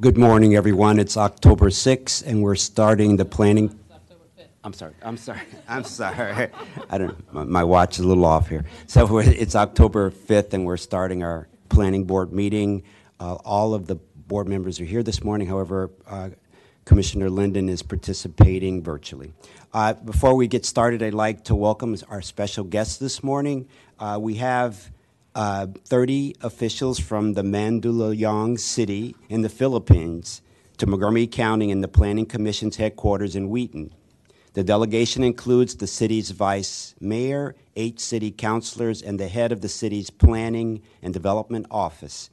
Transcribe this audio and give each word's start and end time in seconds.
Good 0.00 0.16
morning, 0.16 0.54
everyone. 0.54 0.98
It's 1.00 1.16
October 1.16 1.70
6th, 1.70 2.24
and 2.26 2.42
we're 2.42 2.54
starting 2.54 3.16
the 3.16 3.24
planning. 3.24 3.76
I'm 4.64 4.72
sorry, 4.72 4.92
I'm 5.02 5.16
sorry, 5.16 5.40
I'm 5.68 5.84
sorry. 5.84 6.48
I 6.90 6.98
don't, 6.98 7.32
my- 7.32 7.44
my 7.44 7.64
watch 7.64 7.98
is 7.98 8.04
a 8.04 8.08
little 8.08 8.24
off 8.24 8.48
here. 8.48 8.64
So 8.86 9.18
it's 9.18 9.54
October 9.56 10.10
5th, 10.10 10.52
and 10.52 10.64
we're 10.66 10.76
starting 10.76 11.22
our 11.22 11.48
planning 11.68 12.04
board 12.04 12.32
meeting. 12.32 12.82
Uh, 13.18 13.34
All 13.44 13.74
of 13.74 13.86
the 13.86 13.96
board 13.96 14.46
members 14.48 14.80
are 14.80 14.84
here 14.84 15.02
this 15.02 15.24
morning, 15.24 15.48
however, 15.48 15.90
uh, 16.06 16.30
Commissioner 16.84 17.28
Linden 17.30 17.68
is 17.68 17.82
participating 17.82 18.82
virtually. 18.82 19.32
Uh, 19.72 19.94
Before 19.94 20.34
we 20.34 20.46
get 20.48 20.64
started, 20.64 21.02
I'd 21.02 21.14
like 21.14 21.44
to 21.44 21.54
welcome 21.54 21.96
our 22.08 22.22
special 22.22 22.64
guest 22.64 23.00
this 23.00 23.22
morning. 23.24 23.68
Uh, 23.98 24.18
We 24.20 24.34
have 24.36 24.90
uh, 25.34 25.66
30 25.84 26.36
officials 26.40 26.98
from 26.98 27.34
the 27.34 27.42
Mandaluyong 27.42 28.58
City 28.58 29.14
in 29.28 29.42
the 29.42 29.48
Philippines 29.48 30.42
to 30.78 30.86
Montgomery 30.86 31.26
County 31.26 31.70
and 31.70 31.82
the 31.82 31.88
Planning 31.88 32.26
Commission's 32.26 32.76
headquarters 32.76 33.36
in 33.36 33.48
Wheaton. 33.48 33.92
The 34.54 34.64
delegation 34.64 35.22
includes 35.22 35.76
the 35.76 35.86
city's 35.86 36.30
vice 36.30 36.94
mayor, 37.00 37.54
eight 37.76 38.00
city 38.00 38.30
councilors, 38.30 39.02
and 39.02 39.20
the 39.20 39.28
head 39.28 39.52
of 39.52 39.60
the 39.60 39.68
city's 39.68 40.10
planning 40.10 40.82
and 41.02 41.14
development 41.14 41.66
office, 41.70 42.30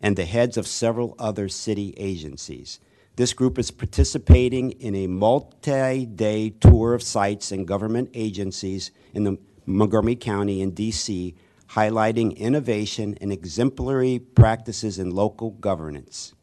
and 0.00 0.16
the 0.16 0.24
heads 0.24 0.56
of 0.56 0.66
several 0.66 1.14
other 1.18 1.48
city 1.48 1.94
agencies. 1.96 2.80
This 3.16 3.32
group 3.32 3.58
is 3.58 3.70
participating 3.70 4.70
in 4.72 4.94
a 4.94 5.06
multi 5.08 6.06
day 6.06 6.50
tour 6.50 6.94
of 6.94 7.02
sites 7.02 7.52
and 7.52 7.66
government 7.66 8.10
agencies 8.14 8.90
in 9.12 9.24
the 9.24 9.38
Montgomery 9.66 10.16
County 10.16 10.62
and 10.62 10.74
D.C., 10.74 11.34
highlighting 11.70 12.36
innovation 12.36 13.16
and 13.20 13.32
exemplary 13.32 14.18
practices 14.18 14.98
in 14.98 15.10
local 15.10 15.50
governance. 15.50 16.34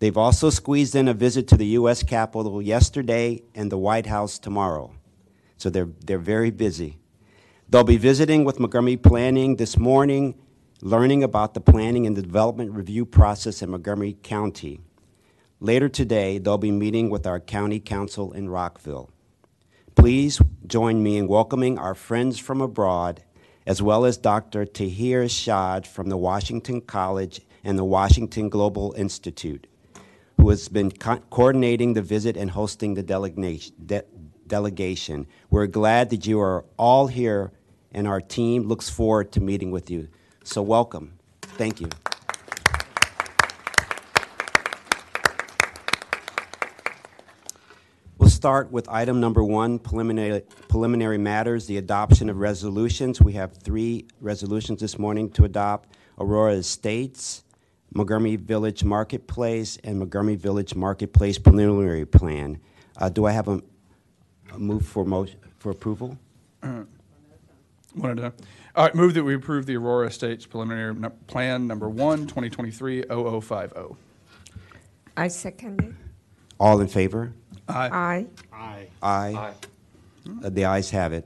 They've 0.00 0.16
also 0.16 0.50
squeezed 0.50 0.94
in 0.94 1.08
a 1.08 1.14
visit 1.14 1.48
to 1.48 1.56
the 1.56 1.66
U.S. 1.66 2.02
Capitol 2.02 2.62
yesterday 2.62 3.42
and 3.54 3.72
the 3.72 3.78
White 3.78 4.06
House 4.06 4.38
tomorrow. 4.38 4.92
So 5.56 5.70
they're, 5.70 5.88
they're 6.04 6.18
very 6.18 6.50
busy. 6.50 6.98
They'll 7.68 7.84
be 7.84 7.96
visiting 7.96 8.44
with 8.44 8.60
Montgomery 8.60 8.96
Planning 8.96 9.56
this 9.56 9.76
morning, 9.76 10.38
learning 10.80 11.24
about 11.24 11.54
the 11.54 11.60
planning 11.60 12.06
and 12.06 12.16
the 12.16 12.22
development 12.22 12.72
review 12.72 13.04
process 13.04 13.60
in 13.60 13.70
Montgomery 13.70 14.16
County. 14.22 14.80
Later 15.60 15.88
today, 15.88 16.38
they'll 16.38 16.58
be 16.58 16.70
meeting 16.70 17.10
with 17.10 17.26
our 17.26 17.40
county 17.40 17.80
council 17.80 18.32
in 18.32 18.48
Rockville. 18.48 19.10
Please 19.96 20.40
join 20.64 21.02
me 21.02 21.16
in 21.16 21.26
welcoming 21.26 21.76
our 21.76 21.96
friends 21.96 22.38
from 22.38 22.60
abroad, 22.60 23.24
as 23.68 23.82
well 23.82 24.06
as 24.06 24.16
Dr. 24.16 24.64
Tahir 24.64 25.28
Shad 25.28 25.86
from 25.86 26.08
the 26.08 26.16
Washington 26.16 26.80
College 26.80 27.42
and 27.62 27.78
the 27.78 27.84
Washington 27.84 28.48
Global 28.48 28.94
Institute, 28.96 29.66
who 30.38 30.48
has 30.48 30.70
been 30.70 30.90
co- 30.90 31.20
coordinating 31.28 31.92
the 31.92 32.00
visit 32.00 32.34
and 32.34 32.50
hosting 32.50 32.94
the 32.94 33.02
delegation. 33.02 33.74
de- 33.84 34.04
delegation. 34.46 35.26
We're 35.50 35.66
glad 35.66 36.08
that 36.08 36.26
you 36.26 36.40
are 36.40 36.64
all 36.78 37.08
here, 37.08 37.52
and 37.92 38.08
our 38.08 38.22
team 38.22 38.62
looks 38.62 38.88
forward 38.88 39.32
to 39.32 39.40
meeting 39.40 39.70
with 39.70 39.90
you. 39.90 40.08
So, 40.44 40.62
welcome. 40.62 41.18
Thank 41.42 41.82
you. 41.82 41.90
We'll 48.18 48.28
start 48.30 48.72
with 48.72 48.88
item 48.88 49.20
number 49.20 49.44
one, 49.44 49.78
preliminary, 49.78 50.42
preliminary 50.68 51.18
matters, 51.18 51.66
the 51.66 51.76
adoption 51.76 52.28
of 52.28 52.38
resolutions. 52.38 53.22
We 53.22 53.34
have 53.34 53.52
three 53.58 54.06
resolutions 54.20 54.80
this 54.80 54.98
morning 54.98 55.30
to 55.30 55.44
adopt. 55.44 55.90
Aurora 56.18 56.54
Estates, 56.54 57.44
Montgomery 57.94 58.34
Village 58.34 58.82
Marketplace, 58.82 59.78
and 59.84 60.00
Montgomery 60.00 60.34
Village 60.34 60.74
Marketplace 60.74 61.38
preliminary 61.38 62.04
plan. 62.04 62.58
Uh, 62.96 63.08
do 63.08 63.24
I 63.24 63.30
have 63.30 63.46
a, 63.46 63.62
a 64.52 64.58
move 64.58 64.84
for 64.84 65.04
motion, 65.04 65.38
for 65.58 65.70
approval? 65.70 66.18
One 66.60 66.88
at 68.04 68.18
a 68.18 68.22
time. 68.22 68.32
All 68.74 68.84
right, 68.84 68.94
move 68.96 69.14
that 69.14 69.22
we 69.22 69.34
approve 69.34 69.66
the 69.66 69.76
Aurora 69.76 70.08
Estates 70.08 70.44
preliminary 70.44 70.94
nu- 70.94 71.10
plan 71.28 71.68
number 71.68 71.88
one, 71.88 72.26
2023-0050. 72.26 73.96
I 75.16 75.28
second 75.28 75.80
it. 75.82 75.92
All 76.58 76.80
in 76.80 76.88
favor? 76.88 77.32
Aye. 77.68 78.26
Aye. 78.52 78.88
Aye. 79.02 79.52
Uh, 80.44 80.48
The 80.50 80.64
ayes 80.64 80.90
have 80.90 81.12
it. 81.12 81.24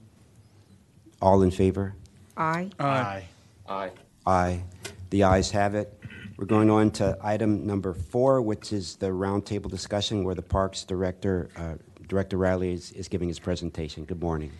All 1.21 1.41
in 1.41 1.51
favor? 1.51 1.95
Aye. 2.37 2.69
Aye. 2.79 3.23
Aye. 3.67 3.91
Aye. 4.25 4.63
The 5.09 5.23
ayes 5.23 5.51
have 5.51 5.75
it. 5.75 6.00
We're 6.41 6.47
going 6.47 6.71
on 6.71 6.89
to 6.93 7.15
item 7.21 7.67
number 7.67 7.93
four, 7.93 8.41
which 8.41 8.73
is 8.73 8.95
the 8.95 9.09
roundtable 9.09 9.69
discussion 9.69 10.23
where 10.23 10.33
the 10.33 10.41
Parks 10.41 10.83
Director, 10.83 11.51
uh, 11.55 11.75
Director 12.07 12.35
Riley 12.35 12.73
is 12.73 12.91
is 12.93 13.07
giving 13.07 13.27
his 13.27 13.37
presentation. 13.37 14.05
Good 14.05 14.23
morning. 14.23 14.51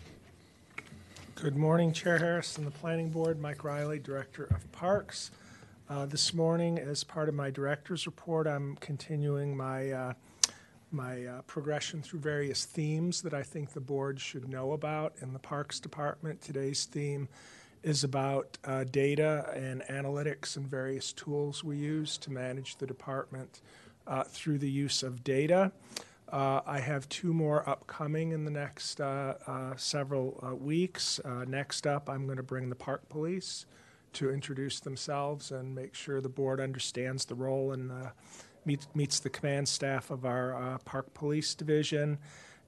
Good 1.34 1.56
morning, 1.56 1.92
Chair 1.92 2.18
Harris 2.18 2.56
and 2.56 2.64
the 2.64 2.70
Planning 2.70 3.10
Board. 3.10 3.40
Mike 3.40 3.64
Riley, 3.64 3.98
Director 3.98 4.44
of 4.44 4.70
Parks. 4.70 5.32
Uh, 5.90 6.06
This 6.06 6.32
morning, 6.32 6.78
as 6.78 7.02
part 7.02 7.28
of 7.28 7.34
my 7.34 7.50
director's 7.50 8.06
report, 8.06 8.46
I'm 8.46 8.76
continuing 8.76 9.56
my, 9.56 9.90
uh, 9.90 10.12
my 10.92 11.26
uh, 11.26 11.42
progression 11.48 12.00
through 12.00 12.20
various 12.20 12.64
themes 12.64 13.22
that 13.22 13.34
I 13.34 13.42
think 13.42 13.72
the 13.72 13.80
board 13.80 14.20
should 14.20 14.48
know 14.48 14.70
about 14.74 15.14
in 15.20 15.32
the 15.32 15.40
Parks 15.40 15.80
Department. 15.80 16.40
Today's 16.40 16.84
theme 16.84 17.26
is 17.82 18.04
about 18.04 18.58
uh, 18.64 18.84
data 18.84 19.50
and 19.54 19.82
analytics 19.82 20.56
and 20.56 20.66
various 20.66 21.12
tools 21.12 21.64
we 21.64 21.76
use 21.76 22.16
to 22.18 22.30
manage 22.30 22.76
the 22.76 22.86
department 22.86 23.60
uh, 24.06 24.24
through 24.24 24.58
the 24.58 24.70
use 24.70 25.02
of 25.02 25.24
data. 25.24 25.72
Uh, 26.32 26.62
I 26.64 26.80
have 26.80 27.06
two 27.10 27.34
more 27.34 27.68
upcoming 27.68 28.32
in 28.32 28.46
the 28.46 28.50
next 28.50 29.02
uh, 29.02 29.34
uh, 29.46 29.76
several 29.76 30.40
uh, 30.42 30.54
weeks. 30.54 31.20
Next 31.46 31.86
up, 31.86 32.08
I'm 32.08 32.24
going 32.24 32.38
to 32.38 32.42
bring 32.42 32.70
the 32.70 32.74
park 32.74 33.06
police 33.10 33.66
to 34.14 34.30
introduce 34.30 34.80
themselves 34.80 35.50
and 35.50 35.74
make 35.74 35.94
sure 35.94 36.20
the 36.20 36.30
board 36.30 36.58
understands 36.58 37.26
the 37.26 37.34
role 37.34 37.72
and 37.72 37.92
uh, 37.92 38.10
meets, 38.64 39.20
the 39.20 39.28
command 39.28 39.68
staff 39.68 40.10
of 40.10 40.24
our 40.24 40.78
Park 40.86 41.12
Police 41.12 41.54
Division. 41.54 42.18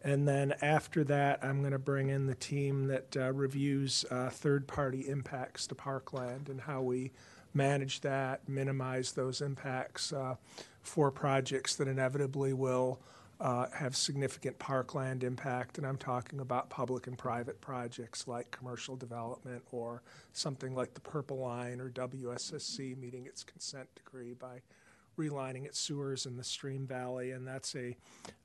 And 0.04 0.28
then 0.28 0.54
after 0.60 1.02
that, 1.04 1.42
I'm 1.42 1.60
going 1.60 1.72
to 1.72 1.78
bring 1.78 2.10
in 2.10 2.26
the 2.26 2.34
team 2.34 2.88
that 2.88 3.16
uh, 3.16 3.32
reviews 3.32 4.04
uh, 4.10 4.28
third 4.28 4.68
party 4.68 5.08
impacts 5.08 5.66
to 5.68 5.74
parkland 5.74 6.50
and 6.50 6.60
how 6.60 6.82
we 6.82 7.10
manage 7.54 8.02
that, 8.02 8.46
minimize 8.46 9.12
those 9.12 9.40
impacts 9.40 10.12
uh, 10.12 10.34
for 10.82 11.10
projects 11.10 11.74
that 11.76 11.88
inevitably 11.88 12.52
will 12.52 13.00
uh, 13.40 13.66
have 13.72 13.96
significant 13.96 14.58
parkland 14.58 15.24
impact. 15.24 15.78
And 15.78 15.86
I'm 15.86 15.96
talking 15.96 16.40
about 16.40 16.68
public 16.68 17.06
and 17.06 17.16
private 17.16 17.62
projects 17.62 18.28
like 18.28 18.50
commercial 18.50 18.96
development 18.96 19.62
or 19.72 20.02
something 20.34 20.74
like 20.74 20.92
the 20.92 21.00
Purple 21.00 21.38
Line 21.38 21.80
or 21.80 21.88
WSSC 21.88 22.98
meeting 22.98 23.24
its 23.24 23.42
consent 23.42 23.88
decree 23.94 24.34
by 24.34 24.60
relining 25.16 25.64
its 25.64 25.78
sewers 25.78 26.26
in 26.26 26.36
the 26.36 26.44
Stream 26.44 26.86
Valley, 26.86 27.32
and 27.32 27.46
that's 27.46 27.74
a, 27.74 27.96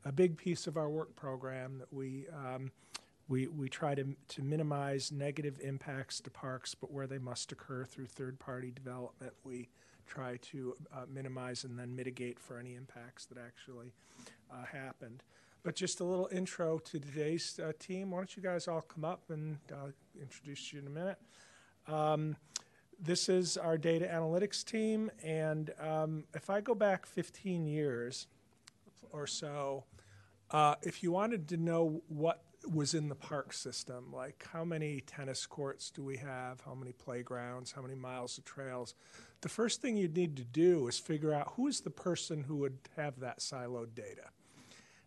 a 0.05 0.11
big 0.11 0.37
piece 0.37 0.67
of 0.67 0.77
our 0.77 0.89
work 0.89 1.15
program 1.15 1.77
that 1.79 1.91
we 1.91 2.25
um, 2.33 2.71
we 3.27 3.47
we 3.47 3.69
try 3.69 3.95
to 3.95 4.15
to 4.29 4.41
minimize 4.41 5.11
negative 5.11 5.59
impacts 5.61 6.19
to 6.21 6.29
parks, 6.29 6.75
but 6.75 6.91
where 6.91 7.07
they 7.07 7.19
must 7.19 7.51
occur 7.51 7.85
through 7.85 8.07
third-party 8.07 8.71
development, 8.71 9.33
we 9.43 9.69
try 10.07 10.37
to 10.37 10.75
uh, 10.91 11.05
minimize 11.07 11.63
and 11.63 11.77
then 11.77 11.95
mitigate 11.95 12.39
for 12.39 12.57
any 12.57 12.75
impacts 12.75 13.25
that 13.25 13.37
actually 13.37 13.93
uh, 14.51 14.65
happened. 14.65 15.23
But 15.61 15.75
just 15.75 15.99
a 15.99 16.03
little 16.03 16.29
intro 16.31 16.79
to 16.79 16.99
today's 16.99 17.59
uh, 17.63 17.73
team. 17.79 18.11
Why 18.11 18.19
don't 18.19 18.35
you 18.35 18.41
guys 18.41 18.67
all 18.67 18.81
come 18.81 19.05
up 19.05 19.23
and 19.29 19.57
uh, 19.71 19.91
introduce 20.19 20.73
you 20.73 20.79
in 20.79 20.87
a 20.87 20.89
minute. 20.89 21.17
Um, 21.87 22.35
this 23.01 23.29
is 23.29 23.57
our 23.57 23.77
data 23.77 24.09
analytics 24.11 24.63
team, 24.63 25.09
and 25.23 25.71
um, 25.79 26.25
if 26.33 26.49
I 26.49 26.61
go 26.61 26.75
back 26.75 27.05
15 27.05 27.65
years 27.65 28.27
or 29.11 29.25
so, 29.25 29.85
uh, 30.51 30.75
if 30.81 31.03
you 31.03 31.11
wanted 31.11 31.47
to 31.49 31.57
know 31.57 32.01
what 32.07 32.43
was 32.73 32.93
in 32.93 33.07
the 33.07 33.15
park 33.15 33.53
system, 33.53 34.11
like 34.13 34.45
how 34.51 34.65
many 34.65 35.01
tennis 35.01 35.45
courts 35.45 35.89
do 35.89 36.03
we 36.03 36.17
have, 36.17 36.61
how 36.65 36.73
many 36.73 36.91
playgrounds, 36.91 37.71
how 37.71 37.81
many 37.81 37.95
miles 37.95 38.37
of 38.37 38.45
trails, 38.45 38.95
the 39.41 39.49
first 39.49 39.81
thing 39.81 39.95
you'd 39.95 40.17
need 40.17 40.35
to 40.35 40.43
do 40.43 40.87
is 40.87 40.99
figure 40.99 41.33
out 41.33 41.53
who 41.55 41.67
is 41.67 41.81
the 41.81 41.89
person 41.89 42.43
who 42.43 42.57
would 42.57 42.77
have 42.97 43.19
that 43.21 43.39
siloed 43.39 43.95
data. 43.95 44.29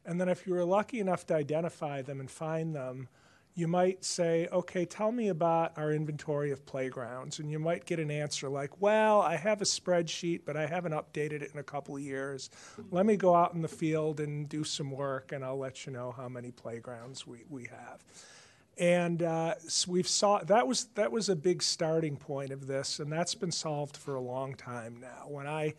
And 0.04 0.20
then 0.20 0.28
if 0.28 0.46
you 0.46 0.54
were 0.54 0.64
lucky 0.64 1.00
enough 1.00 1.26
to 1.26 1.34
identify 1.34 2.02
them 2.02 2.20
and 2.20 2.30
find 2.30 2.74
them, 2.74 3.08
you 3.54 3.68
might 3.68 4.02
say, 4.02 4.48
okay, 4.50 4.86
tell 4.86 5.12
me 5.12 5.28
about 5.28 5.76
our 5.76 5.92
inventory 5.92 6.50
of 6.52 6.64
playgrounds. 6.64 7.38
And 7.38 7.50
you 7.50 7.58
might 7.58 7.84
get 7.84 7.98
an 7.98 8.10
answer 8.10 8.48
like, 8.48 8.80
well, 8.80 9.20
I 9.20 9.36
have 9.36 9.60
a 9.60 9.64
spreadsheet, 9.64 10.40
but 10.46 10.56
I 10.56 10.66
haven't 10.66 10.92
updated 10.92 11.42
it 11.42 11.50
in 11.52 11.58
a 11.58 11.62
couple 11.62 11.94
of 11.94 12.02
years. 12.02 12.48
Let 12.90 13.04
me 13.04 13.16
go 13.16 13.34
out 13.34 13.52
in 13.52 13.60
the 13.60 13.68
field 13.68 14.20
and 14.20 14.48
do 14.48 14.64
some 14.64 14.90
work, 14.90 15.32
and 15.32 15.44
I'll 15.44 15.58
let 15.58 15.84
you 15.84 15.92
know 15.92 16.12
how 16.12 16.28
many 16.28 16.50
playgrounds 16.50 17.26
we, 17.26 17.44
we 17.50 17.64
have. 17.64 18.02
And 18.78 19.22
uh, 19.22 19.58
so 19.58 19.92
we've 19.92 20.08
saw 20.08 20.38
that 20.44 20.66
was 20.66 20.86
that 20.94 21.12
was 21.12 21.28
a 21.28 21.36
big 21.36 21.62
starting 21.62 22.16
point 22.16 22.52
of 22.52 22.66
this, 22.66 23.00
and 23.00 23.12
that's 23.12 23.34
been 23.34 23.52
solved 23.52 23.98
for 23.98 24.14
a 24.14 24.20
long 24.20 24.54
time 24.54 24.96
now. 24.98 25.26
When 25.28 25.46
I 25.46 25.74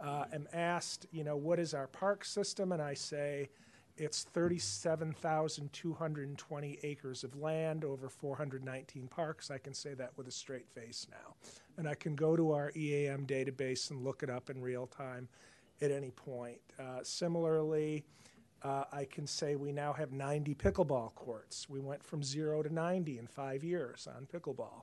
uh, 0.00 0.26
am 0.32 0.46
asked, 0.52 1.06
you 1.10 1.24
know, 1.24 1.36
what 1.36 1.58
is 1.58 1.74
our 1.74 1.88
park 1.88 2.24
system, 2.24 2.70
and 2.70 2.80
I 2.80 2.94
say, 2.94 3.48
it's 3.98 4.24
37,220 4.24 6.78
acres 6.82 7.24
of 7.24 7.36
land 7.36 7.82
over 7.84 8.08
419 8.08 9.08
parks. 9.08 9.50
I 9.50 9.58
can 9.58 9.74
say 9.74 9.92
that 9.94 10.12
with 10.16 10.28
a 10.28 10.32
straight 10.32 10.68
face 10.68 11.08
now. 11.10 11.34
And 11.78 11.88
I 11.88 11.94
can 11.94 12.14
go 12.14 12.36
to 12.36 12.52
our 12.52 12.70
EAM 12.76 13.26
database 13.26 13.90
and 13.90 14.04
look 14.04 14.22
it 14.22 14.30
up 14.30 14.50
in 14.50 14.60
real 14.60 14.86
time 14.86 15.28
at 15.80 15.90
any 15.90 16.10
point. 16.10 16.60
Uh, 16.78 17.00
similarly, 17.02 18.04
uh, 18.62 18.84
I 18.92 19.04
can 19.04 19.26
say 19.26 19.56
we 19.56 19.72
now 19.72 19.92
have 19.92 20.12
90 20.12 20.54
pickleball 20.54 21.12
courts. 21.14 21.68
We 21.68 21.80
went 21.80 22.04
from 22.04 22.22
zero 22.22 22.62
to 22.62 22.72
90 22.72 23.18
in 23.18 23.26
five 23.26 23.64
years 23.64 24.06
on 24.14 24.26
pickleball. 24.26 24.82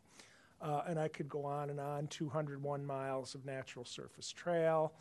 Uh, 0.62 0.81
and 0.88 1.00
I 1.00 1.07
could 1.07 1.30
go 1.30 1.45
on 1.45 1.69
and 1.69 1.80
on 1.80 2.07
201 2.07 2.86
miles 2.86 3.36
of 3.36 3.45
natural 3.45 3.86
surface 3.86 4.31
trail 4.31 4.94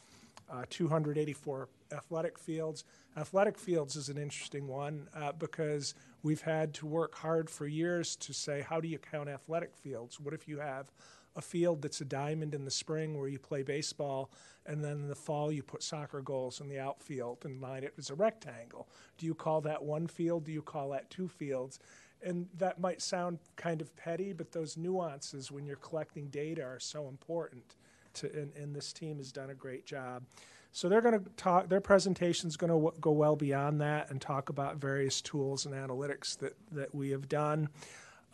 uh, 0.51 0.65
284 0.71 1.69
athletic 1.93 2.39
fields. 2.39 2.85
Athletic 3.17 3.59
fields 3.59 3.97
is 3.97 4.09
an 4.09 4.19
interesting 4.19 4.67
one 4.67 5.09
uh, 5.15 5.33
because 5.33 5.95
we've 6.23 6.41
had 6.41 6.73
to 6.75 6.87
work 6.87 7.15
hard 7.15 7.51
for 7.51 7.67
years 7.67 8.17
to 8.17 8.33
say, 8.33 8.65
how 8.69 8.81
do 8.81 8.89
you 8.89 8.99
count 8.99 9.29
athletic 9.29 9.77
fields? 9.77 10.19
What 10.19 10.35
if 10.35 10.49
you 10.49 10.59
have 10.59 10.91
a 11.37 11.43
field 11.43 11.83
that's 11.83 12.01
a 12.01 12.05
diamond 12.05 12.55
in 12.55 12.65
the 12.65 12.71
spring 12.71 13.19
where 13.19 13.29
you 13.29 13.39
play 13.39 13.63
baseball, 13.63 14.31
and 14.67 14.85
then 14.85 14.93
in 14.93 15.09
the 15.09 15.15
fall 15.15 15.51
you 15.51 15.63
put 15.63 15.83
soccer 15.83 16.21
goals 16.21 16.61
in 16.61 16.69
the 16.69 16.79
outfield 16.79 17.39
and 17.45 17.61
line 17.61 17.85
it 17.85 17.95
as 17.99 18.11
a 18.11 18.15
rectangle? 18.15 18.89
Do 19.19 19.27
you 19.27 19.35
call 19.35 19.61
that 19.63 19.83
one 19.83 20.07
field? 20.07 20.45
Do 20.45 20.53
you 20.53 20.63
call 20.63 20.91
that 20.91 21.11
two 21.11 21.29
fields? 21.29 21.79
And 22.23 22.49
that 22.59 22.81
might 22.81 23.03
sound 23.03 23.39
kind 23.57 23.81
of 23.81 23.95
petty, 23.97 24.33
but 24.33 24.53
those 24.53 24.77
nuances 24.77 25.51
when 25.51 25.67
you're 25.67 25.77
collecting 25.77 26.29
data 26.29 26.63
are 26.63 26.79
so 26.79 27.09
important 27.09 27.77
to, 28.15 28.31
and, 28.33 28.53
and 28.55 28.77
this 28.77 28.93
team 28.93 29.19
has 29.19 29.33
done 29.33 29.51
a 29.51 29.55
great 29.55 29.87
job. 29.87 30.23
So 30.73 30.89
they're 30.89 31.03
going 31.03 31.23
to 31.23 31.31
talk. 31.37 31.69
Their 31.69 31.83
presentation 31.83 32.49
is 32.49 32.57
going 32.57 32.71
to 32.71 32.99
go 33.01 33.13
well 33.13 33.37
beyond 33.37 33.81
that 33.83 34.11
and 34.11 34.21
talk 34.21 34.49
about 34.49 34.77
various 34.77 35.21
tools 35.21 35.67
and 35.67 35.75
analytics 35.75 36.39
that 36.39 36.55
that 36.73 36.95
we 36.95 37.11
have 37.11 37.29
done. 37.29 37.69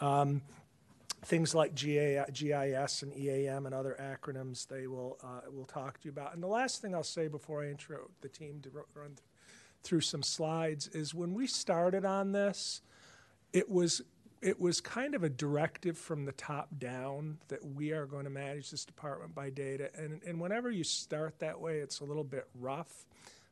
Um, 0.01 0.43
things 1.25 1.53
like 1.53 1.75
GA, 1.75 2.25
GIS 2.33 3.03
and 3.03 3.17
EAM 3.17 3.67
and 3.67 3.75
other 3.75 3.97
acronyms 4.01 4.69
they 4.69 4.87
will 4.87 5.19
uh, 5.23 5.51
will 5.53 5.65
talk 5.65 6.01
to 6.01 6.05
you 6.05 6.13
about. 6.13 6.35
And 6.35 6.43
the 6.43 6.49
last 6.49 6.81
thing 6.81 6.95
I'll 6.95 7.03
say 7.03 7.27
before 7.27 7.65
I 7.65 7.71
intro 7.71 8.09
the 8.21 8.29
team 8.29 8.61
to 8.63 8.71
run 8.95 9.17
through 9.83 10.03
some 10.03 10.23
slides 10.23 10.87
is 10.89 11.15
when 11.15 11.35
we 11.35 11.47
started 11.47 12.05
on 12.05 12.33
this, 12.33 12.83
it 13.53 13.69
was 13.69 14.03
it 14.41 14.61
was 14.61 14.81
kind 14.81 15.15
of 15.15 15.25
a 15.25 15.29
directive 15.29 15.99
from 15.99 16.25
the 16.25 16.33
top 16.33 16.69
down 16.79 17.39
that 17.49 17.65
we 17.65 17.93
are 17.93 18.07
going 18.07 18.25
to 18.25 18.31
manage 18.31 18.71
this 18.71 18.85
department 18.85 19.35
by 19.35 19.51
data. 19.51 19.91
And, 19.97 20.21
and 20.27 20.41
whenever 20.41 20.71
you 20.71 20.85
start 20.85 21.39
that 21.41 21.61
way, 21.61 21.79
it's 21.79 22.01
a 22.01 22.05
little 22.05 22.25
bit 22.25 22.49
rough 22.55 23.07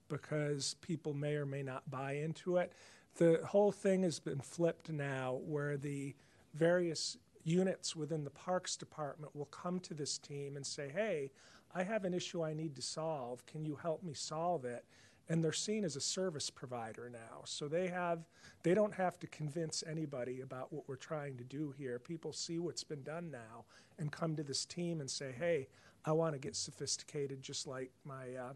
because 0.09 0.75
people 0.81 1.13
may 1.13 1.35
or 1.35 1.47
may 1.47 1.63
not 1.63 1.89
buy 1.91 2.13
into 2.13 2.59
it. 2.59 2.73
The 3.17 3.41
whole 3.45 3.73
thing 3.73 4.03
has 4.03 4.21
been 4.21 4.41
flipped 4.41 4.91
now 4.91 5.41
where 5.45 5.77
the 5.77 6.15
various 6.55 7.17
units 7.43 7.97
within 7.97 8.25
the 8.25 8.31
parks 8.31 8.77
department 8.77 9.35
will 9.35 9.47
come 9.47 9.81
to 9.81 9.95
this 9.95 10.19
team 10.19 10.57
and 10.57 10.67
say, 10.67 10.91
hey, 10.95 11.31
I 11.75 11.83
have 11.83 12.05
an 12.05 12.15
issue 12.15 12.45
I 12.45 12.55
need 12.55 12.77
to 12.77 12.83
solve. 12.83 13.45
Can 13.47 13.65
you 13.65 13.77
help 13.77 14.03
me 14.03 14.15
solve 14.15 14.65
it? 14.65 14.85
And 15.29 15.43
they're 15.43 15.53
seen 15.53 15.85
as 15.85 15.97
a 15.97 16.01
service 16.01 16.51
provider 16.51 17.11
now. 17.11 17.43
So 17.45 17.69
they 17.69 17.89
have 17.89 18.21
they 18.63 18.75
don't 18.75 18.95
have 18.95 19.19
to 19.21 19.27
convince 19.27 19.85
anybody 19.89 20.41
about 20.41 20.73
what 20.73 20.89
we're 20.89 20.97
trying 20.97 21.37
to 21.39 21.45
do 21.45 21.75
here. 21.77 21.99
People 21.99 22.33
see 22.33 22.59
what's 22.59 22.85
been 22.85 23.03
done 23.03 23.31
now 23.31 23.65
and 23.99 24.11
come 24.11 24.37
to 24.37 24.43
this 24.43 24.65
team 24.65 25.01
and 25.01 25.11
say, 25.11 25.33
"Hey, 25.37 25.69
I 26.05 26.13
want 26.13 26.35
to 26.35 26.39
get 26.39 26.57
sophisticated 26.57 27.43
just 27.43 27.67
like 27.67 27.91
my 28.05 28.35
uh, 28.35 28.53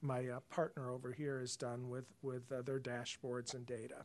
my 0.00 0.28
uh, 0.28 0.40
partner 0.50 0.90
over 0.90 1.12
here 1.12 1.40
has 1.40 1.56
done 1.56 1.88
with 1.88 2.06
with 2.22 2.50
uh, 2.52 2.62
their 2.62 2.80
dashboards 2.80 3.54
and 3.54 3.66
data." 3.66 4.04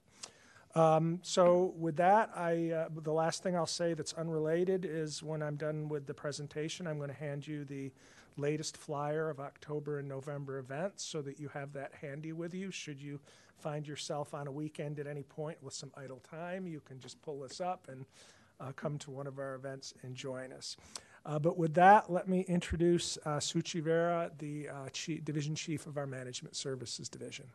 Um, 0.75 1.19
so 1.23 1.73
with 1.77 1.95
that, 1.97 2.29
I 2.35 2.71
uh, 2.71 2.89
the 2.93 3.13
last 3.13 3.41
thing 3.41 3.55
I'll 3.55 3.65
say 3.65 3.93
that's 3.93 4.13
unrelated 4.13 4.85
is 4.85 5.23
when 5.23 5.41
I'm 5.41 5.55
done 5.55 5.89
with 5.89 6.05
the 6.05 6.13
presentation, 6.13 6.85
I'm 6.87 6.97
going 6.97 7.09
to 7.09 7.15
hand 7.15 7.47
you 7.47 7.65
the 7.65 7.91
latest 8.37 8.77
flyer 8.77 9.29
of 9.29 9.39
October 9.39 9.99
and 9.99 10.07
November 10.07 10.59
events 10.59 11.03
so 11.03 11.21
that 11.21 11.39
you 11.39 11.49
have 11.49 11.73
that 11.73 11.91
handy 11.99 12.33
with 12.33 12.53
you. 12.53 12.71
Should 12.71 13.01
you 13.01 13.19
find 13.57 13.87
yourself 13.87 14.33
on 14.33 14.47
a 14.47 14.51
weekend 14.51 14.99
at 14.99 15.07
any 15.07 15.23
point 15.23 15.57
with 15.61 15.73
some 15.73 15.91
idle 15.97 16.21
time, 16.29 16.67
you 16.67 16.79
can 16.79 16.99
just 16.99 17.21
pull 17.21 17.39
this 17.39 17.59
up 17.59 17.87
and 17.89 18.05
uh, 18.59 18.71
come 18.75 18.97
to 18.99 19.11
one 19.11 19.27
of 19.27 19.39
our 19.39 19.55
events 19.55 19.93
and 20.03 20.15
join 20.15 20.51
us. 20.51 20.77
Uh, 21.25 21.37
but 21.37 21.57
with 21.57 21.73
that, 21.73 22.11
let 22.11 22.29
me 22.29 22.45
introduce 22.47 23.17
uh, 23.25 23.37
Shuchi 23.37 23.81
Vera, 23.81 24.31
the 24.39 24.69
uh, 24.69 24.89
chief, 24.93 25.25
division 25.25 25.55
chief 25.55 25.85
of 25.85 25.97
our 25.97 26.07
Management 26.07 26.55
Services 26.55 27.09
Division. 27.09 27.45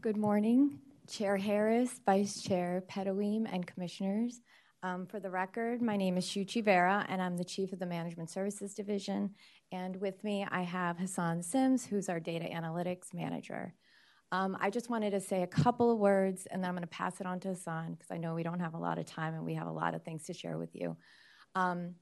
Good 0.00 0.16
morning, 0.16 0.78
Chair 1.06 1.36
Harris, 1.36 2.00
Vice 2.06 2.40
Chair 2.40 2.82
Pedoeem, 2.88 3.52
and 3.52 3.66
Commissioners. 3.66 4.40
Um, 4.84 5.06
for 5.06 5.18
the 5.18 5.30
record, 5.30 5.82
my 5.82 5.96
name 5.96 6.16
is 6.16 6.24
Shuchi 6.24 6.62
Vera, 6.62 7.04
and 7.08 7.20
I'm 7.20 7.36
the 7.36 7.44
Chief 7.44 7.72
of 7.72 7.80
the 7.80 7.86
Management 7.86 8.30
Services 8.30 8.74
Division. 8.74 9.34
And 9.72 9.96
with 9.96 10.22
me, 10.22 10.46
I 10.48 10.62
have 10.62 10.98
Hassan 10.98 11.42
Sims, 11.42 11.84
who's 11.84 12.08
our 12.08 12.20
Data 12.20 12.44
Analytics 12.44 13.12
Manager. 13.12 13.74
Um, 14.30 14.56
I 14.60 14.70
just 14.70 14.88
wanted 14.88 15.10
to 15.10 15.20
say 15.20 15.42
a 15.42 15.48
couple 15.48 15.90
of 15.90 15.98
words, 15.98 16.46
and 16.48 16.62
then 16.62 16.68
I'm 16.68 16.76
going 16.76 16.82
to 16.82 16.88
pass 16.88 17.20
it 17.20 17.26
on 17.26 17.40
to 17.40 17.48
Hassan 17.48 17.94
because 17.94 18.12
I 18.12 18.18
know 18.18 18.34
we 18.34 18.44
don't 18.44 18.60
have 18.60 18.74
a 18.74 18.78
lot 18.78 18.98
of 18.98 19.06
time 19.06 19.34
and 19.34 19.44
we 19.44 19.54
have 19.54 19.66
a 19.66 19.72
lot 19.72 19.96
of 19.96 20.04
things 20.04 20.26
to 20.26 20.32
share 20.32 20.58
with 20.58 20.76
you. 20.76 20.96
Um, 21.56 21.96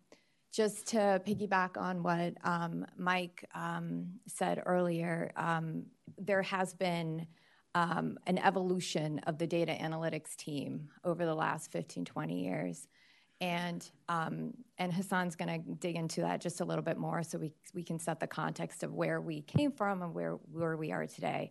just 0.53 0.89
to 0.89 1.23
piggyback 1.27 1.79
on 1.79 2.03
what 2.03 2.35
um, 2.45 2.85
Mike 2.99 3.49
um, 3.55 4.19
said 4.27 4.63
earlier, 4.67 5.33
um, 5.37 5.85
there 6.19 6.43
has 6.43 6.75
been 6.75 7.27
um, 7.77 8.19
an 8.27 8.39
evolution 8.39 9.19
of 9.27 9.37
the 9.37 9.47
data 9.47 9.77
analytics 9.79 10.35
team 10.35 10.89
over 11.05 11.27
the 11.27 11.35
last 11.35 11.71
15, 11.71 12.07
20 12.07 12.43
years. 12.43 12.89
And, 13.43 13.87
um, 14.09 14.55
and 14.79 14.91
Hassan's 14.91 15.37
going 15.37 15.63
to 15.63 15.75
dig 15.75 15.95
into 15.95 16.23
that 16.23 16.41
just 16.41 16.63
a 16.63 16.65
little 16.65 16.83
bit 16.83 16.97
more 16.97 17.23
so 17.23 17.37
we, 17.37 17.53
we 17.75 17.83
can 17.83 17.99
set 17.99 18.19
the 18.19 18.27
context 18.27 18.83
of 18.83 18.95
where 18.95 19.21
we 19.21 19.43
came 19.43 19.73
from 19.73 20.01
and 20.01 20.15
where, 20.15 20.39
where 20.51 20.79
we 20.79 20.91
are 20.91 21.07
today. 21.07 21.51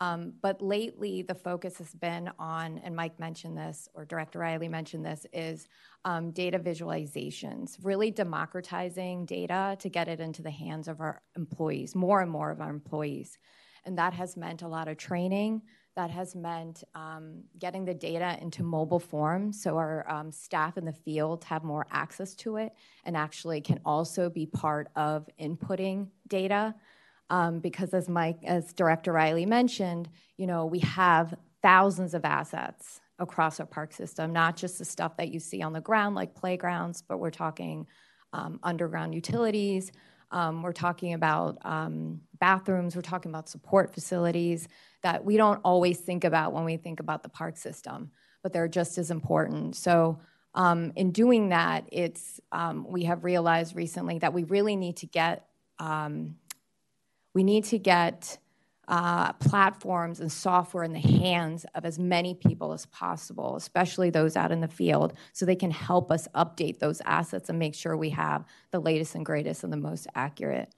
Um, 0.00 0.34
but 0.42 0.62
lately, 0.62 1.22
the 1.22 1.34
focus 1.34 1.78
has 1.78 1.92
been 1.92 2.30
on, 2.38 2.78
and 2.84 2.94
Mike 2.94 3.18
mentioned 3.18 3.58
this, 3.58 3.88
or 3.94 4.04
Director 4.04 4.38
Riley 4.38 4.68
mentioned 4.68 5.04
this, 5.04 5.26
is 5.32 5.66
um, 6.04 6.30
data 6.30 6.60
visualizations, 6.60 7.78
really 7.82 8.12
democratizing 8.12 9.26
data 9.26 9.76
to 9.80 9.88
get 9.88 10.06
it 10.06 10.20
into 10.20 10.42
the 10.42 10.52
hands 10.52 10.86
of 10.86 11.00
our 11.00 11.20
employees, 11.36 11.96
more 11.96 12.20
and 12.20 12.30
more 12.30 12.52
of 12.52 12.60
our 12.60 12.70
employees. 12.70 13.38
And 13.86 13.98
that 13.98 14.14
has 14.14 14.36
meant 14.36 14.62
a 14.62 14.68
lot 14.68 14.88
of 14.88 14.96
training. 14.96 15.62
That 15.96 16.10
has 16.10 16.34
meant 16.34 16.82
um, 16.94 17.44
getting 17.58 17.84
the 17.84 17.94
data 17.94 18.36
into 18.40 18.64
mobile 18.64 18.98
form 18.98 19.52
so 19.52 19.76
our 19.76 20.10
um, 20.10 20.32
staff 20.32 20.76
in 20.76 20.84
the 20.84 20.92
field 20.92 21.44
have 21.44 21.62
more 21.62 21.86
access 21.90 22.34
to 22.36 22.56
it 22.56 22.72
and 23.04 23.16
actually 23.16 23.60
can 23.60 23.80
also 23.84 24.28
be 24.28 24.46
part 24.46 24.88
of 24.96 25.28
inputting 25.40 26.08
data 26.26 26.74
um, 27.30 27.60
because 27.60 27.94
as 27.94 28.08
Mike, 28.08 28.38
as 28.44 28.72
Director 28.72 29.12
Riley 29.12 29.46
mentioned, 29.46 30.08
you 30.36 30.46
know, 30.46 30.66
we 30.66 30.80
have 30.80 31.34
thousands 31.62 32.14
of 32.14 32.24
assets 32.24 33.00
across 33.18 33.60
our 33.60 33.66
park 33.66 33.92
system, 33.92 34.32
not 34.32 34.56
just 34.56 34.78
the 34.78 34.84
stuff 34.84 35.16
that 35.16 35.32
you 35.32 35.38
see 35.38 35.62
on 35.62 35.72
the 35.72 35.80
ground 35.80 36.14
like 36.14 36.34
playgrounds, 36.34 37.02
but 37.02 37.18
we're 37.18 37.30
talking 37.30 37.86
um, 38.32 38.58
underground 38.62 39.14
utilities. 39.14 39.92
Um, 40.30 40.62
we're 40.62 40.72
talking 40.72 41.14
about 41.14 41.58
um, 41.64 42.20
bathrooms. 42.44 42.94
We're 42.94 43.00
talking 43.00 43.30
about 43.30 43.48
support 43.48 43.94
facilities 43.94 44.68
that 45.02 45.24
we 45.24 45.38
don't 45.38 45.62
always 45.64 45.98
think 45.98 46.24
about 46.24 46.52
when 46.52 46.64
we 46.64 46.76
think 46.76 47.00
about 47.00 47.22
the 47.22 47.30
park 47.30 47.56
system, 47.56 48.10
but 48.42 48.52
they're 48.52 48.68
just 48.68 48.98
as 48.98 49.10
important. 49.10 49.76
So, 49.76 50.18
um, 50.54 50.92
in 50.94 51.10
doing 51.10 51.48
that, 51.48 51.88
it's 51.90 52.40
um, 52.52 52.86
we 52.86 53.04
have 53.04 53.24
realized 53.24 53.74
recently 53.74 54.18
that 54.18 54.34
we 54.34 54.44
really 54.44 54.76
need 54.76 54.98
to 54.98 55.06
get 55.06 55.46
um, 55.78 56.36
we 57.32 57.44
need 57.44 57.64
to 57.64 57.78
get 57.78 58.36
uh, 58.88 59.32
platforms 59.34 60.20
and 60.20 60.30
software 60.30 60.84
in 60.84 60.92
the 60.92 61.08
hands 61.22 61.64
of 61.74 61.86
as 61.86 61.98
many 61.98 62.34
people 62.34 62.74
as 62.74 62.84
possible, 62.86 63.56
especially 63.56 64.10
those 64.10 64.36
out 64.36 64.52
in 64.52 64.60
the 64.60 64.68
field, 64.68 65.14
so 65.32 65.46
they 65.46 65.56
can 65.56 65.70
help 65.70 66.12
us 66.12 66.28
update 66.34 66.78
those 66.78 67.00
assets 67.06 67.48
and 67.48 67.58
make 67.58 67.74
sure 67.74 67.96
we 67.96 68.10
have 68.10 68.44
the 68.70 68.78
latest 68.78 69.14
and 69.14 69.24
greatest 69.24 69.64
and 69.64 69.72
the 69.72 69.78
most 69.78 70.06
accurate. 70.14 70.68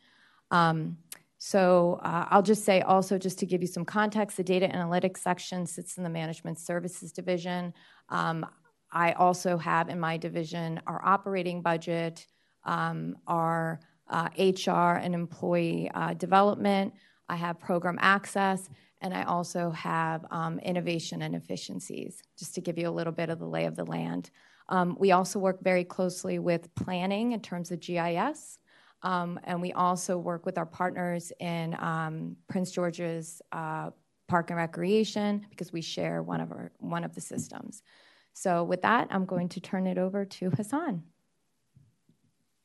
So 1.39 2.01
uh, 2.03 2.27
I'll 2.31 2.43
just 2.43 2.65
say 2.65 2.81
also, 2.81 3.19
just 3.19 3.39
to 3.41 3.47
give 3.47 3.61
you 3.61 3.67
some 3.67 3.85
context, 3.85 4.37
the 4.37 4.45
data 4.45 4.69
analytics 4.69 5.19
section 5.19 5.67
sits 5.67 5.99
in 5.99 6.03
the 6.03 6.11
management 6.11 6.59
services 6.59 7.13
division. 7.13 7.75
Um, 8.09 8.47
I 8.93 9.13
also 9.13 9.59
have 9.59 9.89
in 9.89 10.01
my 10.01 10.17
division 10.17 10.81
our 10.87 11.05
operating 11.05 11.61
budget, 11.61 12.27
um, 12.65 13.17
our 13.27 13.81
uh, 14.09 14.29
HR 14.39 14.99
and 14.99 15.15
employee 15.15 15.91
uh, 15.95 16.15
development. 16.15 16.95
I 17.29 17.37
have 17.37 17.59
program 17.59 17.99
access, 18.01 18.69
and 19.01 19.13
I 19.13 19.25
also 19.25 19.71
have 19.71 20.25
um, 20.31 20.59
innovation 20.61 21.23
and 21.23 21.35
efficiencies, 21.35 22.23
just 22.39 22.55
to 22.55 22.61
give 22.61 22.79
you 22.79 22.89
a 22.89 22.91
little 22.91 23.13
bit 23.13 23.29
of 23.31 23.39
the 23.39 23.47
lay 23.47 23.67
of 23.67 23.77
the 23.77 23.85
land. 23.85 24.31
Um, 24.69 24.97
we 24.99 25.13
also 25.13 25.39
work 25.39 25.63
very 25.63 25.85
closely 25.85 26.39
with 26.39 26.75
planning 26.75 27.33
in 27.33 27.41
terms 27.41 27.71
of 27.71 27.81
GIS, 27.81 28.59
um, 29.07 29.39
and 29.45 29.63
we 29.63 29.73
also 29.73 30.19
work 30.19 30.45
with 30.45 30.59
our 30.59 30.67
partners 30.67 31.33
in 31.39 31.77
um, 31.79 32.37
Prince 32.49 32.73
George's 32.73 33.41
uh, 33.53 33.91
Park 34.27 34.51
and 34.51 34.57
Recreation 34.57 35.47
because 35.49 35.73
we 35.73 35.81
share 35.81 36.25
one 36.25 36.41
of 36.41 36.51
our 36.51 36.73
one 36.79 37.05
of 37.05 37.15
the 37.15 37.21
systems. 37.21 37.85
So, 38.33 38.65
with 38.65 38.83
that, 38.83 39.07
I'm 39.11 39.25
going 39.25 39.49
to 39.51 39.61
turn 39.61 39.87
it 39.87 39.97
over 39.97 40.25
to 40.25 40.51
Hassan. 40.51 41.05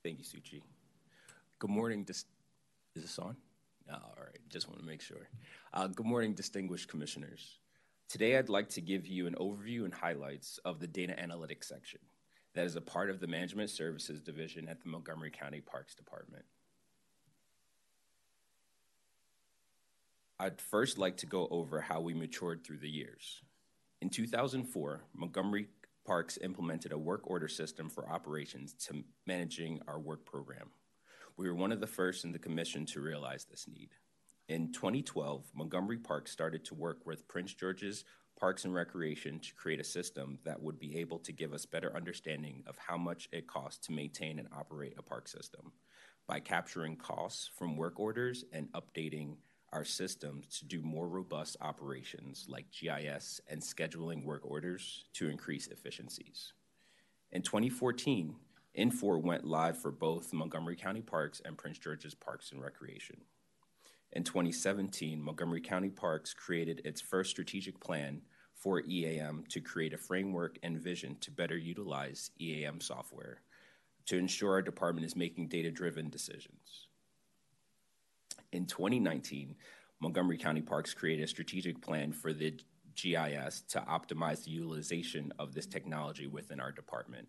Thank 0.03 0.17
you, 0.17 0.25
Shuchi. 0.25 0.61
Good 1.59 1.69
morning. 1.69 2.03
Dis- 2.03 2.25
is 2.95 3.03
this 3.03 3.19
on? 3.19 3.37
Oh, 3.87 3.93
all 3.93 4.23
right, 4.23 4.39
just 4.49 4.67
want 4.67 4.79
to 4.79 4.85
make 4.85 5.01
sure. 5.01 5.29
Uh, 5.75 5.87
good 5.87 6.07
morning, 6.07 6.33
distinguished 6.33 6.89
commissioners. 6.89 7.59
Today, 8.09 8.37
I'd 8.37 8.49
like 8.49 8.67
to 8.69 8.81
give 8.81 9.05
you 9.05 9.27
an 9.27 9.35
overview 9.35 9.85
and 9.85 9.93
highlights 9.93 10.59
of 10.65 10.79
the 10.79 10.87
data 10.87 11.13
analytics 11.13 11.65
section 11.65 11.99
that 12.53 12.65
is 12.65 12.75
a 12.75 12.81
part 12.81 13.09
of 13.09 13.19
the 13.19 13.27
Management 13.27 13.69
Services 13.69 14.21
Division 14.21 14.67
at 14.67 14.81
the 14.81 14.89
Montgomery 14.89 15.31
County 15.31 15.61
Parks 15.61 15.95
Department. 15.95 16.45
I'd 20.39 20.59
first 20.59 20.97
like 20.97 21.17
to 21.17 21.27
go 21.27 21.47
over 21.51 21.79
how 21.81 22.01
we 22.01 22.13
matured 22.13 22.63
through 22.63 22.79
the 22.79 22.89
years. 22.89 23.41
In 24.01 24.09
2004, 24.09 25.01
Montgomery 25.15 25.67
Parks 26.05 26.39
implemented 26.41 26.91
a 26.91 26.97
work 26.97 27.21
order 27.25 27.47
system 27.47 27.89
for 27.89 28.09
operations 28.09 28.73
to 28.87 29.03
managing 29.27 29.79
our 29.87 29.99
work 29.99 30.25
program. 30.25 30.71
We 31.37 31.47
were 31.47 31.55
one 31.55 31.71
of 31.71 31.79
the 31.79 31.87
first 31.87 32.25
in 32.25 32.31
the 32.31 32.39
commission 32.39 32.85
to 32.87 33.01
realize 33.01 33.45
this 33.45 33.67
need. 33.67 33.89
In 34.49 34.73
2012, 34.73 35.45
Montgomery 35.53 35.99
Park 35.99 36.27
started 36.27 36.65
to 36.65 36.73
work 36.73 37.05
with 37.05 37.27
Prince 37.27 37.53
George's 37.53 38.03
Parks 38.41 38.65
and 38.65 38.73
Recreation 38.73 39.39
to 39.39 39.53
create 39.53 39.79
a 39.79 39.83
system 39.83 40.39
that 40.45 40.59
would 40.59 40.79
be 40.79 40.97
able 40.97 41.19
to 41.19 41.31
give 41.31 41.53
us 41.53 41.63
better 41.67 41.95
understanding 41.95 42.63
of 42.65 42.75
how 42.75 42.97
much 42.97 43.29
it 43.31 43.45
costs 43.45 43.85
to 43.85 43.93
maintain 43.93 44.39
and 44.39 44.47
operate 44.51 44.95
a 44.97 45.03
park 45.03 45.27
system 45.27 45.71
by 46.25 46.39
capturing 46.39 46.95
costs 46.95 47.51
from 47.55 47.77
work 47.77 47.99
orders 47.99 48.43
and 48.51 48.67
updating 48.71 49.35
our 49.71 49.85
systems 49.85 50.57
to 50.57 50.65
do 50.65 50.81
more 50.81 51.07
robust 51.07 51.55
operations 51.61 52.47
like 52.49 52.65
GIS 52.71 53.41
and 53.47 53.61
scheduling 53.61 54.25
work 54.25 54.41
orders 54.43 55.05
to 55.13 55.29
increase 55.29 55.67
efficiencies. 55.67 56.53
In 57.31 57.43
2014, 57.43 58.35
Infor 58.75 59.21
went 59.21 59.45
live 59.45 59.77
for 59.77 59.91
both 59.91 60.33
Montgomery 60.33 60.75
County 60.75 61.01
Parks 61.01 61.43
and 61.45 61.59
Prince 61.59 61.77
George's 61.77 62.15
Parks 62.15 62.51
and 62.51 62.59
Recreation. 62.59 63.17
In 64.13 64.23
2017, 64.23 65.21
Montgomery 65.21 65.61
County 65.61 65.89
Parks 65.89 66.33
created 66.33 66.81
its 66.83 66.99
first 66.99 67.29
strategic 67.29 67.79
plan 67.79 68.23
for 68.61 68.81
EAM 68.87 69.43
to 69.49 69.59
create 69.59 69.93
a 69.93 69.97
framework 69.97 70.59
and 70.61 70.79
vision 70.79 71.17
to 71.19 71.31
better 71.31 71.57
utilize 71.57 72.29
EAM 72.39 72.79
software 72.79 73.41
to 74.05 74.17
ensure 74.17 74.51
our 74.51 74.61
department 74.61 75.05
is 75.05 75.15
making 75.15 75.47
data 75.47 75.71
driven 75.71 76.09
decisions. 76.09 76.87
In 78.51 78.67
2019, 78.67 79.55
Montgomery 79.99 80.37
County 80.37 80.61
Parks 80.61 80.93
created 80.93 81.23
a 81.23 81.27
strategic 81.27 81.81
plan 81.81 82.11
for 82.11 82.33
the 82.33 82.55
GIS 82.95 83.61
to 83.69 83.79
optimize 83.81 84.43
the 84.43 84.51
utilization 84.51 85.33
of 85.39 85.53
this 85.53 85.65
technology 85.65 86.27
within 86.27 86.59
our 86.59 86.71
department. 86.71 87.27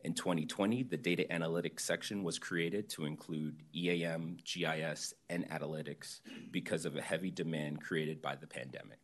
In 0.00 0.12
2020, 0.12 0.82
the 0.82 0.96
data 0.96 1.24
analytics 1.30 1.80
section 1.80 2.24
was 2.24 2.38
created 2.38 2.88
to 2.90 3.04
include 3.04 3.62
EAM, 3.74 4.38
GIS, 4.44 5.14
and 5.30 5.48
analytics 5.50 6.20
because 6.50 6.84
of 6.84 6.96
a 6.96 7.02
heavy 7.02 7.30
demand 7.30 7.80
created 7.80 8.20
by 8.20 8.34
the 8.34 8.46
pandemic. 8.46 9.03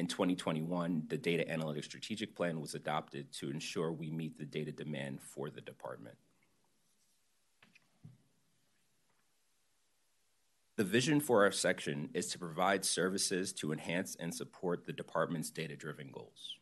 In 0.00 0.06
2021, 0.06 1.02
the 1.08 1.18
data 1.18 1.44
analytics 1.44 1.84
strategic 1.84 2.34
plan 2.34 2.58
was 2.58 2.74
adopted 2.74 3.30
to 3.34 3.50
ensure 3.50 3.92
we 3.92 4.10
meet 4.10 4.38
the 4.38 4.46
data 4.46 4.72
demand 4.72 5.20
for 5.20 5.50
the 5.50 5.60
department. 5.60 6.16
The 10.76 10.84
vision 10.84 11.20
for 11.20 11.44
our 11.44 11.52
section 11.52 12.08
is 12.14 12.28
to 12.28 12.38
provide 12.38 12.82
services 12.82 13.52
to 13.52 13.72
enhance 13.72 14.16
and 14.18 14.34
support 14.34 14.86
the 14.86 14.94
department's 14.94 15.50
data 15.50 15.76
driven 15.76 16.08
goals. 16.10 16.56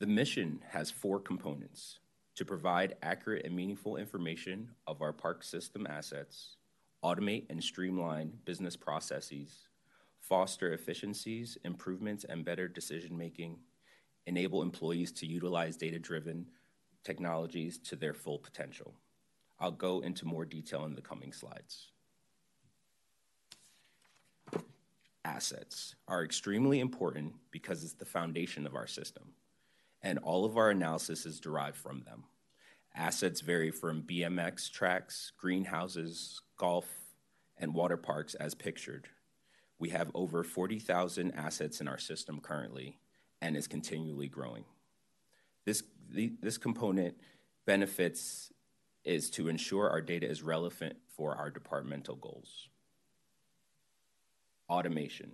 The 0.00 0.08
mission 0.08 0.62
has 0.70 0.90
four 0.90 1.20
components 1.20 2.00
to 2.34 2.44
provide 2.44 2.96
accurate 3.04 3.46
and 3.46 3.54
meaningful 3.54 3.98
information 3.98 4.70
of 4.88 5.00
our 5.00 5.12
park 5.12 5.44
system 5.44 5.86
assets, 5.86 6.56
automate 7.04 7.44
and 7.50 7.62
streamline 7.62 8.32
business 8.44 8.74
processes, 8.74 9.68
foster 10.30 10.72
efficiencies, 10.72 11.58
improvements, 11.64 12.24
and 12.24 12.44
better 12.44 12.68
decision 12.68 13.18
making, 13.18 13.58
enable 14.26 14.62
employees 14.62 15.10
to 15.10 15.26
utilize 15.26 15.76
data 15.76 15.98
driven 15.98 16.46
technologies 17.02 17.78
to 17.78 17.96
their 17.96 18.14
full 18.14 18.38
potential. 18.38 18.94
I'll 19.58 19.72
go 19.72 20.00
into 20.00 20.26
more 20.26 20.44
detail 20.44 20.84
in 20.84 20.94
the 20.94 21.02
coming 21.02 21.32
slides. 21.32 21.88
Assets 25.24 25.96
are 26.06 26.24
extremely 26.24 26.78
important 26.78 27.34
because 27.50 27.82
it's 27.82 27.94
the 27.94 28.04
foundation 28.04 28.66
of 28.66 28.76
our 28.76 28.86
system 28.86 29.32
and 30.00 30.18
all 30.20 30.44
of 30.44 30.56
our 30.56 30.70
analysis 30.70 31.26
is 31.26 31.40
derived 31.40 31.76
from 31.76 32.02
them. 32.02 32.22
Assets 32.94 33.40
vary 33.40 33.72
from 33.72 34.02
BMX 34.02 34.70
tracks, 34.70 35.32
greenhouses, 35.36 36.40
golf, 36.56 36.86
and 37.58 37.74
water 37.74 37.96
parks 37.96 38.34
as 38.34 38.54
pictured. 38.54 39.08
We 39.80 39.88
have 39.88 40.10
over 40.14 40.44
40,000 40.44 41.32
assets 41.32 41.80
in 41.80 41.88
our 41.88 41.98
system 41.98 42.38
currently 42.40 42.98
and 43.40 43.56
is 43.56 43.66
continually 43.66 44.28
growing. 44.28 44.64
This, 45.64 45.82
the, 46.10 46.34
this 46.42 46.58
component 46.58 47.16
benefits 47.66 48.52
is 49.04 49.30
to 49.30 49.48
ensure 49.48 49.88
our 49.88 50.02
data 50.02 50.28
is 50.28 50.42
relevant 50.42 50.96
for 51.08 51.34
our 51.34 51.48
departmental 51.48 52.14
goals. 52.14 52.68
Automation. 54.68 55.32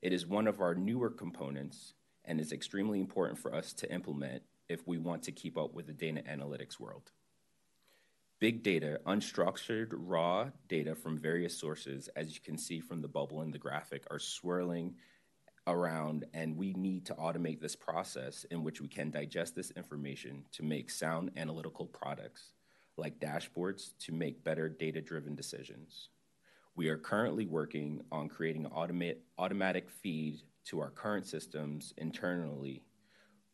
It 0.00 0.14
is 0.14 0.26
one 0.26 0.46
of 0.46 0.62
our 0.62 0.74
newer 0.74 1.10
components 1.10 1.92
and 2.24 2.40
is 2.40 2.52
extremely 2.52 2.98
important 2.98 3.38
for 3.38 3.54
us 3.54 3.74
to 3.74 3.92
implement 3.92 4.42
if 4.70 4.88
we 4.88 4.96
want 4.96 5.22
to 5.24 5.32
keep 5.32 5.58
up 5.58 5.74
with 5.74 5.86
the 5.86 5.92
data 5.92 6.22
analytics 6.22 6.80
world. 6.80 7.10
Big 8.40 8.62
data, 8.62 8.98
unstructured, 9.06 9.88
raw 9.92 10.48
data 10.66 10.94
from 10.94 11.18
various 11.18 11.54
sources, 11.54 12.08
as 12.16 12.34
you 12.34 12.40
can 12.40 12.56
see 12.56 12.80
from 12.80 13.02
the 13.02 13.08
bubble 13.08 13.42
in 13.42 13.50
the 13.50 13.58
graphic, 13.58 14.02
are 14.10 14.18
swirling 14.18 14.94
around, 15.66 16.24
and 16.32 16.56
we 16.56 16.72
need 16.72 17.04
to 17.04 17.12
automate 17.16 17.60
this 17.60 17.76
process 17.76 18.44
in 18.44 18.64
which 18.64 18.80
we 18.80 18.88
can 18.88 19.10
digest 19.10 19.54
this 19.54 19.72
information 19.72 20.42
to 20.52 20.62
make 20.62 20.88
sound 20.88 21.30
analytical 21.36 21.84
products 21.84 22.52
like 22.96 23.20
dashboards 23.20 23.90
to 23.98 24.10
make 24.12 24.42
better 24.42 24.70
data 24.70 25.02
driven 25.02 25.34
decisions. 25.34 26.08
We 26.76 26.88
are 26.88 26.96
currently 26.96 27.44
working 27.44 28.00
on 28.10 28.30
creating 28.30 28.64
an 28.64 29.14
automatic 29.38 29.90
feed 29.90 30.40
to 30.64 30.80
our 30.80 30.90
current 30.90 31.26
systems 31.26 31.92
internally, 31.98 32.84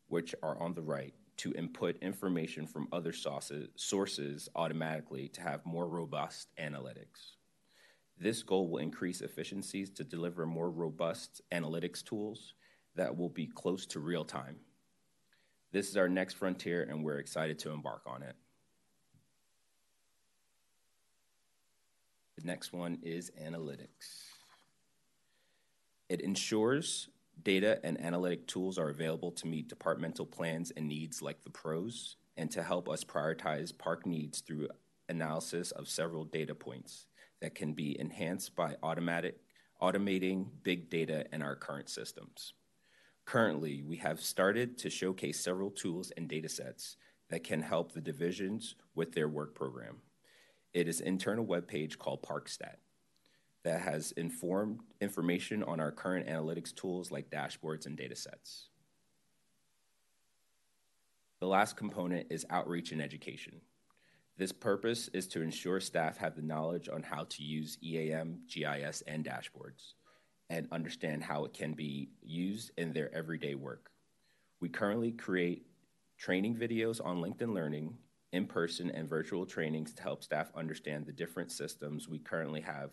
which 0.06 0.32
are 0.44 0.56
on 0.62 0.74
the 0.74 0.82
right, 0.82 1.14
to 1.38 1.52
input 1.54 1.96
information 2.02 2.66
from 2.66 2.88
other 2.92 3.12
sources, 3.12 3.68
sources 3.76 4.48
automatically 4.54 5.28
to 5.28 5.40
have 5.40 5.64
more 5.66 5.86
robust 5.86 6.48
analytics. 6.58 7.36
This 8.18 8.42
goal 8.42 8.68
will 8.68 8.78
increase 8.78 9.20
efficiencies 9.20 9.90
to 9.90 10.04
deliver 10.04 10.46
more 10.46 10.70
robust 10.70 11.42
analytics 11.52 12.02
tools 12.02 12.54
that 12.94 13.16
will 13.16 13.28
be 13.28 13.46
close 13.46 13.84
to 13.86 14.00
real 14.00 14.24
time. 14.24 14.56
This 15.72 15.90
is 15.90 15.96
our 15.96 16.08
next 16.08 16.34
frontier, 16.34 16.86
and 16.88 17.04
we're 17.04 17.18
excited 17.18 17.58
to 17.60 17.70
embark 17.70 18.02
on 18.06 18.22
it. 18.22 18.34
The 22.38 22.46
next 22.46 22.72
one 22.72 22.98
is 23.02 23.30
analytics. 23.42 24.30
It 26.08 26.20
ensures 26.20 27.08
data 27.42 27.78
and 27.84 28.00
analytic 28.00 28.46
tools 28.46 28.78
are 28.78 28.88
available 28.88 29.30
to 29.32 29.46
meet 29.46 29.68
departmental 29.68 30.26
plans 30.26 30.72
and 30.76 30.88
needs 30.88 31.22
like 31.22 31.42
the 31.42 31.50
pros, 31.50 32.16
and 32.36 32.50
to 32.50 32.62
help 32.62 32.88
us 32.88 33.04
prioritize 33.04 33.76
park 33.76 34.06
needs 34.06 34.40
through 34.40 34.68
analysis 35.08 35.70
of 35.72 35.88
several 35.88 36.24
data 36.24 36.54
points 36.54 37.06
that 37.40 37.54
can 37.54 37.72
be 37.72 37.98
enhanced 38.00 38.56
by 38.56 38.74
automatic, 38.82 39.38
automating 39.80 40.46
big 40.62 40.90
data 40.90 41.24
in 41.32 41.42
our 41.42 41.54
current 41.54 41.88
systems. 41.88 42.54
Currently, 43.24 43.82
we 43.82 43.96
have 43.96 44.20
started 44.20 44.78
to 44.78 44.90
showcase 44.90 45.40
several 45.40 45.70
tools 45.70 46.12
and 46.16 46.28
data 46.28 46.48
sets 46.48 46.96
that 47.28 47.44
can 47.44 47.60
help 47.60 47.92
the 47.92 48.00
divisions 48.00 48.76
with 48.94 49.12
their 49.12 49.28
work 49.28 49.54
program. 49.54 49.96
It 50.72 50.88
is 50.88 51.00
internal 51.00 51.44
webpage 51.44 51.98
called 51.98 52.22
ParkStat 52.22 52.76
that 53.66 53.80
has 53.80 54.12
informed 54.12 54.78
information 55.00 55.64
on 55.64 55.80
our 55.80 55.90
current 55.90 56.28
analytics 56.28 56.72
tools 56.72 57.10
like 57.10 57.30
dashboards 57.30 57.84
and 57.86 57.96
data 57.96 58.14
sets. 58.14 58.68
The 61.40 61.48
last 61.48 61.76
component 61.76 62.28
is 62.30 62.46
outreach 62.48 62.92
and 62.92 63.02
education. 63.02 63.60
This 64.38 64.52
purpose 64.52 65.10
is 65.12 65.26
to 65.28 65.42
ensure 65.42 65.80
staff 65.80 66.16
have 66.18 66.36
the 66.36 66.42
knowledge 66.42 66.88
on 66.88 67.02
how 67.02 67.24
to 67.24 67.42
use 67.42 67.76
EAM, 67.82 68.42
GIS, 68.48 69.02
and 69.04 69.24
dashboards 69.24 69.94
and 70.48 70.68
understand 70.70 71.24
how 71.24 71.44
it 71.44 71.52
can 71.52 71.72
be 71.72 72.10
used 72.22 72.70
in 72.78 72.92
their 72.92 73.12
everyday 73.12 73.56
work. 73.56 73.90
We 74.60 74.68
currently 74.68 75.10
create 75.10 75.66
training 76.16 76.54
videos 76.54 77.04
on 77.04 77.16
LinkedIn 77.16 77.52
Learning, 77.52 77.98
in 78.32 78.46
person, 78.46 78.92
and 78.92 79.08
virtual 79.08 79.44
trainings 79.44 79.92
to 79.94 80.04
help 80.04 80.22
staff 80.22 80.52
understand 80.54 81.04
the 81.04 81.12
different 81.12 81.50
systems 81.50 82.08
we 82.08 82.20
currently 82.20 82.60
have. 82.60 82.90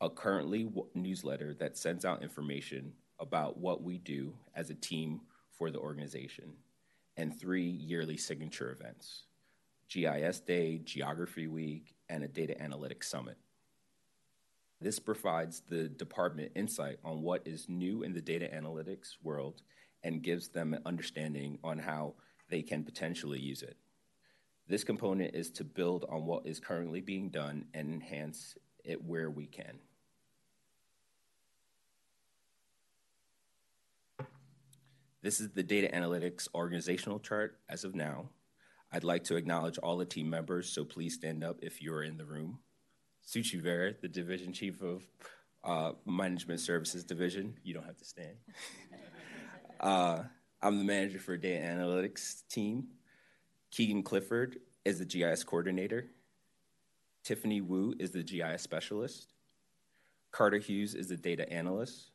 A 0.00 0.10
currently 0.10 0.68
newsletter 0.94 1.54
that 1.54 1.78
sends 1.78 2.04
out 2.04 2.22
information 2.22 2.92
about 3.18 3.58
what 3.58 3.82
we 3.82 3.98
do 3.98 4.34
as 4.54 4.68
a 4.68 4.74
team 4.74 5.22
for 5.52 5.70
the 5.70 5.78
organization, 5.78 6.52
and 7.16 7.38
three 7.38 7.64
yearly 7.64 8.16
signature 8.16 8.70
events. 8.70 9.22
GIS 9.88 10.40
Day, 10.40 10.78
Geography 10.78 11.46
Week, 11.46 11.94
and 12.08 12.22
a 12.22 12.28
Data 12.28 12.54
Analytics 12.60 13.04
Summit. 13.04 13.38
This 14.80 14.98
provides 14.98 15.62
the 15.66 15.88
department 15.88 16.52
insight 16.54 16.98
on 17.02 17.22
what 17.22 17.46
is 17.46 17.68
new 17.68 18.02
in 18.02 18.12
the 18.12 18.20
data 18.20 18.50
analytics 18.54 19.16
world 19.22 19.62
and 20.04 20.22
gives 20.22 20.48
them 20.48 20.74
an 20.74 20.82
understanding 20.84 21.58
on 21.64 21.78
how 21.78 22.14
they 22.50 22.60
can 22.60 22.84
potentially 22.84 23.40
use 23.40 23.62
it. 23.62 23.76
This 24.68 24.84
component 24.84 25.34
is 25.34 25.50
to 25.52 25.64
build 25.64 26.04
on 26.10 26.26
what 26.26 26.46
is 26.46 26.60
currently 26.60 27.00
being 27.00 27.30
done 27.30 27.66
and 27.72 27.90
enhance 27.90 28.56
it 28.86 29.04
where 29.04 29.30
we 29.30 29.46
can. 29.46 29.78
This 35.22 35.40
is 35.40 35.50
the 35.50 35.62
data 35.62 35.88
analytics 35.92 36.46
organizational 36.54 37.18
chart 37.18 37.58
as 37.68 37.82
of 37.82 37.94
now. 37.94 38.28
I'd 38.92 39.02
like 39.02 39.24
to 39.24 39.36
acknowledge 39.36 39.76
all 39.78 39.96
the 39.96 40.04
team 40.04 40.30
members, 40.30 40.68
so 40.68 40.84
please 40.84 41.14
stand 41.14 41.42
up 41.42 41.58
if 41.62 41.82
you're 41.82 42.04
in 42.04 42.16
the 42.16 42.24
room. 42.24 42.60
Shuchi 43.26 43.60
Vera, 43.60 43.92
the 44.00 44.08
Division 44.08 44.52
Chief 44.52 44.80
of 44.82 45.04
uh, 45.64 45.92
Management 46.06 46.60
Services 46.60 47.02
Division. 47.04 47.56
You 47.64 47.74
don't 47.74 47.86
have 47.86 47.96
to 47.96 48.04
stand. 48.04 48.36
uh, 49.80 50.22
I'm 50.62 50.78
the 50.78 50.84
manager 50.84 51.18
for 51.18 51.36
data 51.36 51.64
analytics 51.64 52.46
team. 52.48 52.86
Keegan 53.72 54.04
Clifford 54.04 54.58
is 54.84 55.00
the 55.00 55.04
GIS 55.04 55.42
coordinator. 55.42 56.06
Tiffany 57.26 57.60
Wu 57.60 57.92
is 57.98 58.12
the 58.12 58.22
GIS 58.22 58.62
specialist. 58.62 59.32
Carter 60.30 60.58
Hughes 60.58 60.94
is 60.94 61.08
the 61.08 61.16
data 61.16 61.52
analyst. 61.52 62.12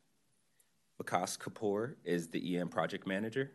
Vikas 0.97 1.37
Kapoor 1.37 1.95
is 2.05 2.29
the 2.29 2.55
EM 2.55 2.69
project 2.69 3.05
manager. 3.05 3.51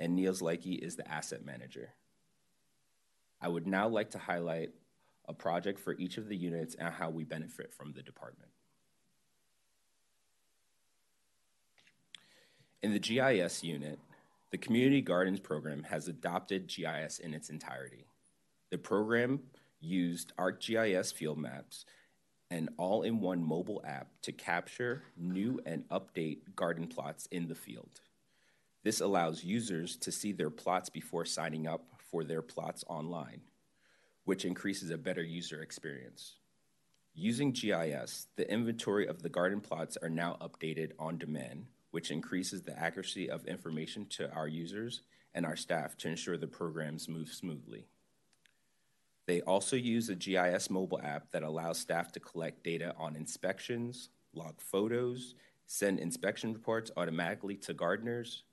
And 0.00 0.16
Niels 0.16 0.42
Leike 0.42 0.76
is 0.80 0.96
the 0.96 1.08
asset 1.08 1.44
manager. 1.44 1.90
I 3.40 3.46
would 3.46 3.68
now 3.68 3.86
like 3.86 4.10
to 4.10 4.18
highlight 4.18 4.70
a 5.28 5.32
project 5.32 5.78
for 5.78 5.94
each 5.98 6.16
of 6.16 6.28
the 6.28 6.36
units 6.36 6.74
and 6.74 6.92
how 6.92 7.10
we 7.10 7.22
benefit 7.22 7.72
from 7.72 7.92
the 7.92 8.02
department. 8.02 8.50
In 12.82 12.92
the 12.92 12.98
GIS 12.98 13.62
unit, 13.62 14.00
the 14.50 14.58
Community 14.58 15.00
Gardens 15.00 15.38
program 15.38 15.84
has 15.84 16.08
adopted 16.08 16.66
GIS 16.66 17.20
in 17.20 17.34
its 17.34 17.50
entirety. 17.50 18.08
The 18.70 18.78
program 18.78 19.42
used 19.80 20.32
ArcGIS 20.36 21.12
field 21.12 21.38
maps 21.38 21.84
an 22.50 22.68
all 22.76 23.02
in 23.02 23.20
one 23.20 23.42
mobile 23.42 23.82
app 23.84 24.08
to 24.22 24.32
capture 24.32 25.02
new 25.16 25.60
and 25.66 25.88
update 25.88 26.38
garden 26.54 26.86
plots 26.86 27.26
in 27.26 27.48
the 27.48 27.54
field. 27.54 28.00
This 28.84 29.00
allows 29.00 29.42
users 29.42 29.96
to 29.96 30.12
see 30.12 30.32
their 30.32 30.50
plots 30.50 30.88
before 30.88 31.24
signing 31.24 31.66
up 31.66 31.84
for 31.98 32.22
their 32.22 32.42
plots 32.42 32.84
online, 32.88 33.40
which 34.24 34.44
increases 34.44 34.90
a 34.90 34.98
better 34.98 35.24
user 35.24 35.60
experience. 35.60 36.34
Using 37.14 37.50
GIS, 37.50 38.28
the 38.36 38.48
inventory 38.50 39.06
of 39.06 39.22
the 39.22 39.28
garden 39.28 39.60
plots 39.60 39.96
are 40.00 40.10
now 40.10 40.36
updated 40.40 40.92
on 40.98 41.18
demand, 41.18 41.66
which 41.90 42.10
increases 42.10 42.62
the 42.62 42.78
accuracy 42.78 43.28
of 43.28 43.46
information 43.46 44.06
to 44.10 44.30
our 44.30 44.46
users 44.46 45.00
and 45.34 45.44
our 45.44 45.56
staff 45.56 45.96
to 45.96 46.08
ensure 46.08 46.36
the 46.36 46.46
programs 46.46 47.08
move 47.08 47.30
smoothly. 47.30 47.86
They 49.26 49.40
also 49.40 49.74
use 49.76 50.08
a 50.08 50.14
GIS 50.14 50.70
mobile 50.70 51.00
app 51.02 51.30
that 51.32 51.42
allows 51.42 51.78
staff 51.78 52.12
to 52.12 52.20
collect 52.20 52.62
data 52.62 52.94
on 52.96 53.16
inspections, 53.16 54.10
log 54.34 54.60
photos, 54.60 55.34
send 55.66 55.98
inspection 55.98 56.52
reports 56.52 56.92
automatically 56.96 57.56
to 57.56 57.74
gardeners. 57.74 58.44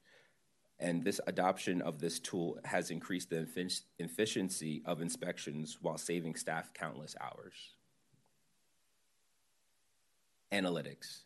And 0.80 1.04
this 1.04 1.22
adoption 1.28 1.82
of 1.84 2.00
this 2.00 2.20
tool 2.20 2.58
has 2.66 2.90
increased 2.90 3.30
the 3.30 3.48
efficiency 4.00 4.82
of 4.86 5.02
inspections 5.02 5.78
while 5.80 5.98
saving 5.98 6.36
staff 6.36 6.74
countless 6.74 7.16
hours. 7.22 7.76
Analytics. 10.52 11.22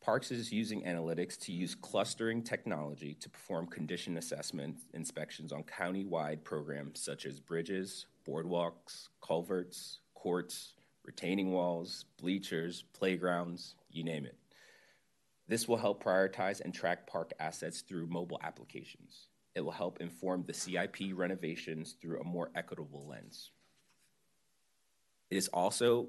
Parks 0.00 0.30
is 0.30 0.52
using 0.52 0.82
analytics 0.82 1.38
to 1.40 1.52
use 1.52 1.74
clustering 1.74 2.42
technology 2.42 3.14
to 3.14 3.28
perform 3.28 3.66
condition 3.66 4.18
assessment 4.18 4.76
inspections 4.94 5.52
on 5.52 5.64
county-wide 5.64 6.44
programs 6.44 7.00
such 7.00 7.26
as 7.26 7.40
bridges, 7.40 8.06
boardwalks, 8.28 9.08
culverts, 9.26 10.00
courts, 10.14 10.74
retaining 11.04 11.52
walls, 11.52 12.04
bleachers, 12.20 12.84
playgrounds, 12.92 13.74
you 13.90 14.04
name 14.04 14.26
it. 14.26 14.36
This 15.48 15.66
will 15.66 15.78
help 15.78 16.04
prioritize 16.04 16.60
and 16.60 16.74
track 16.74 17.06
park 17.06 17.32
assets 17.40 17.80
through 17.80 18.06
mobile 18.08 18.38
applications. 18.42 19.28
It 19.54 19.62
will 19.62 19.72
help 19.72 20.00
inform 20.00 20.44
the 20.46 20.52
CIP 20.52 20.96
renovations 21.14 21.96
through 22.00 22.20
a 22.20 22.24
more 22.24 22.50
equitable 22.54 23.06
lens. 23.08 23.50
It 25.30 25.36
is 25.36 25.48
also 25.48 26.08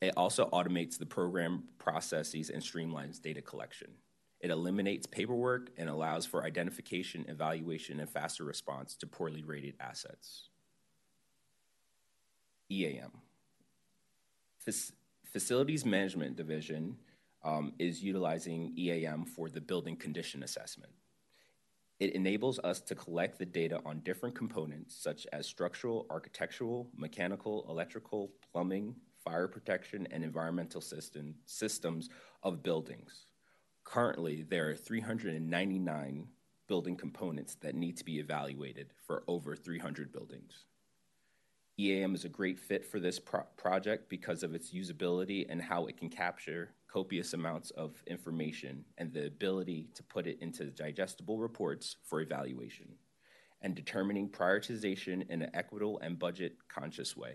it 0.00 0.12
also 0.16 0.48
automates 0.50 0.98
the 0.98 1.06
program 1.06 1.64
processes 1.78 2.50
and 2.50 2.62
streamlines 2.62 3.20
data 3.20 3.40
collection. 3.40 3.92
It 4.40 4.50
eliminates 4.50 5.06
paperwork 5.06 5.70
and 5.78 5.88
allows 5.88 6.26
for 6.26 6.44
identification, 6.44 7.24
evaluation, 7.28 8.00
and 8.00 8.08
faster 8.08 8.44
response 8.44 8.94
to 8.96 9.06
poorly 9.06 9.42
rated 9.42 9.74
assets. 9.80 10.50
EAM. 12.70 13.12
Fac- 14.58 14.94
Facilities 15.24 15.84
Management 15.84 16.36
Division 16.36 16.96
um, 17.44 17.72
is 17.78 18.02
utilizing 18.02 18.72
EAM 18.76 19.24
for 19.24 19.48
the 19.48 19.60
building 19.60 19.96
condition 19.96 20.42
assessment. 20.42 20.92
It 21.98 22.14
enables 22.14 22.58
us 22.58 22.80
to 22.82 22.94
collect 22.94 23.38
the 23.38 23.46
data 23.46 23.80
on 23.86 24.00
different 24.00 24.34
components 24.34 24.94
such 24.96 25.26
as 25.32 25.46
structural, 25.46 26.06
architectural, 26.10 26.90
mechanical, 26.94 27.66
electrical, 27.68 28.30
plumbing, 28.52 28.94
fire 29.24 29.48
protection, 29.48 30.06
and 30.10 30.22
environmental 30.22 30.80
system, 30.80 31.34
systems 31.46 32.10
of 32.42 32.62
buildings. 32.62 33.26
Currently, 33.84 34.42
there 34.42 34.68
are 34.70 34.76
399 34.76 36.28
building 36.66 36.96
components 36.96 37.56
that 37.60 37.74
need 37.74 37.96
to 37.96 38.04
be 38.04 38.18
evaluated 38.18 38.92
for 39.06 39.22
over 39.26 39.56
300 39.56 40.12
buildings. 40.12 40.64
EAM 41.78 42.14
is 42.14 42.24
a 42.24 42.28
great 42.28 42.58
fit 42.58 42.86
for 42.86 42.98
this 42.98 43.18
pro- 43.18 43.42
project 43.58 44.08
because 44.08 44.42
of 44.42 44.54
its 44.54 44.72
usability 44.72 45.44
and 45.50 45.60
how 45.60 45.86
it 45.86 45.98
can 45.98 46.08
capture 46.08 46.72
copious 46.88 47.34
amounts 47.34 47.70
of 47.72 48.02
information 48.06 48.82
and 48.96 49.12
the 49.12 49.26
ability 49.26 49.90
to 49.94 50.02
put 50.02 50.26
it 50.26 50.38
into 50.40 50.70
digestible 50.70 51.38
reports 51.38 51.96
for 52.02 52.22
evaluation 52.22 52.88
and 53.60 53.74
determining 53.74 54.26
prioritization 54.26 55.28
in 55.28 55.42
an 55.42 55.50
equitable 55.52 55.98
and 55.98 56.18
budget 56.18 56.56
conscious 56.68 57.14
way. 57.14 57.34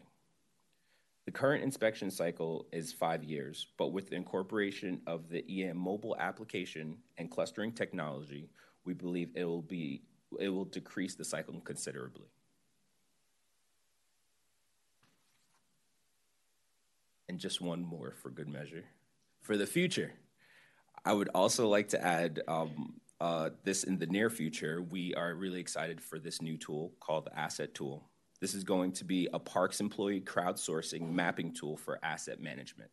The 1.25 1.31
current 1.31 1.63
inspection 1.63 2.09
cycle 2.09 2.65
is 2.71 2.91
five 2.91 3.23
years, 3.23 3.67
but 3.77 3.93
with 3.93 4.09
the 4.09 4.15
incorporation 4.15 5.01
of 5.05 5.29
the 5.29 5.45
EAM 5.47 5.77
mobile 5.77 6.15
application 6.19 6.97
and 7.19 7.29
clustering 7.29 7.73
technology, 7.73 8.49
we 8.85 8.95
believe 8.95 9.29
it 9.35 9.45
will 9.45 9.61
be 9.61 10.01
it 10.39 10.49
will 10.49 10.65
decrease 10.65 11.13
the 11.13 11.25
cycle 11.25 11.59
considerably. 11.59 12.27
And 17.31 17.39
just 17.39 17.61
one 17.61 17.81
more 17.81 18.13
for 18.21 18.29
good 18.29 18.49
measure. 18.49 18.83
For 19.39 19.55
the 19.55 19.65
future, 19.65 20.11
I 21.05 21.13
would 21.13 21.29
also 21.33 21.69
like 21.69 21.87
to 21.89 22.05
add 22.05 22.41
um, 22.45 22.95
uh, 23.21 23.51
this 23.63 23.85
in 23.85 23.97
the 23.97 24.05
near 24.05 24.29
future. 24.29 24.81
We 24.81 25.15
are 25.15 25.33
really 25.33 25.61
excited 25.61 26.01
for 26.01 26.19
this 26.19 26.41
new 26.41 26.57
tool 26.57 26.91
called 26.99 27.27
the 27.27 27.39
Asset 27.39 27.73
Tool. 27.73 28.03
This 28.41 28.53
is 28.53 28.65
going 28.65 28.91
to 28.91 29.05
be 29.05 29.29
a 29.31 29.39
Parks 29.39 29.79
employee 29.79 30.19
crowdsourcing 30.19 31.09
mapping 31.09 31.53
tool 31.53 31.77
for 31.77 31.99
asset 32.03 32.41
management. 32.41 32.91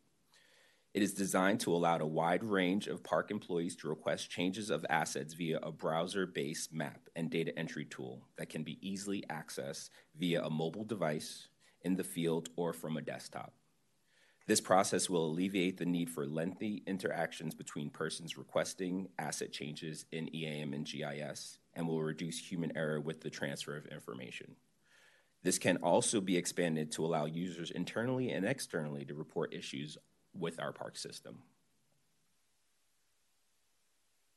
It 0.94 1.02
is 1.02 1.14
designed 1.14 1.58
to 1.62 1.74
allow 1.74 1.98
a 1.98 2.06
wide 2.06 2.44
range 2.44 2.86
of 2.86 3.02
park 3.02 3.32
employees 3.32 3.74
to 3.78 3.88
request 3.88 4.30
changes 4.30 4.70
of 4.70 4.86
assets 4.88 5.34
via 5.34 5.58
a 5.64 5.72
browser 5.72 6.26
based 6.26 6.72
map 6.72 7.08
and 7.16 7.28
data 7.28 7.58
entry 7.58 7.86
tool 7.86 8.22
that 8.36 8.50
can 8.50 8.62
be 8.62 8.78
easily 8.88 9.24
accessed 9.30 9.90
via 10.16 10.44
a 10.44 10.48
mobile 10.48 10.84
device, 10.84 11.48
in 11.82 11.96
the 11.96 12.04
field, 12.04 12.50
or 12.54 12.72
from 12.72 12.96
a 12.96 13.02
desktop. 13.02 13.57
This 14.48 14.62
process 14.62 15.10
will 15.10 15.26
alleviate 15.26 15.76
the 15.76 15.84
need 15.84 16.08
for 16.08 16.24
lengthy 16.24 16.82
interactions 16.86 17.54
between 17.54 17.90
persons 17.90 18.38
requesting 18.38 19.10
asset 19.18 19.52
changes 19.52 20.06
in 20.10 20.34
EAM 20.34 20.72
and 20.72 20.86
GIS 20.86 21.58
and 21.74 21.86
will 21.86 22.00
reduce 22.00 22.38
human 22.38 22.74
error 22.74 22.98
with 22.98 23.20
the 23.20 23.28
transfer 23.28 23.76
of 23.76 23.84
information. 23.84 24.56
This 25.42 25.58
can 25.58 25.76
also 25.76 26.22
be 26.22 26.38
expanded 26.38 26.90
to 26.92 27.04
allow 27.04 27.26
users 27.26 27.70
internally 27.70 28.30
and 28.30 28.46
externally 28.46 29.04
to 29.04 29.14
report 29.14 29.52
issues 29.52 29.98
with 30.32 30.58
our 30.58 30.72
park 30.72 30.96
system. 30.96 31.40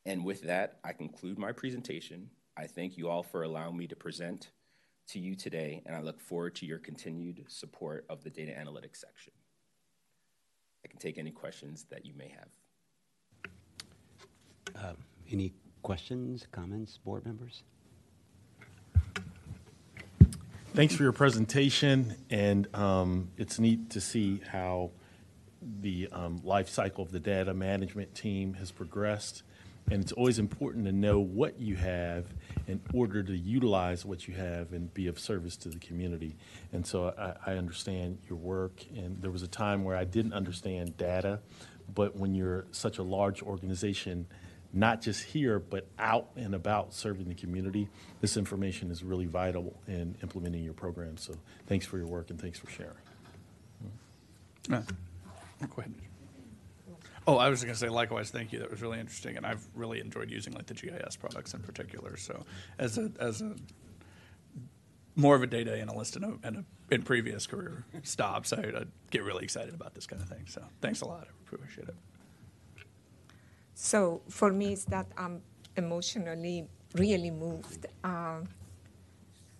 And 0.04 0.26
with 0.26 0.42
that, 0.42 0.76
I 0.84 0.92
conclude 0.92 1.38
my 1.38 1.52
presentation. 1.52 2.28
I 2.54 2.66
thank 2.66 2.98
you 2.98 3.08
all 3.08 3.22
for 3.22 3.44
allowing 3.44 3.78
me 3.78 3.86
to 3.86 3.96
present 3.96 4.50
to 5.08 5.18
you 5.18 5.34
today, 5.36 5.82
and 5.86 5.96
I 5.96 6.02
look 6.02 6.20
forward 6.20 6.54
to 6.56 6.66
your 6.66 6.78
continued 6.78 7.46
support 7.48 8.04
of 8.10 8.22
the 8.22 8.30
data 8.30 8.52
analytics 8.52 8.96
section. 8.96 9.32
I 10.84 10.88
can 10.88 10.98
take 10.98 11.18
any 11.18 11.30
questions 11.30 11.86
that 11.90 12.04
you 12.06 12.14
may 12.14 12.28
have. 14.74 14.96
Any 15.30 15.52
questions, 15.82 16.46
comments, 16.52 16.98
board 16.98 17.24
members? 17.24 17.62
Thanks 20.74 20.94
for 20.94 21.02
your 21.02 21.12
presentation, 21.12 22.16
and 22.30 22.66
um, 22.74 23.28
it's 23.36 23.58
neat 23.58 23.90
to 23.90 24.00
see 24.00 24.40
how 24.50 24.90
the 25.80 26.08
um, 26.12 26.40
life 26.44 26.68
cycle 26.68 27.04
of 27.04 27.12
the 27.12 27.20
data 27.20 27.54
management 27.54 28.14
team 28.14 28.54
has 28.54 28.70
progressed. 28.70 29.42
And 29.90 30.02
it's 30.02 30.12
always 30.12 30.38
important 30.38 30.86
to 30.86 30.92
know 30.92 31.18
what 31.18 31.60
you 31.60 31.76
have 31.76 32.24
in 32.66 32.80
order 32.94 33.22
to 33.22 33.36
utilize 33.36 34.04
what 34.06 34.26
you 34.26 34.34
have 34.34 34.72
and 34.72 34.92
be 34.94 35.06
of 35.06 35.18
service 35.18 35.56
to 35.58 35.68
the 35.68 35.78
community. 35.78 36.36
And 36.72 36.86
so 36.86 37.12
I, 37.18 37.52
I 37.52 37.56
understand 37.56 38.18
your 38.28 38.38
work, 38.38 38.84
and 38.96 39.20
there 39.20 39.30
was 39.30 39.42
a 39.42 39.48
time 39.48 39.84
where 39.84 39.96
I 39.96 40.04
didn't 40.04 40.32
understand 40.32 40.96
data, 40.96 41.40
but 41.94 42.16
when 42.16 42.34
you're 42.34 42.64
such 42.70 42.98
a 42.98 43.02
large 43.02 43.42
organization, 43.42 44.26
not 44.72 45.02
just 45.02 45.22
here, 45.24 45.58
but 45.58 45.86
out 45.98 46.30
and 46.36 46.54
about 46.54 46.94
serving 46.94 47.28
the 47.28 47.34
community, 47.34 47.88
this 48.22 48.36
information 48.38 48.90
is 48.90 49.02
really 49.02 49.26
vital 49.26 49.78
in 49.86 50.16
implementing 50.22 50.64
your 50.64 50.72
program. 50.72 51.18
So 51.18 51.34
thanks 51.66 51.84
for 51.84 51.98
your 51.98 52.06
work 52.06 52.30
and 52.30 52.40
thanks 52.40 52.58
for 52.58 52.70
sharing. 52.70 52.94
Uh, 54.70 54.80
Go 55.60 55.82
ahead. 55.82 55.92
Oh, 57.26 57.36
I 57.36 57.48
was 57.48 57.62
going 57.62 57.74
to 57.74 57.78
say 57.78 57.88
likewise. 57.88 58.30
Thank 58.30 58.52
you. 58.52 58.58
That 58.58 58.70
was 58.70 58.82
really 58.82 58.98
interesting, 58.98 59.36
and 59.36 59.46
I've 59.46 59.64
really 59.74 60.00
enjoyed 60.00 60.30
using 60.30 60.54
like 60.54 60.66
the 60.66 60.74
GIS 60.74 61.16
products 61.16 61.54
in 61.54 61.60
particular. 61.60 62.16
So, 62.16 62.44
as 62.78 62.98
a 62.98 63.10
as 63.20 63.42
a 63.42 63.54
more 65.14 65.36
of 65.36 65.42
a 65.42 65.46
data 65.46 65.76
analyst 65.76 66.16
in 66.16 66.24
a, 66.24 66.48
in, 66.48 66.56
a, 66.56 66.94
in 66.94 67.02
previous 67.02 67.46
career 67.46 67.84
stops, 68.02 68.52
I, 68.52 68.62
I 68.62 68.84
get 69.10 69.22
really 69.22 69.44
excited 69.44 69.74
about 69.74 69.94
this 69.94 70.06
kind 70.06 70.22
of 70.22 70.28
thing. 70.28 70.46
So, 70.46 70.62
thanks 70.80 71.02
a 71.02 71.06
lot. 71.06 71.28
I 71.28 71.54
appreciate 71.54 71.88
it. 71.88 71.94
So 73.74 74.22
for 74.28 74.52
me, 74.52 74.72
it's 74.74 74.84
that 74.86 75.06
I'm 75.16 75.42
emotionally 75.76 76.66
really 76.94 77.30
moved. 77.30 77.86
Um, 78.04 78.48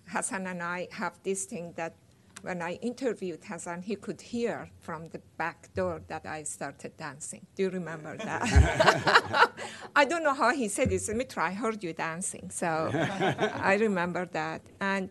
Hassan 0.09 0.46
and 0.46 0.62
I 0.62 0.88
have 0.92 1.18
this 1.22 1.44
thing 1.44 1.72
that 1.77 1.94
when 2.42 2.61
I 2.61 2.74
interviewed 2.74 3.44
Hassan, 3.44 3.83
he 3.83 3.96
could 3.96 4.20
hear 4.20 4.68
from 4.81 5.09
the 5.09 5.20
back 5.38 5.72
door 5.74 6.02
that 6.09 6.26
I 6.26 6.42
started 6.42 6.96
dancing. 6.96 7.46
Do 7.55 7.62
you 7.64 7.70
remember 7.70 8.16
that? 8.16 9.52
I 9.96 10.05
don't 10.05 10.24
know 10.24 10.35
how 10.35 10.55
he 10.55 10.68
said 10.68 10.92
it. 10.92 11.09
Mitra, 11.14 11.44
I 11.46 11.52
heard 11.52 11.83
you 11.83 11.92
dancing. 11.92 12.50
So 12.50 12.90
I 13.55 13.76
remember 13.81 14.26
that. 14.26 14.62
And 14.81 15.09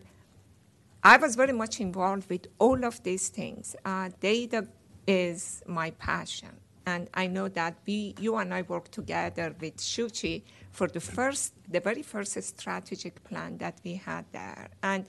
I 1.02 1.16
was 1.16 1.34
very 1.34 1.52
much 1.52 1.80
involved 1.80 2.28
with 2.30 2.46
all 2.58 2.84
of 2.84 3.02
these 3.02 3.28
things. 3.28 3.74
Uh, 3.84 4.10
data 4.20 4.68
is 5.06 5.62
my 5.66 5.90
passion. 5.92 6.50
And 6.86 7.08
I 7.14 7.26
know 7.28 7.48
that 7.48 7.76
we, 7.86 8.14
you 8.18 8.36
and 8.36 8.52
I 8.52 8.62
worked 8.62 8.92
together 8.92 9.54
with 9.60 9.76
Shuchi 9.76 10.42
for 10.70 10.88
the 10.88 11.00
first, 11.00 11.54
the 11.70 11.80
very 11.80 12.02
first 12.02 12.40
strategic 12.42 13.22
plan 13.24 13.58
that 13.58 13.78
we 13.84 13.94
had 13.94 14.24
there. 14.32 14.68
And 14.82 15.06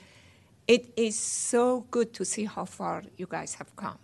it 0.67 0.93
is 0.95 1.17
so 1.17 1.81
good 1.91 2.13
to 2.13 2.25
see 2.25 2.45
how 2.45 2.65
far 2.65 3.03
you 3.17 3.27
guys 3.27 3.55
have 3.55 3.75
come. 3.75 3.97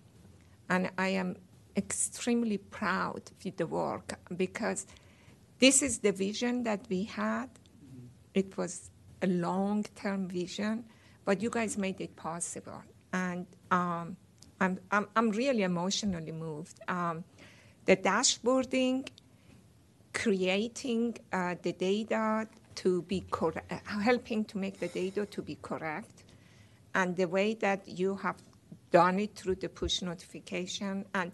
And 0.70 0.92
I 0.98 1.10
am 1.10 1.36
extremely 1.76 2.58
proud 2.58 3.22
with 3.44 3.58
the 3.58 3.66
work 3.68 4.20
because 4.36 4.86
this 5.60 5.82
is 5.82 6.00
the 6.00 6.12
vision 6.12 6.64
that 6.64 6.82
we 6.90 7.04
had. 7.04 7.50
It 8.34 8.58
was 8.58 8.92
a 9.22 9.28
long 9.28 9.86
term 9.96 10.28
vision, 10.28 10.86
but 11.26 11.42
you 11.42 11.50
guys 11.50 11.78
made 11.78 12.00
it 12.02 12.16
possible. 12.16 12.82
And 13.14 13.46
um, 13.72 14.18
I'm, 14.60 14.80
I'm, 14.92 15.08
I'm 15.16 15.30
really 15.32 15.64
emotionally 15.64 16.32
moved. 16.32 16.80
Um, 16.88 17.24
the 17.86 17.96
dashboarding, 17.96 19.08
creating 20.14 21.18
uh, 21.32 21.56
the 21.62 21.74
data 21.74 22.48
to 22.76 23.02
be 23.04 23.24
correct, 23.32 23.72
helping 23.88 24.46
to 24.46 24.58
make 24.58 24.80
the 24.80 24.88
data 24.88 25.26
to 25.26 25.42
be 25.42 25.58
correct, 25.62 26.19
and 26.96 27.16
the 27.16 27.26
way 27.26 27.54
that 27.56 27.88
you 27.88 28.16
have 28.18 28.38
done 28.92 29.20
it 29.20 29.36
through 29.36 29.56
the 29.56 29.70
push 29.70 30.02
notification. 30.02 31.06
And 31.14 31.32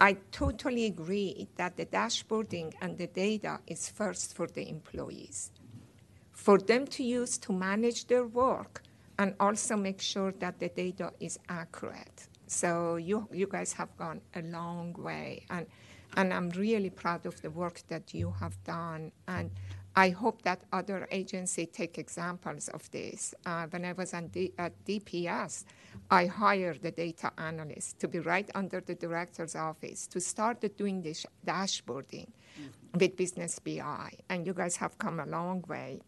I 0.00 0.14
totally 0.30 0.86
agree 0.86 1.48
that 1.56 1.76
the 1.76 1.86
dashboarding 1.86 2.74
and 2.80 2.98
the 2.98 3.06
data 3.06 3.60
is 3.66 3.88
first 3.88 4.34
for 4.34 4.46
the 4.46 4.68
employees, 4.68 5.50
for 6.32 6.58
them 6.58 6.86
to 6.88 7.02
use 7.02 7.38
to 7.38 7.52
manage 7.52 8.06
their 8.06 8.26
work 8.26 8.82
and 9.18 9.34
also 9.40 9.76
make 9.76 10.00
sure 10.00 10.32
that 10.32 10.58
the 10.58 10.68
data 10.68 11.12
is 11.20 11.38
accurate. 11.48 12.28
So 12.46 12.96
you, 12.96 13.28
you 13.32 13.46
guys 13.46 13.72
have 13.72 13.96
gone 13.96 14.20
a 14.34 14.42
long 14.42 14.92
way. 14.92 15.46
And 15.48 15.66
and 16.16 16.32
I'm 16.32 16.50
really 16.50 16.90
proud 16.90 17.26
of 17.26 17.40
the 17.42 17.50
work 17.50 17.82
that 17.88 18.14
you 18.14 18.34
have 18.40 18.62
done. 18.64 19.12
And 19.28 19.50
I 19.96 20.10
hope 20.10 20.42
that 20.42 20.60
other 20.72 21.08
agencies 21.10 21.68
take 21.72 21.96
examples 21.96 22.68
of 22.68 22.90
this. 22.90 23.34
Uh, 23.46 23.66
when 23.70 23.86
I 23.86 23.94
was 23.94 24.12
D- 24.30 24.52
at 24.58 24.72
DPS, 24.84 25.64
I 26.10 26.26
hired 26.26 26.82
the 26.82 26.90
data 26.90 27.32
analyst 27.38 27.98
to 28.00 28.08
be 28.08 28.18
right 28.18 28.48
under 28.54 28.82
the 28.82 28.94
director's 28.94 29.56
office 29.56 30.06
to 30.08 30.20
start 30.20 30.62
doing 30.76 31.00
this 31.00 31.24
dashboarding 31.46 32.28
mm-hmm. 32.28 32.98
with 32.98 33.16
Business 33.16 33.58
BI. 33.58 34.10
And 34.28 34.46
you 34.46 34.52
guys 34.52 34.76
have 34.76 34.98
come 34.98 35.18
a 35.18 35.26
long 35.26 35.64
way. 35.66 36.00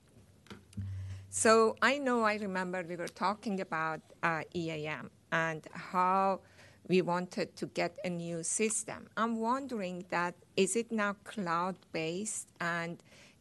So 1.31 1.77
I 1.81 1.96
know 1.96 2.24
I 2.24 2.35
remember 2.37 2.85
we 2.87 2.96
were 2.96 3.09
talking 3.09 3.61
about 3.61 4.01
uh, 4.22 4.42
EAM 4.55 5.11
and 5.33 5.66
how 5.72 6.40
we 6.88 7.03
wanted 7.03 7.55
to 7.57 7.66
get 7.66 7.98
a 8.05 8.11
new 8.11 8.42
system. 8.42 9.09
I'm 9.16 9.37
wondering 9.37 10.05
that 10.11 10.35
is 10.57 10.74
it 10.77 10.90
now 10.90 11.16
cloud 11.24 11.77
based 11.92 12.48
and 12.61 12.98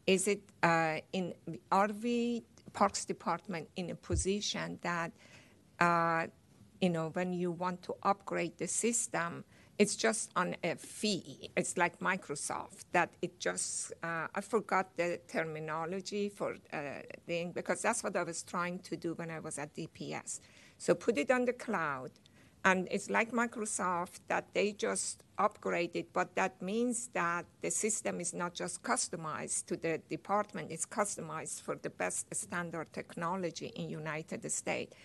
is 0.08 0.28
it 0.28 0.42
uh, 0.64 1.00
in 1.14 1.34
are 1.72 1.90
we 2.02 2.44
Parks 2.74 3.06
Department 3.06 3.68
in 3.76 3.90
a 3.90 3.96
position 3.96 4.80
that 4.82 5.12
uh, 5.80 6.28
you 6.82 6.90
know 6.90 7.10
when 7.10 7.34
you 7.34 7.52
want 7.52 7.84
to 7.84 7.96
upgrade 8.04 8.58
the 8.58 8.68
system, 8.68 9.44
it's 9.78 9.96
just 9.96 10.32
on 10.36 10.56
a 10.64 10.76
fee. 10.76 11.52
It's 11.56 11.78
like 11.78 12.00
Microsoft 12.00 12.86
that 12.94 13.10
it 13.22 13.40
just 13.40 13.94
uh, 14.02 14.28
I 14.34 14.42
forgot 14.42 14.96
the 14.96 15.20
terminology 15.28 16.30
for 16.30 16.56
uh, 16.72 16.78
thing 17.26 17.52
because 17.52 17.82
that's 17.82 18.04
what 18.04 18.16
I 18.16 18.24
was 18.24 18.44
trying 18.44 18.80
to 18.80 18.96
do 18.96 19.14
when 19.14 19.30
I 19.30 19.40
was 19.40 19.60
at 19.60 19.76
DPS. 19.76 20.40
So 20.78 20.96
put 20.96 21.18
it 21.18 21.32
on 21.32 21.46
the 21.46 21.54
cloud, 21.54 22.12
and 22.66 22.88
it's 22.92 23.10
like 23.10 23.32
Microsoft 23.32 24.20
that 24.28 24.54
they 24.54 24.74
just 24.74 25.24
upgrade 25.38 25.96
it, 25.96 26.12
but 26.14 26.36
that 26.36 26.62
means 26.62 27.10
that 27.14 27.46
the 27.62 27.72
system 27.72 28.20
is 28.20 28.34
not 28.34 28.54
just 28.54 28.84
customized 28.84 29.66
to 29.68 29.78
the 29.78 30.02
department; 30.10 30.72
it's 30.72 30.86
customized 30.86 31.62
for 31.62 31.76
the 31.76 31.90
best 31.90 32.34
standard 32.34 32.92
technology 32.94 33.68
in 33.76 33.90
United 33.90 34.52
States 34.52 34.96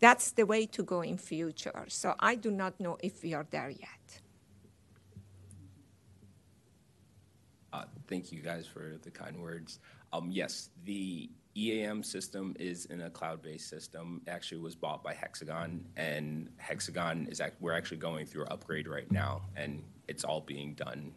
that's 0.00 0.32
the 0.32 0.44
way 0.44 0.66
to 0.66 0.82
go 0.82 1.00
in 1.00 1.16
future. 1.16 1.84
So 1.88 2.14
I 2.20 2.34
do 2.34 2.50
not 2.50 2.78
know 2.80 2.98
if 3.02 3.22
we 3.22 3.34
are 3.34 3.46
there 3.50 3.70
yet. 3.70 4.20
Uh, 7.72 7.84
thank 8.08 8.32
you 8.32 8.40
guys 8.40 8.66
for 8.66 8.98
the 9.02 9.10
kind 9.10 9.40
words. 9.40 9.80
Um, 10.12 10.30
yes, 10.30 10.70
the 10.84 11.30
EAM 11.56 12.02
system 12.02 12.54
is 12.58 12.86
in 12.86 13.02
a 13.02 13.10
cloud-based 13.10 13.68
system. 13.68 14.20
Actually, 14.28 14.60
was 14.60 14.74
bought 14.74 15.02
by 15.02 15.14
Hexagon, 15.14 15.84
and 15.96 16.48
Hexagon 16.58 17.26
is 17.30 17.40
act- 17.40 17.60
we're 17.60 17.72
actually 17.72 17.96
going 17.96 18.26
through 18.26 18.42
an 18.44 18.52
upgrade 18.52 18.86
right 18.88 19.10
now, 19.10 19.42
and 19.56 19.82
it's 20.08 20.24
all 20.24 20.40
being 20.40 20.74
done. 20.74 21.12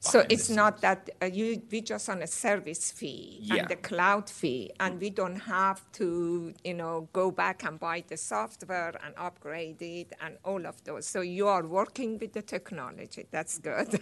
So 0.00 0.24
it's 0.28 0.50
not 0.50 0.80
that 0.82 1.10
uh, 1.22 1.26
you 1.26 1.62
we 1.70 1.80
just 1.80 2.08
on 2.08 2.22
a 2.22 2.26
service 2.26 2.92
fee 2.92 3.38
Yeah. 3.40 3.56
and 3.56 3.68
the 3.68 3.76
cloud 3.76 4.30
fee, 4.30 4.70
and 4.78 5.00
we 5.00 5.10
don't 5.10 5.40
have 5.40 5.80
to 5.92 6.52
you 6.64 6.74
know 6.74 7.08
go 7.12 7.30
back 7.30 7.64
and 7.64 7.78
buy 7.80 8.04
the 8.06 8.16
software 8.16 8.94
and 9.04 9.14
upgrade 9.16 9.82
it 9.82 10.12
and 10.20 10.36
all 10.44 10.64
of 10.66 10.82
those. 10.84 11.06
So 11.06 11.22
you 11.22 11.48
are 11.48 11.66
working 11.66 12.18
with 12.18 12.32
the 12.34 12.42
technology. 12.42 13.26
That's 13.30 13.58
good. 13.58 14.00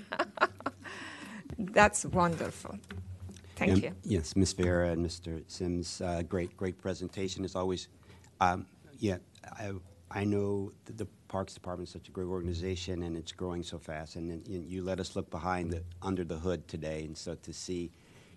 That's 1.59 2.05
wonderful. 2.05 2.79
Thank 3.57 3.73
Um, 3.73 3.83
you. 3.83 3.93
Yes, 4.03 4.35
Ms. 4.37 4.53
Vera 4.55 4.91
and 4.91 5.05
Mr. 5.05 5.43
Sims, 5.47 6.01
uh, 6.01 6.23
great, 6.23 6.57
great 6.57 6.79
presentation 6.79 7.45
as 7.45 7.55
always. 7.55 7.89
Um, 8.41 8.67
Yeah, 8.99 9.19
I, 9.53 9.73
I 10.11 10.25
know 10.25 10.73
that 10.85 10.97
the 10.97 11.07
Parks 11.29 11.53
Department 11.53 11.89
is 11.89 11.93
such 11.93 12.09
a 12.09 12.13
great 12.13 12.27
organization 12.29 13.03
and 13.03 13.17
it's 13.17 13.33
growing 13.33 13.63
so 13.65 13.79
fast. 13.79 14.15
And 14.17 14.31
then 14.31 14.43
you- 14.47 14.61
you 14.77 14.83
let 14.85 15.01
us 15.01 15.17
look 15.17 15.29
behind 15.31 15.73
the, 15.73 15.83
under 16.01 16.25
the 16.25 16.39
hood 16.39 16.67
today. 16.69 17.05
And 17.05 17.17
so 17.19 17.35
to 17.35 17.53
see, 17.53 17.91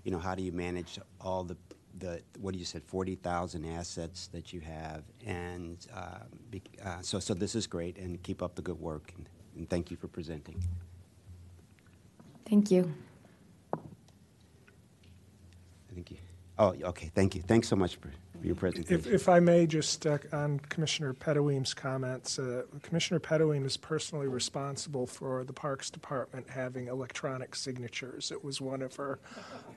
you 0.04 0.12
know, 0.12 0.18
how 0.20 0.34
do 0.36 0.42
you 0.44 0.52
manage 0.52 1.00
all 1.22 1.44
the, 1.44 1.56
the, 2.00 2.22
what 2.40 2.54
do 2.54 2.60
you 2.60 2.66
said, 2.66 2.84
40,000 2.86 3.66
assets 3.66 4.28
that 4.28 4.52
you 4.52 4.62
have? 4.62 5.04
And 5.26 5.78
uh, 5.94 6.20
bec- 6.52 6.78
uh, 6.84 7.02
so, 7.02 7.20
so 7.20 7.34
this 7.36 7.54
is 7.56 7.68
great 7.68 7.98
and 7.98 8.22
keep 8.24 8.42
up 8.42 8.56
the 8.56 8.62
good 8.64 8.80
work. 8.80 9.14
And- 9.16 9.30
And 9.56 9.70
thank 9.70 9.90
you 9.92 9.98
for 9.98 10.08
presenting. 10.08 10.62
Thank 12.46 12.72
you. 12.72 12.94
Thank 15.98 16.12
you. 16.12 16.18
Oh, 16.60 16.76
okay, 16.90 17.10
thank 17.16 17.34
you. 17.34 17.42
Thanks 17.42 17.68
so 17.68 17.76
much 17.76 17.96
for 17.96 18.12
your 18.44 18.54
presentation. 18.54 19.00
If, 19.00 19.08
if 19.08 19.28
I 19.28 19.40
may, 19.40 19.66
just 19.66 20.06
uh, 20.06 20.20
on 20.32 20.60
Commissioner 20.60 21.16
Pedoeem's 21.16 21.74
comments, 21.74 22.38
uh, 22.38 22.66
Commissioner 22.84 23.20
Pedoeem 23.20 23.66
is 23.66 23.78
personally 23.78 24.28
responsible 24.28 25.08
for 25.08 25.44
the 25.44 25.54
Parks 25.54 25.90
Department 25.90 26.52
having 26.52 26.88
electronic 26.88 27.56
signatures. 27.56 28.32
It 28.32 28.44
was 28.44 28.62
one 28.62 28.84
of 28.84 28.96
her 28.98 29.18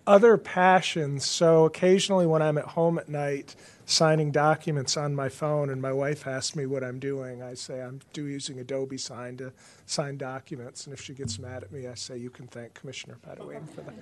other 0.06 0.36
passions. 0.36 1.24
So 1.24 1.64
occasionally 1.64 2.26
when 2.26 2.42
I'm 2.42 2.58
at 2.58 2.66
home 2.66 2.98
at 2.98 3.08
night 3.08 3.56
signing 3.86 4.30
documents 4.30 4.98
on 4.98 5.14
my 5.14 5.30
phone 5.30 5.70
and 5.70 5.80
my 5.80 5.92
wife 5.92 6.26
asks 6.26 6.54
me 6.54 6.66
what 6.66 6.84
I'm 6.84 6.98
doing, 6.98 7.42
I 7.42 7.54
say 7.54 7.80
I'm 7.80 8.00
do 8.12 8.26
using 8.26 8.58
Adobe 8.58 8.98
Sign 8.98 9.38
to 9.38 9.54
sign 9.86 10.18
documents. 10.18 10.84
And 10.84 10.92
if 10.92 11.00
she 11.00 11.14
gets 11.14 11.38
mad 11.38 11.62
at 11.62 11.72
me, 11.72 11.86
I 11.86 11.94
say, 11.94 12.18
you 12.18 12.28
can 12.28 12.46
thank 12.46 12.74
Commissioner 12.74 13.16
Pedoeem 13.26 13.66
for 13.70 13.80
that. 13.80 13.94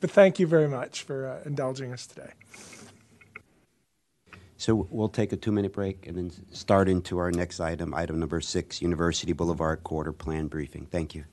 But 0.00 0.10
thank 0.10 0.38
you 0.38 0.46
very 0.46 0.68
much 0.68 1.02
for 1.02 1.28
uh, 1.28 1.46
indulging 1.46 1.92
us 1.92 2.06
today. 2.06 2.32
So 4.56 4.86
we'll 4.90 5.08
take 5.08 5.32
a 5.32 5.36
two-minute 5.36 5.72
break 5.72 6.06
and 6.06 6.16
then 6.16 6.30
start 6.52 6.88
into 6.88 7.18
our 7.18 7.30
next 7.30 7.60
item, 7.60 7.94
item 7.94 8.18
number 8.18 8.40
six, 8.40 8.82
University 8.82 9.32
Boulevard 9.32 9.82
Quarter 9.84 10.12
Plan 10.12 10.48
Briefing. 10.48 10.86
Thank 10.90 11.14
you. 11.14 11.24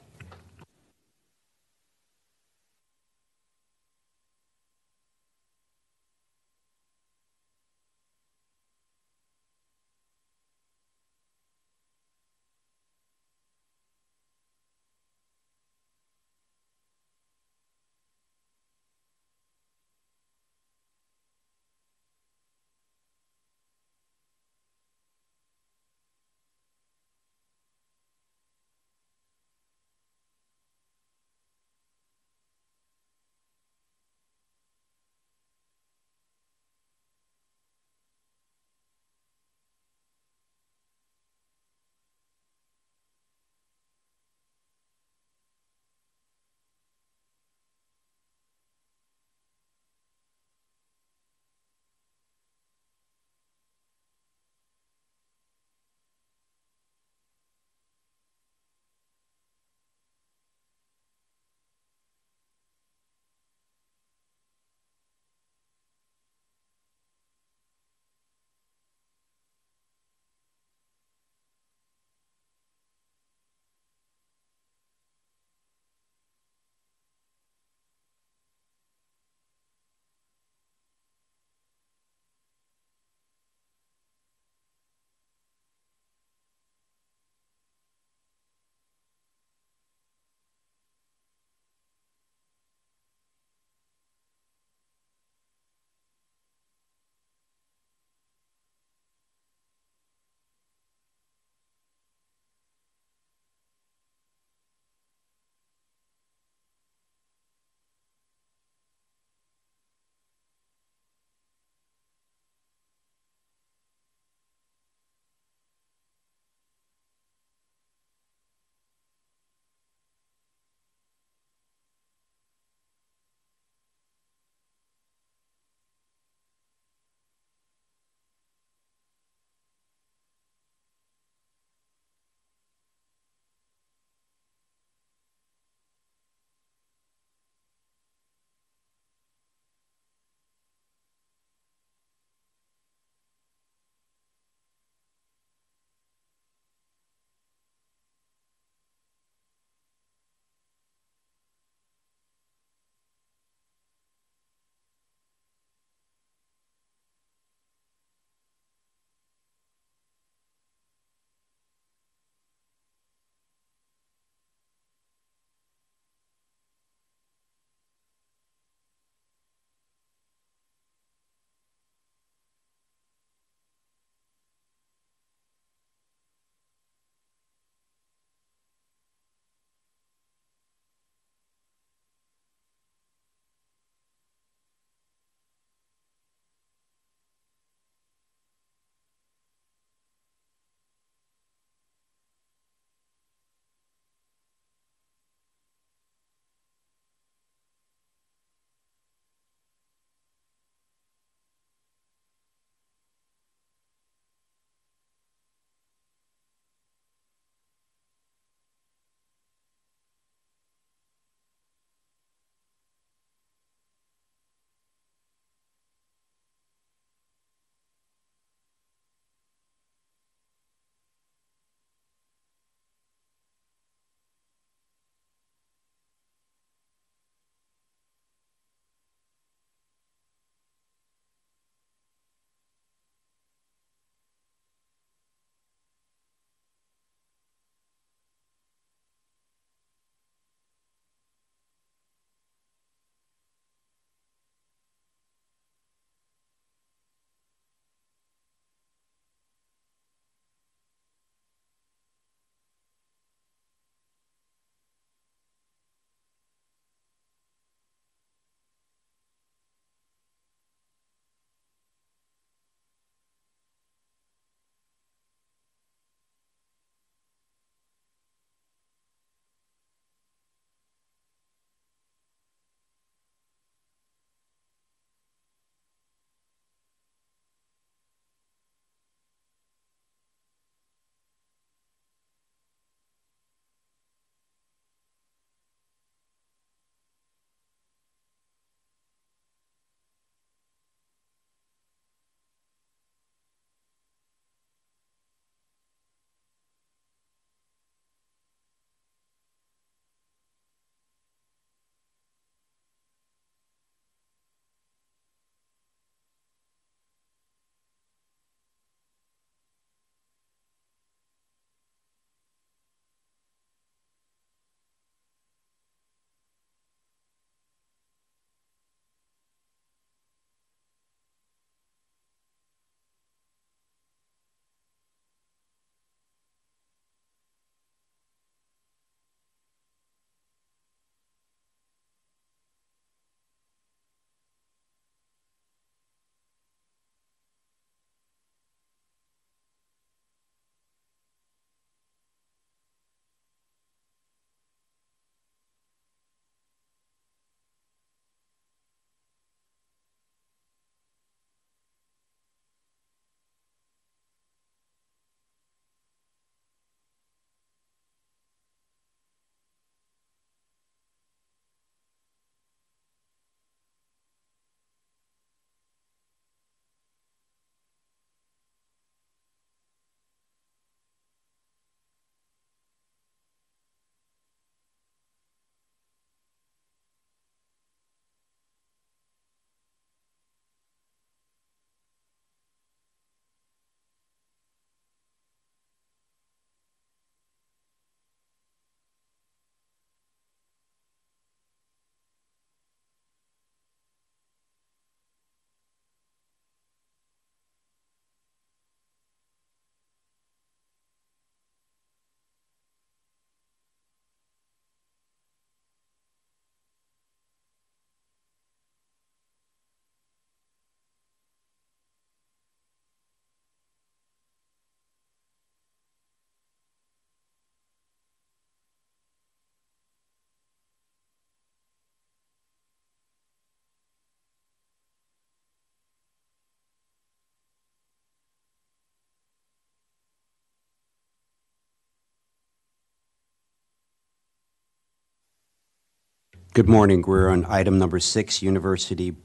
Good 436.78 436.88
morning. 436.88 437.24
We're 437.26 437.50
on 437.50 437.66
item 437.66 437.98
number 437.98 438.20
six, 438.20 438.62
University 438.62 439.36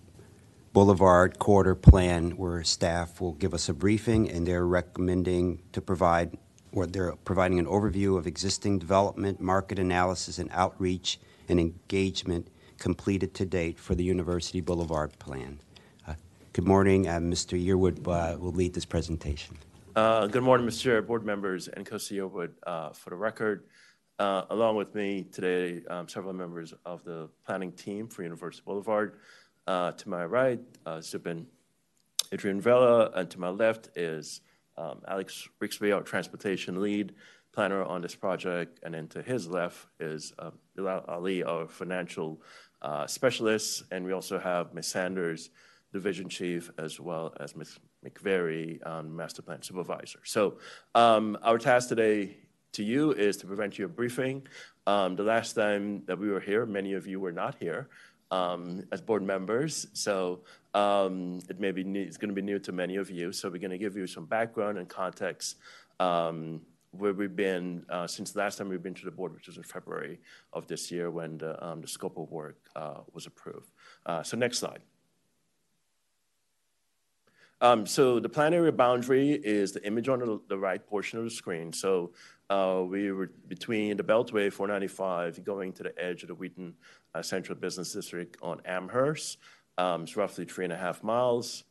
Boulevard 0.75 1.39
Quarter 1.39 1.77
Plan, 1.77 2.33
where 2.33 2.63
staff 2.63 3.23
will 3.23 3.33
give 3.33 3.55
us 3.55 3.71
a 3.71 3.73
briefing, 3.73 4.31
and 4.31 4.47
they're 4.47 4.67
recommending 4.67 5.63
to 5.73 5.81
provide, 5.81 6.37
or 6.73 6.87
they're 6.87 7.17
providing 7.25 7.59
an 7.59 7.65
overview 7.65 8.19
of 8.19 8.27
existing 8.27 8.79
development, 8.79 9.41
market 9.41 9.79
analysis, 9.79 10.39
and 10.39 10.51
outreach 10.53 11.19
and 11.49 11.59
engagement 11.59 12.49
completed 12.77 13.33
to 13.33 13.47
date 13.47 13.79
for 13.79 13.95
the 13.95 14.05
University 14.05 14.61
Boulevard 14.61 15.19
Plan. 15.19 15.59
Uh, 16.07 16.13
Good 16.53 16.67
morning. 16.67 17.09
Uh, 17.09 17.13
Mr. 17.13 17.59
Yearwood 17.59 18.07
uh, 18.07 18.39
will 18.39 18.53
lead 18.53 18.75
this 18.75 18.85
presentation. 18.85 19.57
Uh, 19.97 20.27
Good 20.27 20.43
morning, 20.43 20.67
Mr. 20.67 20.83
Chair, 20.83 21.01
board 21.01 21.25
members, 21.25 21.71
Nkosi 21.79 22.19
Yearwood. 22.19 22.51
Uh, 22.67 22.91
For 22.91 23.09
the 23.09 23.17
record, 23.17 23.65
uh, 24.19 24.45
along 24.51 24.77
with 24.77 24.95
me 24.95 25.25
today, 25.25 25.83
um, 25.89 26.09
several 26.09 26.33
members 26.33 26.75
of 26.85 27.03
the 27.05 27.29
planning 27.45 27.73
team 27.73 28.09
for 28.09 28.23
University 28.23 28.63
Boulevard. 28.65 29.19
Uh, 29.67 29.93
To 29.93 30.09
my 30.09 30.25
right, 30.25 30.61
uh, 30.87 31.01
Zubin 31.01 31.47
Adrianvala, 32.33 33.17
and 33.17 33.31
to 33.31 33.41
my 33.41 33.49
left 33.49 33.91
is 33.97 34.41
um, 34.77 35.01
Alex 35.07 35.49
Rixey, 35.61 35.95
our 35.95 36.03
transportation 36.03 36.81
lead 36.81 37.15
planner 37.53 37.85
on 37.85 38.01
this 38.01 38.15
project, 38.15 38.81
and 38.83 38.95
then 38.95 39.07
to 39.09 39.23
his 39.23 39.47
left 39.47 39.87
is 40.01 40.33
uh, 40.39 40.51
Bilal 40.75 41.05
Ali, 41.07 41.45
our 41.45 41.69
financial 41.69 42.41
uh, 42.81 43.07
specialist, 43.07 43.85
and 43.91 44.05
we 44.05 44.13
also 44.13 44.39
have 44.39 44.73
Ms. 44.75 44.87
Sanders, 44.87 45.51
division 45.93 46.29
chief, 46.29 46.71
as 46.79 46.99
well 46.99 47.35
as 47.39 47.55
Ms. 47.55 47.79
McVary, 48.05 48.85
um, 48.87 49.15
master 49.15 49.43
plan 49.43 49.63
supervisor. 49.63 50.21
So 50.25 50.59
um, 50.95 51.37
our 51.43 51.59
task 51.59 51.89
today 51.89 52.39
to 52.73 52.83
you 52.83 53.13
is 53.13 53.37
to 53.39 53.47
prevent 53.47 53.79
your 53.79 53.89
briefing. 53.89 54.47
Um, 54.87 55.17
the 55.17 55.23
last 55.23 55.53
time 55.53 56.03
that 56.07 56.19
we 56.19 56.29
were 56.29 56.41
here, 56.41 56.67
many 56.67 56.95
of 56.95 57.07
you 57.07 57.21
were 57.21 57.33
not 57.33 57.57
here 57.61 57.89
um, 58.31 58.83
as 58.93 59.01
board 59.01 59.23
members, 59.23 59.87
so 59.93 60.41
um, 60.75 61.41
it 61.49 61.61
may 61.61 61.71
be 61.71 61.85
new, 61.85 62.03
it's 62.03 62.17
going 62.17 62.31
to 62.31 62.35
be 62.35 62.43
new 62.43 62.59
to 62.61 62.73
many 62.73 62.97
of 62.97 63.11
you. 63.11 63.31
So 63.31 63.49
we're 63.51 63.59
going 63.59 63.71
to 63.71 63.79
give 63.79 63.97
you 63.97 64.07
some 64.07 64.25
background 64.25 64.79
and 64.79 64.89
context 64.89 65.57
um, 66.01 66.63
where 66.93 67.13
we've 67.13 67.37
been 67.37 67.85
uh, 67.91 68.07
since 68.07 68.33
the 68.33 68.39
last 68.39 68.57
time 68.57 68.69
we've 68.69 68.83
been 68.83 68.95
to 68.95 69.05
the 69.05 69.11
board, 69.11 69.35
which 69.35 69.47
was 69.47 69.59
in 69.59 69.63
February 69.63 70.19
of 70.53 70.67
this 70.67 70.91
year 70.91 71.11
when 71.11 71.39
the, 71.39 71.63
um, 71.65 71.83
the 71.83 71.89
scope 71.89 72.19
of 72.19 72.31
work 72.31 72.57
uh, 72.75 73.01
was 73.13 73.27
approved. 73.27 73.71
Uh, 74.07 74.23
so 74.23 74.37
next 74.37 74.59
slide. 74.59 74.81
Um, 77.61 77.87
so 77.87 78.19
the 78.19 78.29
plan 78.29 78.55
area 78.55 78.73
boundary 78.73 79.31
is 79.33 79.71
the 79.71 79.87
image 79.87 80.09
on 80.09 80.19
the, 80.19 80.41
the 80.49 80.59
right 80.59 80.85
portion 80.85 81.21
of 81.21 81.25
the 81.25 81.31
screen. 81.31 81.73
So 81.73 82.11
uh, 82.51 82.83
we 82.87 83.13
were 83.13 83.31
between 83.49 83.97
the 83.97 84.03
Beltway 84.03 84.53
495 84.53 85.45
going 85.45 85.73
to 85.75 85.83
the 85.83 85.99
edge 86.03 86.23
of 86.23 86.29
the 86.29 86.35
Wheaton 86.35 86.75
uh, 87.15 87.23
Central 87.23 87.59
Business 87.59 87.93
District 87.93 88.37
on 88.43 88.61
Amherst. 88.65 89.39
Um, 89.79 90.03
it's 90.03 90.17
roughly 90.17 90.45
three 90.45 90.65
and 90.65 90.73
a 90.73 90.77
half 90.77 91.03
miles. 91.03 91.65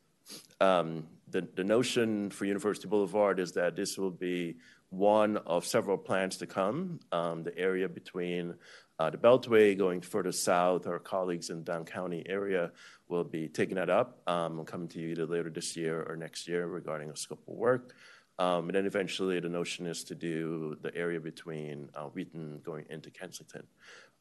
Um, 0.60 1.06
the, 1.28 1.46
the 1.54 1.64
notion 1.64 2.30
for 2.30 2.44
University 2.44 2.88
Boulevard 2.88 3.38
is 3.38 3.52
that 3.52 3.76
this 3.76 3.96
will 3.96 4.10
be 4.10 4.56
one 4.90 5.38
of 5.38 5.64
several 5.64 5.96
plans 5.96 6.36
to 6.38 6.46
come. 6.46 7.00
Um, 7.10 7.42
the 7.42 7.56
area 7.56 7.88
between 7.88 8.54
uh, 8.98 9.10
the 9.10 9.16
Beltway 9.16 9.76
going 9.76 10.00
further 10.00 10.32
south, 10.32 10.86
our 10.86 10.98
colleagues 10.98 11.50
in 11.50 11.64
down 11.64 11.84
county 11.84 12.22
area 12.28 12.70
will 13.08 13.24
be 13.24 13.48
taking 13.48 13.76
that 13.76 13.88
up 13.88 14.20
um, 14.28 14.64
coming 14.64 14.88
to 14.88 15.00
you 15.00 15.08
either 15.08 15.26
later 15.26 15.50
this 15.50 15.76
year 15.76 16.04
or 16.08 16.16
next 16.16 16.46
year 16.46 16.66
regarding 16.66 17.10
a 17.10 17.16
scope 17.16 17.42
of 17.48 17.54
work. 17.54 17.94
Um, 18.38 18.68
and 18.68 18.74
then 18.74 18.86
eventually 18.86 19.40
the 19.40 19.48
notion 19.48 19.86
is 19.86 20.04
to 20.04 20.14
do 20.14 20.76
the 20.80 20.94
area 20.96 21.20
between 21.20 21.90
uh, 21.94 22.04
Wheaton 22.04 22.60
going 22.64 22.86
into 22.88 23.10
Kensington. 23.10 23.66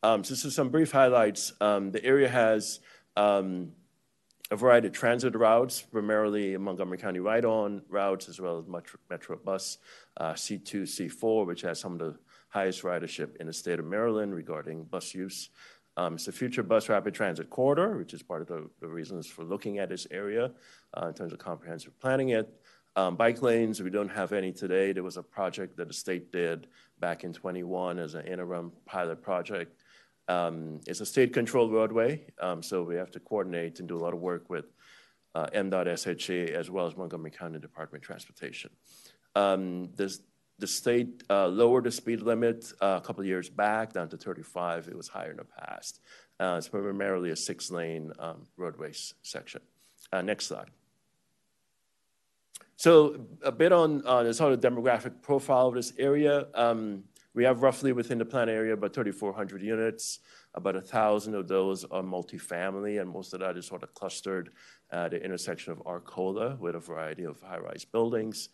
Um, 0.03 0.23
so, 0.23 0.35
so 0.35 0.49
some 0.49 0.69
brief 0.69 0.91
highlights. 0.91 1.53
Um, 1.61 1.91
the 1.91 2.03
area 2.03 2.27
has 2.27 2.79
um, 3.15 3.71
a 4.51 4.55
variety 4.55 4.87
of 4.87 4.93
transit 4.93 5.35
routes, 5.35 5.81
primarily 5.81 6.57
Montgomery 6.57 6.97
County 6.97 7.19
ride-on 7.19 7.83
routes, 7.87 8.27
as 8.27 8.39
well 8.39 8.57
as 8.57 8.67
Metro, 8.67 8.99
Metro 9.09 9.37
Bus 9.37 9.77
uh, 10.17 10.33
C2, 10.33 10.83
C4, 10.83 11.47
which 11.47 11.61
has 11.61 11.79
some 11.79 11.93
of 11.93 11.99
the 11.99 12.17
highest 12.49 12.83
ridership 12.83 13.37
in 13.37 13.47
the 13.47 13.53
state 13.53 13.79
of 13.79 13.85
Maryland 13.85 14.35
regarding 14.35 14.83
bus 14.83 15.15
use. 15.15 15.49
Um, 15.97 16.15
it's 16.15 16.27
a 16.27 16.31
future 16.31 16.63
bus 16.63 16.89
rapid 16.89 17.13
transit 17.13 17.49
corridor, 17.49 17.97
which 17.97 18.13
is 18.13 18.21
part 18.21 18.41
of 18.41 18.47
the, 18.47 18.69
the 18.79 18.87
reasons 18.87 19.27
for 19.27 19.43
looking 19.43 19.79
at 19.79 19.89
this 19.89 20.07
area 20.11 20.51
uh, 20.95 21.07
in 21.07 21.13
terms 21.13 21.31
of 21.31 21.39
comprehensive 21.39 21.97
planning 21.99 22.29
it. 22.29 22.60
Um, 22.95 23.15
bike 23.15 23.41
lanes, 23.41 23.81
we 23.81 23.89
don't 23.89 24.09
have 24.09 24.33
any 24.33 24.51
today. 24.51 24.91
There 24.91 25.03
was 25.03 25.17
a 25.17 25.23
project 25.23 25.77
that 25.77 25.87
the 25.87 25.93
state 25.93 26.31
did 26.31 26.67
back 26.99 27.23
in 27.23 27.33
21 27.33 27.99
as 27.99 28.15
an 28.15 28.25
interim 28.25 28.71
pilot 28.85 29.21
project. 29.21 29.81
Um, 30.27 30.81
it's 30.87 31.01
a 31.01 31.05
state-controlled 31.05 31.71
roadway, 31.71 32.25
um, 32.41 32.61
so 32.61 32.83
we 32.83 32.95
have 32.95 33.11
to 33.11 33.19
coordinate 33.19 33.79
and 33.79 33.87
do 33.87 33.97
a 33.97 33.99
lot 33.99 34.13
of 34.13 34.19
work 34.19 34.49
with 34.49 34.65
uh, 35.35 35.47
MDOT 35.47 35.97
SHA 35.97 36.57
as 36.57 36.69
well 36.69 36.85
as 36.85 36.97
Montgomery 36.97 37.31
County 37.31 37.59
Department 37.59 38.03
of 38.03 38.07
Transportation. 38.07 38.69
Um, 39.35 39.89
this, 39.95 40.19
the 40.59 40.67
state 40.67 41.23
uh, 41.29 41.47
lowered 41.47 41.85
the 41.85 41.91
speed 41.91 42.21
limit 42.21 42.71
uh, 42.81 42.99
a 43.01 43.05
couple 43.05 43.23
years 43.23 43.49
back 43.49 43.93
down 43.93 44.09
to 44.09 44.17
35. 44.17 44.89
It 44.89 44.95
was 44.95 45.07
higher 45.07 45.31
in 45.31 45.37
the 45.37 45.45
past. 45.45 46.01
Uh, 46.39 46.55
it's 46.57 46.67
primarily 46.67 47.31
a 47.31 47.35
six-lane 47.35 48.11
um, 48.19 48.43
roadway 48.57 48.91
section. 49.21 49.61
Uh, 50.11 50.21
next 50.21 50.47
slide. 50.47 50.69
So 52.81 53.27
a 53.43 53.51
bit 53.51 53.71
on 53.71 54.01
uh, 54.07 54.23
the 54.23 54.33
sort 54.33 54.53
of 54.53 54.59
demographic 54.59 55.21
profile 55.21 55.67
of 55.67 55.75
this 55.75 55.93
area. 55.99 56.47
Um, 56.55 57.03
we 57.35 57.43
have 57.43 57.61
roughly 57.61 57.93
within 57.93 58.17
the 58.17 58.25
plan 58.25 58.49
area 58.49 58.73
about 58.73 58.95
3,400 58.95 59.61
units. 59.61 60.17
About 60.55 60.75
a 60.75 60.81
thousand 60.81 61.35
of 61.35 61.47
those 61.47 61.83
are 61.83 62.01
multifamily, 62.01 62.99
and 62.99 63.07
most 63.07 63.35
of 63.35 63.41
that 63.41 63.55
is 63.55 63.67
sort 63.67 63.83
of 63.83 63.93
clustered 63.93 64.49
at 64.89 65.11
the 65.11 65.23
intersection 65.23 65.71
of 65.71 65.83
Arcola 65.85 66.55
with 66.55 66.73
a 66.73 66.79
variety 66.79 67.23
of 67.23 67.39
high-rise 67.39 67.85
buildings. 67.85 68.49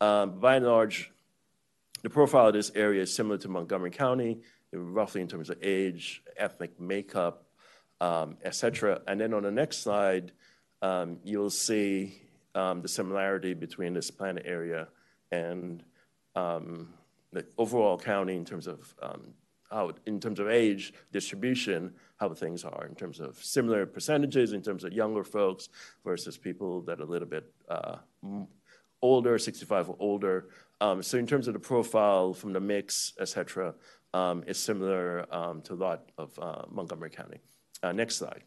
Um, 0.00 0.38
by 0.38 0.54
and 0.54 0.64
large, 0.64 1.10
the 2.04 2.10
profile 2.10 2.46
of 2.46 2.54
this 2.54 2.70
area 2.76 3.02
is 3.02 3.12
similar 3.12 3.38
to 3.38 3.48
Montgomery 3.48 3.90
County, 3.90 4.42
roughly 4.72 5.22
in 5.22 5.26
terms 5.26 5.50
of 5.50 5.58
age, 5.60 6.22
ethnic 6.36 6.78
makeup, 6.78 7.48
um, 8.00 8.36
et 8.44 8.54
cetera. 8.54 9.00
And 9.08 9.20
then 9.20 9.34
on 9.34 9.42
the 9.42 9.50
next 9.50 9.78
slide, 9.78 10.30
um, 10.82 11.18
you'll 11.24 11.50
see 11.50 12.21
um, 12.54 12.82
the 12.82 12.88
similarity 12.88 13.54
between 13.54 13.94
this 13.94 14.10
plan 14.10 14.38
area 14.44 14.88
and 15.30 15.82
um, 16.34 16.92
the 17.32 17.44
overall 17.58 17.98
county 17.98 18.36
in 18.36 18.44
terms 18.44 18.66
of 18.66 18.94
um, 19.02 19.34
how, 19.70 19.90
in 20.06 20.20
terms 20.20 20.38
of 20.38 20.48
age 20.48 20.92
distribution, 21.12 21.94
how 22.18 22.32
things 22.34 22.64
are 22.64 22.86
in 22.86 22.94
terms 22.94 23.20
of 23.20 23.42
similar 23.42 23.86
percentages 23.86 24.52
in 24.52 24.62
terms 24.62 24.84
of 24.84 24.92
younger 24.92 25.24
folks 25.24 25.70
versus 26.04 26.36
people 26.36 26.82
that 26.82 27.00
are 27.00 27.04
a 27.04 27.06
little 27.06 27.28
bit 27.28 27.50
uh, 27.68 27.96
older, 29.00 29.38
65 29.38 29.90
or 29.90 29.96
older. 29.98 30.48
Um, 30.80 31.02
so 31.02 31.18
in 31.18 31.26
terms 31.26 31.48
of 31.48 31.54
the 31.54 31.60
profile 31.60 32.34
from 32.34 32.52
the 32.52 32.60
mix, 32.60 33.14
et 33.18 33.28
cetera, 33.28 33.74
um, 34.14 34.44
is 34.46 34.58
similar 34.58 35.26
um, 35.34 35.62
to 35.62 35.72
a 35.72 35.74
lot 35.74 36.10
of 36.18 36.38
uh, 36.38 36.62
Montgomery 36.70 37.10
County. 37.10 37.38
Uh, 37.82 37.92
next 37.92 38.16
slide. 38.16 38.42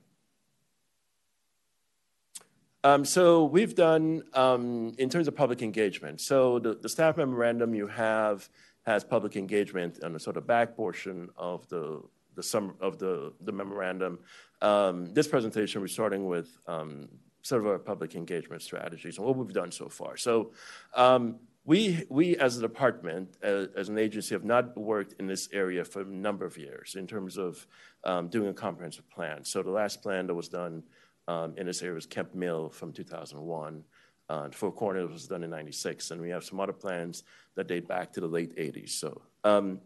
Um, 2.86 3.03
so 3.03 3.45
we've 3.45 3.73
done 3.73 4.21
um, 4.36 4.93
in 4.99 5.09
terms 5.09 5.27
of 5.27 5.36
public 5.36 5.63
engagement. 5.63 6.21
So 6.21 6.59
the, 6.59 6.75
the, 6.75 6.88
staff 6.88 7.17
memorandum 7.17 7.73
you 7.73 7.88
have 7.88 8.47
has 8.86 9.03
public 9.03 9.36
engagement 9.36 10.03
on 10.03 10.13
the 10.13 10.19
sort 10.19 10.38
of 10.38 10.45
back 10.45 10.75
portion 10.75 11.29
of 11.36 11.67
the 11.69 12.03
the 12.36 12.43
sum 12.43 12.75
of 12.79 12.99
the 12.99 13.33
the 13.41 13.51
memorandum. 13.51 14.19
Um, 14.61 15.11
this 15.15 15.27
presentation 15.27 15.81
we're 15.81 15.88
starting 15.88 16.27
with 16.27 16.59
um, 16.67 17.07
sort 17.41 17.61
of 17.63 17.67
our 17.69 17.79
public 17.79 18.13
engagement 18.13 18.61
strategies 18.61 19.17
and 19.17 19.25
what 19.25 19.36
we've 19.36 19.51
done 19.51 19.71
so 19.71 19.89
far. 19.89 20.15
So. 20.15 20.51
Um, 20.93 21.39
we, 21.67 22.05
we 22.09 22.38
as 22.38 22.59
a 22.59 22.61
department, 22.61 23.38
as, 23.41 23.69
as, 23.75 23.89
an 23.89 23.97
agency, 23.97 24.36
have 24.36 24.43
not 24.43 24.77
worked 24.77 25.15
in 25.19 25.25
this 25.25 25.49
area 25.51 25.83
for 25.83 26.01
a 26.01 26.05
number 26.05 26.45
of 26.45 26.59
years 26.59 26.93
in 26.93 27.07
terms 27.07 27.39
of 27.39 27.65
um, 28.03 28.27
doing 28.27 28.49
a 28.49 28.53
comprehensive 28.53 29.09
plan. 29.09 29.43
So 29.43 29.63
the 29.63 29.71
last 29.71 30.03
plan 30.03 30.27
that 30.27 30.36
was 30.36 30.47
done 30.47 30.83
in 31.28 31.65
this 31.65 31.82
area 31.82 31.95
was 31.95 32.05
Kemp 32.05 32.36
Mill 32.36 32.69
from 32.69 32.91
2001. 32.91 33.84
Uh, 34.28 34.49
Four 34.49 34.71
Corners 34.71 35.11
was 35.11 35.28
done 35.28 35.43
in 35.43 35.51
96, 35.51 36.11
and 36.11 36.21
we 36.21 36.30
have 36.30 36.43
some 36.43 36.59
other 36.59 36.73
plans 36.73 37.23
that 37.55 37.67
date 37.67 37.88
back 37.88 38.11
to 38.13 38.21
the 38.21 38.28
late 38.28 38.55
80s. 38.57 38.89
So, 38.89 39.21
um, 39.43 39.80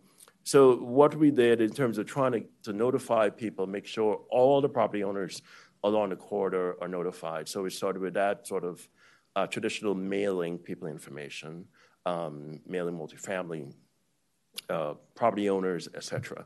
so 0.43 0.77
what 0.77 1.15
we 1.15 1.29
did 1.29 1.59
in 1.59 1.71
terms 1.71 1.97
of 1.97 2.05
trying 2.05 2.31
to, 2.31 2.43
to 2.63 2.73
notify 2.73 3.29
people, 3.29 3.67
make 3.67 3.85
sure 3.85 4.21
all 4.29 4.61
the 4.61 4.69
property 4.69 5.03
owners 5.03 5.41
along 5.83 6.09
the 6.09 6.15
corridor 6.15 6.75
are 6.81 6.87
notified. 6.87 7.47
So 7.47 7.63
we 7.63 7.69
started 7.69 8.01
with 8.01 8.13
that 8.13 8.47
sort 8.47 8.63
of 8.63 8.87
uh, 9.35 9.47
traditional 9.47 9.93
mailing 9.93 10.57
people 10.57 10.87
information, 10.87 11.65
um, 12.05 12.59
mailing 12.65 12.97
multifamily 12.97 13.73
uh, 14.69 14.93
property 15.15 15.49
owners, 15.49 15.87
et 15.93 16.03
cetera. 16.03 16.45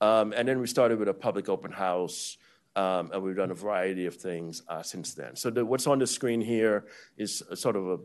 Um, 0.00 0.32
and 0.36 0.48
then 0.48 0.60
we 0.60 0.66
started 0.66 0.98
with 0.98 1.08
a 1.08 1.14
public 1.14 1.48
open 1.48 1.70
house 1.70 2.36
um, 2.36 2.42
and 2.76 3.22
we've 3.22 3.36
done 3.36 3.50
a 3.50 3.54
variety 3.54 4.06
of 4.06 4.16
things 4.16 4.62
uh, 4.68 4.82
since 4.82 5.14
then. 5.14 5.36
So 5.36 5.50
the, 5.50 5.64
what's 5.64 5.86
on 5.86 5.98
the 5.98 6.06
screen 6.06 6.40
here 6.40 6.86
is 7.16 7.42
sort 7.54 7.76
of 7.76 7.86
a, 7.88 7.98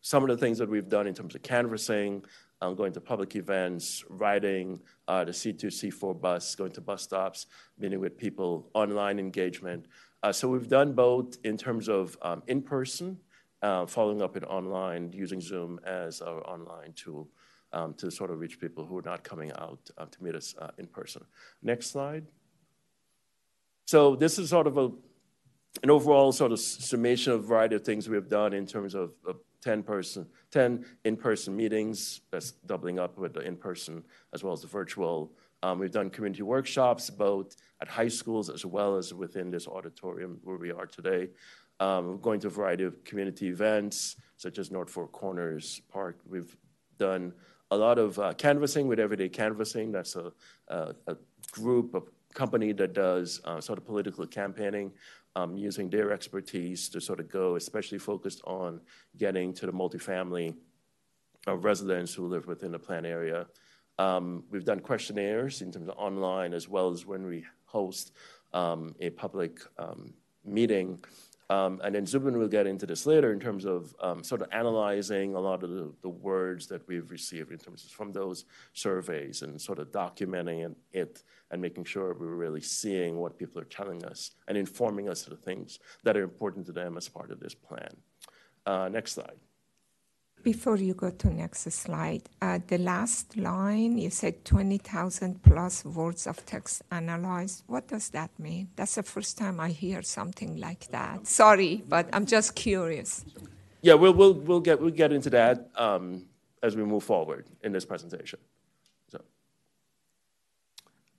some 0.00 0.22
of 0.22 0.28
the 0.28 0.36
things 0.36 0.58
that 0.58 0.68
we've 0.68 0.88
done 0.88 1.06
in 1.06 1.14
terms 1.14 1.34
of 1.34 1.42
canvassing, 1.42 2.24
um, 2.60 2.74
going 2.74 2.92
to 2.92 3.00
public 3.00 3.36
events, 3.36 4.04
riding 4.08 4.80
uh, 5.06 5.24
the 5.24 5.32
C2, 5.32 5.66
C4 5.66 6.20
bus, 6.20 6.54
going 6.54 6.72
to 6.72 6.80
bus 6.80 7.02
stops, 7.02 7.46
meeting 7.78 8.00
with 8.00 8.16
people, 8.16 8.68
online 8.74 9.18
engagement. 9.18 9.86
Uh, 10.22 10.32
so 10.32 10.48
we've 10.48 10.68
done 10.68 10.92
both 10.92 11.36
in 11.44 11.56
terms 11.56 11.88
of 11.88 12.16
um, 12.22 12.42
in 12.48 12.60
person, 12.62 13.18
uh, 13.62 13.86
following 13.86 14.22
up 14.22 14.36
in 14.36 14.44
online, 14.44 15.12
using 15.12 15.40
Zoom 15.40 15.78
as 15.84 16.20
our 16.20 16.44
online 16.48 16.92
tool 16.94 17.28
um, 17.72 17.94
to 17.94 18.10
sort 18.10 18.30
of 18.30 18.40
reach 18.40 18.60
people 18.60 18.84
who 18.84 18.98
are 18.98 19.02
not 19.02 19.22
coming 19.22 19.52
out 19.52 19.78
uh, 19.98 20.06
to 20.06 20.22
meet 20.22 20.34
us 20.34 20.54
uh, 20.60 20.70
in 20.78 20.86
person. 20.86 21.24
Next 21.62 21.90
slide. 21.90 22.26
So 23.88 24.16
this 24.16 24.38
is 24.38 24.50
sort 24.50 24.66
of 24.66 24.76
a, 24.76 24.90
an 25.82 25.88
overall 25.88 26.30
sort 26.30 26.52
of 26.52 26.60
summation 26.60 27.32
of 27.32 27.40
a 27.40 27.42
variety 27.42 27.74
of 27.74 27.84
things 27.84 28.06
we 28.06 28.16
have 28.16 28.28
done 28.28 28.52
in 28.52 28.66
terms 28.66 28.94
of, 28.94 29.12
of 29.26 29.36
10 29.62 29.82
person, 29.82 30.26
10 30.50 30.84
in-person 31.06 31.56
meetings. 31.56 32.20
That's 32.30 32.50
doubling 32.50 32.98
up 32.98 33.16
with 33.16 33.32
the 33.32 33.40
in-person 33.40 34.04
as 34.34 34.44
well 34.44 34.52
as 34.52 34.60
the 34.60 34.66
virtual. 34.66 35.32
Um, 35.62 35.78
we've 35.78 35.90
done 35.90 36.10
community 36.10 36.42
workshops 36.42 37.08
both 37.08 37.56
at 37.80 37.88
high 37.88 38.08
schools 38.08 38.50
as 38.50 38.66
well 38.66 38.98
as 38.98 39.14
within 39.14 39.50
this 39.50 39.66
auditorium 39.66 40.38
where 40.44 40.58
we 40.58 40.70
are 40.70 40.84
today. 40.84 41.30
Um, 41.80 42.18
going 42.20 42.40
to 42.40 42.48
a 42.48 42.50
variety 42.50 42.84
of 42.84 43.02
community 43.04 43.48
events 43.48 44.16
such 44.36 44.58
as 44.58 44.70
North 44.70 44.90
Four 44.90 45.08
Corners 45.08 45.80
Park. 45.90 46.20
We've 46.28 46.54
done 46.98 47.32
a 47.70 47.76
lot 47.78 47.98
of 47.98 48.18
uh, 48.18 48.34
canvassing 48.34 48.86
with 48.86 49.00
Everyday 49.00 49.30
Canvassing. 49.30 49.92
That's 49.92 50.14
a, 50.14 50.30
a, 50.68 50.94
a 51.06 51.16
group, 51.52 51.94
a 51.94 52.02
company 52.34 52.72
that 52.72 52.92
does 52.92 53.40
uh, 53.44 53.60
sort 53.60 53.78
of 53.78 53.86
political 53.86 54.26
campaigning 54.26 54.92
um, 55.36 55.56
using 55.56 55.88
their 55.88 56.12
expertise 56.12 56.88
to 56.90 57.00
sort 57.00 57.20
of 57.20 57.28
go, 57.28 57.56
especially 57.56 57.98
focused 57.98 58.42
on 58.44 58.80
getting 59.16 59.52
to 59.54 59.66
the 59.66 59.72
multifamily 59.72 60.54
uh, 61.46 61.56
residents 61.56 62.14
who 62.14 62.26
live 62.26 62.46
within 62.46 62.72
the 62.72 62.78
plan 62.78 63.06
area. 63.06 63.46
Um, 63.98 64.44
we've 64.50 64.64
done 64.64 64.80
questionnaires 64.80 65.62
in 65.62 65.72
terms 65.72 65.88
of 65.88 65.96
online 65.96 66.54
as 66.54 66.68
well 66.68 66.90
as 66.90 67.04
when 67.04 67.26
we 67.26 67.44
host 67.66 68.12
um, 68.52 68.94
a 69.00 69.10
public 69.10 69.60
um, 69.78 70.14
meeting 70.44 70.98
um, 71.50 71.80
and 71.82 71.94
then 71.94 72.04
Zubin 72.04 72.36
will 72.36 72.48
get 72.48 72.66
into 72.66 72.84
this 72.84 73.06
later 73.06 73.32
in 73.32 73.40
terms 73.40 73.64
of 73.64 73.94
um, 74.00 74.22
sort 74.22 74.42
of 74.42 74.48
analyzing 74.52 75.34
a 75.34 75.40
lot 75.40 75.62
of 75.62 75.70
the, 75.70 75.90
the, 76.02 76.08
words 76.08 76.66
that 76.66 76.86
we've 76.86 77.10
received 77.10 77.52
in 77.52 77.58
terms 77.58 77.84
of 77.84 77.90
from 77.90 78.12
those 78.12 78.44
surveys 78.74 79.40
and 79.40 79.58
sort 79.58 79.78
of 79.78 79.90
documenting 79.90 80.74
it 80.92 81.22
and 81.50 81.60
making 81.62 81.84
sure 81.84 82.14
we're 82.14 82.34
really 82.34 82.60
seeing 82.60 83.16
what 83.16 83.38
people 83.38 83.60
are 83.60 83.64
telling 83.64 84.04
us 84.04 84.32
and 84.46 84.56
informing 84.58 85.08
us 85.08 85.26
of 85.26 85.30
the 85.30 85.36
things 85.36 85.78
that 86.04 86.16
are 86.16 86.22
important 86.22 86.66
to 86.66 86.72
them 86.72 86.96
as 86.96 87.08
part 87.08 87.30
of 87.30 87.40
this 87.40 87.54
plan. 87.54 87.94
Uh, 88.66 88.88
next 88.88 89.12
slide. 89.12 89.38
Before 90.42 90.76
you 90.76 90.94
go 90.94 91.10
to 91.10 91.30
next 91.30 91.70
slide, 91.72 92.22
uh, 92.40 92.60
the 92.66 92.78
last 92.78 93.36
line 93.36 93.98
you 93.98 94.08
said 94.08 94.44
20,000 94.44 95.42
plus 95.42 95.84
words 95.84 96.26
of 96.28 96.44
text 96.46 96.82
analyzed. 96.92 97.64
What 97.66 97.88
does 97.88 98.10
that 98.10 98.30
mean? 98.38 98.68
That's 98.76 98.94
the 98.94 99.02
first 99.02 99.36
time 99.36 99.58
I 99.58 99.70
hear 99.70 100.00
something 100.02 100.56
like 100.56 100.86
that. 100.88 101.26
Sorry, 101.26 101.82
but 101.88 102.08
I'm 102.12 102.24
just 102.24 102.54
curious. 102.54 103.24
Yeah, 103.82 103.94
we'll, 103.94 104.14
we'll, 104.14 104.34
we'll, 104.34 104.60
get, 104.60 104.80
we'll 104.80 104.90
get 104.90 105.12
into 105.12 105.30
that 105.30 105.70
um, 105.74 106.26
as 106.62 106.76
we 106.76 106.84
move 106.84 107.02
forward 107.02 107.46
in 107.64 107.72
this 107.72 107.84
presentation. 107.84 108.38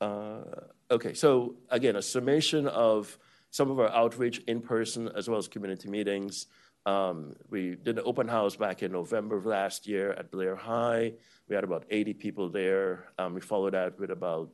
Uh, 0.01 0.41
okay, 0.91 1.13
so 1.13 1.55
again, 1.69 1.95
a 1.95 2.01
summation 2.01 2.67
of 2.67 3.17
some 3.51 3.71
of 3.71 3.79
our 3.79 3.89
outreach 3.89 4.39
in 4.47 4.61
person 4.61 5.09
as 5.15 5.27
well 5.27 5.37
as 5.37 5.47
community 5.47 5.89
meetings. 5.89 6.47
Um, 6.85 7.35
we 7.49 7.75
did 7.75 7.97
an 7.97 8.03
open 8.05 8.27
house 8.27 8.55
back 8.55 8.83
in 8.83 8.91
November 8.91 9.37
of 9.37 9.45
last 9.45 9.87
year 9.87 10.13
at 10.13 10.31
Blair 10.31 10.55
High. 10.55 11.13
We 11.47 11.55
had 11.55 11.63
about 11.63 11.85
80 11.89 12.13
people 12.13 12.49
there. 12.49 13.09
Um, 13.17 13.33
we 13.33 13.41
followed 13.41 13.73
that 13.73 13.99
with 13.99 14.11
about 14.11 14.51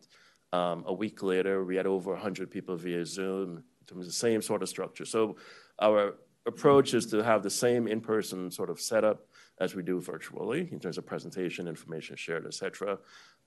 um, 0.51 0.83
a 0.87 0.93
week 0.93 1.21
later, 1.21 1.63
we 1.63 1.75
had 1.75 1.85
over 1.85 2.11
100 2.11 2.49
people 2.49 2.75
via 2.77 3.05
Zoom 3.05 3.57
in 3.57 3.85
terms 3.85 4.05
of 4.05 4.07
the 4.07 4.13
same 4.13 4.41
sort 4.41 4.63
of 4.63 4.69
structure. 4.69 5.05
So 5.05 5.35
our 5.79 6.15
approach 6.45 6.93
is 6.93 7.05
to 7.07 7.23
have 7.23 7.43
the 7.43 7.49
same 7.49 7.87
in-person 7.87 8.51
sort 8.51 8.69
of 8.69 8.79
setup 8.79 9.27
as 9.59 9.75
we 9.75 9.83
do 9.83 9.99
virtually 9.99 10.69
in 10.71 10.79
terms 10.79 10.97
of 10.97 11.05
presentation, 11.05 11.67
information 11.67 12.15
shared, 12.15 12.45
et 12.45 12.53
cetera. 12.53 12.97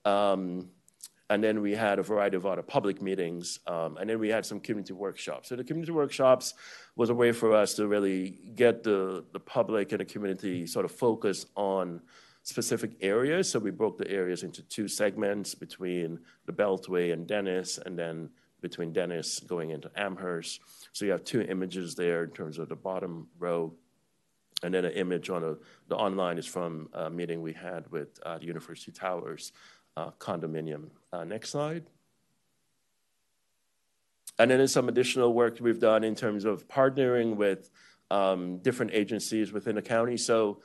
Um, 0.05 0.69
and 1.29 1.43
then 1.43 1.61
we 1.61 1.73
had 1.75 1.99
a 1.99 2.03
variety 2.03 2.37
of 2.37 2.45
other 2.45 2.63
public 2.63 3.01
meetings, 3.01 3.59
um, 3.67 3.97
and 3.97 4.09
then 4.09 4.19
we 4.19 4.29
had 4.29 4.45
some 4.45 4.59
community 4.59 4.93
workshops. 4.93 5.49
So 5.49 5.55
the 5.55 5.63
community 5.63 5.91
workshops 5.91 6.55
was 6.95 7.09
a 7.09 7.15
way 7.15 7.31
for 7.31 7.53
us 7.53 7.75
to 7.75 7.87
really 7.87 8.39
get 8.55 8.83
the, 8.83 9.23
the 9.31 9.39
public 9.39 9.91
and 9.91 10.01
the 10.01 10.05
community 10.05 10.65
sort 10.65 10.85
of 10.85 10.91
focused 10.91 11.47
on 11.55 12.01
specific 12.41 12.91
areas. 13.01 13.49
So 13.49 13.59
we 13.59 13.69
broke 13.69 13.97
the 13.97 14.09
areas 14.09 14.43
into 14.43 14.63
two 14.63 14.87
segments 14.87 15.53
between 15.53 16.19
the 16.45 16.53
Beltway 16.53 17.13
and 17.13 17.27
Dennis, 17.27 17.77
and 17.85 17.97
then 17.97 18.29
between 18.61 18.91
Dennis 18.91 19.39
going 19.39 19.69
into 19.69 19.89
Amherst. 19.95 20.61
So 20.93 21.05
you 21.05 21.11
have 21.11 21.23
two 21.23 21.41
images 21.41 21.95
there 21.95 22.23
in 22.23 22.31
terms 22.31 22.57
of 22.57 22.69
the 22.69 22.75
bottom 22.75 23.27
row. 23.37 23.73
And 24.63 24.73
then 24.73 24.83
an 24.83 24.91
image 24.91 25.29
on 25.29 25.43
a, 25.43 25.55
the 25.87 25.95
online 25.95 26.37
is 26.37 26.45
from 26.45 26.89
a 26.93 27.09
meeting 27.09 27.41
we 27.41 27.53
had 27.53 27.89
with 27.91 28.19
uh, 28.25 28.37
the 28.39 28.45
University 28.45 28.91
Towers 28.91 29.53
uh, 29.95 30.11
condominium. 30.19 30.89
Uh, 31.11 31.23
next 31.23 31.49
slide. 31.49 31.85
And 34.37 34.49
then 34.49 34.59
there's 34.59 34.71
some 34.71 34.87
additional 34.87 35.33
work 35.33 35.57
we've 35.59 35.79
done 35.79 36.03
in 36.03 36.15
terms 36.15 36.45
of 36.45 36.67
partnering 36.67 37.35
with 37.35 37.69
um, 38.09 38.59
different 38.59 38.93
agencies 38.93 39.51
within 39.51 39.75
the 39.75 39.81
county. 39.81 40.17
So 40.17 40.61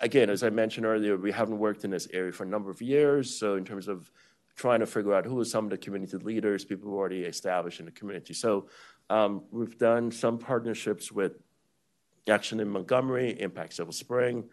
again, 0.00 0.30
as 0.30 0.42
I 0.42 0.50
mentioned 0.50 0.86
earlier, 0.86 1.16
we 1.16 1.32
haven't 1.32 1.58
worked 1.58 1.84
in 1.84 1.90
this 1.90 2.08
area 2.12 2.32
for 2.32 2.44
a 2.44 2.46
number 2.46 2.70
of 2.70 2.82
years. 2.82 3.38
So 3.38 3.56
in 3.56 3.64
terms 3.64 3.88
of 3.88 4.10
trying 4.56 4.80
to 4.80 4.86
figure 4.86 5.14
out 5.14 5.24
who 5.24 5.38
are 5.38 5.44
some 5.44 5.64
of 5.64 5.70
the 5.70 5.78
community 5.78 6.16
leaders, 6.16 6.64
people 6.64 6.90
who 6.90 6.96
are 6.96 6.98
already 6.98 7.22
established 7.22 7.78
in 7.78 7.86
the 7.86 7.92
community. 7.92 8.34
So 8.34 8.68
um, 9.08 9.44
we've 9.52 9.78
done 9.78 10.10
some 10.10 10.38
partnerships 10.38 11.12
with 11.12 11.38
Action 12.28 12.58
in 12.60 12.68
Montgomery, 12.68 13.40
Impact 13.40 13.74
Silver 13.74 13.92
Spring, 13.92 14.44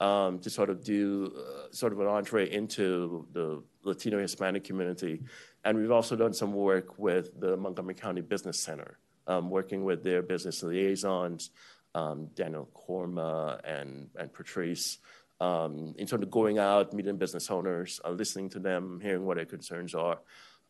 um, 0.00 0.38
to 0.40 0.50
sort 0.50 0.70
of 0.70 0.84
do 0.84 1.32
uh, 1.36 1.72
sort 1.72 1.92
of 1.92 2.00
an 2.00 2.06
entree 2.06 2.50
into 2.50 3.26
the 3.32 3.62
Latino 3.82 4.18
Hispanic 4.18 4.64
community. 4.64 5.22
And 5.64 5.78
we've 5.78 5.90
also 5.90 6.16
done 6.16 6.32
some 6.32 6.52
work 6.52 6.98
with 6.98 7.38
the 7.40 7.56
Montgomery 7.56 7.94
County 7.94 8.20
Business 8.20 8.60
Center, 8.60 8.98
um, 9.26 9.50
working 9.50 9.84
with 9.84 10.04
their 10.04 10.22
business 10.22 10.62
liaisons, 10.62 11.50
um, 11.94 12.28
Daniel 12.34 12.68
Korma 12.74 13.60
and, 13.64 14.08
and 14.16 14.32
Patrice, 14.32 14.98
um, 15.40 15.94
in 15.98 16.06
terms 16.06 16.22
of 16.22 16.30
going 16.30 16.58
out, 16.58 16.92
meeting 16.92 17.16
business 17.16 17.50
owners, 17.50 18.00
uh, 18.04 18.10
listening 18.10 18.48
to 18.50 18.58
them, 18.58 19.00
hearing 19.02 19.24
what 19.24 19.36
their 19.36 19.46
concerns 19.46 19.94
are. 19.94 20.18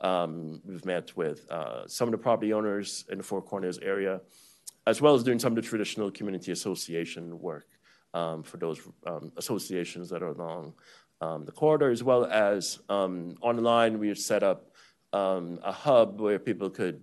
Um, 0.01 0.61
we've 0.65 0.85
met 0.85 1.17
with 1.17 1.51
uh, 1.51 1.87
some 1.87 2.09
of 2.09 2.13
the 2.13 2.19
property 2.19 2.53
owners 2.53 3.05
in 3.11 3.19
the 3.19 3.25
Four 3.25 3.43
Corners 3.43 3.79
area, 3.79 4.21
as 4.87 5.01
well 5.03 5.15
as 5.15 5.23
doing 5.23 5.39
some 5.39 5.53
of 5.53 5.57
the 5.57 5.69
traditional 5.69 6.11
community 6.11 6.53
association 6.53 7.41
work 7.41 7.67
for 8.13 8.57
those 8.59 8.81
um, 9.07 9.33
associations 9.37 10.09
that 10.11 10.23
are 10.23 10.29
along 10.29 10.75
um, 11.21 11.45
the 11.45 11.53
corridor, 11.53 11.91
as 11.91 12.03
well 12.03 12.25
as 12.27 12.79
um, 12.89 13.37
online, 13.41 13.99
we've 13.99 14.19
set 14.19 14.43
up 14.43 14.71
um, 15.13 15.59
a 15.63 15.73
hub 15.73 16.21
where 16.21 16.39
people 16.39 16.71
could 16.71 17.03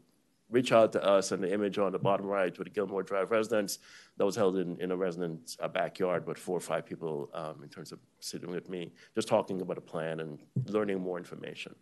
reach 0.50 0.72
out 0.72 0.92
to 0.92 1.04
us 1.04 1.32
and 1.32 1.44
the 1.44 1.52
image 1.52 1.78
on 1.78 1.92
the 1.92 2.00
bottom 2.00 2.26
right 2.26 2.58
with 2.58 2.68
the 2.68 2.74
Gilmore 2.74 3.04
Drive 3.04 3.32
residence 3.32 3.80
that 4.18 4.26
was 4.26 4.36
held 4.36 4.58
in, 4.58 4.80
in 4.80 4.92
a 4.92 4.96
resident's 4.96 5.58
backyard 5.74 6.26
with 6.28 6.38
four 6.38 6.56
or 6.56 6.62
five 6.62 6.86
people 6.86 7.30
um, 7.34 7.64
in 7.64 7.70
terms 7.70 7.92
of 7.92 8.00
sitting 8.20 8.52
with 8.52 8.70
me, 8.70 8.92
just 9.16 9.28
talking 9.28 9.62
about 9.62 9.78
a 9.78 9.82
plan 9.82 10.20
and 10.20 10.40
learning 10.68 11.02
more 11.02 11.18
information. 11.18 11.76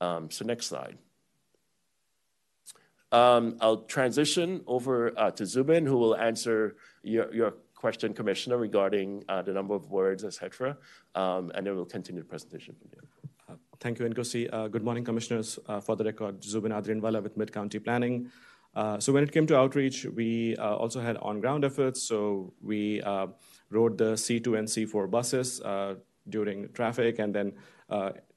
Um, 0.00 0.30
so 0.30 0.44
next 0.44 0.66
slide. 0.66 0.96
Um, 3.10 3.58
I'll 3.60 3.82
transition 3.82 4.62
over 4.66 5.12
uh, 5.18 5.30
to 5.32 5.46
Zubin, 5.46 5.86
who 5.86 5.96
will 5.96 6.16
answer 6.16 6.76
your, 7.02 7.32
your 7.34 7.54
question, 7.84 8.14
Commissioner, 8.14 8.56
regarding 8.56 9.22
uh, 9.28 9.42
the 9.42 9.52
number 9.52 9.74
of 9.74 9.90
words, 9.90 10.24
etc. 10.24 10.74
Um, 11.14 11.52
and 11.54 11.66
then 11.66 11.72
we'll 11.76 11.92
continue 11.98 12.22
the 12.22 12.30
presentation 12.34 12.74
from 12.78 12.88
here. 12.94 13.06
Uh, 13.46 13.56
thank 13.78 13.98
you, 13.98 14.06
Nkosi. 14.06 14.42
Uh, 14.50 14.68
good 14.68 14.84
morning, 14.88 15.04
Commissioners. 15.04 15.58
Uh, 15.68 15.80
for 15.86 15.94
the 15.94 16.04
record, 16.10 16.42
Zubin 16.42 16.72
Adrianvala 16.72 17.22
with 17.22 17.36
Mid-County 17.36 17.78
Planning. 17.78 18.30
Uh, 18.74 18.98
so 18.98 19.12
when 19.12 19.22
it 19.22 19.32
came 19.32 19.46
to 19.46 19.54
outreach, 19.62 20.06
we 20.06 20.56
uh, 20.56 20.76
also 20.82 20.98
had 21.08 21.18
on-ground 21.18 21.62
efforts. 21.62 22.02
So 22.02 22.54
we 22.62 23.02
rode 23.68 23.98
the 23.98 24.12
C2 24.24 24.58
and 24.58 24.66
C4 24.66 25.10
buses 25.10 25.48
during 26.30 26.58
traffic 26.72 27.18
and 27.18 27.34
then 27.38 27.52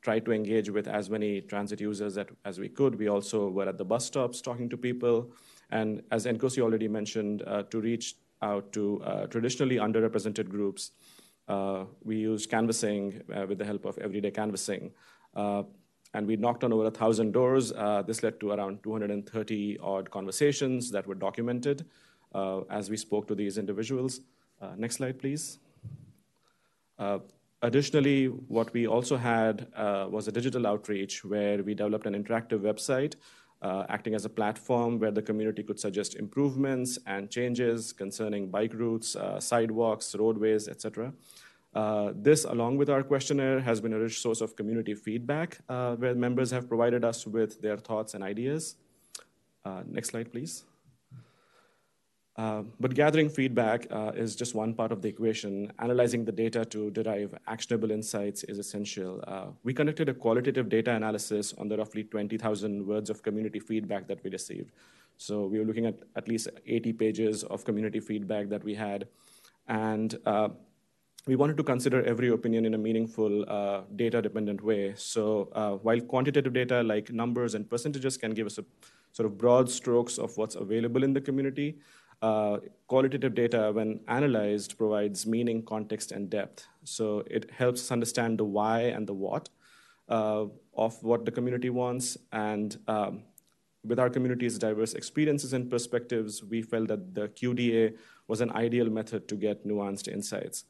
tried 0.01 0.23
to 0.25 0.31
engage 0.33 0.69
with 0.69 0.87
as 0.99 1.09
many 1.09 1.39
transit 1.39 1.79
users 1.79 2.15
that, 2.15 2.29
as 2.43 2.59
we 2.59 2.67
could. 2.67 2.99
We 2.99 3.07
also 3.07 3.47
were 3.47 3.67
at 3.71 3.77
the 3.77 3.85
bus 3.85 4.05
stops 4.11 4.41
talking 4.41 4.67
to 4.73 4.77
people. 4.89 5.31
And 5.69 6.01
as 6.11 6.25
Nkosi 6.25 6.59
already 6.61 6.89
mentioned, 6.89 7.43
to 7.71 7.79
reach 7.89 8.15
out 8.41 8.71
to 8.73 9.01
uh, 9.03 9.27
traditionally 9.27 9.77
underrepresented 9.77 10.49
groups. 10.49 10.91
Uh, 11.47 11.85
we 12.03 12.17
used 12.17 12.49
canvassing 12.49 13.21
uh, 13.35 13.45
with 13.47 13.57
the 13.57 13.65
help 13.65 13.85
of 13.85 13.97
everyday 13.99 14.31
canvassing. 14.31 14.91
and 16.13 16.25
we 16.25 16.35
knocked 16.35 16.63
on 16.63 16.73
over 16.73 16.83
a 16.83 16.85
1,000 16.85 17.31
doors. 17.31 17.71
this 18.07 18.23
led 18.23 18.39
to 18.39 18.51
around 18.51 18.81
230 18.83 19.77
odd 19.79 20.09
conversations 20.09 20.89
that 20.91 21.05
were 21.05 21.15
documented 21.15 21.85
as 22.69 22.89
we 22.89 22.97
spoke 22.97 23.27
to 23.27 23.35
these 23.35 23.57
individuals. 23.57 24.21
next 24.77 24.95
slide, 24.95 25.19
please. 25.19 25.59
Additionally, 27.63 28.27
what 28.27 28.71
we 28.71 28.85
also 28.85 29.17
had 29.17 29.67
uh, 29.75 30.07
was 30.09 30.27
a 30.27 30.31
digital 30.31 30.67
outreach 30.67 31.25
where 31.25 31.63
we 31.63 31.73
developed 31.73 32.05
an 32.05 32.13
interactive 32.13 32.59
website 32.59 33.15
uh, 33.61 33.85
acting 33.89 34.13
as 34.13 34.25
a 34.25 34.29
platform 34.29 34.99
where 34.99 35.11
the 35.11 35.21
community 35.21 35.63
could 35.63 35.79
suggest 35.79 36.15
improvements 36.15 36.99
and 37.07 37.29
changes 37.29 37.91
concerning 37.91 38.49
bike 38.49 38.73
routes, 38.73 39.15
uh, 39.15 39.39
sidewalks, 39.39 40.15
roadways, 40.15 40.67
etc. 40.67 41.11
Uh, 41.73 42.11
this, 42.15 42.45
along 42.45 42.77
with 42.77 42.89
our 42.89 43.03
questionnaire, 43.03 43.59
has 43.59 43.81
been 43.81 43.93
a 43.93 43.99
rich 43.99 44.19
source 44.19 44.41
of 44.41 44.55
community 44.55 44.93
feedback 44.93 45.59
uh, 45.69 45.95
where 45.95 46.15
members 46.15 46.51
have 46.51 46.67
provided 46.67 47.03
us 47.03 47.27
with 47.27 47.61
their 47.61 47.77
thoughts 47.77 48.13
and 48.13 48.23
ideas. 48.23 48.75
Uh, 49.65 49.83
next 49.85 50.09
slide, 50.09 50.31
please. 50.31 50.63
Uh, 52.37 52.61
but 52.79 52.93
gathering 52.93 53.29
feedback 53.29 53.87
uh, 53.89 54.11
is 54.15 54.35
just 54.35 54.53
one 54.53 54.71
part 54.71 54.91
of 54.91 55.01
the 55.01 55.07
equation. 55.09 55.71
Analyzing 55.79 56.23
the 56.23 56.31
data 56.31 56.63
to 56.65 56.91
derive 56.91 57.33
actionable 57.47 57.89
insights 57.89 58.43
is 58.43 58.59
essential. 58.59 59.23
Uh, 59.25 59.47
we 59.63 59.73
conducted 59.73 60.07
a 60.07 60.13
qualitative 60.13 60.69
data 60.69 60.93
analysis 60.93 61.53
on 61.57 61.67
the 61.67 61.75
roughly 61.75 62.03
20,000 62.03 62.85
words 62.85 63.09
of 63.09 63.23
community 63.23 63.59
feedback 63.59 64.07
that 64.07 64.23
we 64.23 64.29
received. 64.29 64.71
So 65.17 65.47
we 65.47 65.57
were 65.57 65.65
looking 65.65 65.87
at 65.87 65.95
at 66.15 66.27
least 66.27 66.47
80 66.67 66.93
pages 66.93 67.43
of 67.43 67.65
community 67.65 67.99
feedback 67.99 68.49
that 68.49 68.63
we 68.63 68.75
had. 68.75 69.07
And 69.67 70.15
uh, 70.27 70.49
we 71.25 71.35
wanted 71.35 71.57
to 71.57 71.63
consider 71.63 72.03
every 72.03 72.29
opinion 72.29 72.65
in 72.65 72.75
a 72.75 72.77
meaningful, 72.77 73.49
uh, 73.49 73.81
data 73.95 74.21
dependent 74.21 74.63
way. 74.63 74.93
So, 74.95 75.49
uh, 75.53 75.71
while 75.71 75.99
quantitative 75.99 76.53
data 76.53 76.83
like 76.83 77.11
numbers 77.11 77.55
and 77.55 77.67
percentages 77.69 78.15
can 78.15 78.31
give 78.31 78.45
us 78.45 78.59
a 78.59 78.65
sort 79.11 79.25
of 79.25 79.37
broad 79.37 79.69
strokes 79.69 80.19
of 80.19 80.37
what's 80.37 80.55
available 80.55 81.03
in 81.03 81.13
the 81.13 81.19
community, 81.19 81.79
uh, 82.21 82.57
qualitative 82.87 83.35
data, 83.35 83.71
when 83.73 83.99
analyzed, 84.07 84.77
provides 84.77 85.25
meaning, 85.25 85.63
context, 85.63 86.11
and 86.11 86.29
depth. 86.29 86.67
So, 86.83 87.23
it 87.27 87.51
helps 87.51 87.81
us 87.81 87.91
understand 87.91 88.37
the 88.39 88.45
why 88.45 88.81
and 88.81 89.07
the 89.07 89.13
what 89.13 89.49
uh, 90.09 90.45
of 90.75 91.03
what 91.03 91.25
the 91.25 91.31
community 91.31 91.69
wants. 91.69 92.17
And 92.31 92.77
um, 92.87 93.23
with 93.83 93.99
our 93.99 94.09
community's 94.09 94.57
diverse 94.57 94.93
experiences 94.93 95.53
and 95.53 95.69
perspectives, 95.69 96.43
we 96.43 96.61
felt 96.61 96.87
that 96.89 97.13
the 97.13 97.29
QDA 97.29 97.95
was 98.27 98.41
an 98.41 98.51
ideal 98.51 98.89
method 98.89 99.27
to 99.27 99.35
get 99.35 99.65
nuanced 99.65 100.07
insights. 100.07 100.65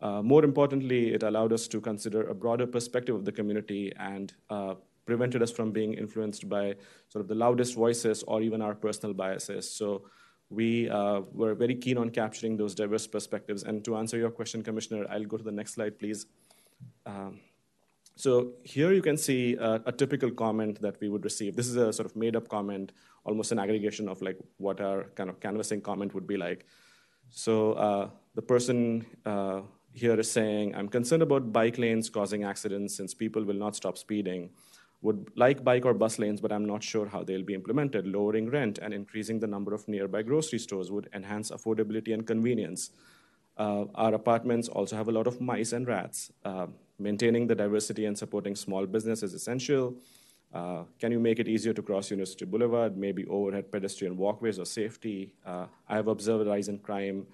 Uh, 0.00 0.22
more 0.22 0.44
importantly, 0.44 1.12
it 1.12 1.22
allowed 1.22 1.52
us 1.52 1.68
to 1.68 1.80
consider 1.80 2.28
a 2.28 2.34
broader 2.34 2.66
perspective 2.66 3.14
of 3.14 3.24
the 3.24 3.32
community 3.32 3.92
and 3.98 4.32
uh, 4.48 4.74
prevented 5.04 5.42
us 5.42 5.50
from 5.50 5.72
being 5.72 5.94
influenced 5.94 6.48
by 6.48 6.74
sort 7.08 7.20
of 7.20 7.28
the 7.28 7.34
loudest 7.34 7.74
voices 7.74 8.22
or 8.22 8.40
even 8.40 8.62
our 8.62 8.74
personal 8.74 9.12
biases. 9.12 9.70
So 9.70 10.02
we 10.50 10.90
uh, 10.90 11.20
were 11.32 11.54
very 11.54 11.76
keen 11.76 11.96
on 11.96 12.10
capturing 12.10 12.56
those 12.56 12.74
diverse 12.74 13.06
perspectives. 13.06 13.62
And 13.62 13.84
to 13.84 13.96
answer 13.96 14.18
your 14.18 14.30
question, 14.30 14.62
Commissioner, 14.62 15.06
I'll 15.08 15.24
go 15.24 15.36
to 15.36 15.44
the 15.44 15.52
next 15.52 15.74
slide, 15.74 15.98
please. 15.98 16.26
Um, 17.06 17.40
so 18.16 18.52
here 18.64 18.92
you 18.92 19.00
can 19.00 19.16
see 19.16 19.54
a, 19.54 19.80
a, 19.86 19.92
typical 19.92 20.30
comment 20.30 20.80
that 20.82 21.00
we 21.00 21.08
would 21.08 21.24
receive. 21.24 21.56
This 21.56 21.68
is 21.68 21.76
a 21.76 21.92
sort 21.92 22.04
of 22.06 22.16
made 22.16 22.36
up 22.36 22.48
comment, 22.48 22.92
almost 23.24 23.52
an 23.52 23.58
aggregation 23.58 24.08
of 24.08 24.20
like 24.20 24.36
what 24.58 24.80
our 24.80 25.04
kind 25.14 25.30
of 25.30 25.40
canvassing 25.40 25.80
comment 25.80 26.12
would 26.14 26.26
be 26.26 26.36
like. 26.36 26.66
So 27.30 27.72
uh, 27.74 28.10
the 28.34 28.42
person 28.42 29.06
uh, 29.24 29.62
here 29.92 30.18
is 30.18 30.30
saying, 30.30 30.74
I'm 30.74 30.88
concerned 30.88 31.22
about 31.22 31.52
bike 31.52 31.78
lanes 31.78 32.10
causing 32.10 32.44
accidents 32.44 32.94
since 32.94 33.14
people 33.14 33.42
will 33.44 33.54
not 33.54 33.76
stop 33.76 33.96
speeding. 33.96 34.50
Would 35.02 35.30
like 35.34 35.64
bike 35.64 35.86
or 35.86 35.94
bus 35.94 36.18
lanes, 36.18 36.40
but 36.40 36.52
I'm 36.52 36.66
not 36.66 36.82
sure 36.82 37.06
how 37.06 37.24
they'll 37.24 37.42
be 37.42 37.54
implemented. 37.54 38.06
Lowering 38.06 38.50
rent 38.50 38.78
and 38.78 38.92
increasing 38.92 39.40
the 39.40 39.46
number 39.46 39.72
of 39.72 39.88
nearby 39.88 40.22
grocery 40.22 40.58
stores 40.58 40.90
would 40.90 41.08
enhance 41.14 41.50
affordability 41.50 42.12
and 42.12 42.26
convenience. 42.26 42.90
Uh, 43.56 43.84
our 43.94 44.14
apartments 44.14 44.68
also 44.68 44.96
have 44.96 45.08
a 45.08 45.12
lot 45.12 45.26
of 45.26 45.40
mice 45.40 45.72
and 45.72 45.86
rats. 45.86 46.30
Uh, 46.44 46.66
maintaining 46.98 47.46
the 47.46 47.54
diversity 47.54 48.04
and 48.04 48.16
supporting 48.16 48.54
small 48.54 48.86
business 48.86 49.22
is 49.22 49.32
essential. 49.32 49.94
Uh, 50.52 50.82
can 50.98 51.12
you 51.12 51.18
make 51.18 51.38
it 51.38 51.48
easier 51.48 51.72
to 51.72 51.80
cross 51.80 52.10
University 52.10 52.44
Boulevard, 52.44 52.96
maybe 52.96 53.24
overhead 53.26 53.70
pedestrian 53.70 54.16
walkways 54.16 54.58
or 54.58 54.66
safety? 54.66 55.32
Uh, 55.46 55.66
I 55.88 55.96
have 55.96 56.08
observed 56.08 56.46
a 56.46 56.50
rise 56.50 56.68
in 56.68 56.78
crime 56.78 57.26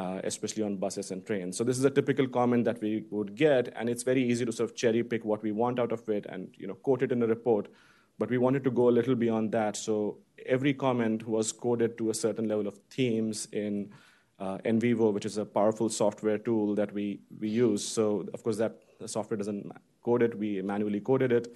uh, 0.00 0.20
especially 0.24 0.62
on 0.62 0.76
buses 0.76 1.10
and 1.10 1.26
trains. 1.26 1.56
So 1.58 1.64
this 1.64 1.78
is 1.78 1.84
a 1.84 1.90
typical 1.90 2.26
comment 2.26 2.64
that 2.64 2.80
we 2.80 3.04
would 3.10 3.34
get, 3.34 3.72
and 3.76 3.88
it's 3.88 4.02
very 4.02 4.22
easy 4.22 4.44
to 4.46 4.52
sort 4.52 4.70
of 4.70 4.76
cherry 4.76 5.02
pick 5.02 5.24
what 5.24 5.42
we 5.42 5.52
want 5.52 5.78
out 5.78 5.92
of 5.92 6.08
it 6.08 6.26
and 6.34 6.54
you 6.56 6.66
know 6.66 6.76
quote 6.86 7.02
it 7.02 7.12
in 7.12 7.22
a 7.22 7.26
report. 7.26 7.68
But 8.18 8.30
we 8.30 8.38
wanted 8.38 8.64
to 8.64 8.70
go 8.70 8.88
a 8.88 8.94
little 8.98 9.14
beyond 9.14 9.52
that. 9.52 9.76
So 9.76 10.18
every 10.46 10.72
comment 10.74 11.26
was 11.26 11.52
coded 11.52 11.98
to 11.98 12.10
a 12.10 12.14
certain 12.14 12.48
level 12.48 12.66
of 12.66 12.78
themes 12.90 13.48
in 13.52 13.90
uh, 14.38 14.58
NVivo, 14.74 15.12
which 15.12 15.26
is 15.26 15.36
a 15.38 15.44
powerful 15.44 15.90
software 15.90 16.38
tool 16.38 16.74
that 16.76 16.94
we 17.00 17.20
we 17.44 17.50
use. 17.50 17.86
So 17.96 18.06
of 18.32 18.42
course 18.42 18.56
that 18.56 18.78
software 19.16 19.36
doesn't 19.42 19.70
code 20.08 20.22
it; 20.28 20.38
we 20.44 20.62
manually 20.62 21.00
coded 21.10 21.36
it. 21.40 21.52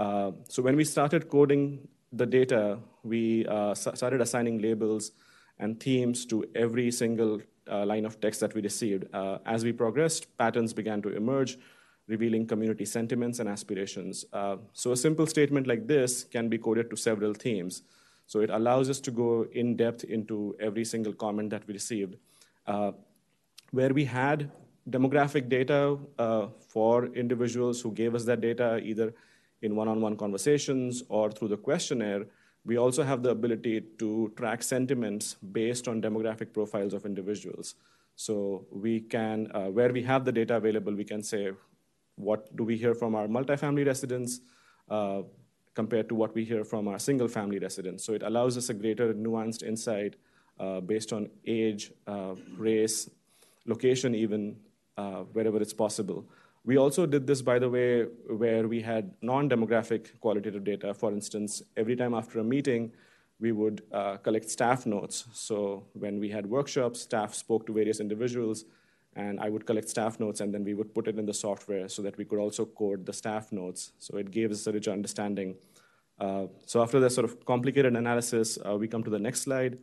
Uh, 0.00 0.32
so 0.48 0.62
when 0.62 0.74
we 0.82 0.84
started 0.84 1.28
coding 1.28 1.86
the 2.12 2.26
data, 2.26 2.64
we 3.04 3.46
uh, 3.46 3.74
started 3.74 4.20
assigning 4.26 4.60
labels 4.66 5.12
and 5.58 5.80
themes 5.80 6.24
to 6.26 6.44
every 6.54 6.90
single 6.90 7.40
line 7.76 8.04
of 8.04 8.20
text 8.20 8.40
that 8.40 8.54
we 8.54 8.62
received. 8.62 9.06
Uh, 9.14 9.38
as 9.46 9.64
we 9.64 9.72
progressed, 9.72 10.36
patterns 10.38 10.72
began 10.72 11.02
to 11.02 11.14
emerge, 11.16 11.58
revealing 12.06 12.46
community 12.46 12.84
sentiments 12.84 13.38
and 13.38 13.48
aspirations. 13.48 14.24
Uh, 14.32 14.56
so 14.72 14.92
a 14.92 14.96
simple 14.96 15.26
statement 15.26 15.66
like 15.66 15.86
this 15.86 16.24
can 16.24 16.48
be 16.48 16.58
coded 16.58 16.90
to 16.90 16.96
several 16.96 17.34
themes. 17.34 17.82
So 18.26 18.40
it 18.40 18.50
allows 18.50 18.90
us 18.90 19.00
to 19.00 19.10
go 19.10 19.46
in 19.52 19.76
depth 19.76 20.04
into 20.04 20.56
every 20.60 20.84
single 20.84 21.12
comment 21.12 21.50
that 21.50 21.66
we 21.66 21.74
received. 21.74 22.16
Uh, 22.66 22.92
where 23.70 23.92
we 23.92 24.04
had 24.04 24.50
demographic 24.90 25.48
data 25.48 25.98
uh, 26.18 26.46
for 26.68 27.06
individuals 27.06 27.80
who 27.80 27.92
gave 27.92 28.14
us 28.14 28.24
that 28.24 28.40
data, 28.40 28.78
either 28.82 29.14
in 29.62 29.74
one 29.76 29.88
on 29.88 30.00
one 30.00 30.16
conversations 30.16 31.02
or 31.08 31.30
through 31.30 31.48
the 31.48 31.56
questionnaire, 31.56 32.26
we 32.68 32.76
also 32.76 33.02
have 33.02 33.22
the 33.22 33.30
ability 33.30 33.80
to 33.98 34.30
track 34.36 34.62
sentiments 34.62 35.36
based 35.58 35.88
on 35.88 36.02
demographic 36.02 36.52
profiles 36.52 36.92
of 36.92 37.06
individuals. 37.06 37.74
So 38.14 38.66
we 38.70 39.00
can, 39.00 39.50
uh, 39.54 39.68
where 39.76 39.90
we 39.90 40.02
have 40.02 40.26
the 40.26 40.32
data 40.32 40.56
available, 40.56 40.94
we 40.94 41.04
can 41.04 41.22
say, 41.22 41.52
what 42.16 42.54
do 42.56 42.64
we 42.64 42.76
hear 42.76 42.94
from 42.94 43.14
our 43.14 43.26
multifamily 43.26 43.86
residents 43.86 44.40
uh, 44.90 45.22
compared 45.74 46.10
to 46.10 46.14
what 46.14 46.34
we 46.34 46.44
hear 46.44 46.62
from 46.62 46.88
our 46.88 46.98
single 46.98 47.28
family 47.28 47.58
residents? 47.58 48.04
So 48.04 48.12
it 48.12 48.22
allows 48.22 48.58
us 48.58 48.68
a 48.68 48.74
greater 48.74 49.14
nuanced 49.14 49.62
insight 49.62 50.16
uh, 50.60 50.80
based 50.80 51.14
on 51.14 51.30
age, 51.46 51.92
uh, 52.06 52.34
race, 52.58 53.08
location, 53.64 54.14
even 54.14 54.56
uh, 54.98 55.20
wherever 55.32 55.62
it's 55.62 55.72
possible. 55.72 56.26
We 56.68 56.76
also 56.76 57.06
did 57.06 57.26
this, 57.26 57.40
by 57.40 57.58
the 57.58 57.70
way, 57.70 58.02
where 58.26 58.68
we 58.68 58.82
had 58.82 59.14
non 59.22 59.48
demographic 59.48 60.20
qualitative 60.20 60.64
data. 60.64 60.92
For 60.92 61.10
instance, 61.10 61.62
every 61.78 61.96
time 61.96 62.12
after 62.12 62.40
a 62.40 62.44
meeting, 62.44 62.92
we 63.40 63.52
would 63.52 63.80
uh, 63.90 64.18
collect 64.18 64.50
staff 64.50 64.84
notes. 64.84 65.24
So 65.32 65.86
when 65.94 66.20
we 66.20 66.28
had 66.28 66.44
workshops, 66.44 67.00
staff 67.00 67.34
spoke 67.34 67.64
to 67.68 67.72
various 67.72 68.00
individuals, 68.00 68.66
and 69.16 69.40
I 69.40 69.48
would 69.48 69.64
collect 69.64 69.88
staff 69.88 70.20
notes, 70.20 70.42
and 70.42 70.52
then 70.52 70.62
we 70.62 70.74
would 70.74 70.94
put 70.94 71.08
it 71.08 71.18
in 71.18 71.24
the 71.24 71.32
software 71.32 71.88
so 71.88 72.02
that 72.02 72.18
we 72.18 72.26
could 72.26 72.38
also 72.38 72.66
code 72.66 73.06
the 73.06 73.14
staff 73.14 73.50
notes. 73.50 73.92
So 73.98 74.18
it 74.18 74.30
gave 74.30 74.50
us 74.50 74.66
a 74.66 74.72
richer 74.72 74.90
understanding. 74.90 75.54
Uh, 76.20 76.48
so 76.66 76.82
after 76.82 77.00
that 77.00 77.12
sort 77.12 77.24
of 77.24 77.46
complicated 77.46 77.96
analysis, 77.96 78.58
uh, 78.68 78.76
we 78.76 78.88
come 78.88 79.02
to 79.04 79.10
the 79.10 79.18
next 79.18 79.40
slide. 79.40 79.78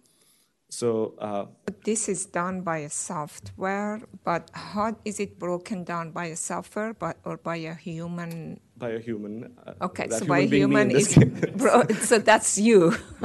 So 0.75 1.15
uh, 1.19 1.45
this 1.85 2.09
is 2.09 2.25
done 2.25 2.59
by 2.59 2.79
a 2.79 2.89
software, 2.89 4.01
but 4.25 4.51
how 4.51 4.97
is 5.05 5.21
it 5.21 5.39
broken 5.39 5.85
down 5.85 6.11
by 6.11 6.25
a 6.25 6.35
software, 6.35 6.93
but 6.93 7.15
or 7.23 7.37
by 7.37 7.55
a 7.63 7.73
human? 7.73 8.59
By 8.75 8.89
a 8.89 8.99
human. 8.99 9.55
Uh, 9.65 9.87
okay, 9.87 10.09
so 10.09 10.25
by 10.25 10.39
a 10.39 10.47
human 10.47 10.91
is 10.91 11.15
bro, 11.55 11.87
so 12.03 12.19
that's 12.19 12.57
you. 12.57 12.91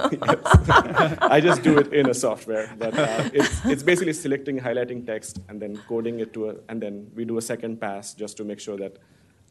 I 1.26 1.40
just 1.42 1.64
do 1.64 1.76
it 1.78 1.92
in 1.92 2.08
a 2.08 2.14
software, 2.14 2.70
but 2.78 2.94
uh, 2.94 3.28
it's 3.34 3.66
it's 3.66 3.82
basically 3.82 4.14
selecting, 4.14 4.60
highlighting 4.60 5.04
text, 5.04 5.42
and 5.48 5.58
then 5.60 5.74
coding 5.90 6.20
it 6.20 6.32
to 6.34 6.50
a, 6.50 6.54
and 6.68 6.80
then 6.80 7.10
we 7.16 7.24
do 7.24 7.36
a 7.36 7.42
second 7.42 7.80
pass 7.80 8.14
just 8.14 8.36
to 8.36 8.44
make 8.44 8.60
sure 8.60 8.78
that 8.78 9.02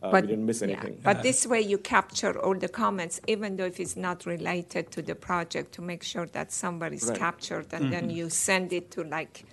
uh, 0.02 0.12
but, 0.12 0.24
we 0.24 0.30
didn't 0.30 0.46
miss 0.46 0.62
anything. 0.62 0.94
Yeah. 0.94 1.14
But 1.14 1.24
this 1.28 1.46
way 1.46 1.62
you 1.62 1.78
capture 1.78 2.40
all 2.40 2.56
the 2.56 2.70
comments, 2.70 3.20
even 3.28 3.58
though 3.58 3.66
if 3.66 3.80
it's 3.80 3.96
not 3.96 4.26
related 4.26 4.92
to 4.92 5.02
the 5.02 5.16
project, 5.16 5.74
to 5.74 5.82
make 5.82 6.04
sure 6.04 6.26
that 6.28 6.52
somebody's 6.52 7.08
right. 7.08 7.18
captured, 7.18 7.68
and 7.74 7.86
mm-hmm. 7.86 7.92
then 7.92 8.10
you 8.10 8.30
send 8.30 8.72
it 8.72 8.92
to 8.92 9.04
like 9.04 9.46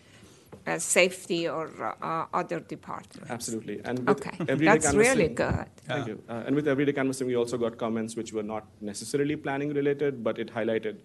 uh, 0.67 0.79
safety 0.79 1.49
or 1.49 1.71
uh, 2.03 2.27
other 2.33 2.61
departments. 2.61 3.31
Absolutely. 3.31 3.81
And 3.85 4.09
okay, 4.09 4.33
that's 4.57 4.95
really 4.95 5.29
good. 5.29 5.67
Thank 5.85 6.07
yeah. 6.07 6.15
you. 6.15 6.23
Uh, 6.29 6.43
and 6.47 6.55
with 6.55 6.69
everyday 6.69 6.93
canvassing, 6.93 7.27
we 7.27 7.37
also 7.37 7.57
got 7.57 7.79
comments 7.79 8.17
which 8.17 8.33
were 8.33 8.43
not 8.43 8.67
necessarily 8.81 9.37
planning 9.37 9.73
related, 9.73 10.23
but 10.23 10.39
it 10.39 10.53
highlighted 10.53 10.97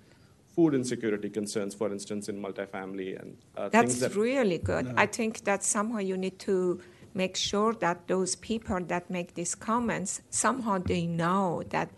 food 0.55 0.73
insecurity 0.73 1.29
concerns, 1.29 1.73
for 1.73 1.91
instance, 1.91 2.27
in 2.27 2.41
multifamily 2.41 3.19
and 3.21 3.37
uh, 3.55 3.69
that's 3.69 3.99
that 3.99 4.15
really 4.15 4.57
good. 4.57 4.85
Yeah. 4.85 4.93
I 4.97 5.05
think 5.05 5.43
that 5.45 5.63
somehow 5.63 5.99
you 5.99 6.17
need 6.17 6.39
to 6.39 6.81
make 7.13 7.35
sure 7.35 7.73
that 7.73 8.07
those 8.07 8.35
people 8.35 8.79
that 8.85 9.09
make 9.09 9.33
these 9.33 9.55
comments 9.55 10.21
somehow 10.29 10.77
they 10.77 11.05
know 11.05 11.63
that 11.69 11.89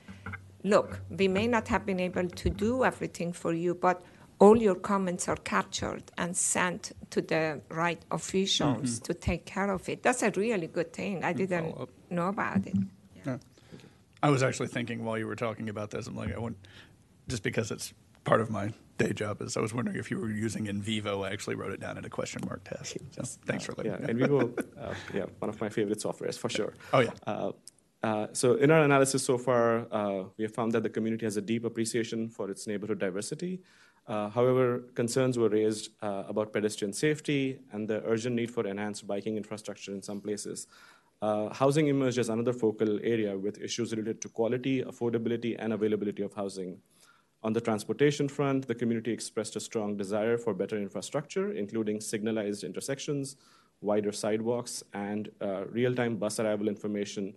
look 0.64 1.00
we 1.10 1.28
may 1.28 1.48
not 1.48 1.68
have 1.68 1.86
been 1.86 2.00
able 2.00 2.28
to 2.28 2.50
do 2.50 2.84
everything 2.84 3.34
for 3.34 3.54
you 3.54 3.74
but 3.74 4.04
all 4.40 4.58
your 4.58 4.76
comments 4.76 5.30
are 5.30 5.38
captured 5.38 6.04
and 6.18 6.36
sent 6.36 6.92
to 7.12 7.22
the 7.22 7.62
right 7.70 8.02
officials 8.12 8.96
mm-hmm. 8.96 9.04
to 9.04 9.14
take 9.14 9.46
care 9.46 9.72
of 9.72 9.88
it. 9.88 10.04
That's 10.04 10.22
a 10.22 10.32
really 10.32 10.68
good 10.68 10.92
thing. 10.92 11.24
I 11.24 11.32
didn't 11.32 11.74
know 12.10 12.28
about 12.28 12.68
it. 12.68 12.76
Yeah. 13.26 13.38
I 14.22 14.30
was 14.30 14.44
actually 14.44 14.68
thinking 14.68 15.06
while 15.06 15.18
you 15.18 15.28
were 15.28 15.36
talking 15.36 15.70
about 15.70 15.92
this, 15.92 16.08
I'm 16.08 16.16
like, 16.18 16.36
I 16.36 16.40
want, 16.40 16.58
just 17.30 17.44
because 17.44 17.72
it's 17.72 17.94
part 18.24 18.42
of 18.42 18.50
my 18.50 18.72
day 18.98 19.14
job, 19.14 19.42
is 19.42 19.58
I 19.58 19.62
was 19.62 19.74
wondering 19.74 19.98
if 19.98 20.12
you 20.12 20.20
were 20.20 20.30
using 20.30 20.66
NVivo. 20.66 21.28
I 21.28 21.32
actually 21.32 21.56
wrote 21.56 21.72
it 21.72 21.80
down 21.80 21.98
in 21.98 22.06
a 22.06 22.10
question 22.10 22.42
mark 22.46 22.64
test. 22.64 22.98
So 23.12 23.24
thanks 23.46 23.66
for 23.66 23.74
letting 23.78 23.94
Yeah, 23.94 24.14
me 24.14 24.14
know. 24.14 24.28
NVivo, 24.28 24.66
uh, 24.82 24.94
yeah, 25.14 25.26
one 25.40 25.50
of 25.50 25.60
my 25.60 25.70
favorite 25.70 26.00
softwares 26.00 26.38
for 26.38 26.50
sure. 26.50 26.74
Oh, 26.94 27.00
yeah. 27.00 27.12
Uh, 27.26 27.52
uh, 28.04 28.28
so 28.34 28.56
in 28.56 28.70
our 28.70 28.84
analysis 28.84 29.24
so 29.24 29.38
far, 29.38 29.88
uh, 29.92 30.24
we 30.38 30.44
have 30.44 30.54
found 30.54 30.72
that 30.74 30.84
the 30.84 30.90
community 30.90 31.26
has 31.26 31.38
a 31.38 31.42
deep 31.42 31.64
appreciation 31.64 32.30
for 32.30 32.50
its 32.50 32.68
neighborhood 32.68 33.00
diversity. 33.00 33.62
Uh, 34.08 34.30
however, 34.30 34.84
concerns 34.96 35.40
were 35.40 35.48
raised 35.48 35.92
uh, 36.02 36.24
about 36.28 36.52
pedestrian 36.52 36.92
safety 36.92 37.60
and 37.72 37.88
the 37.88 38.04
urgent 38.06 38.36
need 38.36 38.52
for 38.52 38.68
enhanced 38.68 39.08
biking 39.08 39.38
infrastructure 39.38 39.94
in 39.94 40.02
some 40.02 40.20
places. 40.20 40.68
Uh, 41.22 41.54
housing 41.54 41.88
emerged 41.88 42.18
as 42.18 42.28
another 42.28 42.52
focal 42.52 43.00
area 43.02 43.38
with 43.38 43.58
issues 43.62 43.92
related 43.92 44.20
to 44.20 44.28
quality, 44.28 44.84
affordability, 44.84 45.56
and 45.58 45.72
availability 45.72 46.22
of 46.22 46.34
housing. 46.34 46.78
On 47.44 47.52
the 47.52 47.60
transportation 47.60 48.30
front, 48.30 48.68
the 48.68 48.76
community 48.76 49.12
expressed 49.12 49.58
a 49.58 49.60
strong 49.60 49.98
desire 49.98 50.38
for 50.38 50.54
better 50.54 50.78
infrastructure, 50.78 51.52
including 51.52 52.00
signalized 52.00 52.64
intersections, 52.64 53.36
wider 53.82 54.14
sidewalks, 54.14 54.82
and 54.94 55.30
uh, 55.42 55.66
real 55.66 55.94
time 55.94 56.16
bus 56.16 56.40
arrival 56.40 56.70
information 56.70 57.36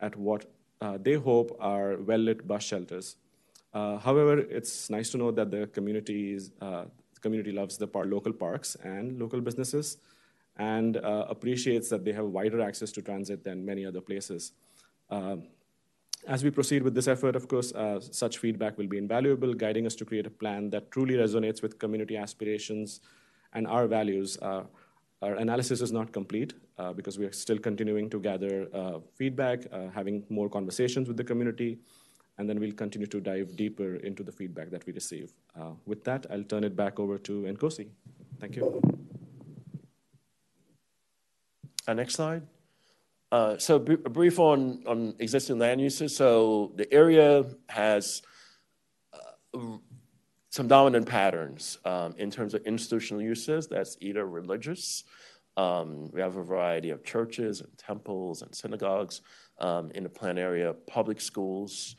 at 0.00 0.16
what 0.16 0.50
uh, 0.80 0.98
they 1.00 1.14
hope 1.14 1.56
are 1.60 1.96
well 1.98 2.18
lit 2.18 2.48
bus 2.48 2.64
shelters. 2.64 3.16
Uh, 3.72 3.96
however, 3.98 4.38
it's 4.38 4.90
nice 4.90 5.10
to 5.10 5.18
know 5.18 5.30
that 5.30 5.52
the 5.52 5.68
communities, 5.68 6.50
uh, 6.60 6.86
community 7.20 7.52
loves 7.52 7.78
the 7.78 7.86
par- 7.86 8.06
local 8.06 8.32
parks 8.32 8.76
and 8.82 9.20
local 9.20 9.40
businesses 9.40 9.98
and 10.56 10.96
uh, 10.96 11.26
appreciates 11.28 11.88
that 11.88 12.04
they 12.04 12.12
have 12.12 12.26
wider 12.26 12.60
access 12.60 12.90
to 12.92 13.02
transit 13.02 13.44
than 13.44 13.64
many 13.64 13.86
other 13.86 14.00
places. 14.00 14.52
As 16.26 16.42
we 16.42 16.50
proceed 16.50 16.82
with 16.82 16.94
this 16.94 17.06
effort, 17.06 17.36
of 17.36 17.48
course, 17.48 17.72
uh, 17.72 18.00
such 18.00 18.38
feedback 18.38 18.78
will 18.78 18.86
be 18.86 18.96
invaluable, 18.96 19.52
guiding 19.52 19.86
us 19.86 19.94
to 19.96 20.04
create 20.06 20.26
a 20.26 20.30
plan 20.30 20.70
that 20.70 20.90
truly 20.90 21.14
resonates 21.14 21.60
with 21.60 21.78
community 21.78 22.16
aspirations 22.16 23.00
and 23.52 23.66
our 23.66 23.86
values. 23.86 24.38
Uh, 24.40 24.62
our 25.20 25.34
analysis 25.34 25.82
is 25.82 25.92
not 25.92 26.12
complete 26.12 26.54
uh, 26.78 26.92
because 26.92 27.18
we 27.18 27.26
are 27.26 27.32
still 27.32 27.58
continuing 27.58 28.08
to 28.08 28.18
gather 28.20 28.68
uh, 28.74 28.98
feedback, 29.14 29.66
uh, 29.70 29.88
having 29.94 30.24
more 30.30 30.48
conversations 30.48 31.08
with 31.08 31.16
the 31.18 31.24
community, 31.24 31.78
and 32.38 32.48
then 32.48 32.58
we'll 32.58 32.72
continue 32.72 33.06
to 33.06 33.20
dive 33.20 33.54
deeper 33.56 33.96
into 33.96 34.22
the 34.22 34.32
feedback 34.32 34.70
that 34.70 34.84
we 34.86 34.92
receive. 34.92 35.32
Uh, 35.58 35.72
with 35.84 36.04
that, 36.04 36.26
I'll 36.30 36.42
turn 36.42 36.64
it 36.64 36.74
back 36.74 36.98
over 36.98 37.18
to 37.18 37.42
Nkosi. 37.42 37.88
Thank 38.40 38.56
you. 38.56 38.82
Uh, 41.86 41.92
next 41.92 42.14
slide. 42.14 42.42
Uh, 43.34 43.58
so 43.58 43.80
brief 43.80 44.38
on, 44.38 45.12
existing 45.18 45.58
land 45.58 45.80
uses. 45.80 46.16
So 46.16 46.70
the 46.76 46.86
area 46.94 47.44
has 47.68 48.22
uh, 49.12 49.58
some 50.50 50.68
dominant 50.68 51.08
patterns 51.08 51.78
um, 51.84 52.14
in 52.16 52.30
terms 52.30 52.54
of 52.54 52.64
institutional 52.64 53.20
uses. 53.20 53.66
That's 53.66 53.96
either 54.00 54.24
religious. 54.24 55.02
Um, 55.56 56.12
we 56.12 56.20
have 56.20 56.36
a 56.36 56.44
variety 56.44 56.90
of 56.90 57.02
churches 57.02 57.60
and 57.60 57.76
temples 57.76 58.42
and 58.42 58.54
synagogues 58.54 59.20
um, 59.58 59.90
in 59.96 60.04
the 60.04 60.08
plan 60.08 60.38
area, 60.38 60.72
public 60.86 61.20
schools, 61.20 61.96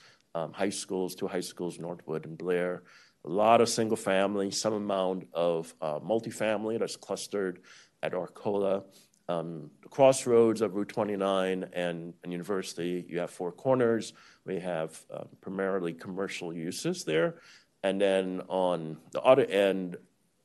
high 0.53 0.69
schools, 0.69 1.15
two 1.15 1.27
high 1.27 1.41
schools, 1.41 1.79
Northwood 1.79 2.25
and 2.25 2.37
Blair. 2.37 2.83
A 3.25 3.29
lot 3.29 3.59
of 3.59 3.67
single 3.67 3.97
family, 3.97 4.51
some 4.51 4.73
amount 4.73 5.27
of 5.33 5.75
uh, 5.81 5.99
multifamily 5.99 6.79
that's 6.79 6.95
clustered 6.95 7.59
at 8.01 8.13
Arcola. 8.13 8.83
Um, 9.27 9.71
crossroads 9.89 10.61
of 10.61 10.75
Route 10.75 10.89
29 10.89 11.65
and, 11.73 12.13
and 12.23 12.31
University, 12.31 13.05
you 13.07 13.19
have 13.19 13.31
Four 13.31 13.51
Corners. 13.51 14.13
We 14.45 14.59
have 14.59 14.99
uh, 15.11 15.23
primarily 15.41 15.93
commercial 15.93 16.53
uses 16.53 17.03
there. 17.03 17.35
And 17.83 17.99
then 17.99 18.41
on 18.47 18.97
the 19.11 19.21
other 19.21 19.45
end, 19.45 19.97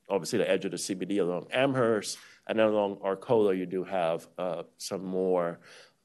obviously 0.09 0.39
the 0.39 0.51
edge 0.51 0.65
of 0.65 0.71
the 0.73 0.77
CBD 0.77 1.21
along 1.21 1.47
Amherst, 1.53 2.19
and 2.47 2.59
then 2.59 2.67
along 2.67 2.99
Arcola, 3.03 3.55
you 3.55 3.67
do 3.67 3.85
have 3.85 4.27
uh, 4.37 4.65
some 4.77 5.05
more 5.05 5.61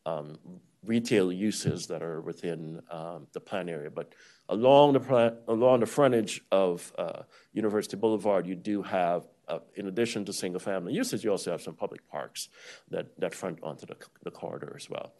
um, 0.05 0.37
retail 0.85 1.31
uses 1.31 1.87
that 1.87 2.03
are 2.03 2.21
within 2.21 2.81
um, 2.91 3.27
the 3.33 3.39
plan 3.39 3.69
area. 3.69 3.89
But 3.89 4.13
along 4.49 4.93
the 4.93 4.99
plan, 4.99 5.37
along 5.47 5.79
the 5.79 5.85
frontage 5.85 6.41
of 6.51 6.91
uh, 6.97 7.23
University 7.53 7.97
Boulevard, 7.97 8.47
you 8.47 8.55
do 8.55 8.81
have, 8.83 9.27
uh, 9.47 9.59
in 9.75 9.87
addition 9.87 10.25
to 10.25 10.33
single-family 10.33 10.93
uses, 10.93 11.23
you 11.23 11.31
also 11.31 11.51
have 11.51 11.61
some 11.61 11.75
public 11.75 12.07
parks 12.09 12.49
that, 12.89 13.07
that 13.19 13.33
front 13.33 13.59
onto 13.61 13.85
the, 13.85 13.95
the 14.23 14.31
corridor 14.31 14.73
as 14.75 14.89
well. 14.89 15.13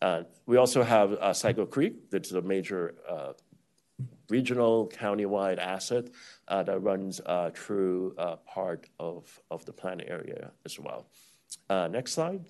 Uh, 0.00 0.22
we 0.46 0.56
also 0.56 0.82
have 0.82 1.12
uh, 1.14 1.32
Sligo 1.32 1.66
Creek, 1.66 2.10
that's 2.10 2.32
a 2.32 2.40
major 2.40 2.94
uh, 3.08 3.32
regional, 4.28 4.88
countywide 4.88 5.58
asset 5.58 6.08
uh, 6.46 6.62
that 6.62 6.78
runs 6.80 7.20
uh, 7.26 7.50
through 7.54 8.14
uh, 8.16 8.36
part 8.36 8.88
of, 9.00 9.40
of 9.50 9.64
the 9.64 9.72
plan 9.72 10.00
area 10.00 10.52
as 10.64 10.78
well. 10.78 11.06
Next 11.70 12.12
slide. 12.12 12.44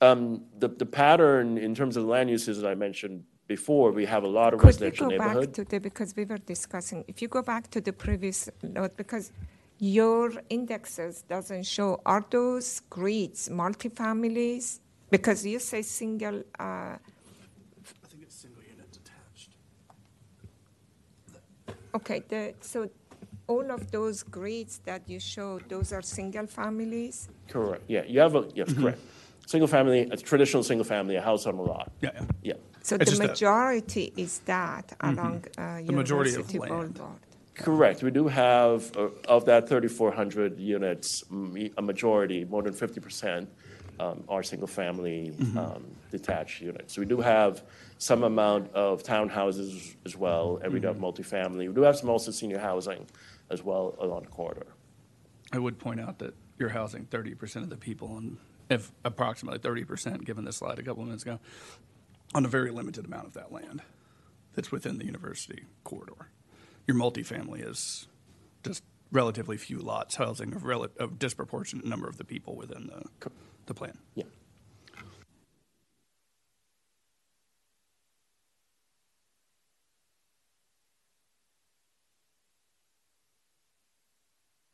Um, 0.00 0.44
the, 0.58 0.68
the 0.68 0.86
pattern 0.86 1.58
in 1.58 1.74
terms 1.74 1.96
of 1.96 2.04
land 2.04 2.28
uses 2.28 2.60
that 2.60 2.68
I 2.68 2.74
mentioned 2.74 3.24
before, 3.46 3.90
we 3.92 4.04
have 4.06 4.24
a 4.24 4.28
lot 4.28 4.54
of 4.54 4.60
Could 4.60 4.66
we 4.66 4.86
residential 4.86 5.10
go 5.10 5.18
back 5.18 5.52
to 5.52 5.64
the, 5.64 5.78
because 5.78 6.14
we 6.16 6.24
were 6.24 6.38
discussing, 6.38 7.04
if 7.08 7.20
you 7.22 7.28
go 7.28 7.42
back 7.42 7.70
to 7.70 7.80
the 7.80 7.92
previous 7.92 8.48
note, 8.62 8.96
because 8.96 9.32
your 9.78 10.30
indexes 10.48 11.22
doesn't 11.28 11.64
show, 11.64 12.00
are 12.06 12.24
those 12.30 12.80
grids 12.88 13.48
multifamilies? 13.48 14.80
Because 15.10 15.44
you 15.44 15.58
say 15.58 15.82
single, 15.82 16.42
uh, 16.58 16.62
I 16.64 16.98
think 18.08 18.22
it's 18.22 18.36
single 18.36 18.62
unit 18.62 18.90
detached. 18.92 19.50
okay, 21.94 22.22
the, 22.28 22.54
so 22.60 22.88
all 23.48 23.70
of 23.70 23.90
those 23.90 24.22
grids 24.22 24.80
that 24.84 25.02
you 25.06 25.20
show, 25.20 25.58
those 25.68 25.92
are 25.92 26.02
single 26.02 26.46
families? 26.46 27.28
Correct, 27.48 27.82
yeah, 27.88 28.04
you 28.04 28.20
have 28.20 28.34
a, 28.34 28.48
yes, 28.54 28.72
correct. 28.72 29.00
Single 29.46 29.66
family, 29.66 30.08
a 30.10 30.16
traditional 30.16 30.62
single 30.62 30.84
family, 30.84 31.16
a 31.16 31.20
house 31.20 31.46
on 31.46 31.56
a 31.56 31.62
lot, 31.62 31.90
Yeah, 32.00 32.10
yeah. 32.14 32.24
yeah. 32.42 32.54
So 32.82 32.96
It's 32.96 33.04
the 33.04 33.10
just 33.10 33.20
that- 33.22 33.28
majority 33.30 34.12
is 34.16 34.40
that 34.40 34.94
along 35.00 35.44
uh, 35.58 35.82
The 35.82 35.92
majority 35.92 36.30
of 36.30 36.36
University 36.52 36.58
land. 36.58 36.94
Boulevard? 36.94 37.18
Correct. 37.54 38.02
We 38.02 38.10
do 38.10 38.28
have, 38.28 38.96
uh, 38.96 39.08
of 39.28 39.44
that 39.44 39.68
3,400 39.68 40.58
units, 40.58 41.22
m- 41.30 41.70
a 41.76 41.82
majority, 41.82 42.44
more 42.44 42.62
than 42.62 42.72
50%, 42.74 43.46
um, 44.00 44.24
are 44.28 44.42
single-family 44.42 45.32
um, 45.56 45.84
detached 46.10 46.60
units. 46.62 46.94
So 46.94 47.02
we 47.02 47.06
do 47.06 47.20
have 47.20 47.62
some 47.98 48.24
amount 48.24 48.72
of 48.74 49.02
townhouses 49.04 49.94
as 50.06 50.16
well, 50.16 50.58
and 50.62 50.72
we 50.72 50.80
do 50.80 50.86
have 50.88 50.96
multifamily. 50.96 51.68
We 51.68 51.74
do 51.74 51.82
have 51.82 51.96
some 51.98 52.08
also 52.08 52.30
senior 52.30 52.58
housing 52.58 53.06
as 53.50 53.62
well 53.62 53.94
along 54.00 54.22
the 54.22 54.30
corridor. 54.30 54.66
I 55.52 55.58
would 55.58 55.78
point 55.78 56.00
out 56.00 56.18
that 56.20 56.34
you're 56.58 56.70
housing 56.70 57.04
30% 57.04 57.56
of 57.56 57.68
the 57.70 57.76
people, 57.76 58.16
and 58.16 58.38
if 58.70 58.90
approximately 59.04 59.58
30%, 59.60 60.24
given 60.24 60.46
this 60.46 60.56
slide 60.56 60.78
a 60.78 60.82
couple 60.82 61.02
of 61.02 61.08
minutes 61.08 61.22
ago, 61.22 61.38
on 62.34 62.44
a 62.44 62.48
very 62.48 62.70
limited 62.70 63.04
amount 63.04 63.26
of 63.26 63.34
that 63.34 63.52
land 63.52 63.82
that's 64.54 64.72
within 64.72 64.98
the 64.98 65.04
university 65.04 65.64
corridor. 65.84 66.28
Your 66.86 66.96
multifamily 66.96 67.68
is 67.68 68.08
just 68.62 68.82
relatively 69.10 69.56
few 69.56 69.78
lots 69.78 70.16
housing 70.16 70.54
a, 70.54 70.58
rel- 70.58 70.88
a 70.98 71.06
disproportionate 71.06 71.84
number 71.84 72.08
of 72.08 72.16
the 72.16 72.24
people 72.24 72.56
within 72.56 72.86
the, 72.86 73.30
the 73.66 73.74
plan. 73.74 73.98
Yeah. 74.14 74.24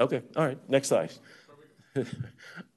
Okay, 0.00 0.22
all 0.36 0.46
right, 0.46 0.58
next 0.70 0.88
slide. 0.88 1.10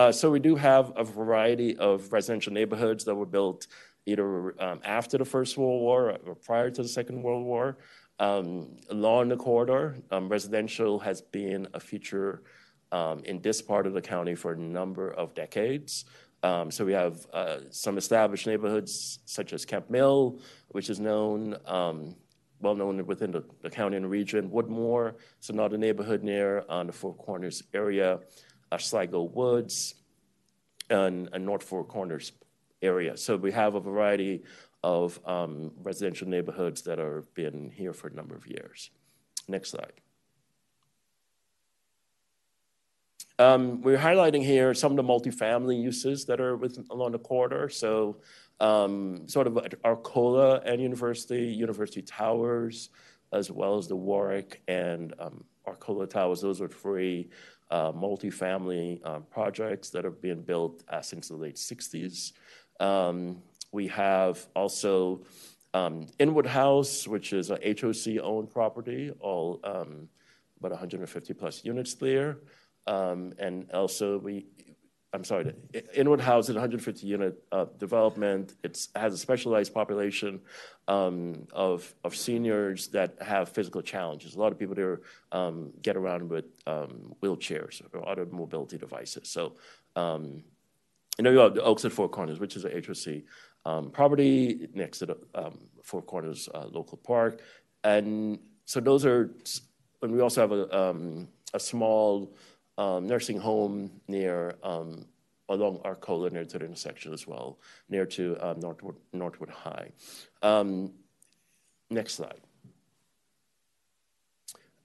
Uh, 0.00 0.10
so 0.10 0.30
we 0.30 0.40
do 0.40 0.56
have 0.56 0.94
a 0.96 1.04
variety 1.04 1.76
of 1.76 2.10
residential 2.10 2.54
neighborhoods 2.54 3.04
that 3.04 3.14
were 3.14 3.26
built 3.26 3.66
either 4.06 4.58
um, 4.58 4.80
after 4.82 5.18
the 5.18 5.26
First 5.26 5.58
World 5.58 5.82
War 5.82 6.16
or 6.24 6.34
prior 6.36 6.70
to 6.70 6.82
the 6.82 6.88
Second 6.88 7.22
World 7.22 7.44
War. 7.44 7.76
Um, 8.18 8.76
along 8.88 9.28
the 9.28 9.36
corridor, 9.36 9.98
um, 10.10 10.30
residential 10.30 10.98
has 11.00 11.20
been 11.20 11.68
a 11.74 11.80
feature 11.80 12.44
um, 12.92 13.22
in 13.24 13.42
this 13.42 13.60
part 13.60 13.86
of 13.86 13.92
the 13.92 14.00
county 14.00 14.34
for 14.34 14.52
a 14.52 14.56
number 14.56 15.10
of 15.10 15.34
decades. 15.34 16.06
Um, 16.42 16.70
so 16.70 16.86
we 16.86 16.94
have 16.94 17.26
uh, 17.34 17.58
some 17.68 17.98
established 17.98 18.46
neighborhoods 18.46 19.18
such 19.26 19.52
as 19.52 19.66
Kemp 19.66 19.90
Mill, 19.90 20.40
which 20.68 20.88
is 20.88 20.98
known, 20.98 21.58
um, 21.66 22.16
well 22.62 22.74
known 22.74 23.04
within 23.04 23.32
the, 23.32 23.44
the 23.60 23.68
county 23.68 23.98
and 23.98 24.08
region. 24.08 24.48
Woodmoor 24.48 25.16
is 25.42 25.50
another 25.50 25.76
neighborhood 25.76 26.22
near 26.22 26.64
on 26.70 26.86
the 26.86 26.92
Four 26.94 27.14
Corners 27.16 27.62
area. 27.74 28.20
Sligo 28.78 29.22
Woods 29.22 29.94
and, 30.88 31.28
and 31.32 31.44
North 31.44 31.62
Four 31.62 31.84
Corners 31.84 32.32
area. 32.82 33.16
So 33.16 33.36
we 33.36 33.52
have 33.52 33.74
a 33.74 33.80
variety 33.80 34.42
of 34.82 35.20
um, 35.26 35.72
residential 35.82 36.28
neighborhoods 36.28 36.82
that 36.82 36.98
are 36.98 37.24
been 37.34 37.70
here 37.70 37.92
for 37.92 38.08
a 38.08 38.12
number 38.12 38.34
of 38.34 38.46
years. 38.46 38.90
Next 39.48 39.70
slide. 39.70 39.92
Um, 43.38 43.80
we're 43.80 43.98
highlighting 43.98 44.44
here 44.44 44.74
some 44.74 44.92
of 44.92 44.96
the 44.96 45.02
multifamily 45.02 45.80
uses 45.82 46.26
that 46.26 46.40
are 46.40 46.56
within, 46.56 46.84
along 46.90 47.12
the 47.12 47.18
corridor. 47.18 47.70
So 47.70 48.18
um, 48.60 49.26
sort 49.26 49.46
of 49.46 49.58
Arcola 49.82 50.60
and 50.66 50.80
University, 50.80 51.46
University 51.46 52.02
Towers, 52.02 52.90
as 53.32 53.50
well 53.50 53.78
as 53.78 53.88
the 53.88 53.96
Warwick 53.96 54.62
and 54.68 55.14
um, 55.18 55.44
Arcola 55.66 56.06
Towers. 56.06 56.42
Those 56.42 56.60
are 56.60 56.68
three 56.68 57.30
multifamily 57.70 59.00
uh, 59.04 59.20
projects 59.20 59.90
that 59.90 60.04
are 60.04 60.10
being 60.10 60.42
built 60.42 60.82
uh, 60.88 61.00
since 61.00 61.28
the 61.28 61.36
late 61.36 61.56
60s. 61.56 62.32
Um, 62.80 63.42
we 63.72 63.86
have 63.88 64.46
also 64.56 65.22
um, 65.74 66.06
Inwood 66.18 66.46
House, 66.46 67.06
which 67.06 67.32
is 67.32 67.50
a 67.50 67.58
HOC-owned 67.80 68.50
property, 68.50 69.12
all 69.20 69.60
um, 69.64 70.08
about 70.58 70.72
150 70.72 71.34
plus 71.34 71.64
units 71.64 71.94
there. 71.94 72.38
And 72.86 73.70
also 73.72 74.18
we, 74.18 74.46
I'm 75.12 75.24
sorry, 75.24 75.52
Inwood 75.94 76.20
House 76.20 76.44
is 76.44 76.50
a 76.50 76.60
150 76.60 77.04
unit 77.04 77.42
uh, 77.50 77.66
development. 77.78 78.54
It 78.62 78.86
has 78.94 79.12
a 79.12 79.18
specialized 79.18 79.74
population 79.74 80.40
um, 80.86 81.48
of, 81.52 81.92
of 82.04 82.14
seniors 82.14 82.88
that 82.88 83.16
have 83.20 83.48
physical 83.48 83.82
challenges. 83.82 84.36
A 84.36 84.38
lot 84.38 84.52
of 84.52 84.58
people 84.58 84.76
there 84.76 85.00
um, 85.32 85.72
get 85.82 85.96
around 85.96 86.28
with 86.28 86.44
um, 86.68 87.16
wheelchairs 87.20 87.82
or 87.92 88.08
other 88.08 88.24
mobility 88.26 88.78
devices. 88.78 89.28
So, 89.28 89.54
um, 89.96 90.44
you 91.18 91.24
know, 91.24 91.30
you 91.30 91.38
have 91.38 91.54
the 91.54 91.62
Oaks 91.62 91.84
at 91.84 91.90
Four 91.90 92.08
Corners, 92.08 92.38
which 92.38 92.54
is 92.54 92.64
a 92.64 92.70
HOC 92.70 93.22
um, 93.64 93.90
property 93.90 94.68
next 94.74 95.00
to 95.00 95.06
the 95.06 95.16
um, 95.34 95.58
Four 95.82 96.02
Corners 96.02 96.48
uh, 96.54 96.66
local 96.66 96.98
park. 96.98 97.40
And 97.82 98.38
so 98.64 98.78
those 98.78 99.04
are, 99.04 99.34
and 100.02 100.12
we 100.12 100.20
also 100.20 100.40
have 100.40 100.52
a, 100.52 101.26
a 101.52 101.58
small 101.58 102.32
um, 102.80 103.06
nursing 103.06 103.38
home 103.38 103.90
near 104.08 104.54
um, 104.62 105.04
along 105.50 105.80
Arcola 105.84 106.30
near 106.30 106.46
to 106.46 106.58
the 106.58 106.64
intersection 106.64 107.12
as 107.12 107.26
well, 107.26 107.58
near 107.90 108.06
to 108.06 108.38
um, 108.40 108.58
Northwood, 108.58 108.96
Northwood 109.12 109.50
High. 109.50 109.90
Um, 110.40 110.92
next 111.90 112.14
slide. 112.14 112.40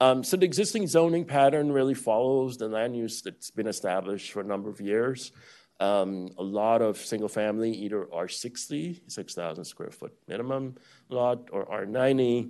Um, 0.01 0.25
so 0.25 0.35
the 0.35 0.45
existing 0.45 0.87
zoning 0.87 1.23
pattern 1.23 1.71
really 1.71 1.93
follows 1.93 2.57
the 2.57 2.67
land 2.67 2.97
use 2.97 3.21
that's 3.21 3.49
been 3.49 3.67
established 3.67 4.33
for 4.33 4.41
a 4.41 4.43
number 4.43 4.69
of 4.69 4.81
years. 4.81 5.31
Um, 5.79 6.31
a 6.37 6.43
lot 6.43 6.81
of 6.81 6.97
single 6.97 7.29
family, 7.29 7.71
either 7.71 8.07
R60, 8.13 9.09
6,000 9.09 9.63
square 9.63 9.91
foot 9.91 10.13
minimum 10.27 10.75
lot, 11.09 11.47
or 11.53 11.65
R90. 11.65 12.49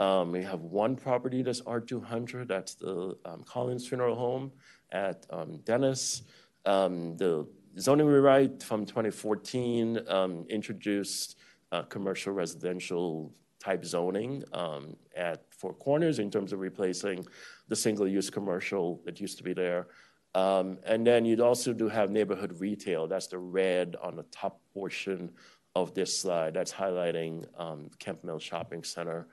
Um, 0.00 0.32
we 0.32 0.42
have 0.42 0.62
one 0.62 0.96
property 0.96 1.42
that's 1.42 1.60
R200, 1.60 2.48
that's 2.48 2.74
the 2.74 3.16
um, 3.24 3.44
Collins 3.44 3.86
Funeral 3.86 4.16
Home 4.16 4.50
at 4.92 5.26
um, 5.30 5.58
Dennis. 5.64 6.22
Um, 6.66 7.16
the 7.16 7.46
zoning 7.78 8.06
rewrite 8.06 8.62
from 8.62 8.84
2014 8.84 10.00
um, 10.08 10.44
introduced 10.48 11.36
uh, 11.72 11.82
commercial 11.82 12.32
residential 12.32 13.32
type 13.58 13.84
zoning 13.84 14.42
um, 14.52 14.96
at 15.16 15.44
Four 15.50 15.74
Corners 15.74 16.18
in 16.18 16.30
terms 16.30 16.52
of 16.52 16.60
replacing 16.60 17.26
the 17.68 17.76
single 17.76 18.08
use 18.08 18.30
commercial 18.30 19.00
that 19.04 19.20
used 19.20 19.36
to 19.38 19.44
be 19.44 19.52
there. 19.52 19.86
Um, 20.34 20.78
and 20.84 21.06
then 21.06 21.24
you'd 21.24 21.40
also 21.40 21.72
do 21.72 21.88
have 21.88 22.10
neighborhood 22.10 22.58
retail. 22.60 23.06
That's 23.06 23.26
the 23.26 23.38
red 23.38 23.96
on 24.00 24.16
the 24.16 24.22
top 24.24 24.60
portion 24.72 25.30
of 25.74 25.94
this 25.94 26.16
slide. 26.16 26.54
That's 26.54 26.72
highlighting 26.72 27.46
um, 27.58 27.90
Kemp 27.98 28.24
Mill 28.24 28.38
Shopping 28.38 28.82
Center. 28.82 29.28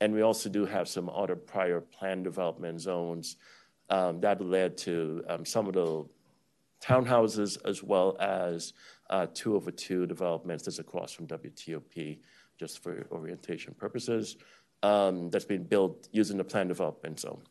And 0.00 0.14
we 0.14 0.22
also 0.22 0.48
do 0.48 0.64
have 0.66 0.88
some 0.88 1.10
other 1.10 1.36
prior 1.36 1.80
plan 1.80 2.22
development 2.22 2.80
zones 2.80 3.36
um, 3.90 4.20
that 4.20 4.40
led 4.40 4.76
to 4.78 5.22
um, 5.28 5.44
some 5.44 5.66
of 5.66 5.74
the 5.74 6.04
townhouses 6.80 7.58
as 7.64 7.82
well 7.82 8.16
as 8.20 8.72
uh, 9.10 9.26
two 9.34 9.54
over 9.56 9.70
two 9.70 10.06
developments 10.06 10.64
that's 10.64 10.78
across 10.78 11.12
from 11.12 11.26
WTOP, 11.26 12.18
just 12.58 12.82
for 12.82 13.06
orientation 13.10 13.74
purposes, 13.74 14.36
um, 14.82 15.28
that's 15.30 15.44
been 15.44 15.64
built 15.64 16.08
using 16.12 16.38
the 16.38 16.44
plan 16.44 16.68
development 16.68 17.20
zone. 17.20 17.42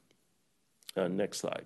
Uh, 0.96 1.08
next 1.08 1.40
slide. 1.40 1.66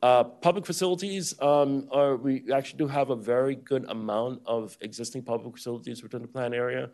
Uh, 0.00 0.22
public 0.22 0.64
facilities 0.64 1.34
um, 1.42 1.88
are, 1.90 2.16
we 2.16 2.52
actually 2.52 2.78
do 2.78 2.86
have 2.86 3.10
a 3.10 3.16
very 3.16 3.56
good 3.56 3.84
amount 3.88 4.40
of 4.46 4.78
existing 4.80 5.22
public 5.22 5.56
facilities 5.56 6.04
within 6.04 6.22
the 6.22 6.28
plan 6.28 6.54
area, 6.54 6.88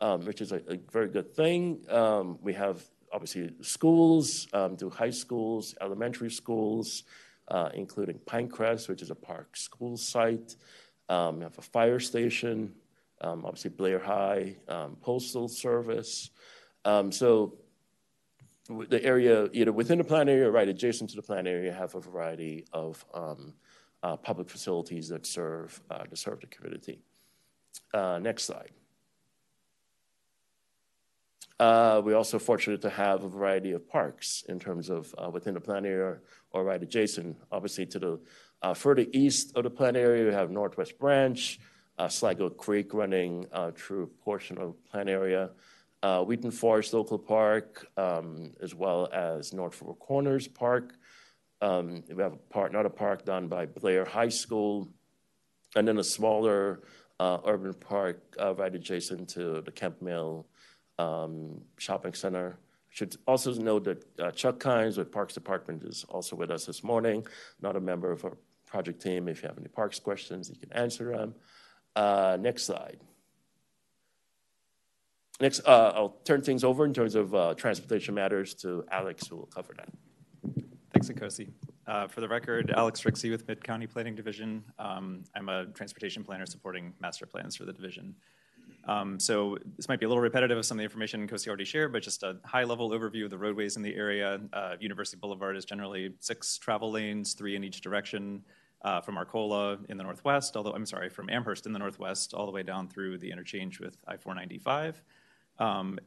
um, 0.00 0.24
which 0.24 0.40
is 0.40 0.50
a, 0.50 0.56
a, 0.68 0.76
very 0.90 1.08
good 1.08 1.32
thing. 1.32 1.78
Um, 1.88 2.38
we 2.42 2.52
have 2.54 2.82
obviously 3.12 3.50
schools, 3.60 4.48
um, 4.52 4.76
to 4.76 4.90
high 4.90 5.10
schools, 5.10 5.74
elementary 5.80 6.30
schools, 6.30 7.04
uh, 7.48 7.70
including 7.74 8.18
Pinecrest, 8.20 8.88
which 8.88 9.02
is 9.02 9.10
a 9.10 9.14
park 9.14 9.56
school 9.56 9.96
site. 9.96 10.56
Um, 11.08 11.38
we 11.38 11.42
have 11.42 11.58
a 11.58 11.62
fire 11.62 11.98
station, 11.98 12.74
um, 13.20 13.44
obviously 13.44 13.70
Blair 13.70 13.98
High, 13.98 14.56
um, 14.68 14.96
postal 15.00 15.48
service. 15.48 16.30
Um, 16.84 17.10
so 17.10 17.58
the 18.68 19.02
area, 19.04 19.48
either 19.52 19.72
within 19.72 19.98
the 19.98 20.04
plan 20.04 20.28
area 20.28 20.48
or 20.48 20.52
right 20.52 20.68
adjacent 20.68 21.10
to 21.10 21.16
the 21.16 21.22
plan 21.22 21.46
area, 21.46 21.72
have 21.72 21.94
a 21.94 22.00
variety 22.00 22.64
of 22.72 23.04
um, 23.12 23.54
uh, 24.02 24.16
public 24.16 24.48
facilities 24.48 25.08
that 25.08 25.26
serve 25.26 25.80
uh, 25.90 26.04
to 26.04 26.16
serve 26.16 26.40
the 26.40 26.46
community. 26.46 27.00
Uh, 27.92 28.18
next 28.22 28.44
slide. 28.44 28.70
Uh, 31.60 32.00
we're 32.02 32.16
also 32.16 32.38
fortunate 32.38 32.80
to 32.80 32.88
have 32.88 33.22
a 33.22 33.28
variety 33.28 33.72
of 33.72 33.86
parks 33.86 34.44
in 34.48 34.58
terms 34.58 34.88
of 34.88 35.14
uh, 35.18 35.28
within 35.28 35.52
the 35.52 35.60
plan 35.60 35.84
area 35.84 36.16
or 36.52 36.64
right 36.64 36.82
adjacent. 36.82 37.36
Obviously, 37.52 37.84
to 37.84 37.98
the 37.98 38.20
uh, 38.62 38.72
further 38.72 39.04
east 39.12 39.54
of 39.54 39.64
the 39.64 39.70
plan 39.70 39.94
area, 39.94 40.24
we 40.24 40.32
have 40.32 40.50
Northwest 40.50 40.98
Branch, 40.98 41.60
uh, 41.98 42.08
Sligo 42.08 42.48
Creek 42.48 42.94
running 42.94 43.44
uh, 43.52 43.72
through 43.72 44.04
a 44.04 44.24
portion 44.24 44.56
of 44.56 44.82
plan 44.86 45.06
area, 45.06 45.50
uh, 46.02 46.24
Wheaton 46.24 46.50
Forest 46.50 46.94
Local 46.94 47.18
Park, 47.18 47.86
um, 47.98 48.54
as 48.62 48.74
well 48.74 49.10
as 49.12 49.52
North 49.52 49.74
Four 49.74 49.94
Corners 49.96 50.48
Park. 50.48 50.94
Um, 51.60 52.02
we 52.08 52.22
have 52.22 52.32
a 52.32 52.36
park, 52.48 52.70
another 52.70 52.88
park 52.88 53.26
done 53.26 53.48
by 53.48 53.66
Blair 53.66 54.06
High 54.06 54.30
School, 54.30 54.88
and 55.76 55.86
then 55.86 55.98
a 55.98 56.04
smaller 56.04 56.80
urban 57.20 57.74
park 57.74 58.34
right 58.38 58.74
adjacent 58.74 59.28
to 59.28 59.60
the 59.60 59.70
Kemp 59.70 60.00
Mill 60.00 60.46
um, 61.00 61.60
shopping 61.78 62.14
center. 62.14 62.58
I 62.58 62.92
should 62.96 63.16
also 63.26 63.52
note 63.54 63.84
that 63.84 64.20
uh, 64.20 64.30
Chuck 64.32 64.58
Kines 64.58 64.98
with 64.98 65.12
Parks 65.12 65.34
Department 65.34 65.84
is 65.84 66.04
also 66.08 66.34
with 66.36 66.50
us 66.50 66.66
this 66.66 66.82
morning, 66.82 67.26
not 67.60 67.76
a 67.76 67.80
member 67.80 68.10
of 68.10 68.24
our 68.24 68.36
project 68.66 69.00
team. 69.00 69.28
If 69.28 69.42
you 69.42 69.48
have 69.48 69.58
any 69.58 69.68
parks 69.68 69.98
questions, 69.98 70.50
you 70.50 70.56
can 70.56 70.72
answer 70.72 71.16
them. 71.16 71.34
Uh, 71.94 72.36
next 72.40 72.64
slide. 72.64 73.00
Next, 75.40 75.60
uh, 75.66 75.92
I'll 75.94 76.16
turn 76.24 76.42
things 76.42 76.64
over 76.64 76.84
in 76.84 76.92
terms 76.92 77.14
of 77.14 77.34
uh, 77.34 77.54
transportation 77.54 78.14
matters 78.14 78.54
to 78.56 78.84
Alex, 78.90 79.26
who 79.26 79.36
will 79.36 79.46
cover 79.46 79.74
that. 79.76 79.88
Thanks, 80.92 81.08
Nkosi. 81.08 81.50
Uh, 81.86 82.06
for 82.06 82.20
the 82.20 82.28
record, 82.28 82.72
Alex 82.76 83.02
Rixey 83.02 83.30
with 83.30 83.48
Mid 83.48 83.64
County 83.64 83.86
Planning 83.86 84.14
Division. 84.14 84.62
Um, 84.78 85.24
I'm 85.34 85.48
a 85.48 85.66
transportation 85.66 86.22
planner 86.22 86.46
supporting 86.46 86.92
master 87.00 87.26
plans 87.26 87.56
for 87.56 87.64
the 87.64 87.72
division. 87.72 88.14
Um, 88.86 89.20
so 89.20 89.58
this 89.76 89.88
might 89.88 90.00
be 90.00 90.06
a 90.06 90.08
little 90.08 90.22
repetitive 90.22 90.56
of 90.56 90.64
some 90.64 90.76
of 90.76 90.78
the 90.78 90.84
information 90.84 91.26
Kosi 91.28 91.48
already 91.48 91.64
shared, 91.64 91.92
but 91.92 92.02
just 92.02 92.22
a 92.22 92.38
high-level 92.44 92.90
overview 92.90 93.24
of 93.24 93.30
the 93.30 93.38
roadways 93.38 93.76
in 93.76 93.82
the 93.82 93.94
area. 93.94 94.40
Uh, 94.52 94.76
University 94.80 95.18
Boulevard 95.20 95.56
is 95.56 95.64
generally 95.64 96.14
six 96.20 96.56
travel 96.58 96.90
lanes, 96.90 97.34
three 97.34 97.56
in 97.56 97.64
each 97.64 97.80
direction, 97.82 98.42
uh, 98.82 99.00
from 99.00 99.18
Arcola 99.18 99.78
in 99.90 99.98
the 99.98 100.02
northwest, 100.02 100.56
although 100.56 100.72
I'm 100.72 100.86
sorry, 100.86 101.10
from 101.10 101.28
Amherst 101.28 101.66
in 101.66 101.72
the 101.72 101.78
northwest, 101.78 102.32
all 102.32 102.46
the 102.46 102.52
way 102.52 102.62
down 102.62 102.88
through 102.88 103.18
the 103.18 103.30
interchange 103.30 103.78
with 103.78 103.98
I-495. 104.08 104.94
Um, 105.58 105.98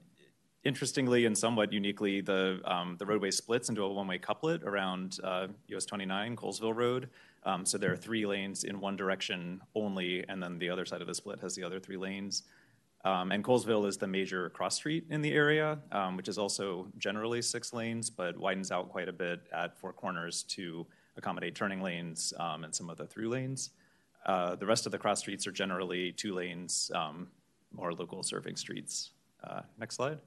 interestingly 0.63 1.25
and 1.25 1.37
somewhat 1.37 1.71
uniquely, 1.71 2.21
the 2.21 2.59
um, 2.65 2.95
the 2.97 3.05
roadway 3.05 3.29
splits 3.29 3.69
into 3.69 3.83
a 3.83 3.91
one-way 3.91 4.17
couplet 4.17 4.63
around 4.63 5.19
uh, 5.23 5.47
US 5.67 5.85
29 5.85 6.35
Colesville 6.35 6.75
Road. 6.75 7.09
So 7.65 7.77
there 7.77 7.91
are 7.91 7.97
three 7.97 8.25
lanes 8.25 8.63
in 8.63 8.79
one 8.79 8.95
direction 8.95 9.61
only, 9.75 10.27
and 10.27 10.41
then 10.41 10.57
the 10.57 10.69
other 10.69 10.85
side 10.85 11.01
of 11.01 11.07
the 11.07 11.13
split 11.13 11.41
has 11.41 11.53
the 11.53 11.63
other 11.63 11.79
three 11.79 11.97
lanes. 11.97 12.43
Um, 13.05 13.31
and 13.31 13.43
Colesville 13.43 13.85
is 13.87 13.97
the 13.97 14.07
major 14.07 14.49
cross 14.49 14.75
street 14.75 15.05
in 15.09 15.21
the 15.21 15.33
area, 15.33 15.77
um, 15.91 16.15
which 16.15 16.29
is 16.29 16.37
also 16.37 16.87
generally 16.97 17.41
six 17.41 17.73
lanes, 17.73 18.09
but 18.09 18.37
widens 18.37 18.71
out 18.71 18.89
quite 18.89 19.09
a 19.09 19.13
bit 19.13 19.41
at 19.51 19.77
Four 19.77 19.91
Corners 19.91 20.43
to 20.43 20.85
accommodate 21.17 21.53
turning 21.53 21.81
lanes 21.81 22.33
um, 22.39 22.63
and 22.63 22.73
some 22.73 22.89
of 22.89 22.97
the 22.97 23.05
through 23.05 23.29
lanes. 23.29 23.71
Uh, 24.25 24.55
the 24.55 24.65
rest 24.65 24.85
of 24.85 24.91
the 24.91 24.97
cross 24.97 25.19
streets 25.19 25.45
are 25.45 25.51
generally 25.51 26.13
two 26.13 26.33
lanes, 26.33 26.89
um, 26.95 27.27
more 27.73 27.93
local 27.93 28.23
serving 28.23 28.55
streets. 28.55 29.11
Uh, 29.43 29.61
next 29.77 29.95
slide. 29.95 30.19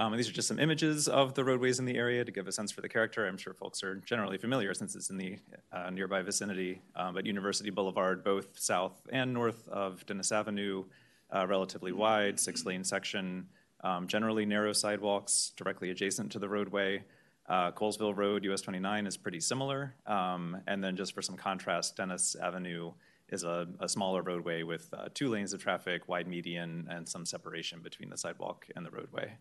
Um, 0.00 0.14
and 0.14 0.18
these 0.18 0.30
are 0.30 0.32
just 0.32 0.48
some 0.48 0.58
images 0.58 1.08
of 1.08 1.34
the 1.34 1.44
roadways 1.44 1.78
in 1.78 1.84
the 1.84 1.98
area 1.98 2.24
to 2.24 2.32
give 2.32 2.48
a 2.48 2.52
sense 2.52 2.72
for 2.72 2.80
the 2.80 2.88
character. 2.88 3.26
I'm 3.26 3.36
sure 3.36 3.52
folks 3.52 3.82
are 3.82 3.96
generally 3.96 4.38
familiar 4.38 4.72
since 4.72 4.96
it's 4.96 5.10
in 5.10 5.18
the 5.18 5.36
uh, 5.70 5.90
nearby 5.90 6.22
vicinity. 6.22 6.80
Um, 6.96 7.12
but 7.12 7.26
University 7.26 7.68
Boulevard, 7.68 8.24
both 8.24 8.58
south 8.58 9.06
and 9.12 9.34
north 9.34 9.68
of 9.68 10.06
Dennis 10.06 10.32
Avenue, 10.32 10.84
uh, 11.30 11.46
relatively 11.46 11.92
wide, 11.92 12.40
six 12.40 12.64
lane 12.64 12.82
section, 12.82 13.46
um, 13.84 14.06
generally 14.06 14.46
narrow 14.46 14.72
sidewalks 14.72 15.52
directly 15.54 15.90
adjacent 15.90 16.32
to 16.32 16.38
the 16.38 16.48
roadway. 16.48 17.04
Uh, 17.46 17.70
Colesville 17.70 18.16
Road, 18.16 18.42
US 18.46 18.62
29, 18.62 19.06
is 19.06 19.18
pretty 19.18 19.40
similar. 19.40 19.94
Um, 20.06 20.62
and 20.66 20.82
then, 20.82 20.96
just 20.96 21.12
for 21.12 21.20
some 21.20 21.36
contrast, 21.36 21.98
Dennis 21.98 22.36
Avenue 22.42 22.92
is 23.28 23.44
a, 23.44 23.68
a 23.80 23.88
smaller 23.88 24.22
roadway 24.22 24.62
with 24.62 24.88
uh, 24.96 25.08
two 25.12 25.28
lanes 25.28 25.52
of 25.52 25.62
traffic, 25.62 26.08
wide 26.08 26.26
median, 26.26 26.88
and 26.90 27.06
some 27.06 27.26
separation 27.26 27.82
between 27.82 28.08
the 28.08 28.16
sidewalk 28.16 28.66
and 28.74 28.86
the 28.86 28.90
roadway. 28.90 29.36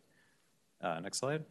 Uh, 0.81 0.99
next 0.99 1.17
slide. 1.17 1.43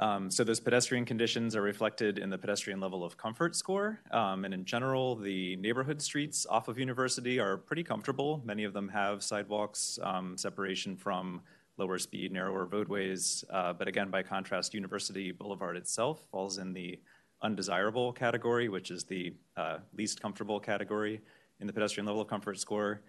Um, 0.00 0.30
so 0.30 0.44
those 0.44 0.60
pedestrian 0.60 1.04
conditions 1.04 1.56
are 1.56 1.62
reflected 1.62 2.18
in 2.18 2.30
the 2.30 2.38
pedestrian 2.38 2.78
level 2.78 3.02
of 3.04 3.16
comfort 3.16 3.56
score. 3.56 3.98
Um, 4.12 4.44
and 4.44 4.54
in 4.54 4.64
general, 4.64 5.16
the 5.16 5.56
neighborhood 5.56 6.00
streets 6.00 6.46
off 6.48 6.68
of 6.68 6.78
University 6.78 7.40
are 7.40 7.56
pretty 7.56 7.82
comfortable. 7.82 8.40
Many 8.44 8.62
of 8.62 8.72
them 8.72 8.88
have 8.90 9.24
sidewalks, 9.24 9.98
um, 10.02 10.36
separation 10.36 10.96
from 10.96 11.42
lower 11.78 11.98
speed, 11.98 12.32
narrower 12.32 12.66
roadways. 12.66 13.44
Uh, 13.50 13.72
but 13.72 13.88
again, 13.88 14.08
by 14.08 14.22
contrast, 14.22 14.72
University 14.72 15.32
Boulevard 15.32 15.76
itself 15.76 16.24
falls 16.30 16.58
in 16.58 16.72
the 16.72 17.00
undesirable 17.42 18.12
category, 18.12 18.68
which 18.68 18.92
is 18.92 19.04
the 19.04 19.32
uh, 19.56 19.78
least 19.96 20.20
comfortable 20.20 20.60
category 20.60 21.20
in 21.60 21.66
the 21.66 21.72
pedestrian 21.72 22.06
level 22.06 22.20
of 22.20 22.28
comfort 22.28 22.58
score 22.58 23.00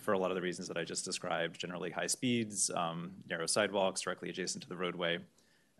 for 0.00 0.12
a 0.12 0.18
lot 0.18 0.30
of 0.30 0.34
the 0.34 0.42
reasons 0.42 0.68
that 0.68 0.76
I 0.76 0.84
just 0.84 1.04
described, 1.04 1.58
generally 1.58 1.90
high 1.90 2.06
speeds, 2.06 2.70
um, 2.74 3.12
narrow 3.28 3.46
sidewalks 3.46 4.00
directly 4.00 4.30
adjacent 4.30 4.62
to 4.62 4.68
the 4.68 4.76
roadway, 4.76 5.18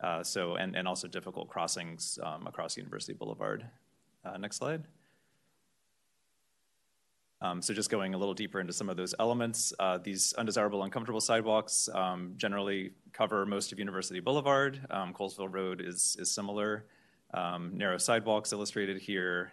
uh, 0.01 0.23
so, 0.23 0.57
and, 0.57 0.77
and 0.77 0.87
also 0.87 1.09
difficult 1.09 1.49
crossings 1.49 2.19
um, 2.23 2.47
across 2.47 2.77
University 2.77 3.13
Boulevard. 3.13 3.65
Uh, 4.25 4.37
next 4.37 4.57
slide. 4.57 4.85
Um, 7.41 7.63
so 7.63 7.73
just 7.73 7.89
going 7.89 8.15
a 8.15 8.19
little 8.19 8.35
deeper 8.35 8.59
into 8.59 8.73
some 8.73 8.89
of 8.89 8.97
those 8.97 9.15
elements, 9.21 9.73
uh, 9.79 9.99
these 9.99 10.33
undesirable, 10.35 10.83
uncomfortable 10.83 11.21
sidewalks 11.21 11.89
um, 11.95 12.35
generally 12.37 12.91
cover 13.13 13.47
most 13.47 13.71
of 13.71 13.79
University 13.79 14.19
Boulevard. 14.19 14.81
Um, 14.91 15.15
Colesville 15.15 15.53
Road 15.53 15.81
is, 15.81 16.17
is 16.19 16.31
similar. 16.31 16.87
Um, 17.35 17.73
narrow 17.77 17.99
sidewalks 17.99 18.53
illustrated 18.53 19.01
here. 19.01 19.53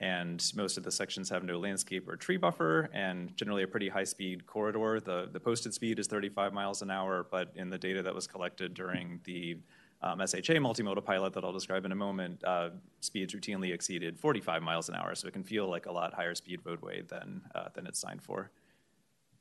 And 0.00 0.44
most 0.54 0.78
of 0.78 0.84
the 0.84 0.92
sections 0.92 1.28
have 1.30 1.42
no 1.42 1.58
landscape 1.58 2.08
or 2.08 2.16
tree 2.16 2.36
buffer 2.36 2.88
and 2.92 3.36
generally 3.36 3.64
a 3.64 3.66
pretty 3.66 3.88
high 3.88 4.04
speed 4.04 4.46
corridor. 4.46 5.00
The, 5.00 5.28
the 5.32 5.40
posted 5.40 5.74
speed 5.74 5.98
is 5.98 6.06
35 6.06 6.52
miles 6.52 6.82
an 6.82 6.90
hour, 6.90 7.26
but 7.28 7.52
in 7.56 7.68
the 7.68 7.78
data 7.78 8.02
that 8.02 8.14
was 8.14 8.26
collected 8.28 8.74
during 8.74 9.20
the 9.24 9.56
um, 10.00 10.20
SHA 10.20 10.54
multimodal 10.54 11.04
pilot 11.04 11.32
that 11.32 11.44
I'll 11.44 11.52
describe 11.52 11.84
in 11.84 11.90
a 11.90 11.96
moment, 11.96 12.42
uh, 12.44 12.70
speeds 13.00 13.34
routinely 13.34 13.72
exceeded 13.74 14.16
45 14.16 14.62
miles 14.62 14.88
an 14.88 14.94
hour, 14.94 15.14
so 15.16 15.26
it 15.26 15.32
can 15.32 15.42
feel 15.42 15.68
like 15.68 15.86
a 15.86 15.92
lot 15.92 16.14
higher 16.14 16.36
speed 16.36 16.60
roadway 16.64 17.02
than, 17.02 17.42
uh, 17.54 17.68
than 17.74 17.86
it's 17.86 17.98
signed 17.98 18.22
for. 18.22 18.50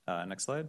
Uh, 0.08 0.26
next 0.26 0.45
slide. 0.45 0.68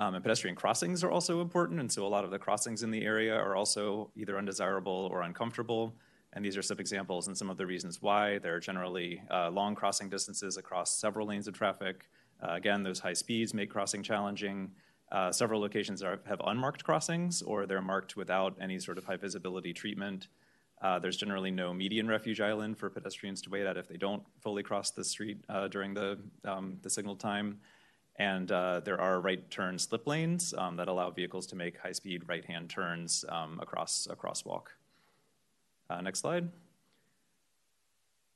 Um, 0.00 0.14
and 0.14 0.24
pedestrian 0.24 0.56
crossings 0.56 1.04
are 1.04 1.10
also 1.10 1.42
important, 1.42 1.78
and 1.78 1.92
so 1.92 2.06
a 2.06 2.08
lot 2.08 2.24
of 2.24 2.30
the 2.30 2.38
crossings 2.38 2.82
in 2.82 2.90
the 2.90 3.04
area 3.04 3.36
are 3.36 3.54
also 3.54 4.10
either 4.16 4.36
undesirable 4.38 5.08
or 5.12 5.22
uncomfortable. 5.22 5.94
And 6.32 6.44
these 6.44 6.56
are 6.56 6.62
some 6.62 6.78
examples 6.78 7.26
and 7.26 7.36
some 7.36 7.50
of 7.50 7.56
the 7.56 7.66
reasons 7.66 8.00
why. 8.00 8.38
There 8.38 8.54
are 8.54 8.60
generally 8.60 9.22
uh, 9.30 9.50
long 9.50 9.74
crossing 9.74 10.08
distances 10.08 10.56
across 10.56 10.96
several 10.96 11.26
lanes 11.26 11.48
of 11.48 11.54
traffic. 11.54 12.08
Uh, 12.42 12.54
again, 12.54 12.82
those 12.82 13.00
high 13.00 13.12
speeds 13.14 13.52
make 13.52 13.70
crossing 13.70 14.02
challenging. 14.02 14.70
Uh, 15.10 15.32
several 15.32 15.60
locations 15.60 16.02
are, 16.02 16.20
have 16.26 16.40
unmarked 16.46 16.84
crossings, 16.84 17.42
or 17.42 17.66
they're 17.66 17.82
marked 17.82 18.16
without 18.16 18.56
any 18.60 18.78
sort 18.78 18.96
of 18.96 19.04
high 19.04 19.16
visibility 19.16 19.72
treatment. 19.72 20.28
Uh, 20.80 20.98
there's 20.98 21.16
generally 21.16 21.50
no 21.50 21.74
median 21.74 22.08
refuge 22.08 22.40
island 22.40 22.78
for 22.78 22.88
pedestrians 22.88 23.42
to 23.42 23.50
wait 23.50 23.66
at 23.66 23.76
if 23.76 23.88
they 23.88 23.96
don't 23.96 24.22
fully 24.40 24.62
cross 24.62 24.90
the 24.90 25.04
street 25.04 25.44
uh, 25.48 25.68
during 25.68 25.92
the, 25.92 26.16
um, 26.44 26.78
the 26.82 26.88
signal 26.88 27.16
time. 27.16 27.58
And 28.16 28.50
uh, 28.52 28.80
there 28.80 29.00
are 29.00 29.20
right 29.20 29.50
turn 29.50 29.78
slip 29.78 30.06
lanes 30.06 30.54
um, 30.56 30.76
that 30.76 30.88
allow 30.88 31.10
vehicles 31.10 31.46
to 31.48 31.56
make 31.56 31.78
high 31.78 31.92
speed 31.92 32.22
right 32.28 32.44
hand 32.44 32.70
turns 32.70 33.24
um, 33.28 33.58
across 33.60 34.06
a 34.10 34.14
crosswalk. 34.14 34.68
Uh, 35.90 36.00
next 36.00 36.20
slide. 36.20 36.48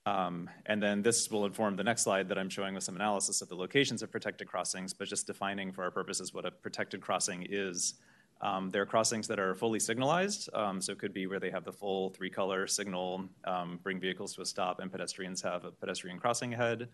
Um, 0.06 0.50
and 0.66 0.82
then 0.82 1.02
this 1.02 1.30
will 1.30 1.46
inform 1.46 1.76
the 1.76 1.84
next 1.84 2.02
slide 2.02 2.28
that 2.28 2.38
I'm 2.38 2.50
showing 2.50 2.74
with 2.74 2.82
some 2.82 2.96
analysis 2.96 3.40
of 3.42 3.48
the 3.48 3.54
locations 3.54 4.02
of 4.02 4.10
protected 4.10 4.48
crossings, 4.48 4.92
but 4.92 5.08
just 5.08 5.26
defining 5.26 5.70
for 5.72 5.84
our 5.84 5.90
purposes 5.90 6.34
what 6.34 6.44
a 6.44 6.50
protected 6.50 7.00
crossing 7.00 7.46
is. 7.48 7.94
Um, 8.40 8.70
there 8.70 8.82
are 8.82 8.86
crossings 8.86 9.28
that 9.28 9.38
are 9.38 9.54
fully 9.54 9.78
signalized, 9.78 10.50
um, 10.52 10.80
so 10.80 10.92
it 10.92 10.98
could 10.98 11.14
be 11.14 11.26
where 11.28 11.38
they 11.38 11.50
have 11.50 11.64
the 11.64 11.72
full 11.72 12.10
three 12.10 12.28
color 12.28 12.66
signal, 12.66 13.24
um, 13.44 13.78
bring 13.82 14.00
vehicles 14.00 14.34
to 14.34 14.42
a 14.42 14.46
stop, 14.46 14.80
and 14.80 14.90
pedestrians 14.90 15.40
have 15.42 15.64
a 15.64 15.70
pedestrian 15.70 16.18
crossing 16.18 16.52
ahead. 16.52 16.88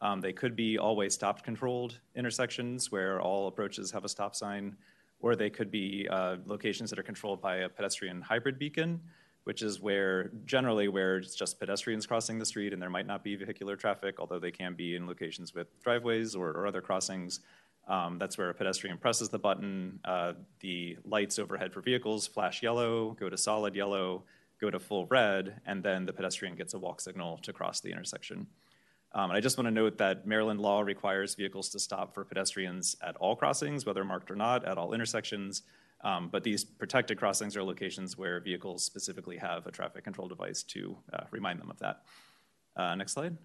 Um, 0.00 0.20
they 0.20 0.32
could 0.32 0.54
be 0.54 0.78
always 0.78 1.12
stop 1.12 1.42
controlled 1.42 1.98
intersections 2.14 2.90
where 2.90 3.20
all 3.20 3.48
approaches 3.48 3.90
have 3.90 4.04
a 4.04 4.08
stop 4.08 4.36
sign, 4.36 4.76
or 5.20 5.34
they 5.34 5.50
could 5.50 5.70
be 5.70 6.06
uh, 6.08 6.36
locations 6.46 6.88
that 6.90 6.98
are 6.98 7.04
controlled 7.04 7.42
by 7.42 7.56
a 7.56 7.68
pedestrian 7.68 8.22
hybrid 8.22 8.58
beacon 8.58 9.00
which 9.44 9.62
is 9.62 9.80
where 9.80 10.30
generally 10.44 10.88
where 10.88 11.18
it's 11.18 11.34
just 11.34 11.60
pedestrians 11.60 12.06
crossing 12.06 12.38
the 12.38 12.46
street 12.46 12.72
and 12.72 12.80
there 12.80 12.90
might 12.90 13.06
not 13.06 13.22
be 13.22 13.36
vehicular 13.36 13.76
traffic, 13.76 14.16
although 14.18 14.38
they 14.38 14.50
can 14.50 14.74
be 14.74 14.96
in 14.96 15.06
locations 15.06 15.54
with 15.54 15.68
driveways 15.82 16.34
or, 16.34 16.50
or 16.50 16.66
other 16.66 16.80
crossings. 16.80 17.40
Um, 17.86 18.18
that's 18.18 18.38
where 18.38 18.48
a 18.48 18.54
pedestrian 18.54 18.96
presses 18.96 19.28
the 19.28 19.38
button. 19.38 20.00
Uh, 20.04 20.32
the 20.60 20.96
lights 21.04 21.38
overhead 21.38 21.72
for 21.72 21.82
vehicles 21.82 22.26
flash 22.26 22.62
yellow, 22.62 23.10
go 23.20 23.28
to 23.28 23.36
solid 23.36 23.74
yellow, 23.74 24.24
go 24.60 24.70
to 24.70 24.80
full 24.80 25.06
red, 25.06 25.60
and 25.66 25.82
then 25.82 26.06
the 26.06 26.12
pedestrian 26.12 26.54
gets 26.54 26.72
a 26.72 26.78
walk 26.78 27.00
signal 27.00 27.38
to 27.38 27.52
cross 27.52 27.80
the 27.80 27.90
intersection. 27.90 28.46
Um, 29.12 29.30
and 29.30 29.36
I 29.36 29.40
just 29.40 29.58
want 29.58 29.66
to 29.66 29.70
note 29.70 29.98
that 29.98 30.26
Maryland 30.26 30.60
law 30.60 30.80
requires 30.80 31.34
vehicles 31.34 31.68
to 31.70 31.78
stop 31.78 32.14
for 32.14 32.24
pedestrians 32.24 32.96
at 33.00 33.14
all 33.16 33.36
crossings, 33.36 33.86
whether 33.86 34.04
marked 34.04 34.30
or 34.30 34.36
not, 34.36 34.64
at 34.64 34.76
all 34.76 34.92
intersections. 34.92 35.62
Um, 36.04 36.28
but 36.30 36.44
these 36.44 36.64
protected 36.64 37.18
crossings 37.18 37.56
are 37.56 37.64
locations 37.64 38.16
where 38.16 38.38
vehicles 38.38 38.84
specifically 38.84 39.38
have 39.38 39.66
a 39.66 39.72
traffic 39.72 40.04
control 40.04 40.28
device 40.28 40.62
to 40.64 40.96
uh, 41.12 41.24
remind 41.30 41.60
them 41.60 41.70
of 41.70 41.78
that. 41.78 42.02
Uh, 42.76 42.94
next 42.94 43.12
slide. 43.12 43.36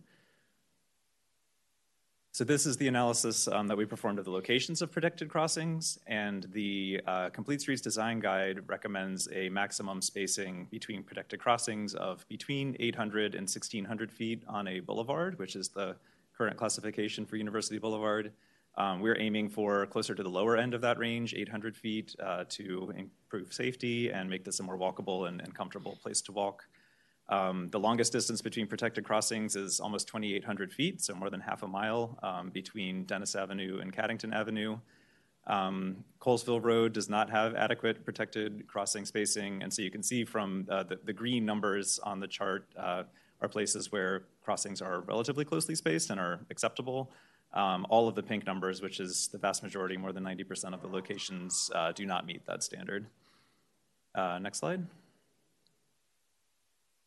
So 2.32 2.44
this 2.44 2.66
is 2.66 2.78
the 2.78 2.88
analysis 2.88 3.48
um, 3.48 3.68
that 3.68 3.78
we 3.78 3.86
performed 3.86 4.20
of 4.20 4.26
the 4.26 4.32
locations 4.32 4.82
of 4.82 4.92
protected 4.92 5.30
crossings, 5.30 6.00
and 6.06 6.48
the 6.54 7.02
uh, 7.08 7.30
Complete 7.30 7.60
Streets 7.60 7.82
Design 7.82 8.20
Guide 8.20 8.62
recommends 8.68 9.28
a 9.34 9.50
maximum 9.50 10.02
spacing 10.02 10.68
between 10.70 11.04
protected 11.04 11.40
crossings 11.40 11.96
of 11.96 12.28
between 12.30 12.78
800 12.80 13.34
and 13.34 13.42
1600 13.42 14.12
feet 14.12 14.44
on 14.48 14.68
a 14.68 14.80
boulevard, 14.80 15.40
which 15.40 15.56
is 15.56 15.70
the 15.70 15.96
current 16.38 16.56
classification 16.56 17.26
for 17.26 17.36
University 17.36 17.80
Boulevard, 17.80 18.32
um, 18.80 19.02
we're 19.02 19.20
aiming 19.20 19.50
for 19.50 19.86
closer 19.88 20.16
to 20.16 20.24
the 20.24 20.30
lower 20.30 20.56
end 20.56 20.74
of 20.74 20.80
that 20.82 20.98
range, 20.98 21.34
800 21.34 21.76
feet, 21.76 22.16
uh, 22.24 22.46
to 22.48 22.94
improve 22.96 23.54
safety 23.54 24.10
and 24.10 24.30
make 24.30 24.46
this 24.46 24.62
a 24.62 24.64
more 24.64 24.78
walkable 24.78 25.28
and, 25.28 25.42
and 25.42 25.54
comfortable 25.54 26.00
place 26.02 26.22
to 26.22 26.32
walk. 26.32 26.64
Um, 27.28 27.70
the 27.72 27.80
longest 27.80 28.14
distance 28.14 28.42
between 28.42 28.68
protected 28.68 29.04
crossings 29.04 29.58
is 29.58 29.82
almost 29.82 30.08
2,800 30.08 30.72
feet, 30.72 31.02
so 31.02 31.14
more 31.14 31.30
than 31.30 31.42
half 31.42 31.62
a 31.62 31.68
mile 31.68 32.18
um, 32.24 32.50
between 32.52 33.04
Dennis 33.04 33.36
Avenue 33.36 33.80
and 33.82 33.94
Caddington 33.94 34.34
Avenue. 34.34 34.80
Um, 35.46 36.06
Colesville 36.22 36.64
Road 36.64 36.94
does 36.94 37.10
not 37.10 37.30
have 37.30 37.56
adequate 37.56 38.06
protected 38.06 38.66
crossing 38.68 39.06
spacing, 39.06 39.62
and 39.62 39.74
so 39.74 39.82
you 39.82 39.92
can 39.92 40.04
see 40.04 40.24
from 40.24 40.66
uh, 40.70 40.84
the, 40.84 41.00
the, 41.04 41.14
green 41.14 41.46
numbers 41.46 42.00
on 42.04 42.20
the 42.20 42.28
chart 42.28 42.68
uh, 42.78 43.04
are 43.42 43.48
places 43.48 43.92
where 43.92 44.24
crossings 44.44 44.82
are 44.82 45.02
relatively 45.02 45.44
closely 45.44 45.76
spaced 45.76 46.12
and 46.12 46.20
are 46.20 46.40
acceptable. 46.50 47.12
Um, 47.54 47.88
all 47.90 48.08
of 48.08 48.16
the 48.16 48.24
pink 48.24 48.46
numbers, 48.46 48.82
which 48.82 49.00
is 49.00 49.28
the 49.32 49.38
vast 49.38 49.64
majority, 49.64 49.98
more 49.98 50.12
than 50.12 50.24
90% 50.24 50.74
of 50.74 50.82
the 50.82 50.88
locations, 50.88 51.72
uh, 51.74 51.92
do 51.92 52.06
not 52.06 52.26
meet 52.26 52.46
that 52.46 52.62
standard. 52.62 53.08
Uh, 54.14 54.38
next 54.40 54.60
slide. 54.60 54.86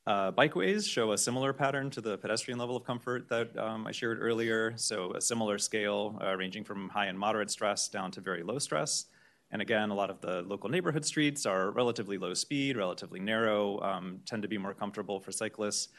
Uh, 0.04 0.32
bikeways 0.32 0.88
show 0.88 1.12
a 1.12 1.18
similar 1.18 1.52
pattern 1.52 1.88
to 1.88 2.00
the 2.00 2.18
pedestrian 2.18 2.58
level 2.58 2.74
of 2.74 2.82
comfort 2.82 3.28
that 3.28 3.56
um, 3.56 3.86
I 3.86 3.92
shared 3.92 4.18
earlier. 4.20 4.72
So 4.76 5.12
a 5.12 5.20
similar 5.20 5.58
scale 5.58 6.18
uh, 6.20 6.34
ranging 6.36 6.64
from 6.64 6.88
high 6.88 7.06
and 7.06 7.16
moderate 7.16 7.50
stress 7.50 7.88
down 7.88 8.10
to 8.12 8.20
very 8.20 8.42
low 8.42 8.58
stress. 8.58 9.06
And 9.52 9.62
again, 9.62 9.90
a 9.90 9.94
lot 9.94 10.10
of 10.10 10.20
the 10.20 10.42
local 10.42 10.70
neighborhood 10.70 11.04
streets 11.04 11.46
are 11.46 11.70
relatively 11.70 12.18
low 12.18 12.34
speed, 12.34 12.76
relatively 12.76 13.20
narrow, 13.20 13.78
um, 13.80 14.20
tend 14.26 14.42
to 14.42 14.48
be 14.48 14.58
more 14.58 14.74
comfortable 14.74 15.20
for 15.20 15.30
cyclists. 15.30 15.90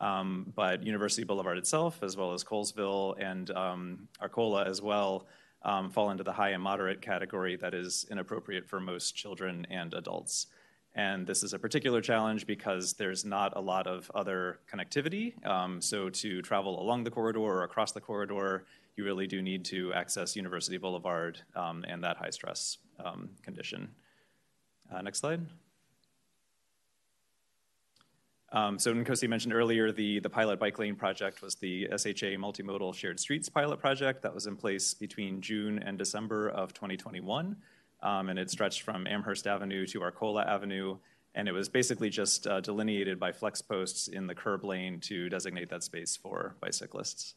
Um, 0.00 0.52
but 0.54 0.82
University 0.82 1.24
Boulevard 1.24 1.58
itself, 1.58 2.02
as 2.02 2.16
well 2.16 2.32
as 2.32 2.42
Colesville 2.42 3.14
and 3.18 3.50
um, 3.50 4.08
Arcola 4.20 4.64
as 4.64 4.80
well, 4.80 5.26
um, 5.62 5.90
fall 5.90 6.10
into 6.10 6.24
the 6.24 6.32
high 6.32 6.50
and 6.50 6.62
moderate 6.62 7.02
category 7.02 7.56
that 7.56 7.74
is 7.74 8.06
inappropriate 8.10 8.66
for 8.66 8.80
most 8.80 9.14
children 9.14 9.66
and 9.70 9.92
adults. 9.92 10.46
And 10.94 11.26
this 11.26 11.42
is 11.42 11.52
a 11.52 11.58
particular 11.58 12.00
challenge 12.00 12.46
because 12.46 12.94
there's 12.94 13.24
not 13.24 13.52
a 13.56 13.60
lot 13.60 13.86
of 13.86 14.10
other 14.14 14.58
connectivity. 14.72 15.46
Um, 15.46 15.80
so 15.80 16.08
to 16.10 16.42
travel 16.42 16.80
along 16.82 17.04
the 17.04 17.10
corridor 17.10 17.40
or 17.40 17.62
across 17.62 17.92
the 17.92 18.00
corridor, 18.00 18.64
you 18.96 19.04
really 19.04 19.26
do 19.26 19.40
need 19.40 19.64
to 19.66 19.92
access 19.92 20.34
University 20.34 20.78
Boulevard 20.78 21.40
um, 21.54 21.84
and 21.86 22.02
that 22.02 22.16
high 22.16 22.30
stress 22.30 22.78
um, 23.04 23.30
condition. 23.42 23.88
Uh, 24.92 25.02
next 25.02 25.20
slide. 25.20 25.46
Um, 28.52 28.78
so 28.78 28.92
Nkosi 28.92 29.28
mentioned 29.28 29.54
earlier 29.54 29.92
the, 29.92 30.20
pilot 30.20 30.58
bike 30.58 30.78
lane 30.78 30.96
project 30.96 31.40
was 31.40 31.54
the 31.56 31.86
SHA 31.90 32.36
multimodal 32.36 32.94
shared 32.94 33.20
streets 33.20 33.48
pilot 33.48 33.78
project 33.78 34.22
that 34.22 34.34
was 34.34 34.46
in 34.46 34.56
place 34.56 34.92
between 34.92 35.40
June 35.40 35.78
and 35.78 35.96
December 35.96 36.48
of 36.48 36.74
2021. 36.74 37.56
Um, 38.02 38.28
and 38.28 38.38
it 38.38 38.50
stretched 38.50 38.82
from 38.82 39.06
Amherst 39.06 39.46
Avenue 39.46 39.86
to 39.86 40.02
Arcola 40.02 40.42
Avenue. 40.44 40.96
And 41.34 41.48
it 41.48 41.52
was 41.52 41.68
basically 41.68 42.10
just 42.10 42.46
uh, 42.46 42.60
delineated 42.60 43.20
by 43.20 43.30
flex 43.30 43.62
posts 43.62 44.08
in 44.08 44.26
the 44.26 44.34
curb 44.34 44.64
lane 44.64 44.98
to 45.00 45.28
designate 45.28 45.68
that 45.68 45.84
space 45.84 46.16
for 46.16 46.56
bicyclists. 46.60 47.34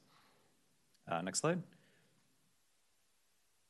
Uh, 1.08 1.22
next 1.22 1.40
slide. 1.40 1.62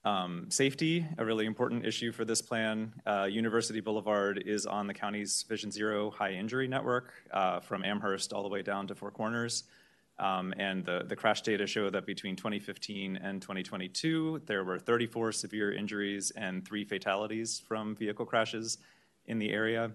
Um, 0.06 0.48
safety, 0.50 1.06
a 1.18 1.24
really 1.24 1.46
important 1.46 1.86
issue 1.86 2.12
for 2.12 2.26
this 2.26 2.42
plan. 2.42 2.94
Uh, 3.06 3.24
University 3.24 3.80
Boulevard 3.80 4.44
is 4.46 4.66
on 4.66 4.86
the 4.86 4.94
county's 4.94 5.44
Vision 5.48 5.72
Zero 5.72 6.12
high 6.12 6.34
injury 6.34 6.68
network 6.68 7.14
uh, 7.32 7.62
from 7.62 7.86
Amherst 7.86 8.34
all 8.34 8.44
the 8.44 8.50
way 8.50 8.62
down 8.62 8.86
to 8.88 8.96
Four 8.96 9.12
Corners. 9.12 9.64
Um, 10.20 10.54
and 10.58 10.86
the, 10.86 11.06
the 11.08 11.16
crash 11.16 11.42
data 11.42 11.66
show 11.66 11.90
that 11.90 12.06
between 12.06 12.36
2015 12.36 13.16
and 13.16 13.42
2022, 13.42 14.42
there 14.46 14.64
were 14.66 14.78
34 14.78 15.32
severe 15.32 15.72
injuries 15.74 16.32
and 16.36 16.68
three 16.68 16.84
fatalities 16.84 17.60
from 17.66 17.96
vehicle 17.96 18.26
crashes 18.26 18.80
in 19.28 19.40
the 19.40 19.52
area. 19.52 19.92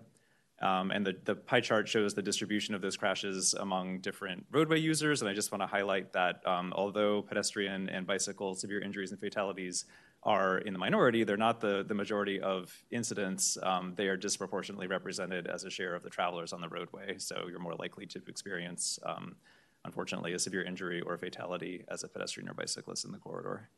Um, 0.60 0.90
and 0.90 1.06
the, 1.06 1.16
the 1.24 1.36
pie 1.36 1.60
chart 1.60 1.88
shows 1.88 2.14
the 2.14 2.22
distribution 2.22 2.74
of 2.74 2.80
those 2.80 2.96
crashes 2.96 3.54
among 3.54 4.00
different 4.00 4.44
roadway 4.50 4.80
users. 4.80 5.22
And 5.22 5.30
I 5.30 5.34
just 5.34 5.52
want 5.52 5.62
to 5.62 5.66
highlight 5.66 6.12
that 6.14 6.44
um, 6.46 6.72
although 6.74 7.22
pedestrian 7.22 7.88
and 7.88 8.06
bicycle 8.06 8.54
severe 8.54 8.80
injuries 8.80 9.12
and 9.12 9.20
fatalities 9.20 9.84
are 10.24 10.58
in 10.58 10.72
the 10.72 10.78
minority, 10.78 11.22
they're 11.22 11.36
not 11.36 11.60
the, 11.60 11.84
the 11.86 11.94
majority 11.94 12.40
of 12.40 12.74
incidents. 12.90 13.56
Um, 13.62 13.94
they 13.96 14.08
are 14.08 14.16
disproportionately 14.16 14.88
represented 14.88 15.46
as 15.46 15.62
a 15.62 15.70
share 15.70 15.94
of 15.94 16.02
the 16.02 16.10
travelers 16.10 16.52
on 16.52 16.60
the 16.60 16.68
roadway. 16.68 17.18
So 17.18 17.46
you're 17.48 17.60
more 17.60 17.76
likely 17.76 18.06
to 18.06 18.22
experience, 18.26 18.98
um, 19.06 19.36
unfortunately, 19.84 20.32
a 20.32 20.38
severe 20.40 20.64
injury 20.64 21.00
or 21.02 21.16
fatality 21.18 21.84
as 21.88 22.02
a 22.02 22.08
pedestrian 22.08 22.48
or 22.48 22.54
bicyclist 22.54 23.04
in 23.04 23.12
the 23.12 23.18
corridor. 23.18 23.70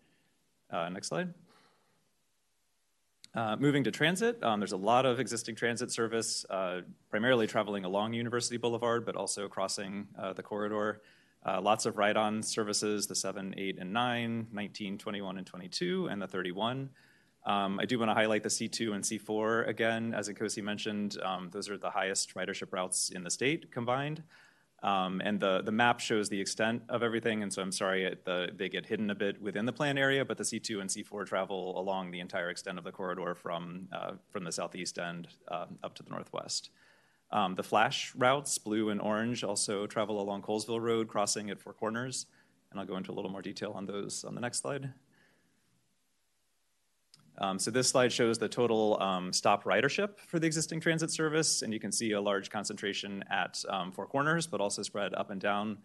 Uh, 0.70 0.89
next 0.89 1.09
slide. 1.09 1.35
Uh, 3.33 3.57
moving 3.61 3.85
to 3.85 3.93
transit, 3.93 4.43
um, 4.43 4.59
there's 4.59 4.72
a 4.72 4.76
lot 4.76 5.07
of 5.07 5.20
existing 5.20 5.55
transit 5.55 5.93
service, 5.93 6.45
uh, 6.51 6.81
primarily 7.11 7.47
traveling 7.47 7.85
along 7.85 8.12
University 8.12 8.57
Boulevard, 8.57 9.07
but 9.07 9.14
also 9.14 9.47
crossing 9.47 10.09
uh, 10.18 10.33
the 10.33 10.43
corridor. 10.43 11.01
Uh, 11.47 11.61
lots 11.61 11.87
of 11.87 11.97
ride 11.97 12.16
on 12.16 12.43
services 12.43 13.07
the 13.07 13.14
7, 13.14 13.55
8, 13.57 13.78
and 13.78 13.93
9, 13.93 14.49
19, 14.53 14.99
21, 14.99 15.39
and 15.39 15.47
22, 15.47 16.09
and 16.09 16.20
the 16.20 16.26
31. 16.26 16.91
Um, 17.47 17.78
I 17.81 17.87
do 17.87 17.99
want 17.99 18.11
to 18.11 18.14
highlight 18.14 18.43
the 18.43 18.49
C2 18.49 18.95
and 18.95 19.05
C4 19.05 19.68
again. 19.68 20.12
As 20.12 20.28
Nkosi 20.28 20.62
mentioned, 20.62 21.16
um, 21.22 21.51
those 21.53 21.70
are 21.70 21.78
the 21.78 21.91
highest 21.91 22.35
ridership 22.35 22.72
routes 22.72 23.11
in 23.11 23.22
the 23.22 23.31
state 23.31 23.70
combined. 23.70 24.24
Um, 24.83 25.20
and 25.22 25.39
the, 25.39 25.61
the 25.62 25.72
map 25.72 26.01
shows 26.01 26.31
the 26.31 26.41
extent 26.41 26.83
of 26.89 27.03
everything, 27.03 27.43
and 27.43 27.53
so 27.53 27.61
I'm 27.61 27.72
sorry 27.72 28.05
it, 28.05 28.24
the, 28.24 28.49
they 28.55 28.70
get 28.70 28.87
hidden 28.87 29.11
a 29.11 29.14
bit 29.14 29.41
within 29.41 29.66
the 29.66 29.72
plan 29.72 29.99
area, 29.99 30.24
but 30.24 30.39
the 30.39 30.45
C2 30.45 30.81
and 30.81 30.89
C4 30.89 31.26
travel 31.26 31.78
along 31.78 32.11
the 32.11 32.20
entire 32.20 32.49
extent 32.49 32.78
of 32.78 32.85
the 32.85 32.93
corridor 32.93 33.35
from, 33.35 33.89
uh, 33.93 34.12
from 34.31 34.45
the 34.45 34.53
southeast 34.53 34.99
end 34.99 35.28
uh, 35.49 35.66
up 35.83 35.95
to 35.97 36.03
the 36.03 36.11
northwest. 36.11 36.70
Um, 37.31 37.55
the 37.55 37.62
flash 37.62 38.12
routes, 38.16 38.57
blue 38.57 38.89
and 38.89 39.01
orange, 39.01 39.45
also 39.45 39.87
travel 39.87 40.20
along 40.20 40.43
Colesville 40.43 40.81
Road, 40.81 41.09
crossing 41.09 41.51
at 41.51 41.61
Four 41.61 41.74
Corners, 41.74 42.26
and 42.70 42.81
I'll 42.81 42.87
go 42.87 42.97
into 42.97 43.12
a 43.12 43.14
little 43.14 43.31
more 43.31 43.43
detail 43.43 43.72
on 43.72 43.85
those 43.87 44.24
on 44.24 44.35
the 44.35 44.41
next 44.41 44.61
slide. 44.61 44.93
Um, 47.41 47.59
so 47.59 47.70
this 47.70 47.88
slide 47.88 48.12
shows 48.12 48.38
the 48.38 48.49
total 48.49 49.01
um, 49.01 49.32
stop 49.32 49.64
ridership 49.64 50.18
for 50.26 50.38
the 50.38 50.47
existing 50.47 50.80
transit 50.80 51.11
service, 51.11 51.62
and 51.62 51.72
you 51.72 51.80
can 51.80 51.91
see 51.91 52.12
a 52.12 52.20
large 52.20 52.51
concentration 52.51 53.24
at 53.30 53.62
um, 53.68 53.93
Four 53.93 54.07
Corners, 54.07 54.47
but 54.47 54.61
also 54.61 54.82
spread 54.82 55.14
up 55.14 55.30
and 55.30 55.41
down 55.41 55.78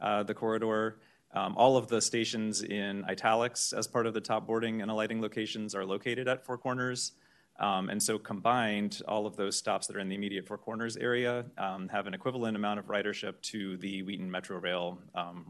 uh, 0.00 0.22
the 0.22 0.32
corridor. 0.32 0.98
Um, 1.34 1.54
all 1.56 1.76
of 1.76 1.88
the 1.88 2.00
stations 2.00 2.62
in 2.62 3.04
italics 3.08 3.72
as 3.72 3.86
part 3.86 4.06
of 4.06 4.14
the 4.14 4.20
top 4.20 4.46
boarding 4.46 4.80
and 4.80 4.90
alighting 4.90 5.20
locations 5.20 5.74
are 5.74 5.84
located 5.84 6.28
at 6.28 6.44
Four 6.44 6.56
Corners. 6.56 7.12
Um, 7.60 7.90
and 7.90 8.02
so 8.02 8.18
combined, 8.18 9.02
all 9.06 9.26
of 9.26 9.36
those 9.36 9.56
stops 9.56 9.86
that 9.86 9.96
are 9.96 10.00
in 10.00 10.08
the 10.08 10.14
immediate 10.14 10.46
Four 10.46 10.58
Corners 10.58 10.96
area 10.96 11.44
um, 11.58 11.88
have 11.88 12.06
an 12.06 12.14
equivalent 12.14 12.56
amount 12.56 12.78
of 12.78 12.86
ridership 12.86 13.40
to 13.42 13.76
the 13.76 14.02
Wheaton 14.02 14.30
Metro 14.30 14.58
Rail 14.58 14.98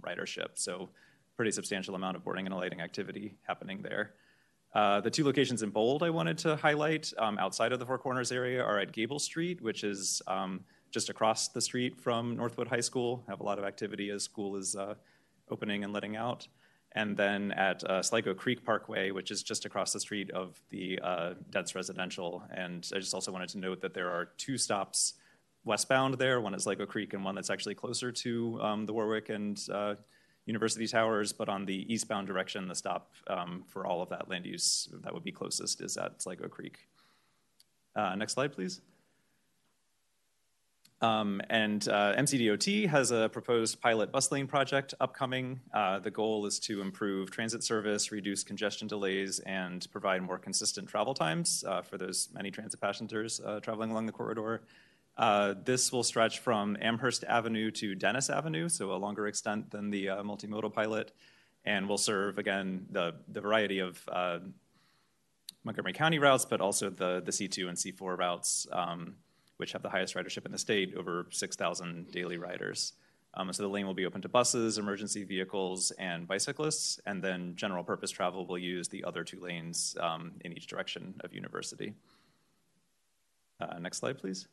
ridership. 0.04 0.50
So 0.54 0.90
pretty 1.36 1.52
substantial 1.52 1.94
amount 1.94 2.16
of 2.16 2.24
boarding 2.24 2.46
and 2.46 2.54
alighting 2.54 2.80
activity 2.80 3.36
happening 3.46 3.82
there. 3.82 4.14
Uh, 4.74 5.00
the 5.00 5.10
two 5.10 5.24
locations 5.24 5.62
in 5.62 5.70
bold 5.70 6.02
I 6.02 6.10
wanted 6.10 6.38
to 6.38 6.56
highlight 6.56 7.12
um, 7.18 7.38
outside 7.38 7.72
of 7.72 7.78
the 7.78 7.84
Four 7.84 7.98
Corners 7.98 8.32
area 8.32 8.62
are 8.62 8.78
at 8.78 8.92
Gable 8.92 9.18
Street, 9.18 9.60
which 9.60 9.84
is 9.84 10.22
um, 10.26 10.64
just 10.90 11.10
across 11.10 11.48
the 11.48 11.60
street 11.60 12.00
from 12.00 12.36
Northwood 12.36 12.68
High 12.68 12.80
School. 12.80 13.22
Have 13.28 13.40
a 13.40 13.42
lot 13.42 13.58
of 13.58 13.64
activity 13.64 14.10
as 14.10 14.22
school 14.22 14.56
is 14.56 14.74
uh, 14.74 14.94
opening 15.50 15.84
and 15.84 15.92
letting 15.92 16.16
out. 16.16 16.48
And 16.94 17.16
then 17.16 17.52
at 17.52 17.82
uh, 17.84 18.02
Sligo 18.02 18.34
Creek 18.34 18.64
Parkway, 18.64 19.10
which 19.10 19.30
is 19.30 19.42
just 19.42 19.64
across 19.64 19.92
the 19.92 20.00
street 20.00 20.30
of 20.30 20.60
the 20.70 20.98
uh, 21.02 21.34
dense 21.50 21.74
residential. 21.74 22.42
And 22.50 22.88
I 22.94 22.98
just 22.98 23.14
also 23.14 23.32
wanted 23.32 23.48
to 23.50 23.58
note 23.58 23.80
that 23.80 23.94
there 23.94 24.10
are 24.10 24.30
two 24.36 24.58
stops 24.58 25.14
westbound 25.64 26.14
there, 26.14 26.40
one 26.40 26.54
at 26.54 26.60
Sligo 26.60 26.84
Creek 26.86 27.14
and 27.14 27.24
one 27.24 27.34
that's 27.34 27.50
actually 27.50 27.74
closer 27.74 28.12
to 28.12 28.58
um, 28.60 28.86
the 28.86 28.92
Warwick 28.92 29.28
and 29.28 29.58
uh, 29.72 29.94
University 30.46 30.86
Towers, 30.86 31.32
but 31.32 31.48
on 31.48 31.64
the 31.64 31.92
eastbound 31.92 32.26
direction, 32.26 32.66
the 32.66 32.74
stop 32.74 33.12
um, 33.28 33.64
for 33.68 33.86
all 33.86 34.02
of 34.02 34.08
that 34.08 34.28
land 34.28 34.44
use 34.44 34.88
that 35.02 35.12
would 35.14 35.24
be 35.24 35.32
closest 35.32 35.80
is 35.80 35.96
at 35.96 36.20
Sligo 36.20 36.48
Creek. 36.48 36.78
Uh, 37.94 38.14
next 38.14 38.32
slide, 38.32 38.52
please. 38.52 38.80
Um, 41.02 41.42
and 41.50 41.88
uh, 41.88 42.14
MCDOT 42.14 42.88
has 42.88 43.10
a 43.10 43.28
proposed 43.28 43.80
pilot 43.80 44.12
bus 44.12 44.30
lane 44.30 44.46
project 44.46 44.94
upcoming. 45.00 45.60
Uh, 45.74 45.98
the 45.98 46.12
goal 46.12 46.46
is 46.46 46.60
to 46.60 46.80
improve 46.80 47.32
transit 47.32 47.64
service, 47.64 48.12
reduce 48.12 48.44
congestion 48.44 48.86
delays, 48.86 49.40
and 49.40 49.84
provide 49.90 50.22
more 50.22 50.38
consistent 50.38 50.88
travel 50.88 51.12
times 51.12 51.64
uh, 51.66 51.82
for 51.82 51.98
those 51.98 52.28
many 52.32 52.52
transit 52.52 52.80
passengers 52.80 53.40
uh, 53.44 53.58
traveling 53.58 53.90
along 53.90 54.06
the 54.06 54.12
corridor. 54.12 54.62
Uh, 55.16 55.54
this 55.64 55.92
will 55.92 56.02
stretch 56.02 56.38
from 56.38 56.76
Amherst 56.80 57.24
Avenue 57.24 57.70
to 57.72 57.94
Dennis 57.94 58.30
Avenue, 58.30 58.68
so 58.68 58.92
a 58.92 58.96
longer 58.96 59.26
extent 59.26 59.70
than 59.70 59.90
the 59.90 60.08
uh, 60.08 60.22
multimodal 60.22 60.72
pilot, 60.72 61.12
and 61.64 61.88
will 61.88 61.98
serve 61.98 62.38
again 62.38 62.86
the, 62.90 63.14
the 63.28 63.40
variety 63.40 63.78
of 63.78 64.02
uh, 64.10 64.38
Montgomery 65.64 65.92
County 65.92 66.18
routes, 66.18 66.44
but 66.44 66.60
also 66.60 66.90
the, 66.90 67.22
the 67.24 67.30
C2 67.30 67.68
and 67.68 67.76
C4 67.76 68.18
routes, 68.18 68.66
um, 68.72 69.14
which 69.58 69.72
have 69.72 69.82
the 69.82 69.90
highest 69.90 70.14
ridership 70.14 70.46
in 70.46 70.52
the 70.52 70.58
state, 70.58 70.94
over 70.96 71.26
6,000 71.30 72.10
daily 72.10 72.38
riders. 72.38 72.94
Um, 73.34 73.50
so 73.52 73.62
the 73.62 73.68
lane 73.68 73.86
will 73.86 73.94
be 73.94 74.04
open 74.04 74.20
to 74.22 74.28
buses, 74.28 74.76
emergency 74.76 75.24
vehicles, 75.24 75.90
and 75.92 76.26
bicyclists, 76.26 77.00
and 77.06 77.22
then 77.22 77.54
general 77.54 77.84
purpose 77.84 78.10
travel 78.10 78.46
will 78.46 78.58
use 78.58 78.88
the 78.88 79.04
other 79.04 79.24
two 79.24 79.40
lanes 79.40 79.96
um, 80.00 80.32
in 80.40 80.52
each 80.52 80.66
direction 80.66 81.14
of 81.20 81.32
university. 81.32 81.94
Uh, 83.60 83.78
next 83.78 83.98
slide, 83.98 84.18
please. 84.18 84.48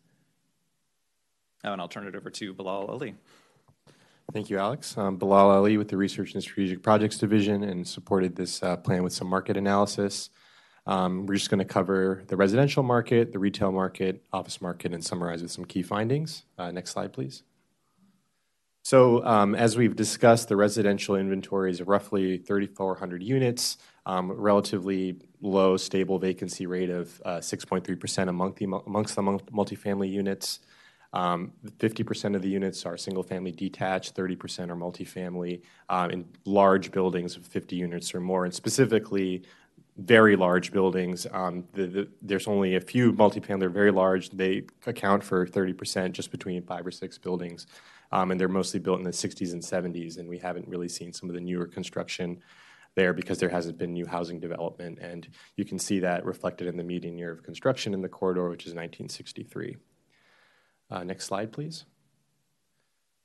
And 1.64 1.82
I'll 1.82 1.88
turn 1.88 2.08
it 2.08 2.16
over 2.16 2.30
to 2.30 2.54
Bilal 2.54 2.86
Ali. 2.88 3.16
Thank 4.32 4.50
you, 4.50 4.60
Alex. 4.60 4.96
I'm 4.98 5.18
Bilal 5.18 5.50
Ali 5.50 5.78
with 5.78 5.90
the 5.90 5.98
Research 5.98 6.34
and 6.34 6.44
Strategic 6.44 6.84
Projects 6.84 7.18
Division 7.18 7.64
and 7.64 7.86
supported 7.88 8.36
this 8.36 8.62
uh, 8.62 8.78
plan 8.78 9.04
with 9.04 9.12
some 9.12 9.28
market 9.28 9.58
analysis. 9.58 10.30
Um, 10.86 11.26
we're 11.26 11.36
just 11.36 11.50
going 11.50 11.60
to 11.60 11.66
cover 11.66 12.24
the 12.28 12.38
residential 12.38 12.84
market, 12.84 13.34
the 13.34 13.40
retail 13.40 13.72
market, 13.72 14.24
office 14.32 14.62
market, 14.62 14.94
and 14.94 15.04
summarize 15.04 15.42
with 15.42 15.52
some 15.52 15.66
key 15.66 15.84
findings. 15.84 16.44
Uh, 16.58 16.72
next 16.72 16.92
slide, 16.92 17.12
please. 17.12 17.44
So 18.84 19.24
um, 19.26 19.56
as 19.56 19.78
we've 19.78 19.96
discussed, 19.96 20.48
the 20.48 20.56
residential 20.56 21.16
inventory 21.16 21.70
is 21.72 21.82
roughly 21.82 22.38
3,400 22.38 23.22
units, 23.22 23.78
um, 24.06 24.32
relatively 24.32 25.18
low, 25.42 25.76
stable 25.76 26.18
vacancy 26.18 26.66
rate 26.66 26.90
of 26.90 27.22
uh, 27.26 27.38
6.3% 27.38 28.30
among 28.30 28.54
the, 28.54 28.66
amongst 28.88 29.16
the 29.16 29.22
multifamily 29.22 30.10
units. 30.10 30.60
Um, 31.14 31.54
50% 31.80 32.36
of 32.36 32.42
the 32.42 32.50
units 32.50 32.86
are 32.86 32.96
single 32.98 33.24
family 33.24 33.52
detached, 33.52 34.16
30% 34.16 34.70
are 34.70 34.76
multifamily 34.76 35.62
uh, 35.90 36.08
in 36.12 36.26
large 36.46 36.92
buildings 36.92 37.36
of 37.36 37.46
50 37.46 37.76
units 37.76 38.14
or 38.14 38.20
more, 38.20 38.46
and 38.46 38.54
specifically 38.54 39.44
very 39.98 40.36
large 40.36 40.72
buildings. 40.72 41.28
Um, 41.32 41.66
the, 41.74 41.88
the, 41.88 42.08
there's 42.22 42.48
only 42.48 42.76
a 42.76 42.82
few 42.82 43.12
multifamily, 43.14 43.60
they're 43.60 43.70
very 43.70 43.92
large. 43.92 44.30
They 44.30 44.64
account 44.86 45.24
for 45.24 45.46
30% 45.46 46.12
just 46.12 46.32
between 46.32 46.62
five 46.62 46.86
or 46.86 46.92
six 46.92 47.18
buildings. 47.18 47.68
Um, 48.12 48.32
and 48.32 48.40
they're 48.40 48.48
mostly 48.48 48.80
built 48.80 49.00
in 49.00 49.04
the 49.04 49.12
60s 49.12 49.54
and 49.54 49.62
70s, 49.62 50.18
and 50.18 50.28
we 50.28 50.40
haven't 50.40 50.68
really 50.68 50.88
seen 50.88 51.14
some 51.14 51.30
of 51.30 51.36
the 51.36 51.42
newer 51.42 51.68
construction 51.68 52.42
there 52.96 53.14
because 53.14 53.38
there 53.38 53.50
hasn't 53.50 53.78
been 53.78 53.94
new 53.94 54.06
housing 54.06 54.40
development. 54.40 54.98
And 55.00 55.28
you 55.58 55.66
can 55.66 55.78
see 55.78 56.00
that 56.00 56.26
reflected 56.26 56.68
in 56.68 56.76
the 56.76 56.84
median 56.84 57.18
year 57.18 57.32
of 57.32 57.44
construction 57.44 57.94
in 57.94 58.02
the 58.02 58.10
corridor, 58.10 58.50
which 58.50 58.66
is 58.66 58.74
1963. 58.74 59.78
Uh, 60.90 61.04
next 61.04 61.26
slide, 61.26 61.52
please. 61.52 61.86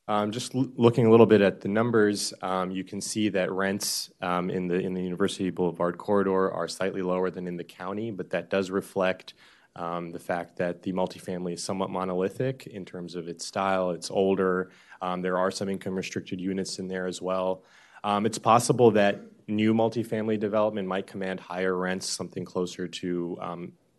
Um, 0.07 0.33
Just 0.33 0.55
looking 0.55 1.07
a 1.07 1.11
little 1.11 1.25
bit 1.25 1.41
at 1.41 1.63
the 1.63 1.69
numbers, 1.69 2.35
um, 2.43 2.71
you 2.71 2.85
can 2.85 3.01
see 3.01 3.31
that 3.31 3.51
rents 3.51 4.11
um, 4.21 4.51
in 4.51 4.69
the, 4.69 4.75
in 4.75 4.93
the 4.93 5.03
University 5.03 5.49
Boulevard 5.49 5.97
corridor 5.97 6.53
are 6.53 6.69
slightly 6.69 7.01
lower 7.01 7.31
than 7.31 7.47
in 7.47 7.57
the 7.57 7.65
county, 7.65 8.11
but 8.11 8.29
that 8.31 8.51
does 8.51 8.71
reflect 8.71 9.33
um, 9.77 10.13
the 10.13 10.19
fact 10.19 10.57
that 10.59 10.83
the 10.83 10.93
multifamily 10.93 11.55
is 11.55 11.63
somewhat 11.63 11.89
monolithic 11.89 12.67
in 12.67 12.85
terms 12.85 13.15
of 13.15 13.29
its 13.29 13.47
style. 13.47 13.93
It's 13.93 14.11
older. 14.11 14.71
Um, 15.01 15.23
There 15.23 15.39
are 15.39 15.51
some 15.51 15.71
income-restricted 15.71 16.39
units 16.39 16.79
in 16.79 16.87
there 16.87 17.07
as 17.07 17.23
well. 17.23 17.65
Um, 18.05 18.27
It's 18.27 18.39
possible 18.39 18.91
that 18.91 19.23
new 19.49 19.73
multifamily 19.73 20.39
development 20.39 20.87
might 20.87 21.07
command 21.07 21.41
higher 21.41 21.77
rents, 21.77 22.07
something 22.07 22.45
closer 22.45 22.87
to 22.87 23.39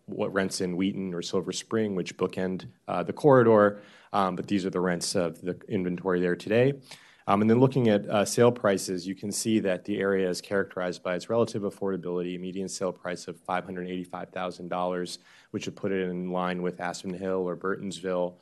rents 0.07 0.61
in 0.61 0.75
Wheaton 0.75 1.13
or 1.13 1.21
Silver 1.21 1.51
Spring, 1.51 1.95
which 1.95 2.17
bookend 2.17 2.65
uh, 2.87 3.03
the 3.03 3.13
corridor. 3.13 3.81
Um, 4.13 4.35
but 4.35 4.47
these 4.47 4.65
are 4.65 4.69
the 4.69 4.79
rents 4.79 5.15
of 5.15 5.41
the 5.41 5.59
inventory 5.67 6.21
there 6.21 6.35
today. 6.35 6.73
Um, 7.27 7.41
and 7.41 7.49
then 7.49 7.59
looking 7.59 7.89
at 7.89 8.07
uh, 8.07 8.23
sale 8.23 8.51
prices, 8.51 9.07
you 9.07 9.15
can 9.15 9.31
see 9.31 9.59
that 9.59 9.83
the 9.83 9.97
area 9.97 10.29
is 10.29 10.41
characterized 10.41 11.01
by 11.01 11.15
its 11.15 11.27
relative 11.27 11.63
affordability, 11.63 12.39
median 12.39 12.69
sale 12.69 12.91
price 12.91 13.27
of 13.27 13.43
$585,000, 13.43 15.17
which 15.49 15.65
would 15.65 15.75
put 15.75 15.91
it 15.91 16.07
in 16.07 16.29
line 16.29 16.61
with 16.61 16.79
Aspen 16.79 17.13
Hill 17.13 17.47
or 17.47 17.57
Burtonsville 17.57 18.35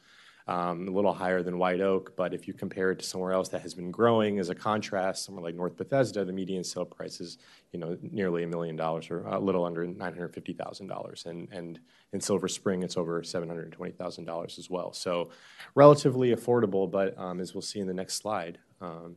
a 0.48 0.74
little 0.74 1.14
higher 1.14 1.42
than 1.42 1.58
White 1.58 1.82
Oak. 1.82 2.16
But 2.16 2.34
if 2.34 2.48
you 2.48 2.54
compare 2.54 2.92
it 2.92 3.00
to 3.00 3.06
somewhere 3.06 3.32
else 3.32 3.50
that 3.50 3.62
has 3.62 3.74
been 3.74 3.92
growing 3.92 4.40
as 4.40 4.50
a 4.50 4.56
contrast, 4.56 5.26
somewhere 5.26 5.44
like 5.44 5.56
North 5.56 5.78
Bethesda, 5.78 6.26
the 6.26 6.34
median 6.34 6.64
sale 6.64 6.86
price 6.86 7.22
is 7.22 7.38
you 7.72 7.80
know 7.80 7.98
nearly 8.02 8.44
a 8.44 8.48
million 8.48 8.76
dollars 8.76 9.10
or 9.10 9.26
a 9.26 9.40
little 9.40 9.66
under 9.66 9.86
nine 9.86 10.14
hundred 10.14 10.34
fifty 10.34 10.54
thousand 10.54 10.88
dollars, 10.88 11.26
and 11.26 11.48
and 11.52 11.80
in 12.12 12.20
Silver 12.20 12.48
Spring 12.48 12.84
it's 12.84 12.98
over 12.98 13.24
seven 13.24 13.48
hundred 13.48 13.72
twenty 13.72 13.94
thousand 13.94 14.26
dollars 14.26 14.60
as 14.60 14.70
well. 14.70 14.94
So 14.94 15.30
relatively 15.76 16.36
affordable, 16.36 16.90
but 16.90 17.18
um, 17.18 17.40
as 17.40 17.54
we'll 17.54 17.62
see 17.62 17.80
in 17.80 17.88
the 17.88 17.94
next 17.94 18.16
slide. 18.16 18.60
Um, 18.82 19.16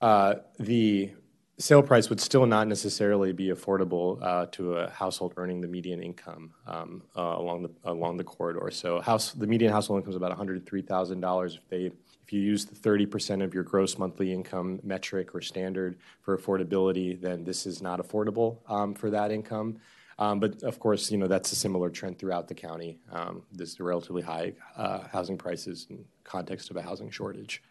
uh, 0.00 0.36
the 0.58 1.12
sale 1.60 1.82
price 1.82 2.08
would 2.08 2.20
still 2.20 2.46
not 2.46 2.66
necessarily 2.66 3.32
be 3.32 3.48
affordable 3.48 4.18
uh, 4.22 4.46
to 4.46 4.76
a 4.76 4.90
household 4.90 5.34
earning 5.36 5.60
the 5.60 5.68
median 5.68 6.02
income 6.02 6.52
um, 6.66 7.02
uh, 7.16 7.34
along 7.36 7.62
the 7.62 7.70
along 7.84 8.16
the 8.16 8.24
corridor. 8.24 8.70
So 8.70 9.00
house 9.00 9.32
the 9.32 9.46
median 9.46 9.70
household 9.70 10.00
income 10.00 10.10
is 10.10 10.16
about 10.16 10.30
one 10.30 10.38
hundred 10.38 10.66
three 10.66 10.82
thousand 10.82 11.20
dollars. 11.20 11.56
If 11.56 11.68
they 11.68 11.92
if 12.24 12.32
you 12.32 12.40
use 12.40 12.64
the 12.64 12.74
thirty 12.74 13.06
percent 13.06 13.42
of 13.42 13.52
your 13.52 13.62
gross 13.62 13.98
monthly 13.98 14.32
income 14.32 14.80
metric 14.82 15.34
or 15.34 15.42
standard 15.42 15.98
for 16.22 16.36
affordability, 16.36 17.20
then 17.20 17.44
this 17.44 17.66
is 17.66 17.82
not 17.82 18.00
affordable 18.00 18.58
um, 18.68 18.94
for 18.94 19.10
that 19.10 19.30
income. 19.30 19.78
Um, 20.18 20.40
but 20.40 20.62
of 20.62 20.78
course, 20.78 21.10
you 21.10 21.18
know 21.18 21.28
that's 21.28 21.52
a 21.52 21.56
similar 21.56 21.90
trend 21.90 22.18
throughout 22.18 22.48
the 22.48 22.54
county. 22.54 22.98
Um, 23.12 23.42
there's 23.52 23.78
relatively 23.78 24.22
high 24.22 24.54
uh, 24.76 25.00
housing 25.12 25.36
prices 25.36 25.86
in 25.90 26.04
context 26.24 26.70
of 26.70 26.76
a 26.76 26.82
housing 26.82 27.10
shortage. 27.10 27.62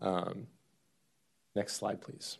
Um, 0.00 0.46
next 1.54 1.76
slide, 1.76 2.00
please. 2.00 2.38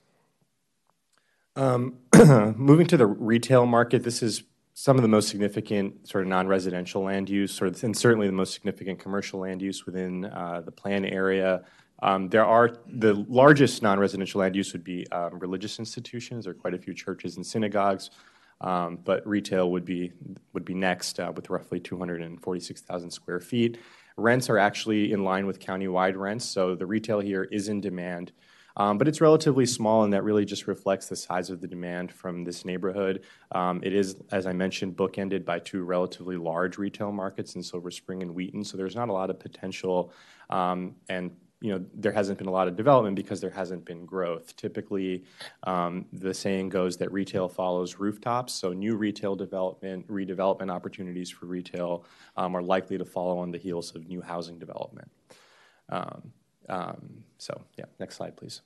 Um, 1.57 1.97
moving 2.57 2.87
to 2.89 2.97
the 2.99 3.07
retail 3.07 3.67
market, 3.67 4.03
this 4.03 4.23
is 4.23 4.43
some 4.75 4.97
of 4.97 5.03
the 5.03 5.09
most 5.09 5.29
significant 5.31 6.07
sort 6.07 6.23
of 6.23 6.29
non-residential 6.29 7.03
land 7.03 7.31
use, 7.31 7.59
and 7.61 7.97
certainly 7.97 8.27
the 8.27 8.33
most 8.33 8.53
significant 8.53 8.99
commercial 8.99 9.41
land 9.41 9.63
use 9.63 9.87
within 9.87 10.27
uh, 10.27 10.61
the 10.63 10.71
plan 10.71 11.07
area. 11.07 11.65
Um, 12.03 12.29
there 12.29 12.45
are 12.45 12.77
the 12.87 13.15
largest 13.27 13.83
non-residential 13.83 14.41
land 14.43 14.55
use 14.55 14.75
would 14.75 14.85
be 14.85 15.11
um, 15.13 15.39
religious 15.39 15.79
institutions. 15.79 16.45
There 16.45 16.51
are 16.51 16.55
quite 16.55 16.75
a 16.75 16.79
few 16.79 16.93
churches 16.93 17.37
and 17.37 17.47
synagogues, 17.47 18.11
but 18.61 19.27
retail 19.27 19.71
would 19.71 19.87
be 19.87 20.13
next 20.69 21.19
uh, 21.19 21.33
with 21.35 21.49
roughly 21.49 21.81
246,000 21.81 23.11
square 23.11 23.41
feet. 23.41 23.79
Rents 24.19 24.51
are 24.51 24.59
actually 24.59 25.11
in 25.13 25.25
line 25.25 25.47
with 25.47 25.59
countywide 25.59 26.17
rents, 26.17 26.45
so 26.45 26.75
the 26.75 26.87
retail 26.87 27.21
here 27.21 27.45
is 27.45 27.69
in 27.69 27.81
demand. 27.81 28.33
Um, 28.77 28.99
but 28.99 29.09
it's 29.09 29.21
relatively 29.21 29.67
small, 29.67 30.05
and 30.05 30.13
that 30.13 30.23
really 30.25 30.45
just 30.45 30.67
reflects 30.67 31.09
the 31.09 31.17
size 31.17 31.51
of 31.51 31.61
the 31.61 31.67
demand 31.67 32.13
from 32.13 32.45
this 32.45 32.65
neighborhood. 32.65 33.25
Um, 33.53 33.81
it 33.83 33.95
is, 33.95 34.17
as 34.33 34.47
I 34.47 34.53
mentioned, 34.53 34.97
bookended 34.97 35.45
by 35.45 35.61
two 35.61 35.85
relatively 35.85 36.37
large 36.37 36.77
retail 36.79 37.13
markets 37.13 37.55
in 37.55 37.63
Silver 37.63 37.91
Spring 37.91 38.23
and 38.23 38.35
Wheaton, 38.35 38.65
so 38.65 38.77
there's 38.77 38.97
not 38.97 39.09
a 39.09 39.13
lot 39.13 39.31
of 39.31 39.41
potential. 39.41 40.13
Um, 40.51 40.95
and 41.09 41.31
you 41.61 41.73
know, 41.73 41.85
there 41.95 42.13
hasn't 42.13 42.37
been 42.37 42.49
a 42.49 42.53
lot 42.53 42.69
of 42.69 42.77
development 42.77 43.17
because 43.17 43.41
there 43.41 43.51
hasn't 43.51 43.87
been 43.87 44.05
growth. 44.05 44.55
Typically, 44.57 45.25
the 45.65 46.35
saying 46.35 46.69
goes 46.69 46.99
that 46.99 47.11
retail 47.11 47.49
follows 47.49 47.97
rooftops. 47.99 48.53
So, 48.53 48.75
new 48.75 48.95
retail 48.97 49.35
development, 49.35 50.07
redevelopment 50.07 50.71
opportunities 50.71 51.31
for 51.31 51.47
retail 51.47 52.05
are 52.37 52.63
likely 52.63 52.99
to 52.99 53.07
follow 53.07 53.39
on 53.39 53.51
the 53.51 53.59
heels 53.59 53.95
of 53.95 54.07
new 54.07 54.21
housing 54.21 54.59
development. 54.59 55.11
Um, 56.69 57.25
so, 57.39 57.63
yeah, 57.77 57.87
next 57.99 58.17
slide, 58.17 58.37
please. 58.37 58.63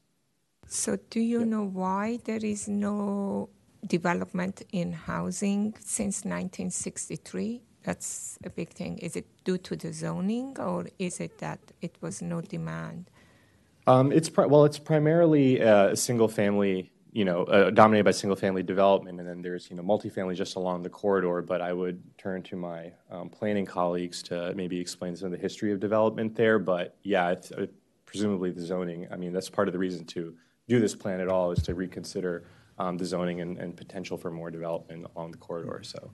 So, 0.66 0.96
do 1.10 1.20
you 1.20 1.44
know 1.44 1.64
why 1.64 2.18
there 2.24 2.44
is 2.44 2.68
no 2.68 3.48
development 3.86 4.62
in 4.72 4.92
housing 4.92 5.74
since 5.80 6.24
1963? 6.24 7.62
That's 7.82 8.38
a 8.44 8.50
big 8.50 8.70
thing. 8.70 8.98
Is 8.98 9.16
it 9.16 9.26
due 9.44 9.58
to 9.58 9.76
the 9.76 9.92
zoning, 9.92 10.56
or 10.58 10.86
is 10.98 11.18
it 11.20 11.38
that 11.38 11.60
it 11.80 11.96
was 12.00 12.20
no 12.22 12.40
demand? 12.40 13.10
Um, 13.86 14.12
it's 14.12 14.28
pri- 14.28 14.46
well, 14.46 14.64
it's 14.64 14.78
primarily 14.78 15.62
uh, 15.62 15.88
a 15.88 15.96
single 15.96 16.28
family, 16.28 16.92
you 17.12 17.24
know, 17.24 17.44
uh, 17.44 17.70
dominated 17.70 18.04
by 18.04 18.10
single 18.10 18.36
family 18.36 18.62
development, 18.62 19.18
and 19.18 19.26
then 19.26 19.40
there's 19.40 19.70
you 19.70 19.76
know 19.76 19.82
multifamily 19.82 20.36
just 20.36 20.56
along 20.56 20.82
the 20.82 20.90
corridor. 20.90 21.40
But 21.42 21.62
I 21.62 21.72
would 21.72 22.02
turn 22.18 22.42
to 22.44 22.56
my 22.56 22.92
um, 23.10 23.30
planning 23.30 23.64
colleagues 23.64 24.22
to 24.24 24.52
maybe 24.54 24.78
explain 24.78 25.16
some 25.16 25.26
of 25.26 25.32
the 25.32 25.38
history 25.38 25.72
of 25.72 25.80
development 25.80 26.36
there. 26.36 26.58
But 26.58 26.96
yeah, 27.02 27.30
it's, 27.30 27.50
uh, 27.50 27.66
presumably 28.10 28.50
the 28.50 28.60
zoning. 28.60 29.06
I 29.12 29.16
mean, 29.16 29.32
that's 29.32 29.48
part 29.48 29.68
of 29.68 29.72
the 29.72 29.78
reason 29.78 30.04
to 30.06 30.34
do 30.68 30.80
this 30.80 30.96
plan 30.96 31.20
at 31.20 31.28
all 31.28 31.52
is 31.52 31.62
to 31.62 31.74
reconsider 31.74 32.42
um, 32.76 32.96
the 32.98 33.04
zoning 33.04 33.40
and, 33.40 33.56
and 33.56 33.76
potential 33.76 34.18
for 34.18 34.32
more 34.32 34.50
development 34.50 35.06
along 35.14 35.30
the 35.30 35.38
corridor. 35.38 35.80
So. 35.84 36.10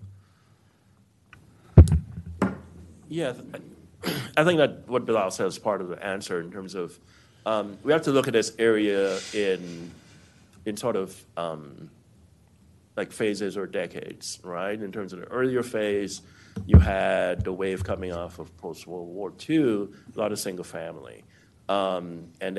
Yeah, 3.09 3.33
I 4.37 4.45
think 4.45 4.59
that 4.59 4.87
what 4.87 5.07
Bilal 5.07 5.31
said 5.31 5.47
is 5.47 5.59
part 5.59 5.81
of 5.81 5.89
the 5.89 6.05
answer 6.05 6.41
in 6.41 6.51
terms 6.51 6.75
of 6.75 6.99
um, 7.47 7.79
we 7.83 7.93
have 7.93 8.03
to 8.03 8.11
look 8.11 8.27
at 8.27 8.35
this 8.35 8.53
area 8.59 9.19
in 9.33 9.91
in 10.67 10.77
sort 10.77 10.97
of 10.97 11.19
um, 11.37 11.89
like 12.95 13.11
phases 13.11 13.57
or 13.57 13.67
decades, 13.67 14.39
right? 14.43 14.81
In 14.81 14.93
terms 14.93 15.15
of 15.15 15.21
the 15.21 15.27
earlier 15.27 15.63
phase, 15.63 16.21
you 16.67 16.79
had 16.79 17.45
the 17.45 17.53
wave 17.53 17.85
coming 17.85 18.13
off 18.13 18.39
of 18.39 18.55
post 18.59 18.87
World 18.87 19.09
War 19.09 19.33
II, 19.49 19.89
a 20.15 20.19
lot 20.19 20.33
of 20.33 20.39
single 20.39 20.65
family, 20.65 21.23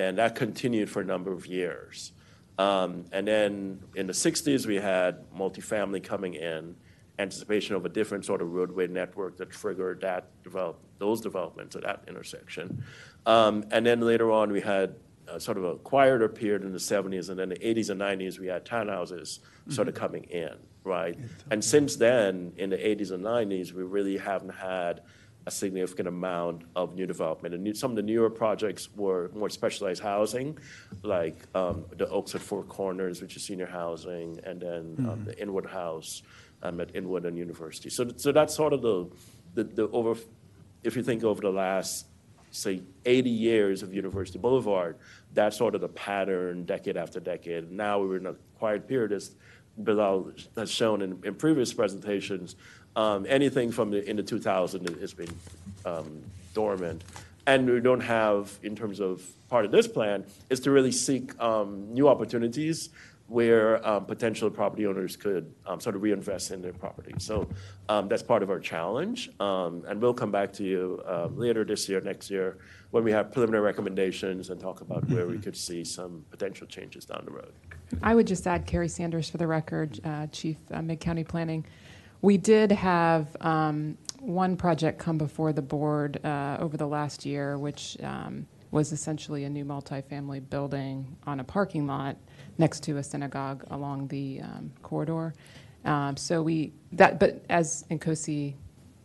that 0.08 0.36
continued 0.36 0.90
for 0.90 1.02
a 1.02 1.06
number 1.06 1.32
of 1.32 1.46
years. 1.46 2.12
Um, 2.58 3.06
and 3.12 3.28
then 3.28 3.84
in 3.96 4.08
the 4.08 4.14
60s, 4.14 4.66
we 4.66 4.76
had 4.76 5.30
multifamily 5.32 6.04
coming 6.04 6.34
in, 6.34 6.76
anticipation 7.20 7.76
of 7.76 7.86
a 7.86 7.90
different 7.90 8.26
sort 8.26 8.42
of 8.42 8.52
roadway 8.52 8.88
network 8.88 9.38
that 9.38 9.52
triggered 9.52 10.02
that 10.02 10.30
develop, 10.44 10.80
those 10.98 11.22
developments 11.22 11.76
at 11.76 11.84
that 11.84 12.04
intersection. 12.08 12.84
Um, 13.26 13.66
and 13.72 13.86
then 13.86 14.02
later 14.02 14.32
on, 14.32 14.52
we 14.52 14.62
had 14.62 14.96
sort 15.38 15.58
of 15.58 15.64
a 15.64 15.76
quieter 15.76 16.30
period 16.30 16.64
in 16.64 16.72
the 16.72 16.80
70s, 16.80 17.30
and 17.30 17.38
then 17.38 17.50
the 17.50 17.58
80s 17.58 17.90
and 17.90 18.00
90s, 18.00 18.40
we 18.40 18.48
had 18.48 18.66
townhouses 18.66 19.40
sort 19.70 19.88
of 19.88 19.94
coming 19.94 20.24
in, 20.26 20.54
right? 20.84 21.18
And 21.52 21.64
since 21.64 21.98
then, 21.98 22.54
in 22.58 22.70
the 22.70 22.78
80s 22.78 23.12
and 23.12 23.24
90s, 23.24 23.74
we 23.74 23.84
really 23.84 24.18
haven't 24.18 24.56
had 24.56 25.02
a 25.48 25.52
significant 25.52 26.10
amount 26.10 26.64
of 26.76 26.94
new 26.94 27.08
development. 27.08 27.56
And 27.56 27.76
some 27.76 27.92
of 27.92 27.96
the 27.96 28.04
newer 28.04 28.30
projects 28.30 28.90
were 28.98 29.32
more 29.34 29.50
specialized 29.50 30.04
housing, 30.04 30.58
like 31.04 31.38
um, 31.56 31.86
the 31.96 32.08
Oaks 32.10 32.36
at 32.36 32.42
Four 32.42 32.64
Corners, 32.64 33.22
which 33.22 33.38
is 33.38 33.44
senior 33.44 33.66
housing, 33.66 34.42
and 34.44 34.60
then 34.60 34.96
um, 35.10 35.24
the 35.24 35.42
Inwood 35.42 35.66
House 35.66 36.22
um, 36.64 36.82
at 36.82 36.94
Inwood 36.94 37.26
and 37.26 37.38
University. 37.38 37.90
So, 37.90 38.12
so 38.18 38.34
that's 38.34 38.54
sort 38.54 38.74
of 38.74 38.82
the, 38.82 39.10
the, 39.56 39.64
the 39.64 39.88
over, 39.92 40.16
if 40.84 40.98
you 40.98 41.02
think 41.02 41.24
over 41.24 41.40
the 41.40 41.50
last, 41.50 42.08
say, 42.52 42.82
80 43.06 43.30
years 43.30 43.84
of 43.84 43.94
University 43.94 44.40
Boulevard, 44.40 44.98
that's 45.34 45.56
sort 45.56 45.76
of 45.76 45.82
the 45.82 45.88
pattern 45.88 46.66
decade 46.66 46.98
after 46.98 47.22
decade. 47.22 47.72
Now 47.72 48.02
we're 48.02 48.18
in 48.18 48.26
a 48.26 48.36
quiet 48.60 48.86
period, 48.86 49.14
as 49.14 49.34
Bilal 49.78 50.32
has 50.58 50.70
shown 50.70 51.02
in, 51.02 51.20
in 51.24 51.36
previous 51.36 51.74
presentations. 51.74 52.58
Um, 52.98 53.28
anything 53.30 53.72
from 53.72 53.92
the, 53.92 54.04
in 54.10 54.16
the 54.16 54.24
2000s 54.24 55.00
has 55.00 55.14
been 55.14 55.30
um, 55.86 56.24
dormant. 56.56 57.04
And 57.46 57.70
we 57.70 57.80
don't 57.80 58.02
have, 58.02 58.52
in 58.64 58.76
terms 58.76 59.00
of 59.00 59.24
part 59.50 59.66
of 59.66 59.72
this 59.72 59.88
plan, 59.88 60.26
is 60.50 60.60
to 60.62 60.72
really 60.72 60.92
seek 60.92 61.40
um, 61.40 61.94
new 61.94 62.10
opportunities 62.10 62.90
where 63.28 63.86
um, 63.88 64.06
potential 64.06 64.50
property 64.50 64.88
owners 64.88 65.16
could 65.16 65.54
um, 65.68 65.80
sort 65.80 65.96
of 65.96 66.02
reinvest 66.02 66.50
in 66.50 66.62
their 66.62 66.74
property. 66.74 67.14
So 67.20 67.48
um, 67.88 68.08
that's 68.08 68.24
part 68.24 68.42
of 68.42 68.50
our 68.50 68.60
challenge. 68.60 69.30
Um, 69.40 69.84
and 69.88 70.02
we'll 70.02 70.14
come 70.14 70.32
back 70.32 70.52
to 70.54 70.64
you 70.64 71.02
um, 71.06 71.38
later 71.38 71.64
this 71.64 71.88
year, 71.88 72.02
next 72.02 72.32
year, 72.32 72.58
when 72.92 73.04
we 73.04 73.12
have 73.12 73.32
preliminary 73.32 73.64
recommendations 73.64 74.50
and 74.50 74.60
talk 74.60 74.82
about 74.82 75.08
where 75.10 75.28
we 75.28 75.38
could 75.38 75.56
see 75.56 75.84
some 75.84 76.26
potential 76.32 76.66
changes 76.66 77.06
down 77.06 77.22
the 77.26 77.32
road. 77.32 77.54
I 78.02 78.16
would 78.16 78.26
just 78.28 78.48
add 78.48 78.66
Carrie 78.66 78.88
Sanders 78.88 79.30
for 79.30 79.38
the 79.38 79.48
record, 79.48 80.00
uh, 80.04 80.28
Chief 80.28 80.58
uh, 80.72 80.82
Mid 80.82 81.00
County 81.00 81.24
Planning. 81.24 81.64
We 82.22 82.38
did 82.38 82.72
have 82.72 83.36
um, 83.42 83.98
one 84.20 84.58
project 84.58 85.00
come 85.00 85.18
before 85.18 85.54
the 85.54 85.62
board 85.62 86.24
uh, 86.26 86.58
over 86.60 86.78
the 86.78 86.88
last 86.88 87.26
year, 87.26 87.58
which 87.58 87.98
um, 88.04 88.48
was 88.72 88.92
essentially 88.92 89.46
a 89.46 89.50
new 89.50 89.66
multifamily 89.66 90.50
building 90.50 91.16
on 91.28 91.40
a 91.40 91.44
parking 91.44 91.88
lot 91.88 92.18
next 92.58 92.84
to 92.84 92.98
a 92.98 93.04
synagogue 93.04 93.66
along 93.72 94.08
the 94.10 94.42
um, 94.42 94.72
corridor. 94.84 95.34
Um, 95.86 96.18
So 96.18 96.42
we, 96.42 96.74
that, 96.94 97.20
but 97.20 97.44
as 97.50 97.86
Nkosi 97.92 98.56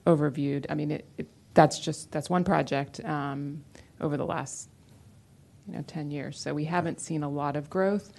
overviewed, 0.06 0.66
I 0.70 0.74
mean, 0.74 0.90
it, 0.92 1.06
it- 1.18 1.28
that's 1.54 1.78
just, 1.78 2.10
that's 2.10 2.30
one 2.30 2.44
project 2.44 3.04
um, 3.04 3.62
over 4.00 4.16
the 4.16 4.24
last, 4.24 4.70
you 5.68 5.74
know, 5.74 5.84
10 5.86 6.10
years. 6.10 6.40
So 6.40 6.54
we 6.54 6.64
haven't 6.64 6.98
seen 6.98 7.22
a 7.22 7.28
lot 7.28 7.56
of 7.56 7.68
growth. 7.68 8.10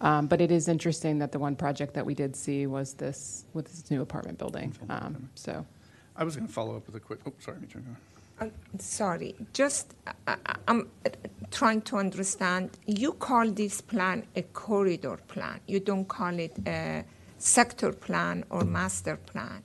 Um, 0.00 0.26
But 0.26 0.40
it 0.40 0.50
is 0.50 0.68
interesting 0.68 1.18
that 1.18 1.32
the 1.32 1.38
one 1.38 1.56
project 1.56 1.94
that 1.94 2.06
we 2.06 2.14
did 2.14 2.34
see 2.36 2.66
was 2.66 2.94
this, 2.94 3.44
with 3.54 3.66
this 3.66 3.90
new 3.90 4.00
apartment 4.02 4.38
building. 4.38 4.74
Um, 4.88 5.28
So, 5.34 5.64
I 6.16 6.24
was 6.24 6.36
going 6.36 6.46
to 6.46 6.52
follow 6.52 6.76
up 6.76 6.86
with 6.86 6.96
a 6.96 7.00
quick, 7.00 7.20
oh, 7.26 7.32
sorry, 7.38 7.58
Mitra, 7.60 7.80
go 7.80 7.90
ahead. 8.40 8.52
Uh, 8.52 8.78
Sorry, 8.78 9.34
just, 9.52 9.94
I- 10.06 10.36
I- 10.46 10.56
I'm 10.68 10.80
uh, 11.04 11.10
trying 11.50 11.82
to 11.82 11.96
understand, 11.98 12.70
you 12.86 13.12
call 13.12 13.50
this 13.52 13.80
plan 13.82 14.24
a 14.36 14.42
corridor 14.42 15.18
plan. 15.28 15.60
You 15.66 15.80
don't 15.80 16.06
call 16.08 16.38
it 16.38 16.56
a 16.66 17.04
sector 17.38 17.92
plan 17.92 18.44
or 18.50 18.64
master 18.64 19.16
plan. 19.16 19.62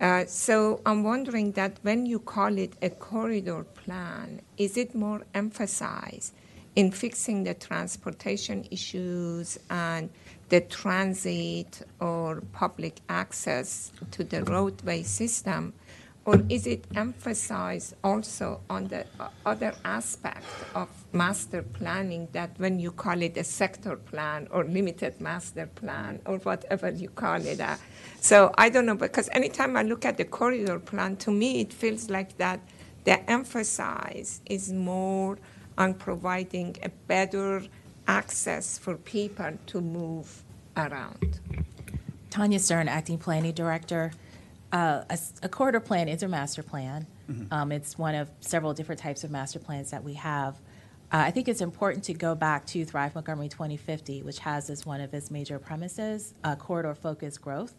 Uh, 0.00 0.24
So 0.26 0.80
I'm 0.84 1.04
wondering 1.04 1.52
that 1.52 1.78
when 1.82 2.06
you 2.06 2.18
call 2.18 2.58
it 2.58 2.72
a 2.82 2.90
corridor 2.90 3.62
plan, 3.64 4.40
is 4.56 4.76
it 4.76 4.94
more 4.94 5.22
emphasized 5.32 6.32
in 6.76 6.90
fixing 6.90 7.44
the 7.44 7.54
transportation 7.54 8.66
issues 8.70 9.58
and 9.70 10.10
the 10.48 10.60
transit 10.62 11.82
or 12.00 12.42
public 12.52 13.00
access 13.08 13.92
to 14.12 14.24
the 14.24 14.44
roadway 14.44 15.02
system? 15.02 15.74
Or 16.24 16.42
is 16.48 16.66
it 16.66 16.86
emphasized 16.96 17.94
also 18.02 18.62
on 18.70 18.88
the 18.88 19.06
other 19.44 19.74
aspect 19.84 20.64
of 20.74 20.88
master 21.12 21.62
planning 21.62 22.28
that 22.32 22.50
when 22.58 22.78
you 22.80 22.92
call 22.92 23.22
it 23.22 23.36
a 23.36 23.44
sector 23.44 23.96
plan 23.96 24.48
or 24.50 24.64
limited 24.64 25.20
master 25.20 25.66
plan 25.66 26.20
or 26.26 26.38
whatever 26.38 26.90
you 26.90 27.10
call 27.10 27.44
it? 27.44 27.60
uh, 27.60 27.76
So 28.20 28.52
I 28.58 28.70
don't 28.70 28.86
know, 28.86 28.96
because 28.96 29.28
anytime 29.32 29.76
I 29.76 29.82
look 29.82 30.04
at 30.06 30.16
the 30.16 30.24
corridor 30.24 30.78
plan, 30.80 31.16
to 31.18 31.30
me, 31.30 31.60
it 31.60 31.72
feels 31.74 32.10
like 32.10 32.38
that 32.38 32.60
the 33.04 33.30
emphasis 33.30 34.40
is 34.46 34.72
more 34.72 35.38
on 35.76 35.94
providing 35.94 36.76
a 36.82 36.88
better 37.06 37.62
access 38.06 38.78
for 38.78 38.96
people 38.96 39.52
to 39.66 39.80
move 39.80 40.42
around. 40.76 41.40
Tanya 42.30 42.58
Stern, 42.58 42.88
Acting 42.88 43.18
Planning 43.18 43.52
Director. 43.54 44.12
Uh, 44.72 45.04
A 45.08 45.12
s- 45.12 45.32
a 45.42 45.48
corridor 45.48 45.80
plan 45.80 46.08
is 46.08 46.22
a 46.22 46.28
master 46.28 46.62
plan. 46.62 47.06
Um, 47.50 47.72
It's 47.72 47.96
one 47.96 48.14
of 48.14 48.28
several 48.40 48.74
different 48.74 49.00
types 49.00 49.24
of 49.24 49.30
master 49.30 49.58
plans 49.58 49.90
that 49.90 50.04
we 50.04 50.14
have. 50.14 50.56
Uh, 51.12 51.18
I 51.18 51.30
think 51.30 51.48
it's 51.48 51.60
important 51.60 52.04
to 52.04 52.14
go 52.14 52.34
back 52.34 52.66
to 52.66 52.84
Thrive 52.84 53.14
Montgomery 53.14 53.48
2050, 53.48 54.22
which 54.22 54.40
has 54.40 54.68
as 54.68 54.84
one 54.84 55.00
of 55.00 55.14
its 55.14 55.30
major 55.30 55.58
premises, 55.58 56.34
uh, 56.42 56.56
corridor-focused 56.56 57.40
growth. 57.40 57.74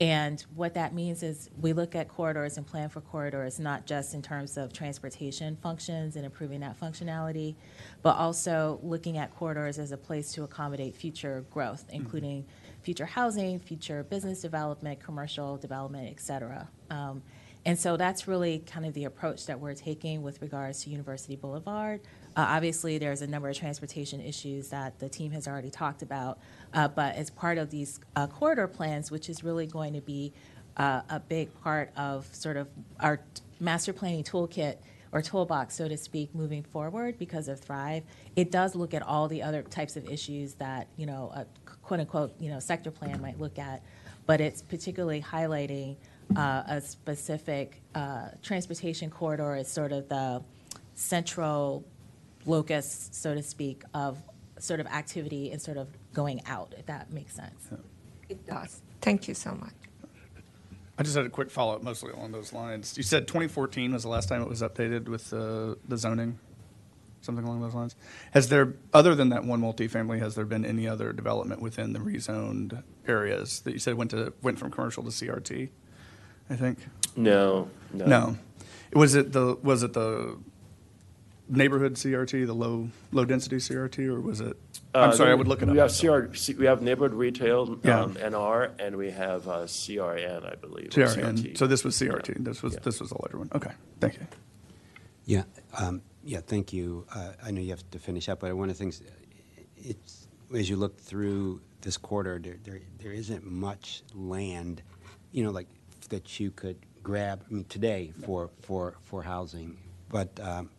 And 0.00 0.44
what 0.56 0.74
that 0.74 0.92
means 0.92 1.22
is 1.22 1.50
we 1.60 1.72
look 1.72 1.94
at 1.94 2.08
corridors 2.08 2.56
and 2.56 2.66
plan 2.66 2.88
for 2.88 3.00
corridors 3.00 3.60
not 3.60 3.86
just 3.86 4.12
in 4.12 4.22
terms 4.22 4.56
of 4.56 4.72
transportation 4.72 5.56
functions 5.62 6.16
and 6.16 6.24
improving 6.24 6.60
that 6.60 6.78
functionality, 6.78 7.54
but 8.02 8.16
also 8.16 8.80
looking 8.82 9.18
at 9.18 9.32
corridors 9.36 9.78
as 9.78 9.92
a 9.92 9.96
place 9.96 10.32
to 10.32 10.42
accommodate 10.42 10.96
future 10.96 11.44
growth, 11.50 11.84
including 11.90 12.44
future 12.82 13.06
housing, 13.06 13.60
future 13.60 14.02
business 14.02 14.42
development, 14.42 14.98
commercial 15.00 15.56
development, 15.56 16.08
et 16.10 16.20
cetera. 16.20 16.68
Um, 16.90 17.22
and 17.64 17.78
so 17.78 17.96
that's 17.96 18.28
really 18.28 18.58
kind 18.58 18.84
of 18.84 18.94
the 18.94 19.04
approach 19.04 19.46
that 19.46 19.58
we're 19.58 19.74
taking 19.74 20.22
with 20.22 20.42
regards 20.42 20.82
to 20.84 20.90
University 20.90 21.36
Boulevard. 21.36 22.00
Uh, 22.36 22.46
obviously, 22.48 22.98
there's 22.98 23.22
a 23.22 23.26
number 23.26 23.48
of 23.48 23.56
transportation 23.56 24.20
issues 24.20 24.68
that 24.68 24.98
the 24.98 25.08
team 25.08 25.30
has 25.30 25.46
already 25.46 25.70
talked 25.70 26.02
about, 26.02 26.38
uh, 26.72 26.88
but 26.88 27.14
as 27.14 27.30
part 27.30 27.58
of 27.58 27.70
these 27.70 28.00
uh, 28.16 28.26
corridor 28.26 28.66
plans, 28.66 29.10
which 29.10 29.28
is 29.28 29.44
really 29.44 29.66
going 29.66 29.92
to 29.92 30.00
be 30.00 30.32
uh, 30.76 31.02
a 31.08 31.20
big 31.20 31.54
part 31.62 31.90
of 31.96 32.26
sort 32.34 32.56
of 32.56 32.68
our 32.98 33.20
master 33.60 33.92
planning 33.92 34.24
toolkit 34.24 34.78
or 35.12 35.22
toolbox, 35.22 35.76
so 35.76 35.86
to 35.86 35.96
speak, 35.96 36.34
moving 36.34 36.64
forward 36.64 37.16
because 37.18 37.46
of 37.46 37.60
Thrive, 37.60 38.02
it 38.34 38.50
does 38.50 38.74
look 38.74 38.94
at 38.94 39.02
all 39.02 39.28
the 39.28 39.40
other 39.40 39.62
types 39.62 39.96
of 39.96 40.08
issues 40.08 40.54
that 40.54 40.88
you 40.96 41.06
know 41.06 41.30
a 41.34 41.46
quote 41.82 42.00
unquote 42.00 42.34
you 42.40 42.50
know 42.50 42.58
sector 42.58 42.90
plan 42.90 43.22
might 43.22 43.38
look 43.38 43.60
at, 43.60 43.80
but 44.26 44.40
it's 44.40 44.60
particularly 44.60 45.22
highlighting 45.22 45.96
uh, 46.36 46.64
a 46.66 46.80
specific 46.80 47.80
uh, 47.94 48.30
transportation 48.42 49.08
corridor 49.08 49.54
as 49.54 49.70
sort 49.70 49.92
of 49.92 50.08
the 50.08 50.42
central 50.94 51.84
locus, 52.46 53.08
so 53.12 53.34
to 53.34 53.42
speak, 53.42 53.82
of 53.94 54.18
sort 54.58 54.80
of 54.80 54.86
activity 54.86 55.50
and 55.50 55.60
sort 55.60 55.76
of 55.76 55.88
going 56.12 56.42
out, 56.46 56.74
if 56.78 56.86
that 56.86 57.12
makes 57.12 57.34
sense. 57.34 57.68
It 58.28 58.46
does. 58.46 58.80
Thank 59.00 59.28
you 59.28 59.34
so 59.34 59.52
much. 59.52 59.72
I 60.96 61.02
just 61.02 61.16
had 61.16 61.26
a 61.26 61.30
quick 61.30 61.50
follow-up 61.50 61.82
mostly 61.82 62.12
along 62.12 62.32
those 62.32 62.52
lines. 62.52 62.96
You 62.96 63.02
said 63.02 63.26
2014 63.26 63.92
was 63.92 64.04
the 64.04 64.08
last 64.08 64.28
time 64.28 64.42
it 64.42 64.48
was 64.48 64.62
updated 64.62 65.08
with 65.08 65.32
uh, 65.32 65.74
the 65.88 65.96
zoning, 65.96 66.38
something 67.20 67.44
along 67.44 67.62
those 67.62 67.74
lines. 67.74 67.96
Has 68.30 68.48
there, 68.48 68.74
other 68.92 69.16
than 69.16 69.30
that 69.30 69.44
one 69.44 69.60
multifamily, 69.60 70.20
has 70.20 70.36
there 70.36 70.44
been 70.44 70.64
any 70.64 70.86
other 70.86 71.12
development 71.12 71.60
within 71.60 71.92
the 71.92 71.98
rezoned 71.98 72.84
areas 73.08 73.60
that 73.60 73.72
you 73.72 73.80
said 73.80 73.94
went 73.94 74.12
to, 74.12 74.32
went 74.40 74.58
from 74.58 74.70
commercial 74.70 75.02
to 75.02 75.10
CRT, 75.10 75.70
I 76.48 76.54
think? 76.54 76.78
No, 77.16 77.68
no. 77.92 78.06
No. 78.06 78.38
Was 78.92 79.16
it 79.16 79.32
the, 79.32 79.58
was 79.62 79.82
it 79.82 79.94
the 79.94 80.38
neighborhood 81.48 81.94
CRT, 81.94 82.46
the 82.46 82.54
low, 82.54 82.88
low-density 83.12 83.56
CRT, 83.56 84.06
or 84.08 84.20
was 84.20 84.40
it? 84.40 84.56
I'm 84.94 85.10
Uh, 85.10 85.12
sorry, 85.12 85.30
I 85.30 85.34
would 85.34 85.48
look 85.48 85.60
it 85.62 85.68
up. 85.68 85.72
We 85.72 85.78
have 85.78 85.90
myself. 85.90 86.30
CR, 86.30 86.34
C- 86.36 86.54
we 86.54 86.66
have 86.66 86.80
neighborhood 86.82 87.14
retail, 87.14 87.78
Yeah. 87.84 88.00
um, 88.02 88.14
NR, 88.14 88.70
and 88.78 88.96
we 88.96 89.10
have 89.10 89.46
uh, 89.46 89.66
CRN, 89.66 90.50
I 90.50 90.54
believe. 90.54 90.90
CRN, 90.90 91.36
CRT. 91.38 91.58
so 91.58 91.66
this 91.66 91.84
was 91.84 91.96
CRT, 91.96 92.28
Yeah. 92.28 92.34
this 92.40 92.62
was, 92.62 92.74
Yeah. 92.74 92.80
this 92.82 93.00
was 93.00 93.10
the 93.10 93.18
larger 93.20 93.38
one, 93.38 93.50
okay, 93.54 93.72
thank 94.00 94.14
you. 94.14 94.26
Yeah, 95.26 95.42
um, 95.78 96.02
yeah, 96.24 96.40
thank 96.40 96.72
you. 96.72 97.06
Uh, 97.14 97.32
I 97.42 97.50
know 97.50 97.60
you 97.60 97.70
have 97.70 97.88
to 97.90 97.98
finish 97.98 98.28
up, 98.28 98.40
but 98.40 98.54
one 98.56 98.70
of 98.70 98.76
the 98.76 98.78
things, 98.78 99.02
it's, 99.76 100.26
as 100.54 100.68
you 100.70 100.76
look 100.76 100.98
through 100.98 101.60
this 101.82 101.96
quarter, 101.98 102.38
there, 102.42 102.56
there, 102.64 102.80
there 102.98 103.12
isn't 103.12 103.44
much 103.44 104.02
land, 104.14 104.82
you 105.32 105.42
know, 105.44 105.50
like, 105.50 105.68
that 106.08 106.38
you 106.40 106.50
could 106.50 106.76
grab, 107.02 107.42
I 107.50 107.52
mean, 107.52 107.64
today 107.64 108.12
for, 108.24 108.50
for, 108.62 108.94
for 109.02 109.22
housing, 109.22 109.76
but, 110.08 110.38
um, 110.40 110.70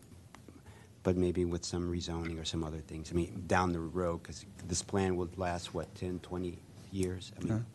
but 1.05 1.15
maybe 1.15 1.45
with 1.45 1.63
some 1.63 1.83
rezoning 1.95 2.41
or 2.41 2.45
some 2.45 2.63
other 2.63 2.79
things. 2.79 3.11
I 3.11 3.13
mean, 3.13 3.43
down 3.45 3.71
the 3.73 3.79
road, 3.79 4.23
because 4.23 4.43
this 4.67 4.81
plan 4.81 5.15
would 5.17 5.37
last, 5.37 5.71
what, 5.75 5.93
10, 5.93 6.19
20 6.19 6.57
years? 6.91 7.31
I 7.39 7.43
mean, 7.45 7.65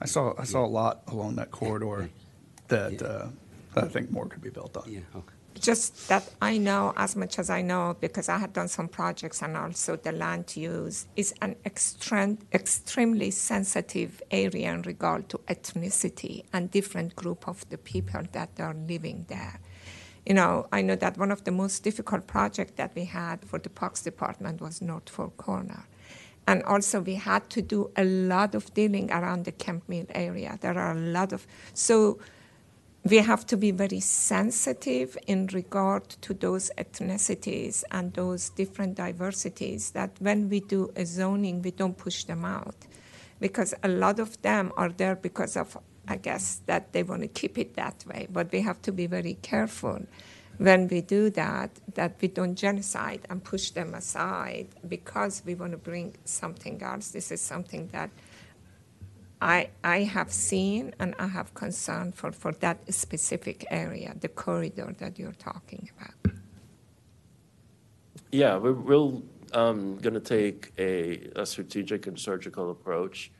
I 0.00 0.06
saw, 0.06 0.34
I 0.36 0.42
saw 0.44 0.64
a 0.66 0.72
lot 0.80 1.02
along 1.06 1.36
that 1.36 1.52
corridor 1.52 2.10
that, 2.66 2.92
Yeah. 3.00 3.06
uh, 3.06 3.28
that 3.74 3.84
I 3.84 3.88
think 3.88 4.10
more 4.10 4.26
could 4.26 4.42
be 4.42 4.50
built 4.50 4.76
on. 4.76 4.90
yeah, 4.90 5.00
okay. 5.14 5.34
Just 5.54 6.08
that 6.08 6.24
I 6.42 6.58
know 6.58 6.92
as 6.96 7.14
much 7.14 7.38
as 7.38 7.48
I 7.48 7.62
know 7.62 7.96
because 8.00 8.28
I 8.28 8.38
had 8.38 8.52
done 8.52 8.68
some 8.68 8.88
projects 8.88 9.40
and 9.42 9.56
also 9.56 9.94
the 9.96 10.12
land 10.12 10.56
use 10.56 11.06
is 11.14 11.32
an 11.42 11.54
extreme, 11.64 12.38
extremely 12.52 13.30
sensitive 13.30 14.20
area 14.32 14.72
in 14.72 14.82
regard 14.82 15.28
to 15.28 15.38
ethnicity 15.48 16.44
and 16.52 16.70
different 16.70 17.14
group 17.14 17.46
of 17.48 17.68
the 17.68 17.78
people 17.78 18.22
that 18.32 18.50
are 18.58 18.74
living 18.74 19.26
there. 19.28 19.60
You 20.26 20.34
know, 20.34 20.66
I 20.70 20.82
know 20.82 20.96
that 20.96 21.16
one 21.16 21.30
of 21.30 21.44
the 21.44 21.50
most 21.50 21.82
difficult 21.82 22.26
projects 22.26 22.72
that 22.76 22.94
we 22.94 23.04
had 23.04 23.44
for 23.44 23.58
the 23.58 23.70
Parks 23.70 24.02
Department 24.02 24.60
was 24.60 24.82
North 24.82 25.08
Fork 25.08 25.36
Corner. 25.36 25.86
And 26.46 26.62
also, 26.64 27.00
we 27.00 27.14
had 27.14 27.48
to 27.50 27.62
do 27.62 27.90
a 27.96 28.04
lot 28.04 28.54
of 28.54 28.72
dealing 28.74 29.10
around 29.10 29.44
the 29.44 29.52
Kemp 29.52 29.88
Mill 29.88 30.06
area. 30.14 30.58
There 30.60 30.76
are 30.76 30.92
a 30.92 31.00
lot 31.00 31.32
of, 31.32 31.46
so 31.74 32.18
we 33.04 33.18
have 33.18 33.46
to 33.46 33.56
be 33.56 33.70
very 33.70 34.00
sensitive 34.00 35.16
in 35.26 35.46
regard 35.48 36.08
to 36.22 36.34
those 36.34 36.70
ethnicities 36.76 37.82
and 37.90 38.12
those 38.12 38.50
different 38.50 38.96
diversities 38.96 39.92
that 39.92 40.10
when 40.18 40.48
we 40.48 40.60
do 40.60 40.92
a 40.96 41.06
zoning, 41.06 41.62
we 41.62 41.70
don't 41.70 41.96
push 41.96 42.24
them 42.24 42.44
out. 42.44 42.76
Because 43.38 43.72
a 43.82 43.88
lot 43.88 44.18
of 44.18 44.40
them 44.42 44.70
are 44.76 44.90
there 44.90 45.16
because 45.16 45.56
of, 45.56 45.78
I 46.10 46.16
guess, 46.16 46.60
that 46.66 46.92
they 46.92 47.04
want 47.04 47.22
to 47.22 47.28
keep 47.28 47.56
it 47.56 47.76
that 47.76 48.04
way. 48.06 48.26
But 48.30 48.50
we 48.50 48.60
have 48.62 48.82
to 48.82 48.92
be 48.92 49.06
very 49.06 49.34
careful 49.42 50.00
when 50.58 50.88
we 50.88 51.00
do 51.00 51.30
that, 51.30 51.70
that 51.94 52.16
we 52.20 52.28
don't 52.28 52.56
genocide 52.56 53.20
and 53.30 53.42
push 53.42 53.70
them 53.70 53.94
aside 53.94 54.66
because 54.86 55.42
we 55.46 55.54
want 55.54 55.72
to 55.72 55.78
bring 55.78 56.14
something 56.24 56.82
else. 56.82 57.12
This 57.12 57.30
is 57.30 57.40
something 57.40 57.88
that 57.92 58.10
I, 59.40 59.70
I 59.84 60.00
have 60.00 60.32
seen 60.32 60.92
and 60.98 61.14
I 61.18 61.28
have 61.28 61.54
concern 61.54 62.12
for, 62.12 62.32
for 62.32 62.52
that 62.54 62.92
specific 62.92 63.64
area, 63.70 64.14
the 64.20 64.28
corridor 64.28 64.94
that 64.98 65.18
you're 65.18 65.32
talking 65.32 65.88
about. 65.96 66.34
Yeah, 68.32 68.56
we're, 68.56 68.72
we're 68.72 69.12
um, 69.54 69.96
going 69.98 70.14
to 70.14 70.20
take 70.20 70.72
a, 70.76 71.30
a 71.36 71.46
strategic 71.46 72.06
and 72.06 72.18
surgical 72.18 72.70
approach 72.70 73.30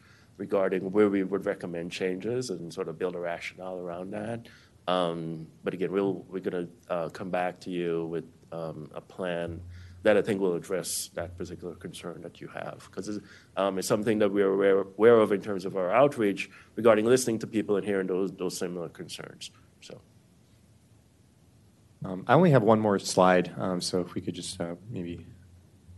regarding 0.40 0.90
where 0.90 1.10
we 1.10 1.22
would 1.22 1.44
recommend 1.44 1.92
changes 1.92 2.48
and 2.50 2.72
sort 2.72 2.88
of 2.88 2.98
build 2.98 3.14
a 3.14 3.22
rationale 3.32 3.78
around 3.84 4.10
that. 4.10 4.40
Um, 4.88 5.46
But 5.62 5.74
again, 5.74 5.92
we'll, 5.92 6.24
we're 6.30 6.46
going 6.48 6.68
to 6.88 7.10
come 7.18 7.30
back 7.30 7.60
to 7.64 7.70
you 7.70 8.06
with 8.06 8.24
um, 8.50 8.90
a 8.94 9.02
plan 9.16 9.60
that 10.02 10.16
I 10.16 10.22
think 10.22 10.40
will 10.40 10.56
address 10.62 11.10
that 11.18 11.36
particular 11.36 11.74
concern 11.74 12.22
that 12.22 12.40
you 12.40 12.48
have. 12.48 12.78
Because 12.88 13.06
it's, 13.10 13.20
um, 13.60 13.78
it's 13.78 13.86
something 13.86 14.18
that 14.20 14.30
we're 14.32 14.52
aware, 14.56 14.78
aware 14.80 15.18
of 15.24 15.30
in 15.30 15.42
terms 15.42 15.66
of 15.66 15.76
our 15.76 15.90
outreach 15.92 16.50
regarding 16.74 17.04
listening 17.04 17.38
to 17.40 17.46
people 17.46 17.76
and 17.76 17.84
hearing 17.84 18.06
those, 18.06 18.32
those 18.32 18.56
similar 18.56 18.88
concerns, 18.88 19.50
so. 19.82 20.00
Um, 22.02 22.24
I 22.26 22.32
only 22.32 22.50
have 22.56 22.62
one 22.62 22.80
more 22.80 22.98
slide, 22.98 23.52
um, 23.58 23.78
so 23.82 24.00
if 24.00 24.14
we 24.14 24.22
could 24.22 24.34
just 24.34 24.58
uh, 24.58 24.74
maybe 24.88 25.26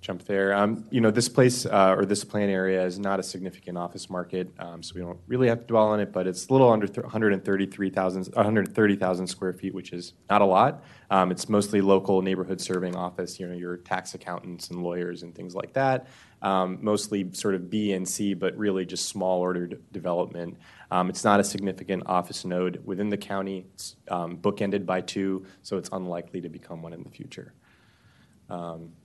jump 0.03 0.25
there. 0.25 0.53
Um, 0.53 0.85
you 0.91 1.01
know, 1.01 1.13
this 1.13 1.29
place 1.29 1.65
uh, 1.65 1.95
or 1.97 2.05
this 2.05 2.25
plan 2.25 2.51
area 2.51 2.85
is 2.85 2.99
not 2.99 3.21
a 3.21 3.23
significant 3.23 3.79
office 3.79 4.11
market, 4.11 4.53
um, 4.59 4.83
so 4.83 4.97
we 4.97 5.01
don't 5.01 5.19
really 5.29 5.47
have 5.47 5.61
to 5.61 5.67
dwell 5.67 5.87
on 5.87 6.01
it. 6.01 6.13
But 6.13 6.27
it's 6.27 6.49
a 6.49 6.53
little 6.53 6.71
under 6.71 6.89
133,000, 6.89 8.35
130,000 8.35 9.27
square 9.29 9.53
feet, 9.53 9.73
which 9.73 9.93
is 9.93 10.15
not 10.29 10.43
a 10.43 10.45
lot. 10.45 10.83
Um, 11.11 11.31
it's 11.31 11.49
mostly 11.49 11.81
local 11.81 12.21
neighborhood 12.21 12.61
serving 12.61 12.97
office. 12.97 13.39
You 13.39 13.47
know, 13.47 13.55
your 13.55 13.77
tax 13.77 14.15
accountants 14.15 14.71
and 14.71 14.83
lawyers 14.83 15.23
and 15.23 15.33
things 15.35 15.55
like 15.55 15.73
that. 15.75 16.09
Mostly 16.43 17.33
sort 17.33 17.55
of 17.55 17.71
B 17.71 17.93
and 17.93 18.07
C, 18.07 18.35
but 18.35 18.57
really 18.59 18.85
just 18.85 19.07
small 19.09 19.41
order 19.41 19.69
development. 19.93 20.59
It's 20.91 21.23
not 21.23 21.39
a 21.39 21.45
significant 21.45 22.03
office 22.07 22.45
node 22.45 22.83
within 22.85 23.09
the 23.09 23.17
county. 23.17 23.67
It's 23.75 23.95
bookended 24.11 24.85
by 24.85 25.03
two, 25.03 25.47
so 25.63 25.79
it's 25.79 25.91
unlikely 25.93 26.41
to 26.41 26.49
become 26.49 26.83
one 26.83 26.93
in 26.93 27.05
the 27.05 27.11
future. 27.11 27.53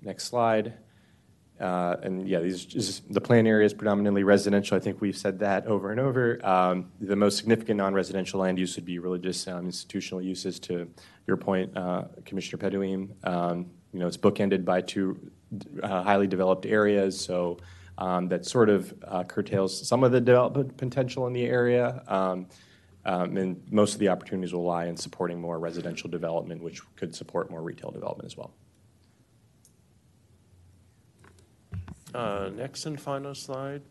Next 0.02 0.24
slide. 0.24 0.74
Uh, 1.60 1.96
and 2.04 2.28
yeah, 2.28 2.40
these 2.40 2.66
just, 2.66 3.12
the 3.12 3.22
plan 3.22 3.48
area 3.48 3.66
is 3.66 3.74
predominantly 3.74 4.24
residential. 4.24 4.78
I 4.78 4.80
think 4.80 5.02
we've 5.02 5.18
said 5.18 5.40
that 5.40 5.66
over 5.66 5.92
and 5.92 6.00
over. 6.00 6.46
Um, 6.46 6.92
the 7.02 7.16
most 7.16 7.38
significant 7.38 7.78
non-residential 7.78 8.40
land 8.40 8.60
use 8.60 8.76
would 8.76 8.86
be 8.86 9.00
religious 9.00 9.48
um, 9.48 9.66
institutional 9.66 10.22
uses. 10.22 10.60
To 10.62 10.88
your 11.26 11.38
point, 11.38 11.76
uh, 11.76 12.04
Commissioner 12.26 12.62
Pedoeem, 12.62 13.10
um, 13.28 13.66
you 13.92 14.00
know, 14.00 14.08
it's 14.08 14.18
bookended 14.18 14.66
by 14.66 14.82
two 14.82 15.32
uh, 15.82 16.04
highly 16.04 16.28
developed 16.28 16.66
areas, 16.66 17.20
so 17.20 17.58
um, 17.98 18.28
that 18.28 18.46
sort 18.46 18.70
of 18.70 18.94
uh, 19.08 19.24
curtails 19.24 19.88
some 19.88 20.04
of 20.04 20.12
the 20.12 20.22
development 20.22 20.78
potential 20.78 21.26
in 21.28 21.34
the 21.34 21.46
area. 21.46 22.04
Um, 22.08 22.48
um, 23.06 23.38
and 23.38 23.62
most 23.72 23.94
of 23.94 24.00
the 24.00 24.10
opportunities 24.10 24.54
will 24.54 24.66
lie 24.66 24.86
in 24.86 24.98
supporting 24.98 25.40
more 25.40 25.60
residential 25.60 26.10
development, 26.10 26.62
which 26.62 26.82
could 26.98 27.16
support 27.16 27.50
more 27.50 27.62
retail 27.62 27.90
development 27.90 28.26
as 28.26 28.36
well. 28.36 28.52
Uh, 32.18 32.50
next 32.56 32.88
and 32.88 33.00
final 33.00 33.36
slide. 33.36 33.84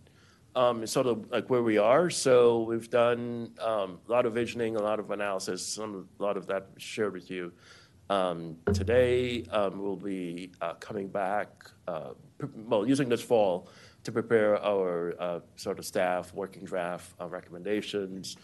Um, 0.56 0.82
is 0.82 0.90
sort 0.90 1.06
of 1.06 1.30
like 1.30 1.48
where 1.48 1.62
we 1.62 1.78
are. 1.78 2.10
So 2.10 2.62
we've 2.62 2.90
done 2.90 3.52
um, 3.60 4.00
a 4.08 4.10
lot 4.10 4.26
of 4.26 4.34
visioning, 4.34 4.74
a 4.74 4.82
lot 4.82 4.98
of 4.98 5.12
analysis. 5.12 5.64
Some, 5.64 6.08
a 6.18 6.22
lot 6.22 6.36
of 6.36 6.44
that 6.48 6.66
shared 6.76 7.12
with 7.12 7.30
you 7.30 7.52
um, 8.10 8.56
today. 8.74 9.44
Um, 9.52 9.80
we'll 9.80 9.94
be 9.94 10.50
uh, 10.60 10.74
coming 10.74 11.06
back, 11.06 11.70
uh, 11.86 12.14
well, 12.66 12.84
using 12.84 13.08
this 13.08 13.22
fall 13.22 13.68
to 14.02 14.10
prepare 14.10 14.60
our 14.60 15.14
uh, 15.20 15.40
sort 15.54 15.78
of 15.78 15.84
staff 15.84 16.34
working 16.34 16.64
draft 16.64 17.14
uh, 17.20 17.28
recommendations, 17.28 18.38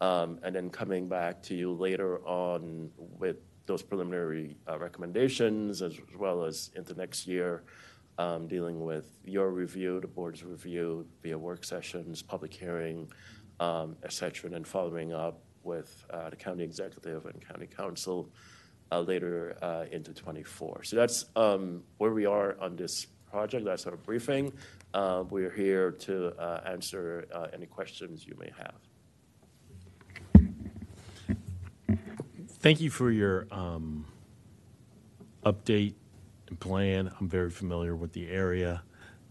um, 0.00 0.38
and 0.44 0.54
then 0.54 0.70
coming 0.70 1.08
back 1.08 1.42
to 1.42 1.56
you 1.56 1.72
later 1.72 2.20
on 2.24 2.88
with 3.18 3.38
those 3.66 3.82
preliminary 3.82 4.56
recommendations, 4.78 5.82
as 5.82 5.98
well 6.16 6.44
as 6.44 6.70
into 6.76 6.94
next 6.94 7.26
year 7.26 7.64
um, 8.18 8.46
dealing 8.46 8.84
with 8.84 9.18
your 9.24 9.50
review, 9.50 10.00
the 10.00 10.06
board's 10.06 10.44
review 10.44 11.06
via 11.22 11.38
work 11.38 11.64
sessions, 11.64 12.22
public 12.22 12.52
hearing, 12.52 13.10
um, 13.60 13.96
et 14.02 14.12
cetera, 14.12 14.46
and 14.46 14.54
then 14.54 14.64
following 14.64 15.12
up 15.12 15.40
with 15.62 16.04
uh, 16.10 16.30
the 16.30 16.36
county 16.36 16.62
executive 16.62 17.26
and 17.26 17.46
county 17.46 17.66
council 17.66 18.30
uh, 18.92 19.00
later 19.00 19.56
uh, 19.62 19.84
into 19.90 20.12
24. 20.12 20.84
So 20.84 20.96
that's 20.96 21.26
um, 21.36 21.82
where 21.98 22.12
we 22.12 22.26
are 22.26 22.56
on 22.60 22.76
this 22.76 23.06
project. 23.30 23.64
That's 23.64 23.86
our 23.86 23.96
briefing. 23.96 24.52
Uh, 24.92 25.24
we're 25.28 25.50
here 25.50 25.90
to 25.90 26.28
uh, 26.38 26.60
answer 26.66 27.26
uh, 27.32 27.48
any 27.52 27.66
questions 27.66 28.26
you 28.26 28.36
may 28.38 28.50
have. 28.56 28.74
Thank 32.60 32.80
you 32.80 32.90
for 32.90 33.10
your 33.10 33.46
um, 33.50 34.06
update 35.44 35.94
and 36.48 36.58
plan. 36.60 37.10
I'm 37.20 37.28
very 37.28 37.50
familiar 37.50 37.94
with 37.96 38.12
the 38.12 38.28
area, 38.28 38.82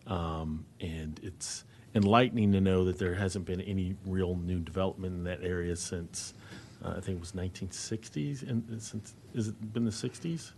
um, 0.07 0.65
and 0.79 1.19
it's 1.23 1.63
enlightening 1.95 2.51
to 2.53 2.61
know 2.61 2.85
that 2.85 2.97
there 2.97 3.13
hasn't 3.15 3.45
been 3.45 3.61
any 3.61 3.95
real 4.05 4.35
new 4.35 4.59
development 4.59 5.13
in 5.15 5.23
that 5.25 5.43
area 5.43 5.75
since 5.75 6.33
uh, 6.83 6.89
I 6.97 6.99
think 7.01 7.17
it 7.17 7.19
was 7.19 7.31
1960s. 7.33 8.47
And 8.49 8.81
since 8.81 9.13
has 9.35 9.47
it 9.49 9.73
been 9.73 9.85
the 9.85 9.91
60s? 9.91 10.51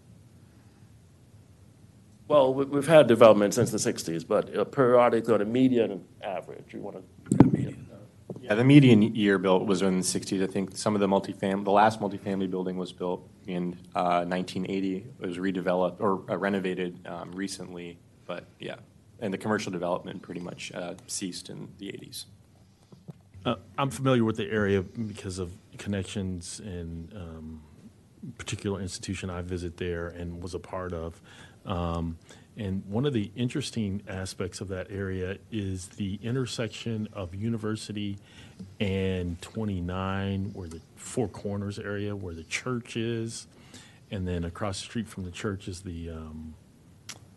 Well, 2.27 2.53
we- 2.53 2.65
we've 2.65 2.88
had 2.88 3.06
development 3.07 3.53
since 3.53 3.69
the 3.69 3.77
60s, 3.77 4.23
but 4.27 4.56
uh, 4.57 4.64
periodically 4.64 5.34
on 5.34 5.41
a 5.41 5.45
median 5.45 6.03
average, 6.23 6.73
you 6.73 6.80
want 6.82 6.98
to. 6.98 7.03
Yeah, 8.46 8.54
the 8.54 8.64
median 8.64 9.02
year 9.02 9.40
built 9.40 9.66
was 9.66 9.82
in 9.82 9.98
the 9.98 10.04
60s. 10.04 10.44
I 10.44 10.46
think 10.46 10.78
some 10.78 10.94
of 10.94 11.02
the 11.02 11.08
multifamily, 11.08 11.64
the 11.64 11.72
last 11.72 12.00
multifamily 12.00 12.52
building 12.52 12.78
was 12.78 12.94
built 12.94 13.28
in 13.48 13.76
uh, 13.96 14.24
1980. 14.24 14.98
It 14.98 15.06
was 15.20 15.38
redeveloped 15.40 16.00
or 16.00 16.22
uh, 16.30 16.38
renovated 16.38 17.00
um, 17.08 17.32
recently, 17.32 17.98
but 18.28 18.46
yeah. 18.60 18.76
And 19.20 19.34
the 19.34 19.40
commercial 19.40 19.72
development 19.72 20.22
pretty 20.22 20.42
much 20.42 20.72
uh, 20.76 20.94
ceased 21.08 21.50
in 21.50 21.70
the 21.80 21.88
80s. 21.88 22.26
Uh, 23.44 23.56
I'm 23.80 23.90
familiar 23.90 24.24
with 24.24 24.38
the 24.38 24.52
area 24.52 24.84
because 24.84 25.40
of 25.40 25.52
connections 25.80 26.62
and 26.64 27.12
um, 27.16 27.64
particular 28.38 28.80
institution 28.80 29.32
I 29.32 29.42
visit 29.42 29.78
there 29.78 30.10
and 30.10 30.40
was 30.44 30.54
a 30.54 30.60
part 30.60 30.94
of. 30.94 31.20
Um, 31.66 32.20
and 32.57 32.86
one 32.86 33.06
of 33.06 33.14
the 33.14 33.32
interesting 33.36 34.02
aspects 34.07 34.61
of 34.61 34.69
that 34.69 34.88
area 34.90 35.38
is 35.52 35.88
the 35.90 36.19
intersection 36.23 37.10
of 37.11 37.36
University 37.36 38.18
and 38.80 39.41
29, 39.41 40.52
where 40.53 40.69
the 40.69 40.80
Four 40.95 41.27
Corners 41.27 41.77
area, 41.77 42.15
where 42.15 42.34
the 42.34 42.44
church 42.44 42.95
is, 42.95 43.48
and 44.10 44.26
then 44.26 44.45
across 44.45 44.80
the 44.80 44.86
street 44.86 45.07
from 45.07 45.26
the 45.26 45.32
church 45.32 45.68
is 45.68 45.82
the 45.82 46.11
um, 46.11 46.53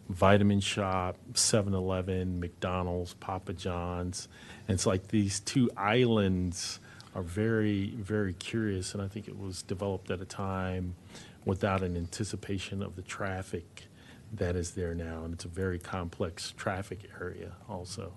vitamin 0.09 0.61
shop, 0.61 1.17
7 1.35 1.75
Eleven, 1.75 2.39
McDonald's, 2.39 3.15
Papa 3.15 3.55
John's. 3.55 4.29
And 4.69 4.75
it's 4.77 4.87
like 4.87 5.09
these 5.09 5.41
two 5.41 5.69
islands 5.77 6.79
are 7.17 7.23
very, 7.23 7.91
very 7.97 8.35
curious. 8.35 8.95
And 8.95 9.03
I 9.03 9.09
think 9.09 9.27
it 9.27 9.37
was 9.37 9.63
developed 9.63 10.13
at 10.13 10.21
a 10.21 10.25
time 10.25 10.95
without 11.45 11.83
an 11.83 11.97
anticipation 11.97 12.83
of 12.83 12.95
the 12.95 13.03
traffic 13.03 13.89
that 14.35 14.57
is 14.57 14.73
there 14.73 14.95
now. 14.95 15.25
And 15.25 15.35
it's 15.35 15.45
a 15.45 15.49
very 15.49 15.79
complex 15.79 16.53
traffic 16.57 17.01
area 17.21 17.53
also, 17.69 18.13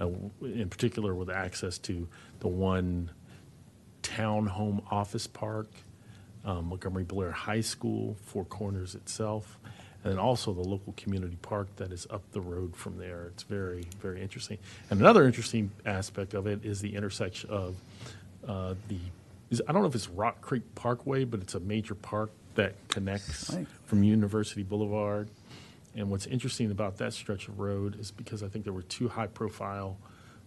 uh, 0.00 0.08
in 0.42 0.68
particular 0.68 1.14
with 1.14 1.30
access 1.30 1.78
to 1.78 2.08
the 2.40 2.48
one 2.48 3.10
townhome 4.02 4.82
office 4.90 5.26
park 5.26 5.66
um, 6.44 6.66
Montgomery 6.66 7.04
Blair 7.04 7.32
High 7.32 7.60
School, 7.60 8.16
Four 8.24 8.44
Corners 8.44 8.94
itself, 8.94 9.58
and 10.02 10.12
then 10.12 10.18
also 10.18 10.52
the 10.54 10.62
local 10.62 10.94
community 10.96 11.36
park 11.42 11.66
that 11.76 11.92
is 11.92 12.06
up 12.10 12.22
the 12.32 12.40
road 12.40 12.76
from 12.76 12.96
there. 12.96 13.26
It's 13.26 13.42
very, 13.42 13.86
very 14.00 14.22
interesting. 14.22 14.56
And 14.88 15.00
another 15.00 15.26
interesting 15.26 15.70
aspect 15.84 16.34
of 16.34 16.46
it 16.46 16.64
is 16.64 16.80
the 16.80 16.94
intersection 16.94 17.50
of 17.50 17.76
uh, 18.46 18.74
the, 18.88 18.98
is, 19.50 19.60
I 19.68 19.72
don't 19.72 19.82
know 19.82 19.88
if 19.88 19.94
it's 19.96 20.08
Rock 20.08 20.40
Creek 20.40 20.62
Parkway, 20.74 21.24
but 21.24 21.40
it's 21.40 21.54
a 21.54 21.60
major 21.60 21.94
park 21.96 22.30
that 22.54 22.74
connects 22.88 23.52
Right. 23.52 23.66
from 23.84 24.02
University 24.04 24.62
Boulevard. 24.62 25.28
And 25.94 26.10
what's 26.10 26.26
interesting 26.26 26.70
about 26.70 26.98
that 26.98 27.12
stretch 27.12 27.48
of 27.48 27.58
road 27.58 27.98
is 27.98 28.10
because 28.10 28.42
I 28.42 28.48
think 28.48 28.64
there 28.64 28.72
were 28.72 28.82
two 28.82 29.08
high-profile 29.08 29.98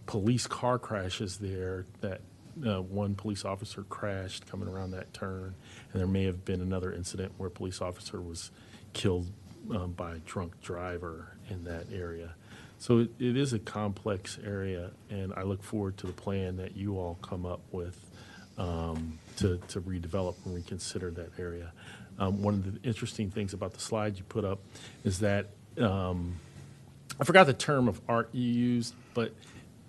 police 0.06 0.46
car 0.46 0.78
crashes 0.78 1.38
there 1.38 1.86
that 2.00 2.20
uh, 2.66 2.82
one 2.82 3.14
police 3.14 3.44
officer 3.44 3.82
crashed 3.84 4.46
coming 4.46 4.68
around 4.68 4.92
that 4.92 5.12
turn, 5.14 5.54
and 5.92 6.00
there 6.00 6.06
may 6.06 6.24
have 6.24 6.44
been 6.44 6.60
another 6.60 6.92
incident 6.92 7.32
where 7.38 7.48
a 7.48 7.50
police 7.50 7.80
officer 7.80 8.20
was 8.20 8.50
killed 8.92 9.26
um, 9.70 9.92
by 9.92 10.14
a 10.14 10.18
drunk 10.18 10.60
driver 10.60 11.36
in 11.48 11.64
that 11.64 11.86
area. 11.92 12.34
So 12.78 12.98
it, 12.98 13.10
it 13.18 13.36
is 13.36 13.52
a 13.52 13.58
complex 13.58 14.38
area, 14.44 14.90
and 15.08 15.32
I 15.34 15.42
look 15.42 15.62
forward 15.62 15.96
to 15.98 16.06
the 16.06 16.12
plan 16.12 16.56
that 16.56 16.76
you 16.76 16.98
all 16.98 17.16
come 17.22 17.46
up 17.46 17.60
with 17.70 17.98
um, 18.58 19.18
to, 19.36 19.58
to 19.68 19.80
redevelop 19.80 20.34
and 20.44 20.54
reconsider 20.54 21.10
that 21.12 21.30
area. 21.38 21.72
Um, 22.18 22.42
one 22.42 22.54
of 22.54 22.82
the 22.82 22.88
interesting 22.88 23.30
things 23.30 23.52
about 23.52 23.72
the 23.72 23.80
slide 23.80 24.16
you 24.16 24.24
put 24.24 24.44
up 24.44 24.60
is 25.04 25.20
that 25.20 25.46
um, 25.78 26.38
I 27.20 27.24
forgot 27.24 27.46
the 27.46 27.54
term 27.54 27.88
of 27.88 28.00
art 28.08 28.28
you 28.32 28.48
used, 28.48 28.94
but 29.14 29.32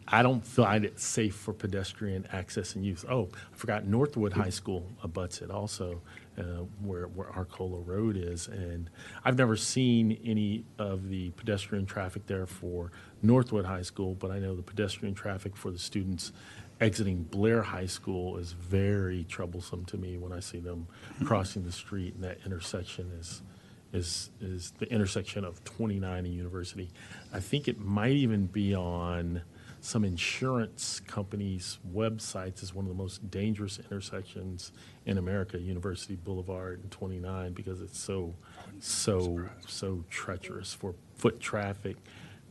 I 0.07 0.21
don't 0.21 0.45
find 0.45 0.83
it 0.85 0.99
safe 0.99 1.35
for 1.35 1.53
pedestrian 1.53 2.27
access 2.31 2.75
and 2.75 2.85
use. 2.85 3.05
Oh, 3.09 3.29
I 3.53 3.55
forgot 3.55 3.85
Northwood 3.85 4.33
High 4.33 4.49
School 4.49 4.85
abuts 5.01 5.41
it 5.41 5.49
also, 5.49 6.01
uh, 6.37 6.65
where 6.81 7.07
where 7.07 7.29
Arcola 7.29 7.79
Road 7.79 8.17
is, 8.17 8.47
and 8.47 8.89
I've 9.23 9.37
never 9.37 9.55
seen 9.55 10.19
any 10.25 10.65
of 10.77 11.09
the 11.09 11.29
pedestrian 11.31 11.85
traffic 11.85 12.27
there 12.27 12.45
for 12.45 12.91
Northwood 13.21 13.65
High 13.65 13.83
School, 13.83 14.15
but 14.15 14.29
I 14.29 14.39
know 14.39 14.55
the 14.55 14.61
pedestrian 14.61 15.15
traffic 15.15 15.55
for 15.55 15.71
the 15.71 15.79
students 15.79 16.33
exiting 16.79 17.23
Blair 17.23 17.61
High 17.61 17.85
School 17.85 18.37
is 18.37 18.51
very 18.51 19.25
troublesome 19.25 19.85
to 19.85 19.97
me 19.97 20.17
when 20.17 20.31
I 20.31 20.39
see 20.39 20.59
them 20.59 20.87
crossing 21.23 21.63
the 21.63 21.71
street 21.71 22.15
and 22.15 22.23
that 22.23 22.39
intersection 22.45 23.11
is, 23.19 23.41
is, 23.93 24.29
is 24.41 24.73
the 24.79 24.91
intersection 24.91 25.45
of 25.45 25.63
29 25.63 26.25
and 26.25 26.33
University. 26.33 26.89
I 27.33 27.39
think 27.39 27.67
it 27.67 27.79
might 27.79 28.13
even 28.13 28.47
be 28.47 28.75
on 28.75 29.41
some 29.83 30.05
insurance 30.05 31.01
companies' 31.01 31.77
websites 31.93 32.63
as 32.63 32.73
one 32.73 32.85
of 32.85 32.89
the 32.89 32.95
most 32.95 33.29
dangerous 33.29 33.79
intersections 33.79 34.71
in 35.05 35.17
America, 35.17 35.59
University 35.59 36.15
Boulevard 36.15 36.79
and 36.81 36.89
29, 36.89 37.51
because 37.51 37.81
it's 37.81 37.99
so, 37.99 38.33
so, 38.79 39.41
so 39.67 40.05
treacherous 40.09 40.73
for 40.73 40.95
foot 41.17 41.41
traffic, 41.41 41.97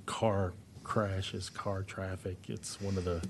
car 0.04 0.52
crashes, 0.84 1.48
car 1.48 1.82
traffic. 1.82 2.36
It's 2.48 2.78
one 2.82 2.98
of 2.98 3.04
the, 3.04 3.22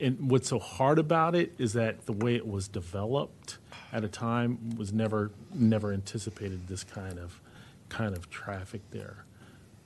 and 0.00 0.30
what's 0.30 0.48
so 0.48 0.58
hard 0.58 0.98
about 0.98 1.34
it 1.34 1.52
is 1.58 1.72
that 1.72 2.06
the 2.06 2.12
way 2.12 2.34
it 2.36 2.46
was 2.46 2.68
developed 2.68 3.58
at 3.92 4.04
a 4.04 4.08
time 4.08 4.76
was 4.76 4.92
never 4.92 5.30
never 5.54 5.92
anticipated 5.92 6.68
this 6.68 6.84
kind 6.84 7.18
of 7.18 7.40
kind 7.88 8.16
of 8.16 8.30
traffic 8.30 8.82
there. 8.90 9.24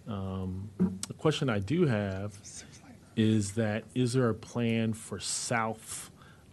Um, 0.07 0.69
the 1.09 1.15
question 1.15 1.49
I 1.49 1.59
do 1.59 1.87
have 1.87 2.37
is 3.17 3.53
that 3.53 3.85
is 3.95 4.13
there 4.13 4.29
a 4.29 4.35
plan 4.35 4.93
for 4.93 5.19
south 5.19 6.11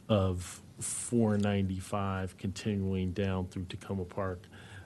of 0.07 0.61
495 0.79 2.37
continuing 2.37 3.11
down 3.11 3.47
through 3.47 3.65
Takoma 3.65 4.07
Park? 4.07 4.43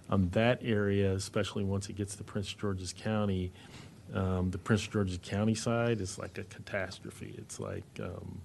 Um, 0.09 0.29
that 0.31 0.59
area, 0.63 1.13
especially 1.13 1.63
once 1.63 1.89
it 1.89 1.95
gets 1.95 2.15
to 2.15 2.23
Prince 2.23 2.53
George's 2.53 2.93
County, 2.93 3.51
um, 4.13 4.51
the 4.51 4.57
Prince 4.57 4.87
George's 4.87 5.19
County 5.21 5.55
side 5.55 6.01
is 6.01 6.17
like 6.17 6.37
a 6.37 6.43
catastrophe. 6.43 7.35
It's 7.37 7.59
like 7.59 7.83
um, 8.01 8.41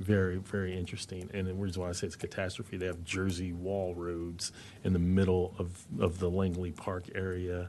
very, 0.00 0.36
very 0.36 0.76
interesting. 0.76 1.30
And 1.32 1.46
the 1.46 1.54
reason 1.54 1.82
why 1.82 1.90
I 1.90 1.92
say 1.92 2.06
it's 2.06 2.16
a 2.16 2.18
catastrophe, 2.18 2.76
they 2.76 2.86
have 2.86 3.04
Jersey 3.04 3.52
wall 3.52 3.94
roads 3.94 4.52
in 4.84 4.92
the 4.92 4.98
middle 4.98 5.54
of, 5.58 5.84
of 6.00 6.18
the 6.18 6.30
Langley 6.30 6.72
Park 6.72 7.04
area. 7.14 7.68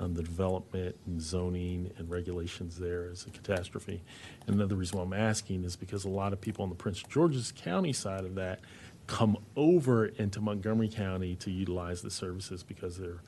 Um, 0.00 0.14
the 0.14 0.22
development 0.22 0.94
and 1.06 1.20
zoning 1.20 1.90
and 1.98 2.08
regulations 2.08 2.78
there 2.78 3.10
is 3.10 3.26
a 3.26 3.30
catastrophe. 3.30 4.00
And 4.46 4.54
another 4.54 4.76
reason 4.76 4.98
why 4.98 5.04
I'm 5.04 5.12
asking 5.12 5.64
is 5.64 5.74
because 5.74 6.04
a 6.04 6.08
lot 6.08 6.32
of 6.32 6.40
people 6.40 6.62
on 6.62 6.68
the 6.68 6.76
Prince 6.76 7.02
George's 7.02 7.52
County 7.52 7.92
side 7.92 8.24
of 8.24 8.36
that 8.36 8.60
come 9.08 9.38
over 9.56 10.06
into 10.06 10.40
Montgomery 10.40 10.88
County 10.88 11.34
to 11.36 11.50
utilize 11.50 12.02
the 12.02 12.10
services 12.10 12.62
because 12.62 12.96
they're 12.98 13.22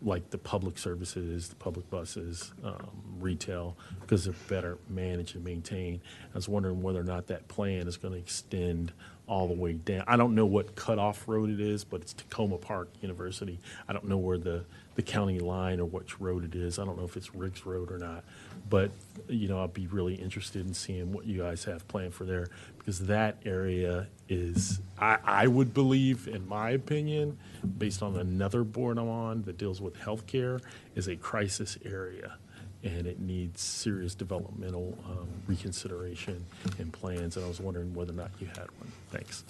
like 0.00 0.30
the 0.30 0.38
public 0.38 0.78
services, 0.78 1.48
the 1.48 1.56
public 1.56 1.88
buses, 1.90 2.52
um, 2.64 2.88
retail, 3.18 3.76
because 4.00 4.24
they're 4.24 4.34
better 4.48 4.78
managed 4.88 5.34
and 5.34 5.44
maintained. 5.44 6.00
I 6.32 6.38
was 6.38 6.48
wondering 6.48 6.82
whether 6.82 7.00
or 7.00 7.04
not 7.04 7.26
that 7.28 7.48
plan 7.48 7.88
is 7.88 7.96
going 7.96 8.14
to 8.14 8.20
extend 8.20 8.92
all 9.26 9.48
the 9.48 9.54
way 9.54 9.72
down. 9.72 10.04
I 10.06 10.16
don't 10.16 10.34
know 10.34 10.46
what 10.46 10.74
cutoff 10.76 11.26
road 11.26 11.50
it 11.50 11.60
is, 11.60 11.84
but 11.84 12.00
it's 12.00 12.14
Takoma 12.14 12.60
Park 12.60 12.90
University. 13.00 13.58
I 13.88 13.92
don't 13.92 14.06
know 14.06 14.18
where 14.18 14.38
the, 14.38 14.64
the 14.94 15.02
county 15.02 15.38
line 15.38 15.80
or 15.80 15.86
which 15.86 16.20
road 16.20 16.44
it 16.44 16.54
is. 16.54 16.78
I 16.78 16.84
don't 16.84 16.98
know 16.98 17.04
if 17.04 17.16
it's 17.16 17.34
Riggs 17.34 17.64
Road 17.64 17.90
or 17.90 17.98
not. 17.98 18.24
But, 18.68 18.90
you 19.28 19.48
know, 19.48 19.62
I'd 19.62 19.74
be 19.74 19.86
really 19.86 20.14
interested 20.14 20.66
in 20.66 20.74
seeing 20.74 21.12
what 21.12 21.26
you 21.26 21.38
guys 21.38 21.64
have 21.64 21.86
planned 21.88 22.14
for 22.14 22.24
there 22.24 22.48
because 22.78 23.00
that 23.06 23.36
area 23.44 24.08
is, 24.28 24.80
I, 24.98 25.18
I 25.24 25.46
would 25.46 25.74
believe, 25.74 26.28
in 26.28 26.46
my 26.48 26.70
opinion, 26.70 27.38
based 27.78 28.02
on 28.02 28.16
another 28.16 28.64
board 28.64 28.98
I'm 28.98 29.08
on 29.08 29.42
that 29.42 29.58
deals 29.58 29.80
with 29.80 29.96
healthcare, 29.96 30.60
is 30.94 31.08
a 31.08 31.16
crisis 31.16 31.78
area. 31.84 32.36
And 32.84 33.06
it 33.06 33.20
needs 33.20 33.60
serious 33.60 34.14
developmental 34.14 34.98
um, 35.06 35.28
reconsideration 35.46 36.44
and 36.78 36.92
plans. 36.92 37.36
And 37.36 37.44
I 37.44 37.48
was 37.48 37.60
wondering 37.60 37.94
whether 37.94 38.12
or 38.12 38.16
not 38.16 38.30
you 38.40 38.48
had 38.48 38.68
one. 38.78 38.90
Thanks. 39.10 39.44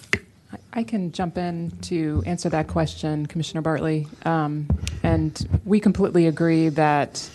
I- 0.72 0.82
can 0.84 1.12
jump 1.12 1.38
in 1.38 1.70
to 1.82 2.22
answer 2.26 2.48
that 2.50 2.68
question, 2.68 3.26
Commissioner 3.26 3.62
Bartley. 3.62 4.06
Um, 4.24 4.68
And 5.02 5.60
we 5.64 5.80
completely 5.80 6.26
agree 6.28 6.68
that 6.70 7.28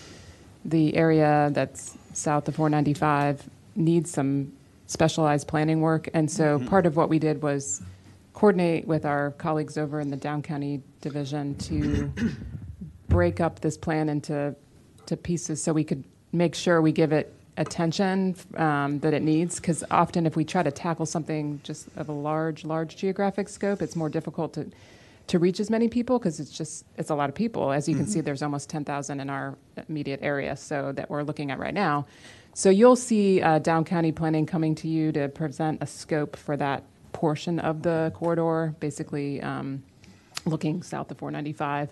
the 0.64 0.96
area 0.96 1.50
that's 1.52 1.96
south 2.14 2.48
of 2.48 2.54
495 2.56 3.48
needs 3.76 4.10
some 4.10 4.52
specialized 4.86 5.46
planning 5.46 5.80
work. 5.80 6.08
And 6.14 6.30
so 6.30 6.58
part 6.60 6.86
of 6.86 6.96
what 6.96 7.08
we 7.08 7.18
did 7.18 7.42
was 7.42 7.82
coordinate 8.32 8.86
with 8.86 9.04
our 9.04 9.32
colleagues 9.32 9.76
over 9.76 10.00
in 10.00 10.10
the 10.10 10.16
Down 10.16 10.42
County 10.42 10.80
Division 11.00 11.56
to 11.56 12.10
break 13.08 13.40
up 13.40 13.60
this 13.60 13.76
plan 13.76 14.08
into 14.08 14.54
to 15.06 15.16
pieces 15.16 15.62
so 15.62 15.72
we 15.72 15.84
could 15.84 16.04
make 16.32 16.54
sure 16.54 16.80
we 16.82 16.92
give 16.92 17.12
it 17.12 17.34
attention 17.58 18.34
um, 18.56 19.00
that 19.00 19.12
it 19.12 19.22
needs. 19.22 19.56
Because 19.56 19.84
often, 19.90 20.26
if 20.26 20.36
we 20.36 20.44
try 20.44 20.62
to 20.62 20.70
tackle 20.70 21.04
something 21.04 21.60
just 21.62 21.88
of 21.96 22.08
a 22.08 22.12
large, 22.12 22.64
large 22.64 22.96
geographic 22.96 23.48
scope, 23.48 23.82
it's 23.82 23.96
more 23.96 24.08
difficult 24.08 24.54
to 24.54 24.70
to 25.26 25.38
reach 25.38 25.60
as 25.60 25.68
many 25.68 25.88
people 25.88 26.18
because 26.18 26.40
it's 26.40 26.56
just 26.56 26.86
it's 26.96 27.10
a 27.10 27.14
lot 27.14 27.28
of 27.28 27.34
people. 27.34 27.70
As 27.70 27.86
you 27.88 27.94
can 27.94 28.06
see, 28.06 28.22
there's 28.22 28.42
almost 28.42 28.70
10,000 28.70 29.20
in 29.20 29.28
our 29.28 29.56
immediate 29.88 30.20
area, 30.22 30.56
so 30.56 30.92
that 30.92 31.10
we're 31.10 31.22
looking 31.22 31.50
at 31.50 31.58
right 31.58 31.74
now. 31.74 32.06
So 32.54 32.70
you'll 32.70 32.96
see 32.96 33.42
uh, 33.42 33.58
Down 33.58 33.84
County 33.84 34.10
Planning 34.10 34.46
coming 34.46 34.74
to 34.76 34.88
you 34.88 35.12
to 35.12 35.28
present 35.28 35.82
a 35.82 35.86
scope 35.86 36.34
for 36.34 36.56
that 36.56 36.82
portion 37.12 37.58
of 37.58 37.82
the 37.82 38.10
corridor, 38.14 38.74
basically 38.80 39.40
um, 39.42 39.82
looking 40.46 40.82
south 40.82 41.10
of 41.10 41.18
495 41.18 41.90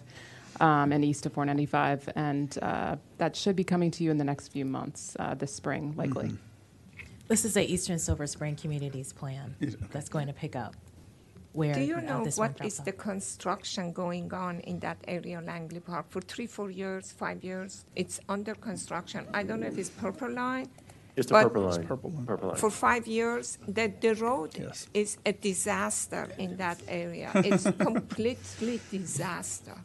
um, 0.61 0.93
and 0.93 1.05
east 1.05 1.27
of 1.27 1.33
495, 1.33 2.09
and 2.17 2.59
uh, 2.63 2.97
that 3.19 3.37
should 3.37 3.57
be 3.57 3.65
coming 3.65 3.91
to 3.93 4.05
you 4.05 4.11
in 4.11 4.19
the 4.19 4.25
next 4.25 4.49
few 4.49 4.65
months, 4.65 5.17
uh, 5.19 5.35
this 5.35 5.55
spring, 5.55 5.95
likely. 5.97 6.37
This 7.29 7.45
is 7.45 7.55
the 7.55 7.65
Eastern 7.73 7.99
Silver 7.99 8.27
Spring 8.27 8.55
Communities 8.55 9.13
Plan 9.13 9.57
that's 9.91 10.09
going 10.09 10.29
to 10.29 10.33
pick 10.33 10.55
up 10.55 10.75
where 11.53 11.75
Do 11.75 11.81
you 11.81 12.01
know 12.03 12.23
this 12.23 12.37
one 12.37 12.51
what 12.51 12.57
drops 12.59 12.75
is 12.75 12.81
off. 12.81 12.85
the 12.85 12.93
construction 12.93 13.93
going 13.93 14.33
on 14.35 14.61
in 14.61 14.79
that 14.81 14.99
area, 15.09 15.41
Langley 15.41 15.81
Park, 15.81 16.07
for 16.11 16.21
three, 16.21 16.47
four 16.47 16.71
years, 16.71 17.13
five 17.13 17.43
years? 17.43 17.85
It's 17.97 18.21
under 18.29 18.55
construction. 18.55 19.27
I 19.33 19.43
don't 19.43 19.61
know 19.61 19.67
if 19.67 19.79
it's 19.79 19.89
Purple 19.89 20.31
Line. 20.31 20.69
It's 21.17 21.29
the 21.29 21.43
purple 21.43 21.63
line. 21.63 21.87
purple 21.87 22.11
one. 22.11 22.27
Purple 22.27 22.49
line. 22.49 22.59
For 22.59 22.71
five 22.71 23.07
years, 23.07 23.57
the, 23.67 23.91
the 24.01 24.15
road 24.17 24.51
Yes. 24.59 24.87
is 24.93 25.17
a 25.25 25.33
disaster 25.33 26.29
in 26.37 26.59
that 26.59 26.79
area. 26.89 27.31
It's 27.51 27.65
completely 27.79 28.79
disaster. 28.91 29.77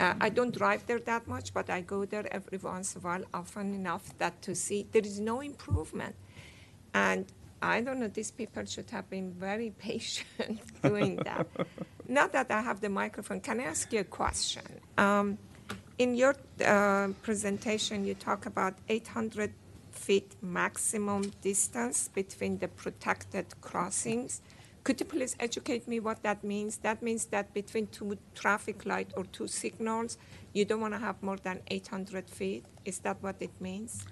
Uh, 0.00 0.14
I 0.20 0.28
don't 0.28 0.54
drive 0.56 0.86
there 0.86 1.00
that 1.00 1.26
much, 1.26 1.52
but 1.52 1.68
I 1.70 1.80
go 1.80 2.04
there 2.04 2.26
every 2.32 2.58
once 2.58 2.94
in 2.94 3.00
a 3.00 3.04
while, 3.04 3.24
often 3.34 3.74
enough 3.74 4.16
that 4.18 4.40
to 4.42 4.54
see 4.54 4.86
there 4.92 5.02
is 5.02 5.18
no 5.18 5.40
improvement. 5.40 6.14
And 6.94 7.26
I 7.60 7.80
don't 7.80 7.98
know, 7.98 8.08
these 8.08 8.30
people 8.30 8.64
should 8.64 8.90
have 8.90 9.10
been 9.10 9.32
very 9.32 9.70
patient 9.78 10.60
doing 10.82 11.16
that. 11.24 11.46
Not 12.06 12.32
that 12.32 12.50
I 12.50 12.62
have 12.62 12.80
the 12.80 12.88
microphone. 12.88 13.40
Can 13.40 13.60
I 13.60 13.64
ask 13.64 13.92
you 13.92 14.00
a 14.00 14.04
question? 14.04 14.62
Um, 14.96 15.38
in 15.98 16.14
your 16.14 16.36
uh, 16.64 17.08
presentation, 17.22 18.06
you 18.06 18.14
talk 18.14 18.46
about 18.46 18.74
800 18.88 19.52
feet 19.90 20.32
maximum 20.40 21.32
distance 21.42 22.08
between 22.08 22.58
the 22.58 22.68
protected 22.68 23.46
crossings. 23.60 24.40
Could 24.88 25.00
you 25.00 25.04
please 25.04 25.36
educate 25.38 25.86
me 25.86 26.00
what 26.00 26.22
that 26.22 26.42
means? 26.42 26.78
That 26.78 27.02
means 27.02 27.26
that 27.26 27.52
between 27.52 27.88
two 27.88 28.16
traffic 28.34 28.86
light 28.86 29.12
or 29.18 29.24
two 29.24 29.46
signals, 29.46 30.16
you 30.54 30.64
don't 30.64 30.80
want 30.80 30.94
to 30.94 30.98
have 30.98 31.22
more 31.22 31.36
than 31.36 31.60
800 31.66 32.30
feet? 32.30 32.64
Is 32.86 32.98
that 33.00 33.22
what 33.22 33.36
it 33.40 33.50
means? 33.60 34.06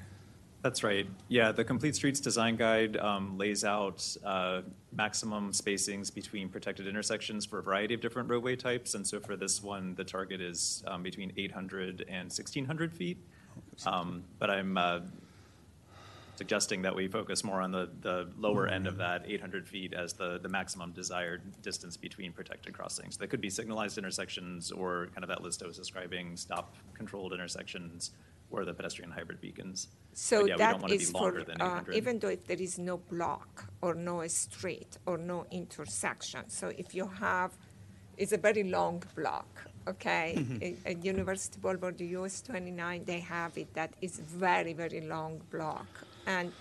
That's 0.61 0.85
right. 0.85 1.07
Yeah, 1.29 1.51
the 1.51 1.65
Complete 1.65 1.97
Streets 1.97 2.21
Design 2.21 2.57
Guide 2.57 2.99
um, 2.99 3.39
lays 3.39 3.65
out 3.65 4.07
uh, 4.23 4.61
maximum 4.93 5.53
spacings 5.53 6.15
between 6.15 6.51
protected 6.51 6.87
intersections 6.87 7.47
for 7.47 7.61
a 7.61 7.63
variety 7.63 7.95
of 7.95 8.03
different 8.03 8.29
roadway 8.29 8.55
types. 8.55 8.95
And 8.95 9.07
so 9.07 9.19
for 9.19 9.35
this 9.35 9.63
one, 9.63 9.95
the 9.95 10.05
target 10.05 10.43
is 10.43 10.85
um, 10.87 11.03
between 11.03 11.33
800 11.39 12.05
and 12.07 12.25
1,600 12.25 12.93
feet. 12.93 13.17
Um, 13.87 14.25
But 14.39 14.51
I'm 14.51 14.77
uh, 14.77 15.01
suggesting 16.37 16.83
that 16.83 16.95
we 16.95 17.09
focus 17.09 17.43
more 17.43 17.61
on 17.61 17.73
the, 17.73 17.89
the 18.03 18.29
lower 18.39 18.69
end 18.69 18.87
of 18.87 18.97
that 18.99 19.25
800 19.27 19.67
feet 19.67 19.95
as 19.95 20.13
the, 20.13 20.39
the 20.39 20.49
maximum 20.49 20.93
desired 20.93 21.43
distance 21.63 21.97
between 21.97 22.33
protected 22.33 22.75
crossings. 22.75 23.17
That 23.17 23.29
could 23.29 23.41
be 23.41 23.51
signalized 23.51 23.99
intersections 23.99 24.71
or 24.71 25.09
kind 25.15 25.25
of 25.25 25.29
that 25.29 25.43
list 25.43 25.63
I 25.63 25.67
was 25.67 25.77
describing, 25.77 26.37
stop-controlled 26.37 27.33
intersections 27.33 28.13
or 28.51 28.65
the 28.65 28.75
pedestrian 28.75 29.11
hybrid 29.11 29.41
beacons. 29.41 29.89
So 30.13 30.43
But 30.43 30.49
yeah, 30.49 30.55
we 30.55 30.59
don't 30.59 30.59
that 30.59 30.81
want 30.81 30.93
to 30.93 30.99
be 30.99 31.05
is 31.05 31.11
for, 31.11 31.45
uh, 31.61 31.81
even 31.93 32.19
though 32.19 32.29
if 32.29 32.47
there 32.47 32.61
is 32.61 32.79
no 32.79 32.99
block 32.99 33.67
or 33.83 33.95
no 33.95 34.27
street 34.29 34.99
or 35.07 35.19
no 35.19 35.47
intersection. 35.51 36.49
So 36.49 36.69
if 36.79 36.95
you 36.95 37.07
have, 37.07 37.53
it's 38.17 38.33
a 38.33 38.39
very 38.39 38.63
long 38.63 39.03
block, 39.15 39.49
okay? 39.89 40.35
Mm-hmm. 40.37 40.63
A- 40.63 40.91
At 40.91 41.05
University 41.05 41.59
Boulevard, 41.61 41.99
the 41.99 42.07
US 42.19 42.41
29, 42.43 43.05
they 43.05 43.21
have 43.21 43.57
it, 43.59 43.73
that 43.75 43.95
is 44.01 44.19
very, 44.19 44.73
very 44.73 45.01
long 45.01 45.41
block. 45.51 45.87
And 46.27 46.53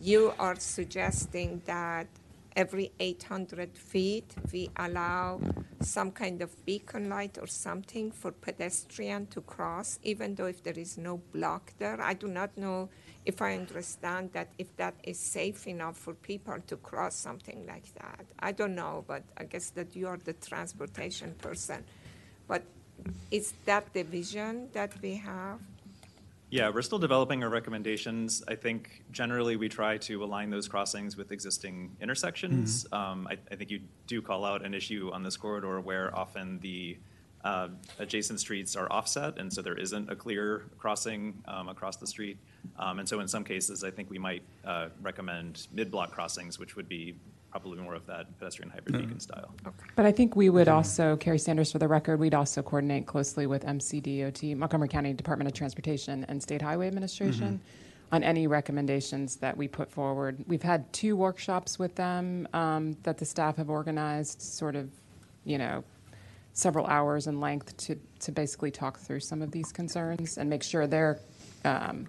you 0.00 0.34
are 0.38 0.56
suggesting 0.56 1.62
that 1.66 2.06
every 2.54 2.92
800 3.00 3.76
feet, 3.76 4.34
we 4.52 4.70
allow 4.76 5.40
some 5.80 6.10
kind 6.10 6.42
of 6.42 6.64
beacon 6.66 7.08
light 7.08 7.38
or 7.40 7.46
something 7.46 8.10
for 8.10 8.30
pedestrian 8.30 9.26
to 9.28 9.40
cross, 9.40 9.98
even 10.02 10.34
though 10.34 10.46
if 10.46 10.62
there 10.62 10.78
is 10.78 10.98
no 10.98 11.18
block 11.32 11.72
there. 11.78 12.00
I 12.00 12.14
do 12.14 12.28
not 12.28 12.56
know 12.56 12.90
if 13.24 13.40
I 13.40 13.54
understand 13.54 14.32
that 14.32 14.48
if 14.58 14.76
that 14.76 14.94
is 15.02 15.18
safe 15.18 15.66
enough 15.66 15.96
for 15.96 16.14
people 16.14 16.58
to 16.66 16.76
cross 16.76 17.14
something 17.14 17.66
like 17.66 17.94
that. 17.94 18.26
I 18.38 18.52
don't 18.52 18.74
know, 18.74 19.04
but 19.06 19.22
I 19.38 19.44
guess 19.44 19.70
that 19.70 19.96
you 19.96 20.08
are 20.08 20.18
the 20.18 20.34
transportation 20.34 21.34
person. 21.34 21.84
But 22.46 22.62
is 23.30 23.54
that 23.64 23.92
the 23.94 24.02
vision 24.02 24.68
that 24.72 24.92
we 25.00 25.14
have? 25.16 25.60
Yeah, 26.52 26.68
we're 26.68 26.82
still 26.82 26.98
developing 26.98 27.42
our 27.42 27.48
recommendations. 27.48 28.42
I 28.46 28.56
think 28.56 29.04
generally 29.10 29.56
we 29.56 29.70
try 29.70 29.96
to 29.96 30.22
align 30.22 30.50
those 30.50 30.68
crossings 30.68 31.16
with 31.16 31.32
existing 31.32 31.96
intersections. 31.98 32.86
Um, 32.92 33.26
I, 33.30 33.38
I 33.50 33.56
think 33.56 33.70
you 33.70 33.80
do 34.06 34.20
call 34.20 34.44
out 34.44 34.62
an 34.62 34.74
issue 34.74 35.10
on 35.14 35.22
this 35.22 35.34
corridor 35.34 35.80
where 35.80 36.14
often 36.14 36.60
the 36.60 36.98
uh, 37.42 37.68
adjacent 37.98 38.38
streets 38.38 38.76
are 38.76 38.86
offset, 38.92 39.38
and 39.38 39.50
so 39.50 39.62
there 39.62 39.78
isn't 39.78 40.10
a 40.10 40.14
clear 40.14 40.64
crossing 40.76 41.42
um, 41.48 41.70
across 41.70 41.96
the 41.96 42.06
street. 42.06 42.36
Um, 42.78 42.98
and 42.98 43.08
so 43.08 43.20
in 43.20 43.28
some 43.28 43.44
cases, 43.44 43.82
I 43.82 43.90
think 43.90 44.10
we 44.10 44.18
might 44.18 44.42
uh, 44.66 44.88
recommend 45.00 45.68
mid-block 45.72 46.10
crossings, 46.12 46.58
which 46.58 46.76
would 46.76 46.86
be 46.86 47.14
probably 47.52 47.78
more 47.78 47.94
of 47.94 48.06
that 48.06 48.26
pedestrian 48.38 48.70
hybrid 48.70 48.98
beacon 48.98 49.20
style. 49.20 49.54
But 49.94 50.06
I 50.06 50.10
think 50.10 50.34
we 50.34 50.48
would 50.48 50.68
also, 50.68 51.16
Carrie 51.16 51.38
Sanders 51.38 51.70
for 51.70 51.78
the 51.78 51.86
record, 51.86 52.18
we'd 52.18 52.34
also 52.34 52.62
coordinate 52.62 53.06
closely 53.06 53.46
with 53.46 53.64
MCDOT, 53.64 54.56
Montgomery 54.56 54.88
County 54.88 55.12
Department 55.12 55.48
of 55.48 55.54
Transportation, 55.54 56.24
and 56.28 56.42
State 56.42 56.62
Highway 56.62 56.88
Administration 56.88 57.60
on 58.10 58.22
any 58.22 58.46
recommendations 58.46 59.36
that 59.36 59.56
we 59.56 59.68
put 59.68 59.90
forward. 59.90 60.42
We've 60.46 60.62
had 60.62 60.90
two 60.94 61.14
workshops 61.14 61.78
with 61.78 61.94
them 61.94 62.48
um, 62.54 62.96
that 63.02 63.18
the 63.18 63.24
staff 63.26 63.56
have 63.56 63.68
organized, 63.68 64.40
sort 64.40 64.74
of, 64.74 64.90
you 65.44 65.58
know, 65.58 65.84
several 66.54 66.86
hours 66.86 67.26
in 67.26 67.38
length 67.40 67.76
to, 67.78 67.98
to 68.20 68.32
basically 68.32 68.70
talk 68.70 68.98
through 68.98 69.20
some 69.20 69.42
of 69.42 69.50
these 69.50 69.72
concerns 69.72 70.38
and 70.38 70.48
make 70.48 70.62
sure 70.62 70.86
they're, 70.86 71.18
um, 71.64 72.06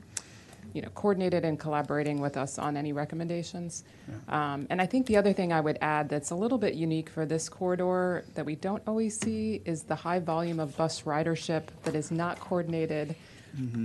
you 0.74 0.82
know, 0.82 0.90
coordinated 0.96 1.46
and 1.46 1.60
collaborating 1.60 2.20
with 2.20 2.36
us 2.36 2.58
on 2.58 2.76
any 2.76 2.94
recommendations. 2.94 3.84
Um, 4.28 4.66
and 4.70 4.82
I 4.82 4.86
think 4.86 5.06
the 5.06 5.18
other 5.18 5.32
thing 5.32 5.54
I 5.54 5.62
would 5.62 5.78
add 5.82 6.10
that's 6.10 6.32
a 6.32 6.36
little 6.36 6.58
bit 6.58 6.74
unique 6.74 7.10
for 7.10 7.26
this 7.26 7.48
corridor 7.48 8.26
that 8.34 8.46
we 8.46 8.56
don't 8.56 8.82
always 8.88 9.20
see 9.20 9.62
is 9.66 9.84
the 9.84 9.96
high 9.96 10.20
volume 10.20 10.60
of 10.60 10.76
bus 10.76 11.04
ridership 11.04 11.64
that 11.84 11.96
is 11.96 12.12
not 12.12 12.40
coordinated 12.40 13.16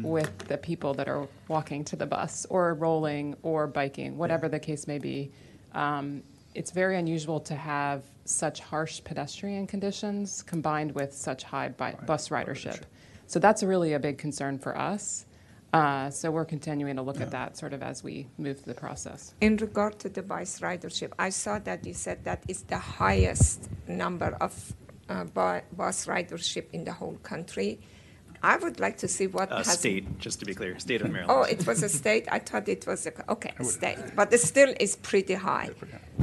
with 0.02 0.38
the 0.48 0.56
people 0.56 0.94
that 0.94 1.08
are 1.08 1.28
walking 1.48 1.84
to 1.84 1.94
the 1.94 2.06
bus 2.06 2.46
or 2.48 2.72
rolling 2.72 3.36
or 3.42 3.66
biking, 3.66 4.16
whatever 4.16 4.48
the 4.48 4.58
case 4.58 4.86
may 4.86 4.98
be. 4.98 5.30
Um, 5.74 6.22
it's 6.54 6.70
very 6.70 6.96
unusual 6.96 7.38
to 7.40 7.54
have 7.54 8.02
such 8.24 8.60
harsh 8.60 9.04
pedestrian 9.04 9.66
conditions 9.66 10.42
combined 10.42 10.92
with 10.94 11.12
such 11.12 11.42
high 11.42 11.68
bi- 11.68 11.94
bus 12.06 12.30
ridership. 12.30 12.80
So 13.26 13.38
that's 13.38 13.62
really 13.62 13.92
a 13.92 13.98
big 13.98 14.16
concern 14.16 14.58
for 14.58 14.76
us. 14.76 15.26
Uh, 15.72 16.08
so 16.10 16.30
we're 16.30 16.46
continuing 16.46 16.96
to 16.96 17.02
look 17.02 17.20
at 17.20 17.30
that 17.30 17.56
sort 17.58 17.72
of 17.74 17.82
as 17.82 18.02
we 18.02 18.26
move 18.38 18.58
through 18.60 18.72
the 18.72 18.80
process. 18.80 19.34
In 19.40 19.56
regard 19.58 19.98
to 19.98 20.08
the 20.08 20.22
bus 20.22 20.60
ridership, 20.60 21.12
I 21.18 21.28
saw 21.28 21.58
that 21.60 21.84
you 21.86 21.92
said 21.94 22.24
that 22.24 22.42
is 22.48 22.62
the 22.62 22.78
highest 22.78 23.68
number 23.86 24.36
of 24.40 24.72
uh, 25.10 25.24
bu- 25.24 25.60
bus 25.76 26.06
ridership 26.06 26.64
in 26.72 26.84
the 26.84 26.92
whole 26.92 27.18
country. 27.22 27.78
I 28.42 28.56
would 28.56 28.78
like 28.80 28.96
to 28.98 29.08
see 29.08 29.26
what 29.26 29.50
Uh, 29.52 29.58
has. 29.58 29.78
state, 29.78 30.18
just 30.18 30.38
to 30.40 30.46
be 30.46 30.54
clear, 30.54 30.78
state 30.78 31.02
of 31.02 31.10
Maryland. 31.10 31.30
Oh, 31.38 31.42
it 31.42 31.66
was 31.66 31.82
a 31.82 31.88
state? 31.88 32.26
I 32.30 32.38
thought 32.38 32.68
it 32.68 32.86
was 32.86 33.06
a, 33.06 33.12
okay, 33.32 33.52
state, 33.62 33.98
but 34.16 34.32
it 34.32 34.40
still 34.40 34.72
is 34.80 34.96
pretty 34.96 35.34
high. 35.34 35.70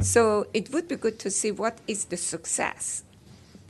So 0.00 0.46
it 0.54 0.72
would 0.72 0.88
be 0.88 0.96
good 0.96 1.18
to 1.20 1.30
see 1.30 1.52
what 1.52 1.78
is 1.86 2.06
the 2.06 2.16
success, 2.16 3.04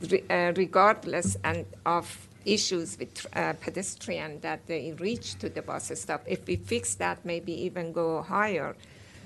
re- 0.09 0.23
uh, 0.29 0.53
regardless 0.55 1.37
and 1.43 1.65
of 1.85 2.27
issues 2.47 2.97
with 2.97 3.27
uh, 3.35 3.53
pedestrian 3.59 4.39
that 4.41 4.65
they 4.67 4.93
reach 4.99 5.35
to 5.39 5.49
the 5.49 5.61
bus 5.61 5.91
stop. 5.95 6.23
If 6.25 6.47
we 6.47 6.55
fix 6.55 6.95
that, 6.95 7.23
maybe 7.25 7.53
even 7.63 7.91
go 7.91 8.21
higher. 8.21 8.75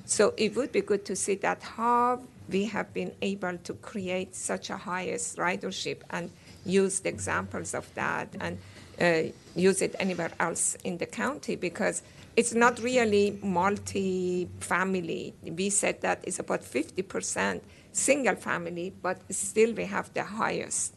So 0.06 0.34
it 0.38 0.56
would 0.56 0.72
be 0.72 0.82
good 0.82 1.06
to 1.06 1.16
see 1.16 1.36
that 1.36 1.62
how 1.62 2.22
we 2.50 2.66
have 2.66 2.94
been 2.94 3.14
able 3.22 3.58
to 3.60 3.74
create 3.76 4.36
such 4.36 4.70
a 4.70 4.78
highest 4.78 5.38
ridership 5.38 5.98
and 6.10 6.30
use 6.66 7.00
the 7.00 7.10
examples 7.10 7.74
of 7.74 7.94
that 7.96 8.28
and 8.40 8.58
uh, 9.00 9.32
use 9.56 9.82
it 9.82 9.96
anywhere 10.00 10.32
else 10.40 10.76
in 10.84 10.98
the 10.98 11.06
county 11.06 11.56
because 11.56 12.02
it's 12.36 12.54
not 12.54 12.80
really 12.80 13.40
multi-family. 13.44 15.34
We 15.44 15.70
said 15.70 16.02
that 16.02 16.24
it's 16.24 16.40
about 16.40 16.62
50% 16.62 17.62
single 17.92 18.36
family, 18.36 18.94
but 19.02 19.20
still 19.30 19.74
we 19.74 19.86
have 19.86 20.14
the 20.14 20.24
highest 20.24 20.94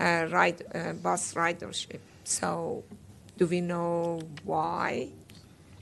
ride, 0.00 0.62
uh, 0.74 0.92
bus 0.94 1.34
ridership. 1.34 2.00
So 2.24 2.84
do 3.38 3.46
we 3.46 3.60
know 3.60 4.20
why 4.44 5.08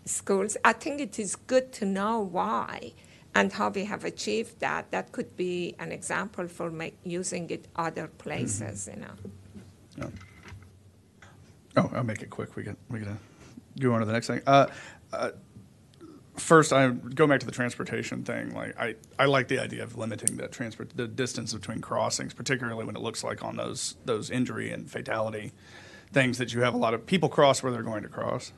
schools? 0.05 0.57
I 0.65 0.73
think 0.73 1.01
it 1.01 1.19
is 1.19 1.36
good 1.36 1.73
to 1.74 1.85
know 1.85 2.20
why 2.20 2.93
and 3.35 3.53
how 3.53 3.69
we 3.69 3.85
have 3.85 4.05
achieved 4.05 4.61
that. 4.61 4.90
That 4.90 5.12
could 5.12 5.36
be 5.36 5.74
an 5.78 5.93
example 5.93 6.49
for 6.49 6.70
make, 6.70 6.97
using 7.05 7.51
it 7.51 7.66
other 7.77 8.09
places, 8.09 8.89
you 8.93 9.01
know. 9.01 10.11
Oh, 11.77 11.90
I'll 11.95 12.05
make 12.05 12.23
it 12.23 12.31
quick. 12.31 12.57
We 12.57 12.65
get 12.65 12.77
we 12.89 12.99
gotta 12.99 13.19
go 13.78 13.93
on 13.93 14.01
to 14.01 14.07
the 14.07 14.12
next 14.12 14.27
thing. 14.27 14.40
Uh, 14.47 14.66
uh, 15.12 15.31
first, 16.39 16.73
I 16.73 16.90
go 16.90 17.27
back 17.27 17.40
to 17.40 17.47
the 17.47 17.52
transportation 17.52 18.24
thing. 18.24 18.55
Like 18.55 18.78
I, 18.78 18.94
I 19.19 19.27
like 19.27 19.48
the 19.48 19.59
idea 19.59 19.82
of 19.82 19.97
limiting 19.97 20.36
the 20.36 20.48
transport 20.48 20.90
the 20.97 21.06
distance 21.06 21.52
between 21.52 21.81
crossings, 21.81 22.35
particularly 22.35 22.85
when 22.85 22.97
it 22.97 23.02
looks 23.02 23.23
like 23.23 23.44
on 23.44 23.56
those 23.56 23.97
those 24.05 24.31
injury 24.31 24.70
and 24.70 24.90
fatality 24.90 25.52
things 26.12 26.39
that 26.39 26.55
you 26.55 26.62
have 26.62 26.74
a 26.74 26.78
lot 26.78 26.94
of 26.94 27.05
people 27.05 27.28
cross 27.28 27.62
where 27.62 27.70
they're 27.70 27.82
going 27.82 28.02
to 28.02 28.09
cross. 28.09 28.52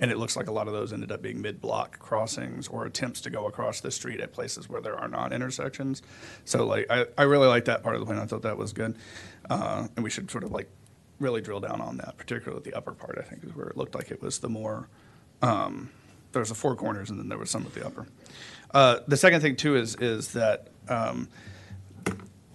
And 0.00 0.12
it 0.12 0.18
looks 0.18 0.36
like 0.36 0.46
a 0.46 0.52
lot 0.52 0.68
of 0.68 0.72
those 0.72 0.92
ended 0.92 1.10
up 1.10 1.22
being 1.22 1.42
mid-block 1.42 1.98
crossings 1.98 2.68
or 2.68 2.86
attempts 2.86 3.20
to 3.22 3.30
go 3.30 3.46
across 3.46 3.80
the 3.80 3.90
street 3.90 4.20
at 4.20 4.32
places 4.32 4.68
where 4.68 4.80
there 4.80 4.96
are 4.96 5.08
not 5.08 5.32
intersections. 5.32 6.02
So 6.44 6.64
like 6.66 6.86
I, 6.88 7.06
I 7.16 7.24
really 7.24 7.48
like 7.48 7.64
that 7.64 7.82
part 7.82 7.96
of 7.96 8.00
the 8.00 8.06
plan. 8.06 8.18
I 8.18 8.26
thought 8.26 8.42
that 8.42 8.56
was 8.56 8.72
good. 8.72 8.96
Uh, 9.50 9.88
and 9.96 10.04
we 10.04 10.10
should 10.10 10.30
sort 10.30 10.44
of 10.44 10.52
like 10.52 10.68
really 11.18 11.40
drill 11.40 11.58
down 11.58 11.80
on 11.80 11.96
that, 11.96 12.16
particularly 12.16 12.62
the 12.62 12.74
upper 12.74 12.92
part, 12.92 13.18
I 13.18 13.22
think, 13.22 13.42
is 13.42 13.54
where 13.56 13.66
it 13.66 13.76
looked 13.76 13.96
like 13.96 14.12
it 14.12 14.22
was 14.22 14.38
the 14.38 14.48
more, 14.48 14.88
um, 15.42 15.90
there 16.32 16.40
was 16.40 16.48
the 16.48 16.54
four 16.54 16.76
corners 16.76 17.10
and 17.10 17.18
then 17.18 17.28
there 17.28 17.38
was 17.38 17.50
some 17.50 17.64
at 17.66 17.74
the 17.74 17.84
upper. 17.86 18.06
Uh, 18.72 19.00
the 19.06 19.16
second 19.16 19.40
thing 19.40 19.56
too 19.56 19.76
is, 19.76 19.96
is 19.96 20.32
that, 20.32 20.68
um, 20.88 21.28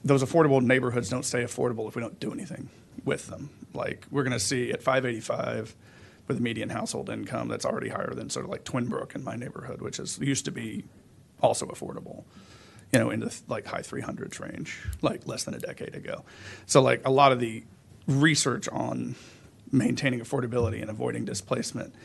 those 0.03 0.23
affordable 0.23 0.61
neighborhoods 0.61 1.09
don't 1.09 1.23
stay 1.23 1.43
affordable 1.43 1.87
if 1.87 1.95
we 1.95 2.01
don't 2.01 2.19
do 2.19 2.31
anything 2.33 2.69
with 3.05 3.27
them. 3.27 3.49
Like, 3.73 4.05
we're 4.11 4.23
gonna 4.23 4.39
see 4.39 4.71
at 4.71 4.83
five 4.83 5.05
eighty-five 5.05 5.75
with 6.27 6.37
a 6.37 6.41
median 6.41 6.69
household 6.69 7.09
income 7.09 7.47
that's 7.47 7.65
already 7.65 7.89
higher 7.89 8.13
than 8.13 8.29
sort 8.29 8.45
of 8.45 8.51
like 8.51 8.63
Twinbrook 8.63 9.15
in 9.15 9.23
my 9.23 9.35
neighborhood, 9.35 9.81
which 9.81 9.99
is, 9.99 10.19
used 10.19 10.45
to 10.45 10.51
be 10.51 10.83
also 11.41 11.65
affordable 11.67 12.23
you 12.93 12.99
know, 12.99 13.09
into 13.09 13.31
like 13.47 13.65
high 13.65 13.81
300s 13.81 14.39
range, 14.39 14.79
like 15.01 15.27
less 15.27 15.43
than 15.45 15.55
a 15.55 15.59
decade 15.59 15.95
ago. 15.95 16.23
So, 16.67 16.81
like 16.81 17.01
a 17.05 17.09
lot 17.09 17.31
of 17.31 17.39
the 17.39 17.63
research 18.07 18.69
on 18.69 19.15
maintaining 19.71 20.19
affordability 20.19 20.79
and 20.79 20.91
avoiding 20.91 21.25
displacement 21.25 21.95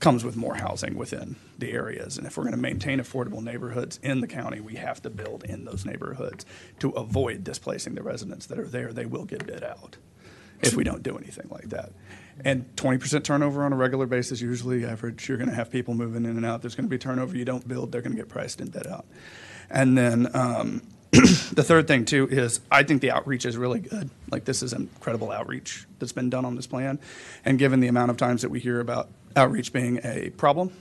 comes 0.00 0.24
with 0.24 0.36
more 0.36 0.54
housing 0.54 0.96
within 0.96 1.36
the 1.58 1.72
areas. 1.72 2.16
And 2.18 2.26
if 2.26 2.36
we're 2.36 2.44
going 2.44 2.56
to 2.56 2.60
maintain 2.60 2.98
affordable 2.98 3.42
neighborhoods 3.42 4.00
in 4.02 4.20
the 4.20 4.26
county, 4.26 4.60
we 4.60 4.74
have 4.76 5.00
to 5.02 5.10
build 5.10 5.44
in 5.44 5.66
those 5.66 5.84
neighborhoods 5.84 6.46
to 6.80 6.90
avoid 6.90 7.44
displacing 7.44 7.94
the 7.94 8.02
residents 8.02 8.46
that 8.46 8.58
are 8.58 8.66
there. 8.66 8.92
They 8.92 9.06
will 9.06 9.26
get 9.26 9.46
bid 9.46 9.62
out 9.62 9.98
if 10.62 10.74
we 10.74 10.84
don't 10.84 11.02
do 11.02 11.16
anything 11.16 11.48
like 11.50 11.68
that. 11.68 11.92
And 12.44 12.74
20% 12.76 13.24
turnover 13.24 13.64
on 13.64 13.72
a 13.72 13.76
regular 13.76 14.06
basis, 14.06 14.40
usually 14.40 14.84
average, 14.84 15.28
you're 15.28 15.38
going 15.38 15.50
to 15.50 15.54
have 15.54 15.70
people 15.70 15.94
moving 15.94 16.24
in 16.24 16.36
and 16.36 16.46
out. 16.46 16.62
There's 16.62 16.74
going 16.74 16.86
to 16.86 16.90
be 16.90 16.98
turnover. 16.98 17.36
You 17.36 17.44
don't 17.44 17.66
build, 17.68 17.92
they're 17.92 18.02
going 18.02 18.16
to 18.16 18.18
get 18.18 18.28
priced 18.28 18.60
and 18.60 18.72
bid 18.72 18.86
out. 18.86 19.06
And 19.68 19.96
then 19.96 20.28
um, 20.34 20.82
the 21.52 21.64
third 21.64 21.88
thing, 21.88 22.04
too, 22.04 22.28
is 22.28 22.60
I 22.70 22.84
think 22.84 23.02
the 23.02 23.10
outreach 23.10 23.44
is 23.44 23.56
really 23.56 23.80
good. 23.80 24.10
Like, 24.30 24.44
this 24.44 24.62
is 24.62 24.72
incredible 24.72 25.32
outreach 25.32 25.86
that's 25.98 26.12
been 26.12 26.30
done 26.30 26.44
on 26.44 26.54
this 26.54 26.66
plan. 26.66 27.00
And 27.44 27.58
given 27.58 27.80
the 27.80 27.88
amount 27.88 28.10
of 28.10 28.16
times 28.16 28.42
that 28.42 28.50
we 28.50 28.60
hear 28.60 28.78
about 28.78 29.08
outreach 29.34 29.72
being 29.72 30.00
a 30.04 30.30
problem, 30.30 30.72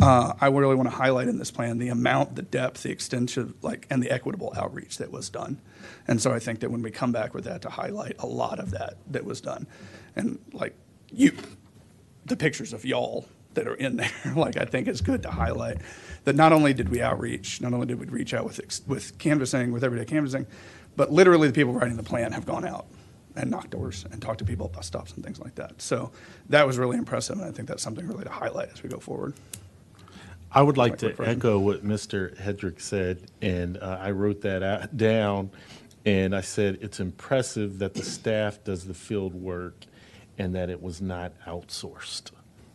uh, 0.00 0.32
I 0.40 0.48
really 0.48 0.74
want 0.74 0.88
to 0.88 0.94
highlight 0.96 1.28
in 1.28 1.38
this 1.38 1.50
plan 1.50 1.78
the 1.78 1.88
amount, 1.88 2.36
the 2.36 2.42
depth, 2.42 2.82
the 2.82 2.90
extension, 2.90 3.54
like, 3.62 3.86
and 3.90 4.02
the 4.02 4.10
equitable 4.10 4.52
outreach 4.56 4.98
that 4.98 5.12
was 5.12 5.28
done. 5.28 5.60
And 6.08 6.20
so 6.20 6.32
I 6.32 6.38
think 6.38 6.60
that 6.60 6.70
when 6.70 6.82
we 6.82 6.90
come 6.90 7.12
back 7.12 7.34
with 7.34 7.44
that, 7.44 7.62
to 7.62 7.70
highlight 7.70 8.16
a 8.18 8.26
lot 8.26 8.58
of 8.58 8.70
that 8.72 8.96
that 9.08 9.24
was 9.24 9.40
done, 9.40 9.66
and 10.16 10.38
like 10.52 10.74
you, 11.12 11.32
the 12.24 12.36
pictures 12.36 12.72
of 12.72 12.84
y'all 12.84 13.26
that 13.54 13.66
are 13.66 13.74
in 13.74 13.96
there, 13.96 14.10
like 14.36 14.56
I 14.56 14.64
think 14.64 14.88
it's 14.88 15.00
good 15.00 15.22
to 15.22 15.30
highlight 15.30 15.78
that 16.24 16.36
not 16.36 16.52
only 16.52 16.74
did 16.74 16.88
we 16.88 17.02
outreach, 17.02 17.60
not 17.60 17.72
only 17.72 17.86
did 17.86 18.00
we 18.00 18.06
reach 18.06 18.34
out 18.34 18.44
with 18.44 18.60
ex- 18.60 18.82
with 18.86 19.16
canvassing, 19.18 19.72
with 19.72 19.84
everyday 19.84 20.04
canvassing, 20.04 20.46
but 20.96 21.12
literally 21.12 21.48
the 21.48 21.54
people 21.54 21.72
writing 21.72 21.96
the 21.96 22.02
plan 22.02 22.32
have 22.32 22.46
gone 22.46 22.66
out 22.66 22.86
and 23.36 23.50
knocked 23.50 23.70
doors 23.70 24.04
and 24.10 24.22
talked 24.22 24.38
to 24.38 24.44
people 24.44 24.66
at 24.66 24.72
bus 24.72 24.86
stops 24.86 25.12
and 25.12 25.24
things 25.24 25.40
like 25.40 25.56
that. 25.56 25.80
So 25.82 26.12
that 26.50 26.66
was 26.66 26.78
really 26.78 26.96
impressive, 26.96 27.38
and 27.38 27.46
I 27.46 27.50
think 27.50 27.68
that's 27.68 27.82
something 27.82 28.06
really 28.06 28.24
to 28.24 28.30
highlight 28.30 28.70
as 28.72 28.82
we 28.82 28.88
go 28.88 28.98
forward. 28.98 29.34
I 30.52 30.62
would 30.62 30.76
like 30.76 30.98
to 30.98 31.12
echo 31.20 31.58
what 31.58 31.84
Mr. 31.84 32.36
Hedrick 32.40 32.80
said, 32.80 33.22
and 33.42 33.76
uh, 33.76 33.98
I 34.00 34.12
wrote 34.12 34.42
that 34.42 34.62
out, 34.62 34.96
down, 34.96 35.50
and 36.06 36.34
I 36.34 36.42
said, 36.42 36.78
it's 36.80 37.00
impressive 37.00 37.80
that 37.80 37.94
the 37.94 38.04
staff 38.04 38.62
does 38.62 38.84
the 38.84 38.94
field 38.94 39.34
work 39.34 39.74
and 40.38 40.54
that 40.54 40.70
it 40.70 40.80
was 40.80 41.00
not 41.00 41.32
outsourced, 41.46 42.30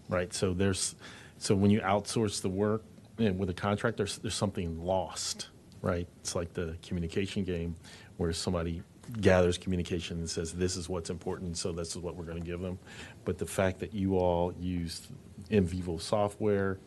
right? 0.10 0.34
So 0.34 0.54
there's, 0.54 0.96
so 1.38 1.56
when 1.56 1.72
you 1.72 1.80
outsource 1.82 2.42
the 2.42 2.50
work 2.50 2.84
and 3.18 3.40
with 3.40 3.50
a 3.50 3.54
contract, 3.54 3.96
there's, 3.98 4.18
there's 4.18 4.36
something 4.36 4.84
lost, 4.84 5.50
right? 5.82 6.08
It's 6.20 6.36
like 6.36 6.54
the 6.54 6.76
communication 6.82 7.44
game 7.44 7.76
where 8.18 8.34
somebody 8.34 8.82
gathers 9.22 9.58
communication 9.58 10.18
and 10.18 10.30
says, 10.30 10.52
this 10.52 10.76
is 10.76 10.90
what's 10.90 11.10
important, 11.10 11.58
so 11.58 11.72
this 11.72 11.96
is 11.96 11.98
what 11.98 12.16
we're 12.16 12.26
going 12.26 12.42
to 12.42 12.46
give 12.46 12.60
them. 12.60 12.78
But 13.26 13.38
the 13.38 13.46
fact 13.46 13.80
that 13.80 13.94
you 13.94 14.18
all 14.18 14.54
used 14.60 15.08
NVivo 15.50 16.02
software 16.02 16.78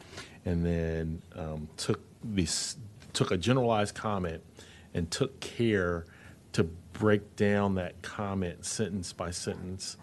and 0.45 0.65
then 0.65 1.23
um, 1.37 1.69
took 1.77 2.01
this, 2.23 2.77
took 3.13 3.31
a 3.31 3.37
generalized 3.37 3.95
comment 3.95 4.43
and 4.95 5.11
took 5.11 5.39
care 5.41 6.05
to 6.53 6.65
break 6.93 7.35
down 7.37 7.75
that 7.77 8.01
comment 8.03 8.65
sentence 8.65 9.13
by 9.13 9.31
sentence 9.31 9.97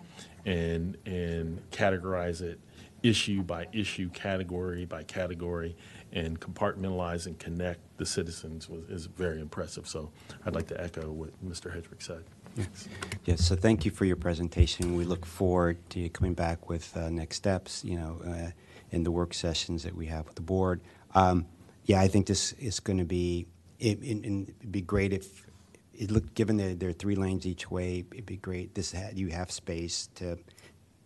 and, 0.46 0.98
and 1.06 1.62
categorize 1.72 2.42
it 2.42 2.60
issue 3.04 3.42
by 3.44 3.68
issue, 3.72 4.10
category 4.10 4.86
by 4.86 5.04
category, 5.04 5.76
and 6.12 6.40
compartmentalize 6.40 7.26
and 7.28 7.38
connect 7.40 7.80
the 7.98 8.06
citizens 8.06 8.68
was, 8.70 8.84
is 8.90 9.06
very 9.06 9.40
impressive. 9.40 9.88
So 9.88 10.12
I'd 10.46 10.56
like 10.56 10.68
to 10.68 10.82
echo 10.82 11.12
what 11.12 11.30
Mr. 11.48 11.74
Hedrick 11.76 12.02
said. 12.02 12.24
Yes, 12.58 12.88
yes, 13.26 13.46
so 13.46 13.56
thank 13.56 13.86
you 13.86 13.92
for 13.92 14.06
your 14.06 14.16
presentation. 14.16 14.96
We 14.96 15.06
look 15.06 15.26
forward 15.26 15.78
to 15.92 16.00
you 16.00 16.10
coming 16.10 16.34
back 16.34 16.68
with 16.68 16.96
uh, 16.98 17.10
next 17.10 17.36
steps, 17.38 17.84
you 17.86 17.96
know, 17.96 18.20
uh, 18.26 18.52
in 18.92 19.04
the 19.04 19.12
work 19.12 19.34
sessions 19.36 19.84
that 19.84 19.96
we 19.96 20.08
have 20.08 20.26
with 20.26 20.36
the 20.36 20.42
board. 20.42 20.82
Um, 21.14 21.46
Yeah, 21.86 22.02
I 22.02 22.08
think 22.08 22.28
this 22.28 22.54
is 22.54 22.80
going 22.80 22.98
to 23.00 23.06
be, 23.06 23.48
it- 23.80 24.04
it- 24.04 24.26
it'd 24.26 24.72
be 24.72 24.82
great 24.82 25.12
if, 25.14 25.46
it 25.94 26.12
looked, 26.12 26.34
given 26.36 26.58
that 26.58 26.80
there 26.80 26.90
are 26.90 26.94
three 26.94 27.16
lanes 27.16 27.46
each 27.46 27.70
way, 27.72 28.04
it'd 28.12 28.26
be 28.26 28.38
great, 28.38 28.74
this 28.76 28.92
had, 28.92 29.18
you 29.18 29.28
have 29.30 29.52
space 29.52 30.08
to, 30.16 30.38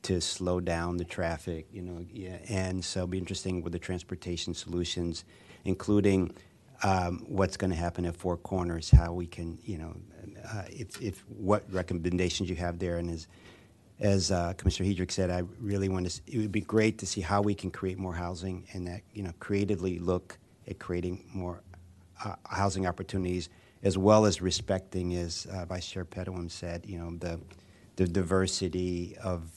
to 0.03 0.21
slow 0.21 0.59
down 0.59 0.97
the 0.97 1.05
traffic, 1.05 1.67
you 1.71 1.81
know, 1.81 2.05
yeah, 2.11 2.37
and 2.49 2.83
so 2.83 3.01
it'll 3.01 3.07
be 3.07 3.17
interesting 3.17 3.61
with 3.61 3.73
the 3.73 3.79
transportation 3.79 4.53
solutions, 4.53 5.23
including 5.65 6.33
um, 6.83 7.25
what's 7.27 7.55
going 7.55 7.71
to 7.71 7.77
happen 7.77 8.05
at 8.05 8.15
Four 8.15 8.37
Corners, 8.37 8.89
how 8.89 9.13
we 9.13 9.25
can, 9.25 9.57
you 9.63 9.77
know, 9.77 9.95
uh, 10.45 10.63
if, 10.69 11.01
if, 11.01 11.23
what 11.29 11.63
recommendations 11.71 12.49
you 12.49 12.57
have 12.57 12.79
there, 12.79 12.97
and 12.97 13.09
as, 13.09 13.27
as 13.99 14.31
uh, 14.31 14.53
Commissioner 14.57 14.89
Hedrick 14.89 15.11
said, 15.11 15.29
I 15.29 15.43
really 15.59 15.87
want 15.87 16.09
to, 16.09 16.21
it 16.27 16.37
would 16.39 16.51
be 16.51 16.61
great 16.61 16.97
to 16.97 17.05
see 17.05 17.21
how 17.21 17.41
we 17.41 17.55
can 17.55 17.71
create 17.71 17.97
more 17.97 18.13
housing 18.13 18.67
and 18.73 18.85
that, 18.87 19.01
you 19.13 19.23
know, 19.23 19.31
creatively 19.39 19.99
look 19.99 20.37
at 20.67 20.79
creating 20.79 21.23
more 21.33 21.61
uh, 22.25 22.35
housing 22.45 22.85
opportunities, 22.85 23.47
as 23.83 23.97
well 23.97 24.25
as 24.25 24.41
respecting, 24.41 25.15
as 25.15 25.47
uh, 25.51 25.63
Vice 25.65 25.87
Chair 25.87 26.03
Pedoeem 26.03 26.51
said, 26.51 26.85
you 26.85 26.99
know, 26.99 27.15
the, 27.17 27.39
the 27.95 28.07
diversity 28.07 29.15
of 29.23 29.49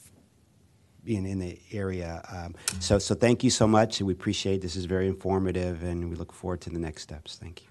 being 1.07 1.25
in 1.25 1.39
the 1.39 1.57
area. 1.71 2.21
Um, 2.29 2.53
so, 2.79 2.99
so 2.99 3.15
thank 3.15 3.43
you 3.43 3.49
so 3.49 3.65
much. 3.65 3.99
We 4.01 4.13
appreciate 4.13 4.61
this 4.61 4.75
is 4.75 4.85
very 4.85 5.07
informative, 5.07 5.81
and 5.81 6.07
we 6.09 6.15
look 6.15 6.33
forward 6.33 6.61
to 6.61 6.69
the 6.69 6.77
next 6.77 7.01
steps. 7.01 7.39
Thank 7.41 7.63
you. 7.63 7.67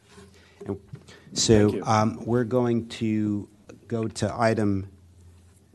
And 0.66 0.80
so 1.38 1.68
you. 1.68 1.84
um, 1.84 2.18
we're 2.24 2.44
going 2.44 2.88
to 2.88 3.46
go 3.86 4.08
to 4.08 4.34
item 4.36 4.88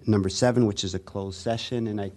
number 0.08 0.28
seven, 0.28 0.66
which 0.66 0.84
is 0.84 0.96
a 0.96 1.00
closed 1.00 1.40
session, 1.40 1.88
and 1.88 2.02
I 2.02 2.12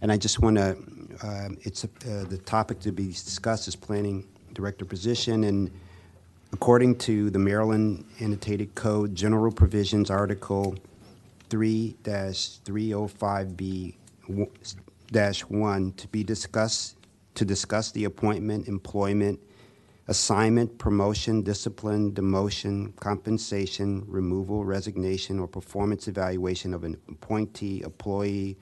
and 0.00 0.10
I 0.12 0.16
just 0.16 0.40
want 0.40 0.56
to. 0.56 0.78
Um, 1.22 1.56
it's 1.62 1.84
uh, 1.84 1.88
the 2.28 2.36
topic 2.38 2.78
to 2.80 2.92
be 2.92 3.06
discussed 3.06 3.68
is 3.68 3.74
planning 3.74 4.26
director 4.52 4.84
position, 4.84 5.44
and 5.44 5.70
according 6.52 6.98
to 6.98 7.30
the 7.30 7.38
Maryland 7.38 8.04
Annotated 8.20 8.74
Code, 8.74 9.14
General 9.14 9.50
Provisions, 9.50 10.10
Article 10.10 10.76
3-305B 11.50 13.56
w- 13.58 13.92
dash 15.12 15.40
1 15.42 15.92
to 15.92 16.08
be 16.08 16.24
discussed, 16.24 16.96
to 17.34 17.44
discuss 17.44 17.92
the 17.92 18.04
appointment, 18.04 18.68
employment, 18.68 19.40
assignment, 20.08 20.78
promotion, 20.78 21.42
discipline, 21.42 22.12
demotion, 22.12 22.94
compensation, 22.96 24.04
removal, 24.06 24.64
resignation, 24.64 25.38
or 25.38 25.48
performance 25.48 26.08
evaluation 26.08 26.72
of 26.72 26.84
an 26.84 26.96
appointee, 27.08 27.82
employee, 27.82 28.56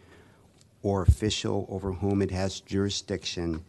or 0.82 1.02
official 1.02 1.66
over 1.68 1.92
whom 1.92 2.22
it 2.22 2.30
has 2.30 2.60
jurisdiction, 2.60 3.62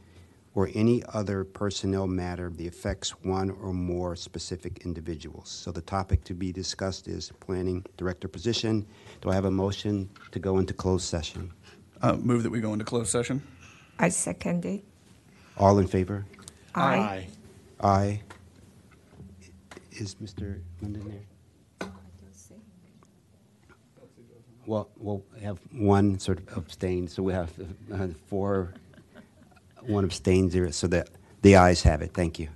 or 0.54 0.70
any 0.74 1.04
other 1.14 1.44
personnel 1.44 2.08
matter 2.08 2.50
that 2.50 2.66
affects 2.66 3.10
one 3.24 3.50
or 3.50 3.74
more 3.74 4.16
specific 4.16 4.86
individuals. 4.86 5.50
So 5.50 5.72
the 5.72 5.82
topic 5.82 6.24
to 6.26 6.34
be 6.34 6.54
discussed 6.54 7.10
is 7.10 7.32
planning 7.42 7.86
director 7.98 8.30
position. 8.30 8.86
Do 9.22 9.30
I 9.30 9.36
have 9.36 9.46
a 9.46 9.52
motion 9.52 10.10
to 10.32 10.40
go 10.40 10.58
into 10.60 10.74
closed 10.74 11.06
session? 11.06 11.52
Uh, 12.06 12.16
Move 12.18 12.44
that 12.44 12.52
we 12.52 12.60
go 12.62 12.72
into 12.72 12.86
closed 12.86 13.10
session. 13.10 13.42
I 13.98 14.10
second 14.10 14.64
it. 14.64 14.84
All 15.58 15.80
in 15.80 15.88
favor? 15.88 16.24
Aye. 16.76 17.28
Aye. 17.82 18.22
Is 19.92 20.14
Mr. 20.16 20.60
Linden 20.84 21.26
there? 21.80 21.90
Well, 24.68 24.88
we'll 24.98 25.24
have 25.42 25.58
one 25.72 26.20
sort 26.20 26.38
of 26.40 26.58
abstain, 26.58 27.08
so 27.08 27.24
we 27.24 27.34
have 27.34 27.52
uh, 27.92 28.08
four, 28.28 28.76
one 29.82 30.04
abstains 30.04 30.54
there, 30.54 30.72
so 30.72 30.86
that 30.88 31.10
the 31.42 31.56
ayes 31.56 31.82
have 31.82 32.04
it. 32.04 32.14
Thank 32.14 32.38
you. 32.38 32.50